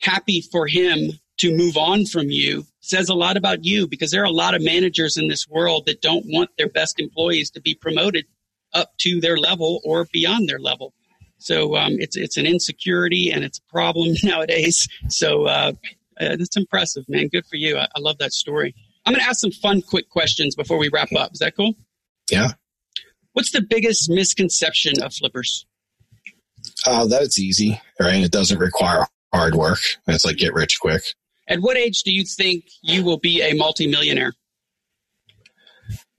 happy 0.00 0.42
for 0.42 0.66
him 0.66 1.12
to 1.38 1.56
move 1.56 1.76
on 1.76 2.06
from 2.06 2.30
you 2.30 2.66
says 2.80 3.08
a 3.08 3.14
lot 3.14 3.36
about 3.36 3.64
you 3.64 3.86
because 3.86 4.10
there 4.10 4.22
are 4.22 4.26
a 4.26 4.30
lot 4.30 4.54
of 4.54 4.62
managers 4.62 5.16
in 5.16 5.28
this 5.28 5.48
world 5.48 5.86
that 5.86 6.02
don't 6.02 6.26
want 6.28 6.50
their 6.56 6.68
best 6.68 7.00
employees 7.00 7.50
to 7.50 7.60
be 7.60 7.74
promoted 7.74 8.26
up 8.74 8.90
to 8.98 9.20
their 9.20 9.36
level 9.36 9.80
or 9.84 10.06
beyond 10.12 10.48
their 10.48 10.58
level. 10.58 10.92
So 11.38 11.76
um, 11.76 11.96
it's 11.98 12.16
it's 12.16 12.36
an 12.36 12.46
insecurity 12.46 13.30
and 13.30 13.44
it's 13.44 13.58
a 13.58 13.72
problem 13.72 14.14
nowadays. 14.22 14.88
So 15.08 15.44
uh, 15.46 15.72
uh, 16.20 16.36
it's 16.38 16.56
impressive, 16.56 17.04
man. 17.08 17.28
Good 17.28 17.46
for 17.46 17.56
you. 17.56 17.76
I, 17.76 17.84
I 17.84 18.00
love 18.00 18.18
that 18.18 18.32
story. 18.32 18.74
I'm 19.06 19.12
going 19.12 19.22
to 19.22 19.28
ask 19.28 19.40
some 19.40 19.50
fun, 19.50 19.82
quick 19.82 20.08
questions 20.08 20.54
before 20.56 20.78
we 20.78 20.88
wrap 20.88 21.12
up. 21.12 21.32
Is 21.32 21.40
that 21.40 21.56
cool? 21.56 21.74
Yeah. 22.30 22.52
What's 23.34 23.50
the 23.50 23.60
biggest 23.60 24.08
misconception 24.08 25.02
of 25.02 25.12
flippers? 25.12 25.66
Uh, 26.86 27.06
that 27.06 27.22
it's 27.22 27.38
easy, 27.38 27.80
right? 28.00 28.22
It 28.24 28.32
doesn't 28.32 28.58
require 28.58 29.06
hard 29.32 29.54
work. 29.54 29.80
It's 30.06 30.24
like 30.24 30.36
get 30.36 30.54
rich 30.54 30.78
quick. 30.80 31.02
At 31.48 31.60
what 31.60 31.76
age 31.76 32.02
do 32.04 32.12
you 32.12 32.24
think 32.24 32.64
you 32.82 33.04
will 33.04 33.18
be 33.18 33.42
a 33.42 33.52
multimillionaire? 33.54 34.32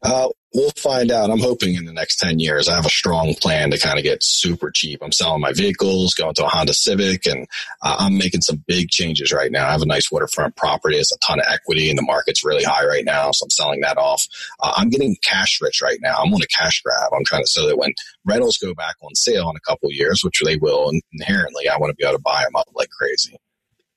Uh, 0.03 0.29
we'll 0.55 0.71
find 0.77 1.11
out. 1.11 1.29
I'm 1.29 1.39
hoping 1.39 1.75
in 1.75 1.85
the 1.85 1.91
next 1.91 2.15
10 2.17 2.39
years, 2.39 2.69
I 2.69 2.75
have 2.75 2.85
a 2.85 2.89
strong 2.89 3.35
plan 3.35 3.71
to 3.71 3.77
kind 3.77 3.99
of 3.99 4.03
get 4.03 4.23
super 4.23 4.71
cheap. 4.71 5.01
I'm 5.03 5.11
selling 5.11 5.41
my 5.41 5.51
vehicles, 5.51 6.13
going 6.13 6.33
to 6.35 6.45
a 6.45 6.47
Honda 6.47 6.73
Civic, 6.73 7.27
and 7.27 7.45
uh, 7.83 7.97
I'm 7.99 8.17
making 8.17 8.41
some 8.41 8.63
big 8.65 8.89
changes 8.89 9.33
right 9.33 9.51
now. 9.51 9.67
I 9.67 9.71
have 9.71 9.81
a 9.81 9.85
nice 9.85 10.09
waterfront 10.09 10.55
property. 10.55 10.95
It's 10.95 11.11
a 11.11 11.19
ton 11.19 11.39
of 11.39 11.45
equity, 11.47 11.89
and 11.89 11.97
the 11.97 12.03
market's 12.03 12.45
really 12.45 12.63
high 12.63 12.85
right 12.85 13.03
now. 13.03 13.31
So 13.31 13.43
I'm 13.43 13.49
selling 13.49 13.81
that 13.81 13.97
off. 13.97 14.25
Uh, 14.61 14.73
I'm 14.77 14.89
getting 14.89 15.17
cash 15.21 15.59
rich 15.61 15.81
right 15.83 15.99
now. 16.01 16.15
I'm 16.23 16.33
on 16.33 16.41
a 16.41 16.47
cash 16.47 16.81
grab. 16.81 17.11
I'm 17.13 17.25
trying 17.25 17.43
to 17.43 17.47
so 17.47 17.67
that 17.67 17.77
when 17.77 17.93
rentals 18.25 18.57
go 18.57 18.73
back 18.73 18.95
on 19.01 19.13
sale 19.13 19.49
in 19.49 19.57
a 19.57 19.69
couple 19.69 19.91
years, 19.91 20.23
which 20.23 20.41
they 20.43 20.55
will 20.55 20.91
inherently, 21.19 21.67
I 21.67 21.77
want 21.77 21.91
to 21.91 21.95
be 21.95 22.05
able 22.05 22.17
to 22.17 22.21
buy 22.21 22.43
them 22.43 22.55
up 22.55 22.67
like 22.73 22.89
crazy. 22.89 23.37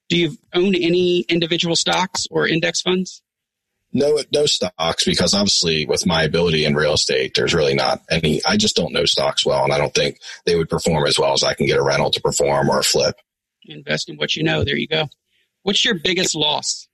Do 0.08 0.16
you 0.16 0.36
own 0.54 0.74
any 0.74 1.20
individual 1.28 1.76
stocks 1.76 2.26
or 2.30 2.48
index 2.48 2.80
funds? 2.80 3.22
No, 3.92 4.18
no 4.32 4.44
stocks 4.46 5.04
because 5.04 5.32
obviously 5.32 5.86
with 5.86 6.06
my 6.06 6.22
ability 6.22 6.64
in 6.64 6.74
real 6.74 6.92
estate, 6.92 7.32
there's 7.34 7.54
really 7.54 7.74
not 7.74 8.02
any. 8.10 8.42
I 8.44 8.56
just 8.56 8.76
don't 8.76 8.92
know 8.92 9.06
stocks 9.06 9.46
well, 9.46 9.64
and 9.64 9.72
I 9.72 9.78
don't 9.78 9.94
think 9.94 10.18
they 10.44 10.56
would 10.56 10.68
perform 10.68 11.06
as 11.06 11.18
well 11.18 11.32
as 11.32 11.42
I 11.42 11.54
can 11.54 11.66
get 11.66 11.78
a 11.78 11.82
rental 11.82 12.10
to 12.10 12.20
perform 12.20 12.68
or 12.68 12.80
a 12.80 12.84
flip. 12.84 13.16
Invest 13.64 14.10
in 14.10 14.16
what 14.16 14.36
you 14.36 14.42
know. 14.42 14.62
There 14.62 14.76
you 14.76 14.88
go. 14.88 15.08
What's 15.62 15.84
your 15.84 15.94
biggest 15.94 16.34
loss? 16.34 16.86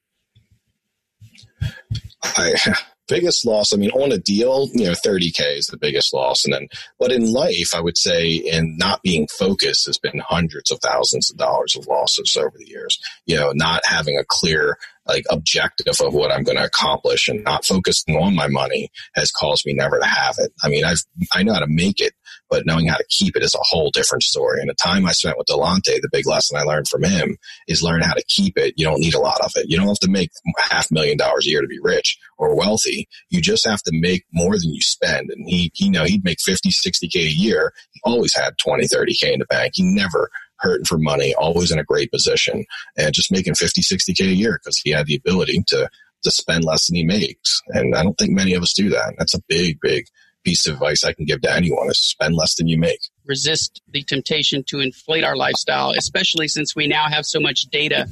I 2.23 2.55
biggest 3.09 3.47
loss, 3.47 3.73
I 3.73 3.77
mean, 3.77 3.91
on 3.91 4.13
a 4.13 4.19
deal, 4.19 4.69
you 4.73 4.87
know, 4.87 4.93
30K 4.93 5.57
is 5.57 5.67
the 5.67 5.79
biggest 5.79 6.13
loss. 6.15 6.45
And 6.45 6.55
then, 6.55 6.69
but 6.99 7.13
in 7.13 7.33
life, 7.33 7.75
I 7.75 7.81
would 7.81 7.99
say 7.99 8.33
in 8.33 8.77
not 8.79 9.03
being 9.03 9.27
focused 9.27 9.87
has 9.87 9.99
been 9.99 10.21
hundreds 10.21 10.71
of 10.71 10.81
thousands 10.81 11.31
of 11.31 11.37
dollars 11.37 11.77
of 11.77 11.87
losses 11.87 12.37
over 12.37 12.57
the 12.57 12.69
years. 12.69 12.99
You 13.27 13.37
know, 13.37 13.53
not 13.55 13.83
having 13.85 14.19
a 14.19 14.25
clear 14.27 14.77
like 15.07 15.25
objective 15.31 16.01
of 16.01 16.15
what 16.15 16.33
I'm 16.33 16.45
going 16.45 16.57
to 16.57 16.65
accomplish 16.65 17.29
and 17.29 17.45
not 17.45 17.65
focusing 17.65 18.17
on 18.17 18.35
my 18.35 18.49
money 18.49 18.91
has 19.15 19.31
caused 19.31 19.67
me 19.67 19.75
never 19.75 19.99
to 19.99 20.07
have 20.07 20.37
it. 20.39 20.53
I 20.63 20.69
mean, 20.69 20.85
I've, 20.85 21.03
I 21.33 21.43
know 21.43 21.53
how 21.53 21.61
to 21.61 21.67
make 21.69 22.01
it, 22.01 22.15
but 22.51 22.67
knowing 22.67 22.87
how 22.87 22.97
to 22.97 23.05
keep 23.09 23.37
it 23.37 23.43
is 23.43 23.55
a 23.55 23.63
whole 23.63 23.91
different 23.91 24.23
story. 24.23 24.61
And 24.61 24.69
the 24.69 24.75
time 24.75 25.07
I 25.07 25.13
spent 25.13 25.39
with 25.39 25.47
Delante, 25.47 26.01
the 26.01 26.09
big 26.13 26.27
lesson 26.27 26.57
I 26.57 26.63
learned 26.63 26.89
from 26.89 27.03
him 27.03 27.37
is 27.69 27.83
learn 27.83 28.03
how 28.03 28.15
to 28.15 28.25
keep 28.29 28.57
it. 28.57 28.75
You 28.77 28.85
don't 28.85 29.01
need 29.01 29.15
a 29.15 29.21
lot 29.21 29.41
of 29.41 29.53
it. 29.57 29.67
You 29.69 29.77
don't 29.77 29.89
have 29.89 29.99
to 30.01 30.11
make 30.11 30.31
half 30.59 30.91
million 30.91 31.17
dollars 31.17 31.47
a 31.47 31.51
year 31.51 31.61
to 31.61 31.67
be 31.67 31.81
rich 31.81 32.19
or 32.39 32.57
wealthy. 32.57 33.09
You 33.31 33.41
just 33.41 33.67
have 33.67 33.83
to 33.83 33.93
make 33.93 34.25
more 34.33 34.59
than 34.59 34.75
you 34.75 34.81
spend. 34.81 35.31
And 35.31 35.49
he, 35.49 35.73
you 35.77 35.91
know, 35.91 36.05
he'd 36.05 36.25
make 36.25 36.41
50, 36.41 36.71
60 36.71 37.09
K 37.09 37.21
a 37.21 37.29
year. 37.29 37.73
He 37.93 38.01
always 38.05 38.35
had 38.37 38.59
20, 38.59 38.87
30 38.87 39.15
K 39.15 39.33
in 39.33 39.39
the 39.41 39.47
bank. 39.47 39.73
He 39.75 39.83
never 39.85 40.31
hurting 40.59 40.87
for 40.87 40.99
money, 40.99 41.35
always 41.35 41.71
in 41.71 41.79
a 41.79 41.85
great 41.85 42.11
position 42.11 42.65
and 42.97 43.13
just 43.13 43.33
making 43.33 43.55
50, 43.55 43.83
60 43.83 44.15
K 44.15 44.25
a 44.25 44.29
year 44.29 44.59
because 44.63 44.79
he 44.79 44.91
had 44.91 45.07
the 45.07 45.17
ability 45.17 45.63
to, 45.69 45.89
to 46.23 46.31
spend 46.31 46.65
less 46.65 46.87
than 46.87 46.97
he 46.97 47.05
makes. 47.05 47.61
And 47.69 47.95
I 47.95 48.03
don't 48.03 48.17
think 48.17 48.31
many 48.31 48.55
of 48.55 48.63
us 48.63 48.73
do 48.73 48.91
that. 48.91 49.15
That's 49.19 49.35
a 49.35 49.43
big, 49.49 49.79
big 49.81 50.07
piece 50.45 50.67
of 50.67 50.75
advice 50.75 51.05
I 51.05 51.13
can 51.13 51.25
give 51.25 51.41
to 51.43 51.53
anyone 51.53 51.89
is 51.89 51.99
spend 51.99 52.35
less 52.35 52.55
than 52.57 52.69
you 52.69 52.79
make. 52.79 53.01
Resist 53.27 53.83
the 53.89 54.03
temptation 54.03 54.63
to 54.69 54.81
inflate 54.81 55.25
our 55.25 55.37
lifestyle, 55.37 55.91
especially 55.91 56.49
since 56.49 56.77
we 56.77 56.87
now 56.87 57.09
have 57.09 57.27
so 57.27 57.41
much 57.41 57.63
data 57.63 58.09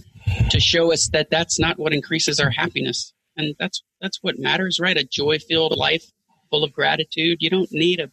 to 0.51 0.61
show 0.61 0.93
us 0.93 1.09
that 1.13 1.31
that's 1.31 1.59
not 1.59 1.79
what 1.79 1.93
increases 1.93 2.41
our 2.41 2.51
happiness. 2.51 3.13
And 3.37 3.55
that's, 3.59 3.83
that's 4.01 4.19
what 4.23 4.39
matters, 4.39 4.79
right? 4.81 4.97
A 4.97 5.05
joy 5.05 5.39
filled 5.39 5.77
life 5.77 6.05
full 6.51 6.65
of 6.65 6.73
gratitude. 6.73 7.39
You 7.41 7.51
don't 7.51 7.73
need 7.73 8.01
a, 8.01 8.11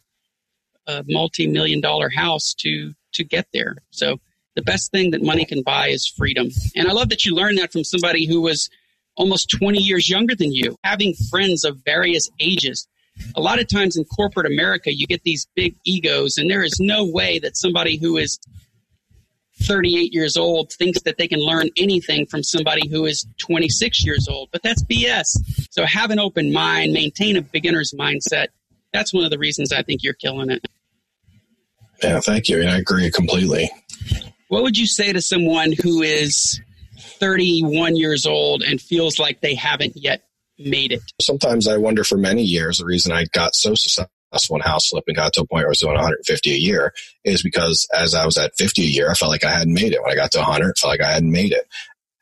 a 0.86 1.04
multi 1.06 1.46
million 1.46 1.80
dollar 1.80 2.08
house 2.08 2.54
to 2.60 2.94
to 3.12 3.24
get 3.24 3.46
there. 3.52 3.76
So 3.90 4.20
the 4.56 4.62
best 4.62 4.90
thing 4.90 5.10
that 5.12 5.22
money 5.22 5.44
can 5.44 5.62
buy 5.62 5.88
is 5.88 6.06
freedom. 6.06 6.48
And 6.74 6.88
I 6.88 6.92
love 6.92 7.08
that 7.10 7.24
you 7.24 7.34
learned 7.34 7.58
that 7.58 7.72
from 7.72 7.84
somebody 7.84 8.26
who 8.26 8.40
was 8.40 8.68
almost 9.16 9.50
20 9.50 9.78
years 9.78 10.08
younger 10.08 10.34
than 10.34 10.52
you, 10.52 10.76
having 10.82 11.14
friends 11.30 11.64
of 11.64 11.78
various 11.84 12.28
ages. 12.40 12.88
A 13.36 13.40
lot 13.40 13.60
of 13.60 13.68
times 13.68 13.96
in 13.96 14.04
corporate 14.04 14.46
America, 14.46 14.94
you 14.94 15.06
get 15.06 15.22
these 15.22 15.46
big 15.54 15.76
egos, 15.84 16.38
and 16.38 16.50
there 16.50 16.62
is 16.62 16.78
no 16.80 17.04
way 17.06 17.38
that 17.40 17.56
somebody 17.56 17.96
who 17.96 18.16
is 18.16 18.38
38 19.62 20.12
years 20.12 20.36
old 20.36 20.72
thinks 20.72 21.02
that 21.02 21.18
they 21.18 21.28
can 21.28 21.40
learn 21.40 21.68
anything 21.76 22.26
from 22.26 22.42
somebody 22.42 22.88
who 22.88 23.04
is 23.04 23.26
26 23.38 24.04
years 24.04 24.26
old. 24.28 24.48
But 24.52 24.62
that's 24.62 24.82
BS. 24.84 25.26
So 25.70 25.84
have 25.84 26.10
an 26.10 26.18
open 26.18 26.52
mind, 26.52 26.92
maintain 26.92 27.36
a 27.36 27.42
beginner's 27.42 27.92
mindset. 27.98 28.48
That's 28.92 29.12
one 29.12 29.24
of 29.24 29.30
the 29.30 29.38
reasons 29.38 29.72
I 29.72 29.82
think 29.82 30.02
you're 30.02 30.14
killing 30.14 30.50
it. 30.50 30.66
Yeah, 32.02 32.20
thank 32.20 32.48
you. 32.48 32.60
And 32.60 32.70
I 32.70 32.78
agree 32.78 33.10
completely. 33.10 33.70
What 34.48 34.62
would 34.62 34.78
you 34.78 34.86
say 34.86 35.12
to 35.12 35.20
someone 35.20 35.72
who 35.72 36.02
is 36.02 36.60
31 36.98 37.96
years 37.96 38.26
old 38.26 38.62
and 38.62 38.80
feels 38.80 39.18
like 39.18 39.40
they 39.40 39.54
haven't 39.54 39.92
yet 39.94 40.22
made 40.60 40.92
it? 40.92 41.02
Sometimes 41.20 41.66
I 41.66 41.76
wonder 41.76 42.04
for 42.04 42.18
many 42.18 42.42
years 42.42 42.78
the 42.78 42.84
reason 42.84 43.12
I 43.12 43.26
got 43.32 43.54
so 43.54 43.74
successful 43.74 44.56
in 44.56 44.60
house 44.62 44.88
flipping 44.88 45.16
got 45.16 45.32
to 45.34 45.40
a 45.40 45.46
point 45.46 45.62
where 45.62 45.66
I 45.66 45.68
was 45.68 45.80
doing 45.80 45.94
150 45.94 46.52
a 46.52 46.56
year 46.56 46.92
is 47.24 47.42
because 47.42 47.86
as 47.94 48.14
I 48.14 48.24
was 48.24 48.36
at 48.38 48.56
50 48.56 48.82
a 48.82 48.86
year, 48.86 49.10
I 49.10 49.14
felt 49.14 49.30
like 49.30 49.44
I 49.44 49.50
hadn't 49.50 49.74
made 49.74 49.92
it. 49.92 50.02
When 50.02 50.12
I 50.12 50.14
got 50.14 50.32
to 50.32 50.38
100, 50.38 50.64
I 50.64 50.72
felt 50.80 50.90
like 50.90 51.02
I 51.02 51.12
hadn't 51.12 51.32
made 51.32 51.52
it. 51.52 51.66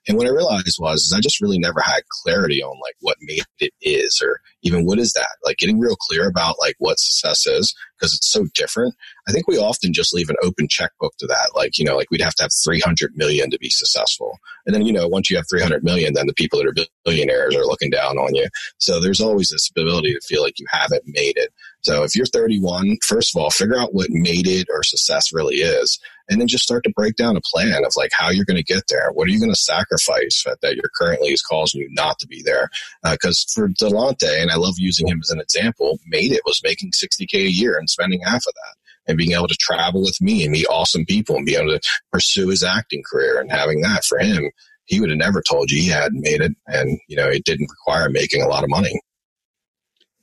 And 0.09 0.17
what 0.17 0.27
I 0.27 0.31
realized 0.31 0.79
was 0.81 1.03
is 1.03 1.13
I 1.13 1.21
just 1.21 1.41
really 1.41 1.59
never 1.59 1.81
had 1.81 2.01
clarity 2.25 2.63
on 2.63 2.81
like 2.81 2.95
what 3.01 3.19
made 3.21 3.43
it 3.61 3.73
is 3.83 4.21
or 4.25 4.41
even 4.63 4.87
what 4.87 4.99
is 4.99 5.13
that? 5.13 5.37
Like 5.45 5.59
getting 5.59 5.79
real 5.79 5.97
clear 5.97 6.29
about 6.29 6.57
like 6.61 6.77
what 6.79 6.99
success 6.99 7.47
is 7.47 7.75
because 7.99 8.15
it's 8.15 8.31
so 8.31 8.47
different. 8.55 8.95
I 9.29 9.33
think 9.33 9.47
we 9.47 9.59
often 9.59 9.93
just 9.93 10.15
leave 10.15 10.31
an 10.31 10.37
open 10.43 10.67
checkbook 10.69 11.15
to 11.19 11.27
that. 11.27 11.51
Like, 11.55 11.79
you 11.79 11.85
know, 11.85 11.97
like 11.97 12.11
we'd 12.11 12.23
have 12.23 12.35
to 12.37 12.45
have 12.45 12.53
300 12.65 13.13
million 13.17 13.51
to 13.51 13.59
be 13.59 13.69
successful. 13.69 14.39
And 14.65 14.75
then, 14.75 14.87
you 14.87 14.93
know, 14.93 15.07
once 15.09 15.31
you 15.31 15.37
have 15.37 15.47
300 15.51 15.85
million, 15.85 16.15
then 16.15 16.27
the 16.27 16.35
people 16.35 16.59
that 16.59 16.69
are 16.69 16.87
billionaires 17.05 17.55
are 17.55 17.67
looking 17.67 17.91
down 17.91 18.17
on 18.17 18.35
you. 18.35 18.47
So 18.79 19.01
there's 19.01 19.21
always 19.21 19.51
this 19.51 19.69
ability 19.71 20.15
to 20.15 20.21
feel 20.27 20.43
like 20.43 20.59
you 20.59 20.67
haven't 20.71 21.03
made 21.07 21.37
it. 21.37 21.53
So 21.83 22.03
if 22.03 22.17
you're 22.17 22.27
31, 22.27 22.99
first 23.05 23.35
of 23.35 23.41
all, 23.41 23.51
figure 23.51 23.79
out 23.79 23.95
what 23.95 24.09
made 24.11 24.47
it 24.47 24.69
or 24.71 24.83
success 24.83 25.33
really 25.33 25.57
is. 25.57 25.99
And 26.29 26.41
then 26.41 26.49
just 26.49 26.65
start 26.65 26.85
to 26.85 26.93
break 26.95 27.17
down 27.17 27.37
a 27.37 27.41
plan 27.53 27.85
of 27.85 27.93
like 27.97 28.11
how 28.13 28.31
you're 28.31 28.45
going 28.45 28.59
to 28.59 28.63
get 28.63 28.85
there. 28.89 29.11
What 29.13 29.29
are 29.29 29.31
you 29.31 29.41
going 29.41 29.53
to 29.53 29.57
sacrifice 29.57 30.43
that, 30.45 30.61
that 30.63 30.77
you're 30.77 30.91
currently 30.95 31.31
is 31.31 31.43
causing 31.43 31.81
you 31.81 31.89
not 31.93 32.19
to 32.19 32.27
be 32.27 32.43
there? 32.43 32.69
Because 33.03 33.47
uh, 33.49 33.63
for 33.63 33.69
Delante, 33.69 34.41
and 34.41 34.51
I 34.51 34.57
love 34.57 34.75
using 34.79 35.09
him 35.09 35.21
as 35.23 35.31
an 35.31 35.41
example, 35.41 35.99
made 36.07 36.33
it 36.33 36.43
was 36.45 36.61
making 36.63 36.93
60K 36.93 37.47
a 37.47 37.51
year 37.51 37.79
and 37.79 37.89
spending 37.89 38.21
half 38.21 38.47
of 38.47 38.55
that 38.55 38.77
and 39.09 39.17
being 39.17 39.33
able 39.33 39.49
to 39.49 39.57
travel 39.59 40.03
with 40.03 40.21
me 40.21 40.45
and 40.45 40.53
meet 40.53 40.67
awesome 40.69 41.05
people 41.07 41.37
and 41.37 41.47
be 41.47 41.57
able 41.57 41.71
to 41.71 41.81
pursue 42.13 42.49
his 42.49 42.63
acting 42.63 43.03
career 43.11 43.41
and 43.41 43.51
having 43.51 43.81
that 43.81 44.05
for 44.05 44.19
him, 44.19 44.51
he 44.85 45.01
would 45.01 45.11
have 45.11 45.19
never 45.19 45.43
told 45.43 45.71
you 45.71 45.81
he 45.81 45.89
hadn't 45.89 46.21
made 46.21 46.41
it. 46.41 46.53
And, 46.67 46.99
you 47.09 47.17
know, 47.17 47.29
it 47.29 47.45
didn't 47.45 47.71
require 47.71 48.09
making 48.11 48.43
a 48.43 48.49
lot 48.49 48.65
of 48.65 48.71
money. 48.71 49.01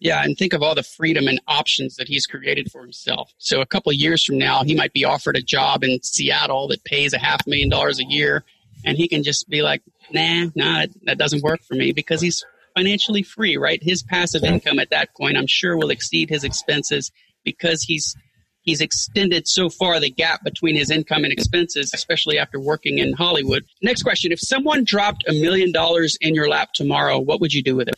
Yeah, 0.06 0.24
and 0.24 0.38
think 0.38 0.53
of 0.53 0.62
all 0.62 0.76
the 0.76 0.84
freedom 0.84 1.28
and 1.28 1.41
options 1.47 1.95
that 1.95 2.08
he's 2.08 2.28
created 2.28 2.70
for 2.72 2.84
himself. 2.84 3.34
So 3.39 3.60
a 3.60 3.66
couple 3.66 3.89
of 3.89 3.95
years 3.95 4.24
from 4.24 4.38
now, 4.38 4.64
he 4.64 4.76
might 4.76 4.93
be 4.93 5.03
offered 5.03 5.36
a 5.36 5.41
job 5.41 5.84
in 5.84 5.99
Seattle 6.03 6.68
that 6.68 6.84
pays 6.84 7.12
a 7.12 7.18
half 7.18 7.47
million 7.47 7.70
dollars 7.70 7.99
a 7.99 8.03
year, 8.03 8.43
and 8.86 8.97
he 8.97 9.08
can 9.08 9.24
just 9.24 9.49
be 9.49 9.64
like, 9.64 9.82
"Nah, 10.12 10.51
nah, 10.53 10.86
that 11.06 11.18
doesn't 11.18 11.41
work 11.41 11.64
for 11.64 11.74
me," 11.74 11.91
because 11.91 12.22
he's 12.22 12.45
financially 12.76 13.24
free, 13.24 13.58
right? 13.58 13.82
His 13.82 14.03
passive 14.03 14.43
income 14.43 14.78
at 14.78 14.91
that 14.91 15.10
point, 15.18 15.38
I'm 15.38 15.47
sure, 15.47 15.76
will 15.76 15.89
exceed 15.89 16.30
his 16.30 16.43
expenses 16.43 17.12
because 17.43 17.82
he's 17.82 18.16
he's 18.62 18.82
extended 18.82 19.47
so 19.47 19.70
far 19.70 19.99
the 19.99 20.12
gap 20.12 20.43
between 20.43 20.76
his 20.76 20.91
income 20.91 21.24
and 21.24 21.34
expenses, 21.34 21.89
especially 21.95 22.38
after 22.38 22.60
working 22.60 22.99
in 22.99 23.14
Hollywood. 23.14 23.64
Next 23.82 24.03
question: 24.03 24.32
If 24.32 24.39
someone 24.39 24.84
dropped 24.84 25.24
a 25.28 25.34
million 25.34 25.72
dollars 25.72 26.16
in 26.22 26.36
your 26.36 26.47
lap 26.47 26.74
tomorrow, 26.76 27.18
what 27.18 27.41
would 27.41 27.53
you 27.53 27.64
do 27.64 27.76
with 27.76 27.88
it? 27.88 27.95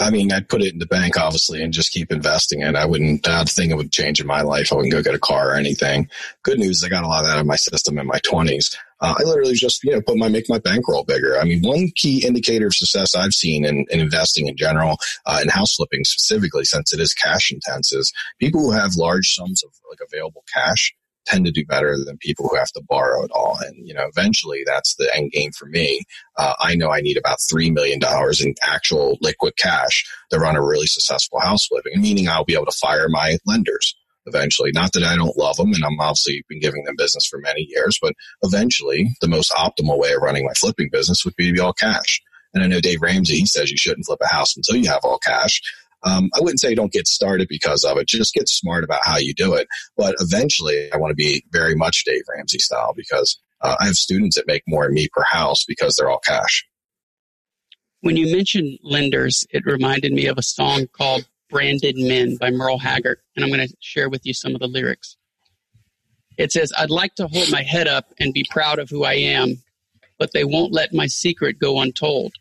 I 0.00 0.10
mean, 0.10 0.32
I'd 0.32 0.48
put 0.48 0.62
it 0.62 0.72
in 0.72 0.78
the 0.78 0.86
bank, 0.86 1.16
obviously, 1.16 1.62
and 1.62 1.72
just 1.72 1.92
keep 1.92 2.10
investing 2.10 2.60
it. 2.60 2.74
I 2.74 2.84
wouldn't 2.84 3.26
uh, 3.26 3.44
think 3.44 3.70
it 3.70 3.76
would 3.76 3.92
change 3.92 4.20
in 4.20 4.26
my 4.26 4.42
life. 4.42 4.72
I 4.72 4.76
wouldn't 4.76 4.92
go 4.92 5.02
get 5.02 5.14
a 5.14 5.18
car 5.18 5.50
or 5.50 5.54
anything. 5.54 6.08
Good 6.42 6.58
news, 6.58 6.82
I 6.84 6.88
got 6.88 7.04
a 7.04 7.08
lot 7.08 7.24
of 7.24 7.30
that 7.30 7.38
in 7.38 7.46
my 7.46 7.56
system 7.56 7.98
in 7.98 8.06
my 8.06 8.18
20s. 8.20 8.74
Uh, 9.00 9.14
I 9.18 9.22
literally 9.24 9.54
just, 9.54 9.82
you 9.84 9.92
know, 9.92 10.00
put 10.00 10.16
my, 10.16 10.28
make 10.28 10.48
my 10.48 10.58
bankroll 10.58 11.04
bigger. 11.04 11.38
I 11.38 11.44
mean, 11.44 11.62
one 11.62 11.90
key 11.94 12.26
indicator 12.26 12.68
of 12.68 12.74
success 12.74 13.14
I've 13.14 13.34
seen 13.34 13.64
in, 13.64 13.84
in 13.90 14.00
investing 14.00 14.46
in 14.46 14.56
general, 14.56 14.96
uh, 15.26 15.38
and 15.40 15.50
house 15.50 15.74
flipping 15.74 16.04
specifically, 16.04 16.64
since 16.64 16.92
it 16.92 17.00
is 17.00 17.12
cash 17.12 17.50
intense, 17.50 17.92
is 17.92 18.12
people 18.38 18.62
who 18.62 18.70
have 18.72 18.96
large 18.96 19.34
sums 19.34 19.62
of 19.64 19.70
like 19.90 19.98
available 20.06 20.44
cash 20.52 20.94
tend 21.26 21.46
to 21.46 21.52
do 21.52 21.64
better 21.64 21.96
than 22.04 22.18
people 22.18 22.48
who 22.48 22.56
have 22.56 22.72
to 22.72 22.82
borrow 22.88 23.24
it 23.24 23.30
all. 23.32 23.58
And, 23.60 23.86
you 23.86 23.94
know, 23.94 24.06
eventually 24.06 24.62
that's 24.66 24.94
the 24.96 25.10
end 25.14 25.32
game 25.32 25.52
for 25.52 25.66
me. 25.66 26.02
Uh, 26.36 26.54
I 26.60 26.74
know 26.74 26.90
I 26.90 27.00
need 27.00 27.16
about 27.16 27.38
$3 27.52 27.72
million 27.72 28.00
in 28.40 28.54
actual 28.62 29.18
liquid 29.20 29.56
cash 29.56 30.04
to 30.30 30.38
run 30.38 30.56
a 30.56 30.62
really 30.62 30.86
successful 30.86 31.40
house 31.40 31.66
flipping, 31.66 32.00
meaning 32.00 32.28
I'll 32.28 32.44
be 32.44 32.54
able 32.54 32.66
to 32.66 32.78
fire 32.80 33.08
my 33.08 33.38
lenders 33.46 33.94
eventually. 34.26 34.70
Not 34.72 34.92
that 34.92 35.02
I 35.02 35.16
don't 35.16 35.36
love 35.36 35.56
them 35.56 35.72
and 35.72 35.84
I'm 35.84 36.00
obviously 36.00 36.42
been 36.48 36.60
giving 36.60 36.84
them 36.84 36.96
business 36.96 37.26
for 37.26 37.38
many 37.38 37.66
years, 37.68 37.98
but 38.00 38.14
eventually 38.42 39.14
the 39.20 39.28
most 39.28 39.52
optimal 39.52 39.98
way 39.98 40.12
of 40.12 40.22
running 40.22 40.44
my 40.44 40.52
flipping 40.54 40.88
business 40.90 41.24
would 41.24 41.36
be 41.36 41.46
to 41.48 41.52
be 41.52 41.60
all 41.60 41.72
cash. 41.72 42.20
And 42.54 42.62
I 42.62 42.68
know 42.68 42.80
Dave 42.80 43.02
Ramsey, 43.02 43.36
he 43.36 43.46
says 43.46 43.70
you 43.70 43.76
shouldn't 43.76 44.06
flip 44.06 44.20
a 44.22 44.32
house 44.32 44.56
until 44.56 44.76
you 44.76 44.88
have 44.88 45.00
all 45.02 45.18
cash. 45.18 45.60
Um, 46.04 46.30
I 46.34 46.40
wouldn't 46.40 46.60
say 46.60 46.74
don't 46.74 46.92
get 46.92 47.06
started 47.06 47.48
because 47.48 47.84
of 47.84 47.96
it. 47.96 48.06
Just 48.06 48.34
get 48.34 48.48
smart 48.48 48.84
about 48.84 49.04
how 49.04 49.16
you 49.16 49.34
do 49.34 49.54
it. 49.54 49.68
But 49.96 50.16
eventually, 50.18 50.92
I 50.92 50.98
want 50.98 51.10
to 51.10 51.16
be 51.16 51.44
very 51.50 51.74
much 51.74 52.04
Dave 52.04 52.22
Ramsey 52.28 52.58
style 52.58 52.92
because 52.94 53.38
uh, 53.62 53.76
I 53.80 53.86
have 53.86 53.96
students 53.96 54.36
that 54.36 54.46
make 54.46 54.62
more 54.66 54.84
than 54.84 54.94
me 54.94 55.08
per 55.12 55.22
house 55.22 55.64
because 55.66 55.96
they're 55.96 56.10
all 56.10 56.20
cash. 56.20 56.64
When 58.00 58.16
you 58.18 58.30
mentioned 58.36 58.78
lenders, 58.82 59.46
it 59.50 59.64
reminded 59.64 60.12
me 60.12 60.26
of 60.26 60.36
a 60.36 60.42
song 60.42 60.86
called 60.94 61.26
Branded 61.48 61.96
Man 61.96 62.36
by 62.36 62.50
Merle 62.50 62.78
Haggard. 62.78 63.18
And 63.34 63.44
I'm 63.44 63.50
going 63.50 63.66
to 63.66 63.74
share 63.80 64.10
with 64.10 64.26
you 64.26 64.34
some 64.34 64.54
of 64.54 64.60
the 64.60 64.66
lyrics. 64.66 65.16
It 66.36 66.52
says, 66.52 66.72
I'd 66.76 66.90
like 66.90 67.14
to 67.14 67.28
hold 67.28 67.50
my 67.50 67.62
head 67.62 67.88
up 67.88 68.12
and 68.18 68.34
be 68.34 68.44
proud 68.50 68.78
of 68.78 68.90
who 68.90 69.04
I 69.04 69.14
am, 69.14 69.62
but 70.18 70.32
they 70.32 70.44
won't 70.44 70.72
let 70.72 70.92
my 70.92 71.06
secret 71.06 71.58
go 71.58 71.80
untold. 71.80 72.34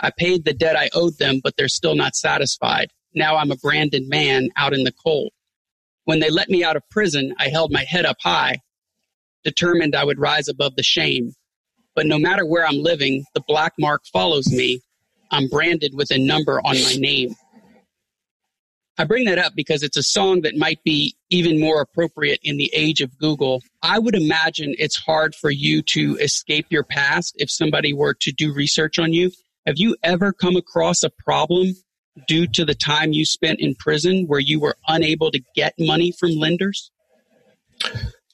I 0.00 0.10
paid 0.10 0.44
the 0.44 0.52
debt 0.52 0.76
I 0.76 0.90
owed 0.92 1.16
them, 1.18 1.40
but 1.42 1.56
they're 1.56 1.68
still 1.68 1.94
not 1.94 2.14
satisfied. 2.14 2.90
Now 3.16 3.36
I'm 3.36 3.50
a 3.50 3.56
branded 3.56 4.08
man 4.08 4.50
out 4.56 4.74
in 4.74 4.84
the 4.84 4.92
cold. 4.92 5.32
When 6.04 6.20
they 6.20 6.28
let 6.28 6.50
me 6.50 6.62
out 6.62 6.76
of 6.76 6.88
prison, 6.90 7.34
I 7.38 7.48
held 7.48 7.72
my 7.72 7.82
head 7.82 8.04
up 8.04 8.18
high, 8.22 8.60
determined 9.42 9.96
I 9.96 10.04
would 10.04 10.20
rise 10.20 10.48
above 10.48 10.76
the 10.76 10.82
shame. 10.82 11.32
But 11.94 12.04
no 12.06 12.18
matter 12.18 12.44
where 12.44 12.66
I'm 12.66 12.76
living, 12.76 13.24
the 13.34 13.42
black 13.48 13.72
mark 13.78 14.02
follows 14.12 14.52
me. 14.52 14.82
I'm 15.30 15.48
branded 15.48 15.94
with 15.94 16.10
a 16.10 16.18
number 16.18 16.60
on 16.60 16.76
my 16.76 16.94
name. 16.98 17.34
I 18.98 19.04
bring 19.04 19.24
that 19.24 19.38
up 19.38 19.54
because 19.56 19.82
it's 19.82 19.96
a 19.96 20.02
song 20.02 20.42
that 20.42 20.56
might 20.56 20.82
be 20.84 21.16
even 21.30 21.58
more 21.58 21.80
appropriate 21.80 22.40
in 22.42 22.58
the 22.58 22.70
age 22.74 23.00
of 23.00 23.16
Google. 23.18 23.62
I 23.82 23.98
would 23.98 24.14
imagine 24.14 24.74
it's 24.78 24.96
hard 24.96 25.34
for 25.34 25.50
you 25.50 25.82
to 25.82 26.16
escape 26.18 26.66
your 26.68 26.84
past 26.84 27.34
if 27.38 27.50
somebody 27.50 27.92
were 27.94 28.14
to 28.20 28.32
do 28.32 28.54
research 28.54 28.98
on 28.98 29.12
you. 29.12 29.32
Have 29.66 29.78
you 29.78 29.96
ever 30.02 30.32
come 30.32 30.56
across 30.56 31.02
a 31.02 31.10
problem 31.10 31.74
due 32.26 32.46
to 32.48 32.64
the 32.64 32.74
time 32.74 33.12
you 33.12 33.24
spent 33.24 33.60
in 33.60 33.74
prison 33.74 34.26
where 34.26 34.40
you 34.40 34.60
were 34.60 34.76
unable 34.88 35.30
to 35.30 35.40
get 35.54 35.74
money 35.78 36.12
from 36.12 36.30
lenders? 36.30 36.90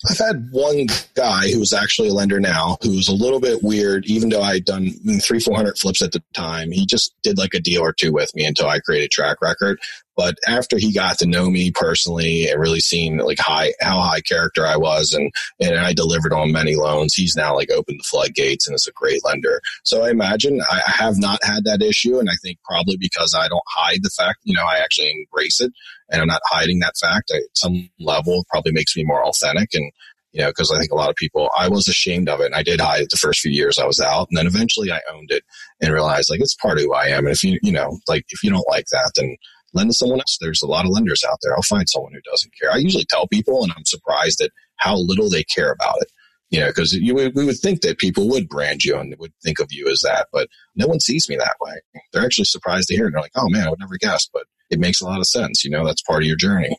I've 0.09 0.19
had 0.19 0.49
one 0.51 0.87
guy 1.15 1.49
who 1.51 1.61
was 1.61 1.73
actually 1.73 2.09
a 2.09 2.13
lender 2.13 2.41
now 2.41 2.77
who 2.83 2.97
was 2.97 3.09
a 3.09 3.15
little 3.15 3.39
bit 3.39 3.63
weird, 3.63 4.05
even 4.07 4.31
though 4.31 4.43
I 4.43 4.55
had 4.55 4.65
done 4.65 4.91
three, 5.21 5.39
400 5.39 5.79
flips 5.79 6.03
at 6.03 6.13
the 6.13 6.23
time. 6.35 6.73
He 6.73 6.87
just 6.87 7.15
did 7.23 7.39
like 7.39 7.55
a 7.55 7.61
deal 7.61 7.83
or 7.83 7.93
two 7.93 8.13
with 8.13 8.35
me 8.35 8.45
until 8.45 8.69
I 8.69 8.81
created 8.81 9.13
track 9.13 9.41
record. 9.41 9.79
But 10.17 10.37
after 10.47 10.77
he 10.77 10.93
got 10.93 11.19
to 11.19 11.27
know 11.27 11.49
me 11.51 11.71
personally 11.71 12.49
and 12.49 12.61
really 12.61 12.81
seen 12.81 13.19
like 13.19 13.39
high, 13.39 13.73
how 13.81 14.01
high 14.01 14.21
character 14.21 14.67
I 14.67 14.77
was 14.77 15.15
and, 15.15 15.33
and 15.61 15.79
I 15.79 15.95
delivered 15.95 16.33
on 16.33 16.53
many 16.53 16.75
loans, 16.75 17.15
he's 17.15 17.37
now 17.37 17.55
like 17.55 17.71
opened 17.71 18.01
the 18.01 18.09
floodgates 18.11 18.67
and 18.67 18.75
is 18.75 18.87
a 18.87 18.93
great 18.93 19.25
lender. 19.25 19.61
So 19.85 20.05
I 20.05 20.11
imagine 20.11 20.61
I 20.71 20.83
have 20.85 21.17
not 21.17 21.43
had 21.45 21.65
that 21.65 21.81
issue. 21.81 22.19
And 22.19 22.29
I 22.29 22.35
think 22.43 22.59
probably 22.65 22.97
because 22.99 23.35
I 23.39 23.49
don't 23.49 23.63
hide 23.69 24.01
the 24.03 24.11
fact, 24.11 24.41
you 24.43 24.55
know, 24.55 24.65
I 24.65 24.79
actually 24.79 25.13
embrace 25.13 25.61
it 25.61 25.73
and 26.13 26.21
I'm 26.21 26.29
not 26.29 26.43
hiding 26.45 26.79
that 26.81 26.95
fact 27.01 27.33
at 27.33 27.43
some 27.55 27.89
level 27.99 28.45
probably 28.51 28.73
makes 28.73 28.97
me 28.97 29.05
more 29.05 29.25
authentic. 29.27 29.71
And 29.75 29.91
you 30.33 30.41
know, 30.41 30.49
because 30.49 30.71
I 30.73 30.79
think 30.79 30.93
a 30.93 30.97
lot 30.97 31.11
of 31.11 31.17
people, 31.17 31.51
I 31.59 31.69
was 31.69 31.89
ashamed 31.89 32.29
of 32.29 32.41
it 32.41 32.47
and 32.47 32.55
I 32.55 32.63
did 32.63 32.81
hide 32.81 33.03
it 33.03 33.11
the 33.11 33.17
first 33.17 33.41
few 33.41 33.51
years 33.51 33.79
I 33.79 33.87
was 33.87 34.01
out. 34.01 34.29
And 34.31 34.39
then 34.39 34.47
eventually 34.47 34.91
I 34.91 35.01
owned 35.13 35.31
it 35.31 35.45
and 35.81 35.93
realized 35.93 36.31
like 36.31 36.41
it's 36.41 36.55
part 36.55 36.79
of 36.79 36.85
who 36.85 36.95
I 36.95 37.09
am. 37.09 37.27
And 37.27 37.35
if 37.35 37.45
you, 37.45 37.59
you 37.63 37.73
know, 37.73 37.99
like 38.09 38.25
if 38.31 38.43
you 38.43 38.51
don't 38.51 38.69
like 38.69 38.87
that, 38.93 39.13
then 39.15 39.37
lend 39.75 39.91
to 39.91 39.95
someone 39.95 40.21
else. 40.21 40.39
There's 40.41 40.63
a 40.63 40.67
lot 40.67 40.85
of 40.85 40.91
lenders 40.91 41.23
out 41.29 41.39
there. 41.43 41.55
I'll 41.55 41.63
find 41.63 41.89
someone 41.89 42.13
who 42.15 42.21
doesn't 42.31 42.53
care. 42.59 42.73
I 42.73 42.77
usually 42.77 43.05
tell 43.05 43.27
people, 43.29 43.63
and 43.63 43.73
I'm 43.77 43.85
surprised 43.85 44.41
at 44.41 44.51
how 44.77 44.97
little 44.97 45.29
they 45.29 45.45
care 45.45 45.73
about 45.73 45.97
it. 46.01 46.11
You 46.51 46.61
know, 46.61 46.67
because 46.69 46.93
we 46.93 47.13
would 47.13 47.59
think 47.59 47.81
that 47.81 47.97
people 47.97 48.29
would 48.29 48.47
brand 48.47 48.85
you 48.85 48.99
and 48.99 49.15
would 49.19 49.33
think 49.43 49.59
of 49.59 49.69
you 49.71 49.89
as 49.91 50.01
that, 50.01 50.29
but 50.35 50.49
no 50.77 50.87
one 50.87 51.01
sees 51.01 51.27
me 51.27 51.37
that 51.37 51.57
way. 51.63 51.81
They're 52.13 52.25
actually 52.25 52.45
surprised 52.45 52.89
to 52.89 52.95
hear 52.95 53.09
it. 53.09 53.13
They're 53.13 53.23
like, 53.23 53.33
"Oh 53.35 53.49
man, 53.49 53.67
I 53.67 53.71
would 53.71 53.81
never 53.81 53.97
guess," 53.97 54.29
but 54.31 54.45
it 54.73 54.81
makes 54.81 55.01
a 55.01 55.05
lot 55.05 55.19
of 55.19 55.27
sense. 55.27 55.65
You 55.65 55.71
know, 55.71 55.85
that's 55.85 56.03
part 56.03 56.23
of 56.23 56.27
your 56.27 56.37
journey. 56.37 56.77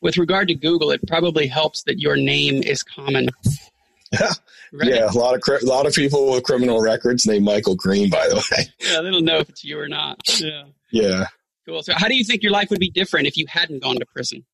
With 0.00 0.18
regard 0.18 0.48
to 0.48 0.54
Google, 0.54 0.90
it 0.90 1.00
probably 1.06 1.46
helps 1.46 1.84
that 1.84 2.00
your 2.00 2.16
name 2.16 2.62
is 2.62 2.82
common. 2.82 3.28
Yeah, 4.20 4.28
right? 4.74 4.88
yeah. 4.90 5.10
A 5.10 5.16
lot 5.16 5.34
of 5.34 5.62
a 5.62 5.64
lot 5.64 5.86
of 5.86 5.94
people 5.94 6.30
with 6.32 6.44
criminal 6.44 6.82
records 6.82 7.24
named 7.24 7.46
Michael 7.46 7.74
Green, 7.74 8.10
by 8.10 8.28
the 8.28 8.34
way. 8.52 8.66
Yeah, 8.78 9.00
they 9.00 9.10
don't 9.10 9.24
know 9.24 9.38
if 9.38 9.48
it's 9.48 9.64
you 9.64 9.80
or 9.80 9.88
not. 9.88 10.20
Yeah. 10.38 10.64
Yeah. 10.90 11.24
Cool. 11.66 11.82
So, 11.82 11.94
how 11.96 12.08
do 12.08 12.14
you 12.14 12.22
think 12.22 12.42
your 12.42 12.52
life 12.52 12.68
would 12.68 12.78
be 12.78 12.90
different 12.90 13.26
if 13.26 13.38
you 13.38 13.46
hadn't 13.48 13.82
gone 13.82 13.96
to 13.96 14.04
prison? 14.04 14.44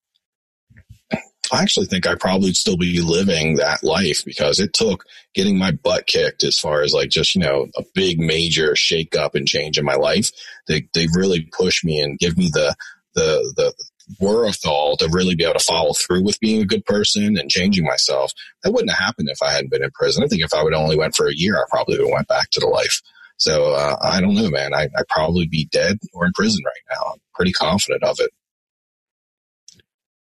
I 1.53 1.63
actually 1.63 1.87
think 1.87 2.07
I 2.07 2.15
probably 2.15 2.53
still 2.53 2.77
be 2.77 3.01
living 3.01 3.57
that 3.57 3.83
life 3.83 4.25
because 4.25 4.61
it 4.61 4.73
took 4.73 5.05
getting 5.35 5.59
my 5.59 5.73
butt 5.73 6.07
kicked 6.07 6.45
as 6.45 6.59
far 6.59 6.83
as 6.83 6.93
like 6.93 7.11
just, 7.11 7.35
you 7.35 7.41
know, 7.41 7.67
a 7.77 7.85
big 7.95 8.19
major 8.19 8.75
shake 8.77 9.17
up 9.17 9.35
and 9.35 9.47
change 9.47 9.79
in 9.79 9.85
my 9.85 9.95
life. 9.95 10.31
They, 10.67 10.89
they 10.95 11.07
really 11.15 11.49
push 11.57 11.85
me 11.85 12.01
and 12.01 12.19
give 12.19 12.37
me 12.37 12.49
the, 12.53 12.75
the, 13.15 13.53
the 13.57 13.75
wherewithal 14.21 14.97
to 14.97 15.09
really 15.13 15.35
be 15.35 15.45
able 15.45 15.55
to 15.55 15.61
follow 15.61 15.93
through 15.93 16.23
with 16.23 16.41
being 16.41 16.63
a 16.63 16.67
good 16.67 16.85
person 16.85 17.39
and 17.39 17.51
changing 17.51 17.85
myself. 17.85 18.33
That 18.63 18.73
wouldn't 18.73 18.91
have 18.91 19.05
happened 19.05 19.29
if 19.31 19.43
I 19.43 19.51
hadn't 19.51 19.71
been 19.71 19.85
in 19.85 19.91
prison. 19.91 20.25
I 20.25 20.29
think 20.29 20.43
if 20.43 20.55
I 20.55 20.63
would 20.63 20.75
only 20.75 20.97
went 20.97 21.15
for 21.15 21.29
a 21.29 21.35
year, 21.35 21.57
I 21.57 21.65
probably 21.71 21.99
would 21.99 22.07
have 22.07 22.15
went 22.15 22.29
back 22.29 22.51
to 22.51 22.61
the 22.61 22.67
life. 22.67 23.03
So 23.37 23.73
uh, 23.73 23.97
I 24.03 24.21
don't 24.21 24.35
know, 24.35 24.51
man. 24.51 24.75
I, 24.75 24.89
I'd 24.97 25.09
probably 25.09 25.47
be 25.47 25.69
dead 25.71 25.99
or 26.13 26.27
in 26.27 26.33
prison 26.33 26.63
right 26.65 26.97
now. 26.97 27.13
I'm 27.13 27.21
pretty 27.35 27.53
confident 27.53 28.03
of 28.03 28.19
it. 28.19 28.31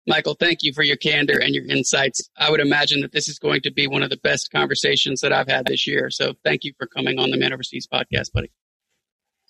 Michael, 0.10 0.34
thank 0.34 0.64
you 0.64 0.74
for 0.74 0.82
your 0.82 0.98
candor 0.98 1.40
and 1.40 1.54
your 1.54 1.66
insights. 1.66 2.28
I 2.36 2.50
would 2.50 2.60
imagine 2.60 3.02
that 3.02 3.12
this 3.12 3.28
is 3.28 3.38
going 3.38 3.62
to 3.62 3.72
be 3.72 3.86
one 3.86 4.02
of 4.02 4.10
the 4.10 4.18
best 4.18 4.52
conversations 4.52 5.22
that 5.22 5.32
I've 5.32 5.48
had 5.48 5.68
this 5.68 5.86
year. 5.86 6.10
So 6.10 6.34
thank 6.44 6.64
you 6.64 6.74
for 6.80 6.88
coming 6.88 7.20
on 7.20 7.30
the 7.30 7.38
Man 7.38 7.54
Overseas 7.54 7.88
podcast, 7.88 8.32
buddy. 8.34 8.52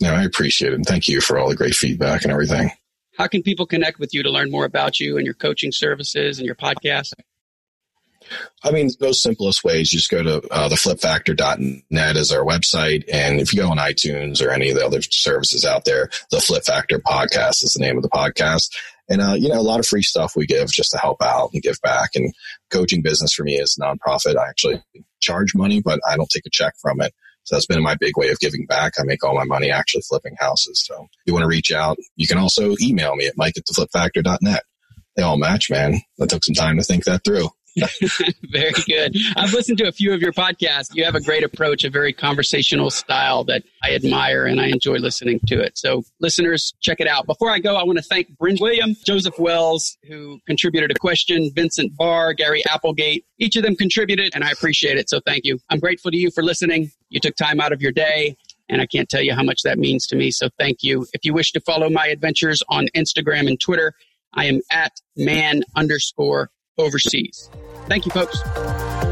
No, 0.01 0.13
I 0.13 0.23
appreciate 0.23 0.73
it. 0.73 0.75
And 0.75 0.85
thank 0.85 1.07
you 1.07 1.21
for 1.21 1.39
all 1.39 1.47
the 1.47 1.55
great 1.55 1.75
feedback 1.75 2.23
and 2.23 2.31
everything. 2.31 2.71
How 3.17 3.27
can 3.27 3.41
people 3.41 3.65
connect 3.65 3.99
with 3.99 4.13
you 4.13 4.21
to 4.21 4.29
learn 4.29 4.51
more 4.51 4.65
about 4.65 4.99
you 4.99 5.15
and 5.15 5.25
your 5.25 5.33
coaching 5.33 5.71
services 5.71 6.39
and 6.39 6.45
your 6.45 6.55
podcast? 6.55 7.13
I 8.63 8.71
mean, 8.71 8.89
most 8.99 9.21
simplest 9.21 9.63
ways, 9.63 9.89
just 9.89 10.09
go 10.09 10.21
to 10.21 10.47
uh, 10.51 10.69
theflipfactor.net 10.69 12.17
as 12.17 12.31
our 12.33 12.45
website. 12.45 13.05
And 13.11 13.39
if 13.39 13.53
you 13.53 13.61
go 13.61 13.69
on 13.69 13.77
iTunes 13.77 14.45
or 14.45 14.51
any 14.51 14.69
of 14.69 14.75
the 14.75 14.85
other 14.85 15.01
services 15.01 15.63
out 15.63 15.85
there, 15.85 16.09
the 16.31 16.41
Flip 16.41 16.63
Factor 16.63 16.99
podcast 16.99 17.63
is 17.63 17.75
the 17.77 17.83
name 17.83 17.95
of 17.95 18.03
the 18.03 18.09
podcast. 18.09 18.75
And, 19.09 19.21
uh, 19.21 19.33
you 19.33 19.49
know, 19.49 19.59
a 19.59 19.63
lot 19.63 19.79
of 19.79 19.87
free 19.87 20.03
stuff 20.03 20.35
we 20.35 20.45
give 20.45 20.71
just 20.71 20.91
to 20.91 20.99
help 20.99 21.21
out 21.21 21.49
and 21.53 21.63
give 21.63 21.77
back. 21.81 22.11
And 22.15 22.31
coaching 22.69 23.01
business 23.01 23.33
for 23.33 23.43
me 23.43 23.55
is 23.55 23.77
nonprofit. 23.81 24.37
I 24.37 24.47
actually 24.47 24.83
charge 25.19 25.55
money, 25.55 25.81
but 25.81 25.99
I 26.07 26.15
don't 26.15 26.29
take 26.29 26.45
a 26.45 26.51
check 26.51 26.73
from 26.79 27.01
it. 27.01 27.13
So 27.43 27.55
that's 27.55 27.65
been 27.65 27.81
my 27.81 27.95
big 27.95 28.15
way 28.15 28.29
of 28.29 28.39
giving 28.39 28.67
back. 28.67 28.93
I 28.99 29.03
make 29.03 29.23
all 29.23 29.35
my 29.35 29.45
money 29.45 29.71
actually 29.71 30.03
flipping 30.07 30.35
houses. 30.37 30.83
So 30.85 31.03
if 31.03 31.09
you 31.25 31.33
want 31.33 31.43
to 31.43 31.47
reach 31.47 31.71
out, 31.71 31.97
you 32.15 32.27
can 32.27 32.37
also 32.37 32.75
email 32.79 33.15
me 33.15 33.25
at 33.25 33.37
mike 33.37 33.55
at 33.57 33.63
theflipfactor.net. 33.65 34.63
They 35.15 35.23
all 35.23 35.37
match, 35.37 35.71
man. 35.71 36.01
That 36.19 36.29
took 36.29 36.43
some 36.43 36.53
time 36.53 36.77
to 36.77 36.83
think 36.83 37.05
that 37.05 37.23
through. 37.23 37.49
very 38.51 38.71
good. 38.87 39.15
I've 39.35 39.53
listened 39.53 39.77
to 39.79 39.87
a 39.87 39.91
few 39.91 40.13
of 40.13 40.21
your 40.21 40.33
podcasts. 40.33 40.89
You 40.93 41.05
have 41.05 41.15
a 41.15 41.21
great 41.21 41.43
approach, 41.43 41.83
a 41.83 41.89
very 41.89 42.13
conversational 42.13 42.89
style 42.89 43.43
that 43.45 43.63
I 43.83 43.93
admire 43.93 44.45
and 44.45 44.59
I 44.59 44.67
enjoy 44.67 44.95
listening 44.95 45.39
to 45.47 45.61
it. 45.61 45.77
So, 45.77 46.03
listeners, 46.19 46.73
check 46.81 46.99
it 46.99 47.07
out. 47.07 47.25
Before 47.25 47.49
I 47.49 47.59
go, 47.59 47.75
I 47.75 47.83
want 47.83 47.97
to 47.97 48.03
thank 48.03 48.37
Bryn 48.37 48.57
William, 48.59 48.95
Joseph 49.05 49.37
Wells, 49.39 49.97
who 50.07 50.39
contributed 50.47 50.91
a 50.91 50.95
question, 50.95 51.51
Vincent 51.53 51.95
Barr, 51.97 52.33
Gary 52.33 52.63
Applegate. 52.71 53.25
Each 53.37 53.55
of 53.55 53.63
them 53.63 53.75
contributed, 53.75 54.31
and 54.35 54.43
I 54.43 54.51
appreciate 54.51 54.97
it. 54.97 55.09
So, 55.09 55.19
thank 55.25 55.45
you. 55.45 55.59
I'm 55.69 55.79
grateful 55.79 56.11
to 56.11 56.17
you 56.17 56.31
for 56.31 56.43
listening. 56.43 56.91
You 57.09 57.19
took 57.19 57.35
time 57.35 57.59
out 57.59 57.71
of 57.71 57.81
your 57.81 57.91
day. 57.91 58.35
And 58.71 58.81
I 58.81 58.85
can't 58.85 59.09
tell 59.09 59.21
you 59.21 59.33
how 59.33 59.41
much 59.41 59.63
that 59.63 59.79
means 59.79 60.05
to 60.07 60.15
me. 60.15 60.29
So 60.29 60.47
thank 60.59 60.83
you. 60.83 61.07
If 61.13 61.25
you 61.25 61.33
wish 61.33 61.51
to 61.53 61.59
follow 61.59 61.89
my 61.89 62.05
adventures 62.05 62.61
on 62.69 62.85
Instagram 62.95 63.47
and 63.47 63.59
Twitter, 63.59 63.93
I 64.33 64.45
am 64.45 64.61
at 64.71 64.93
man 65.17 65.63
underscore 65.75 66.51
overseas. 66.77 67.49
Thank 67.89 68.05
you, 68.05 68.11
folks. 68.11 69.08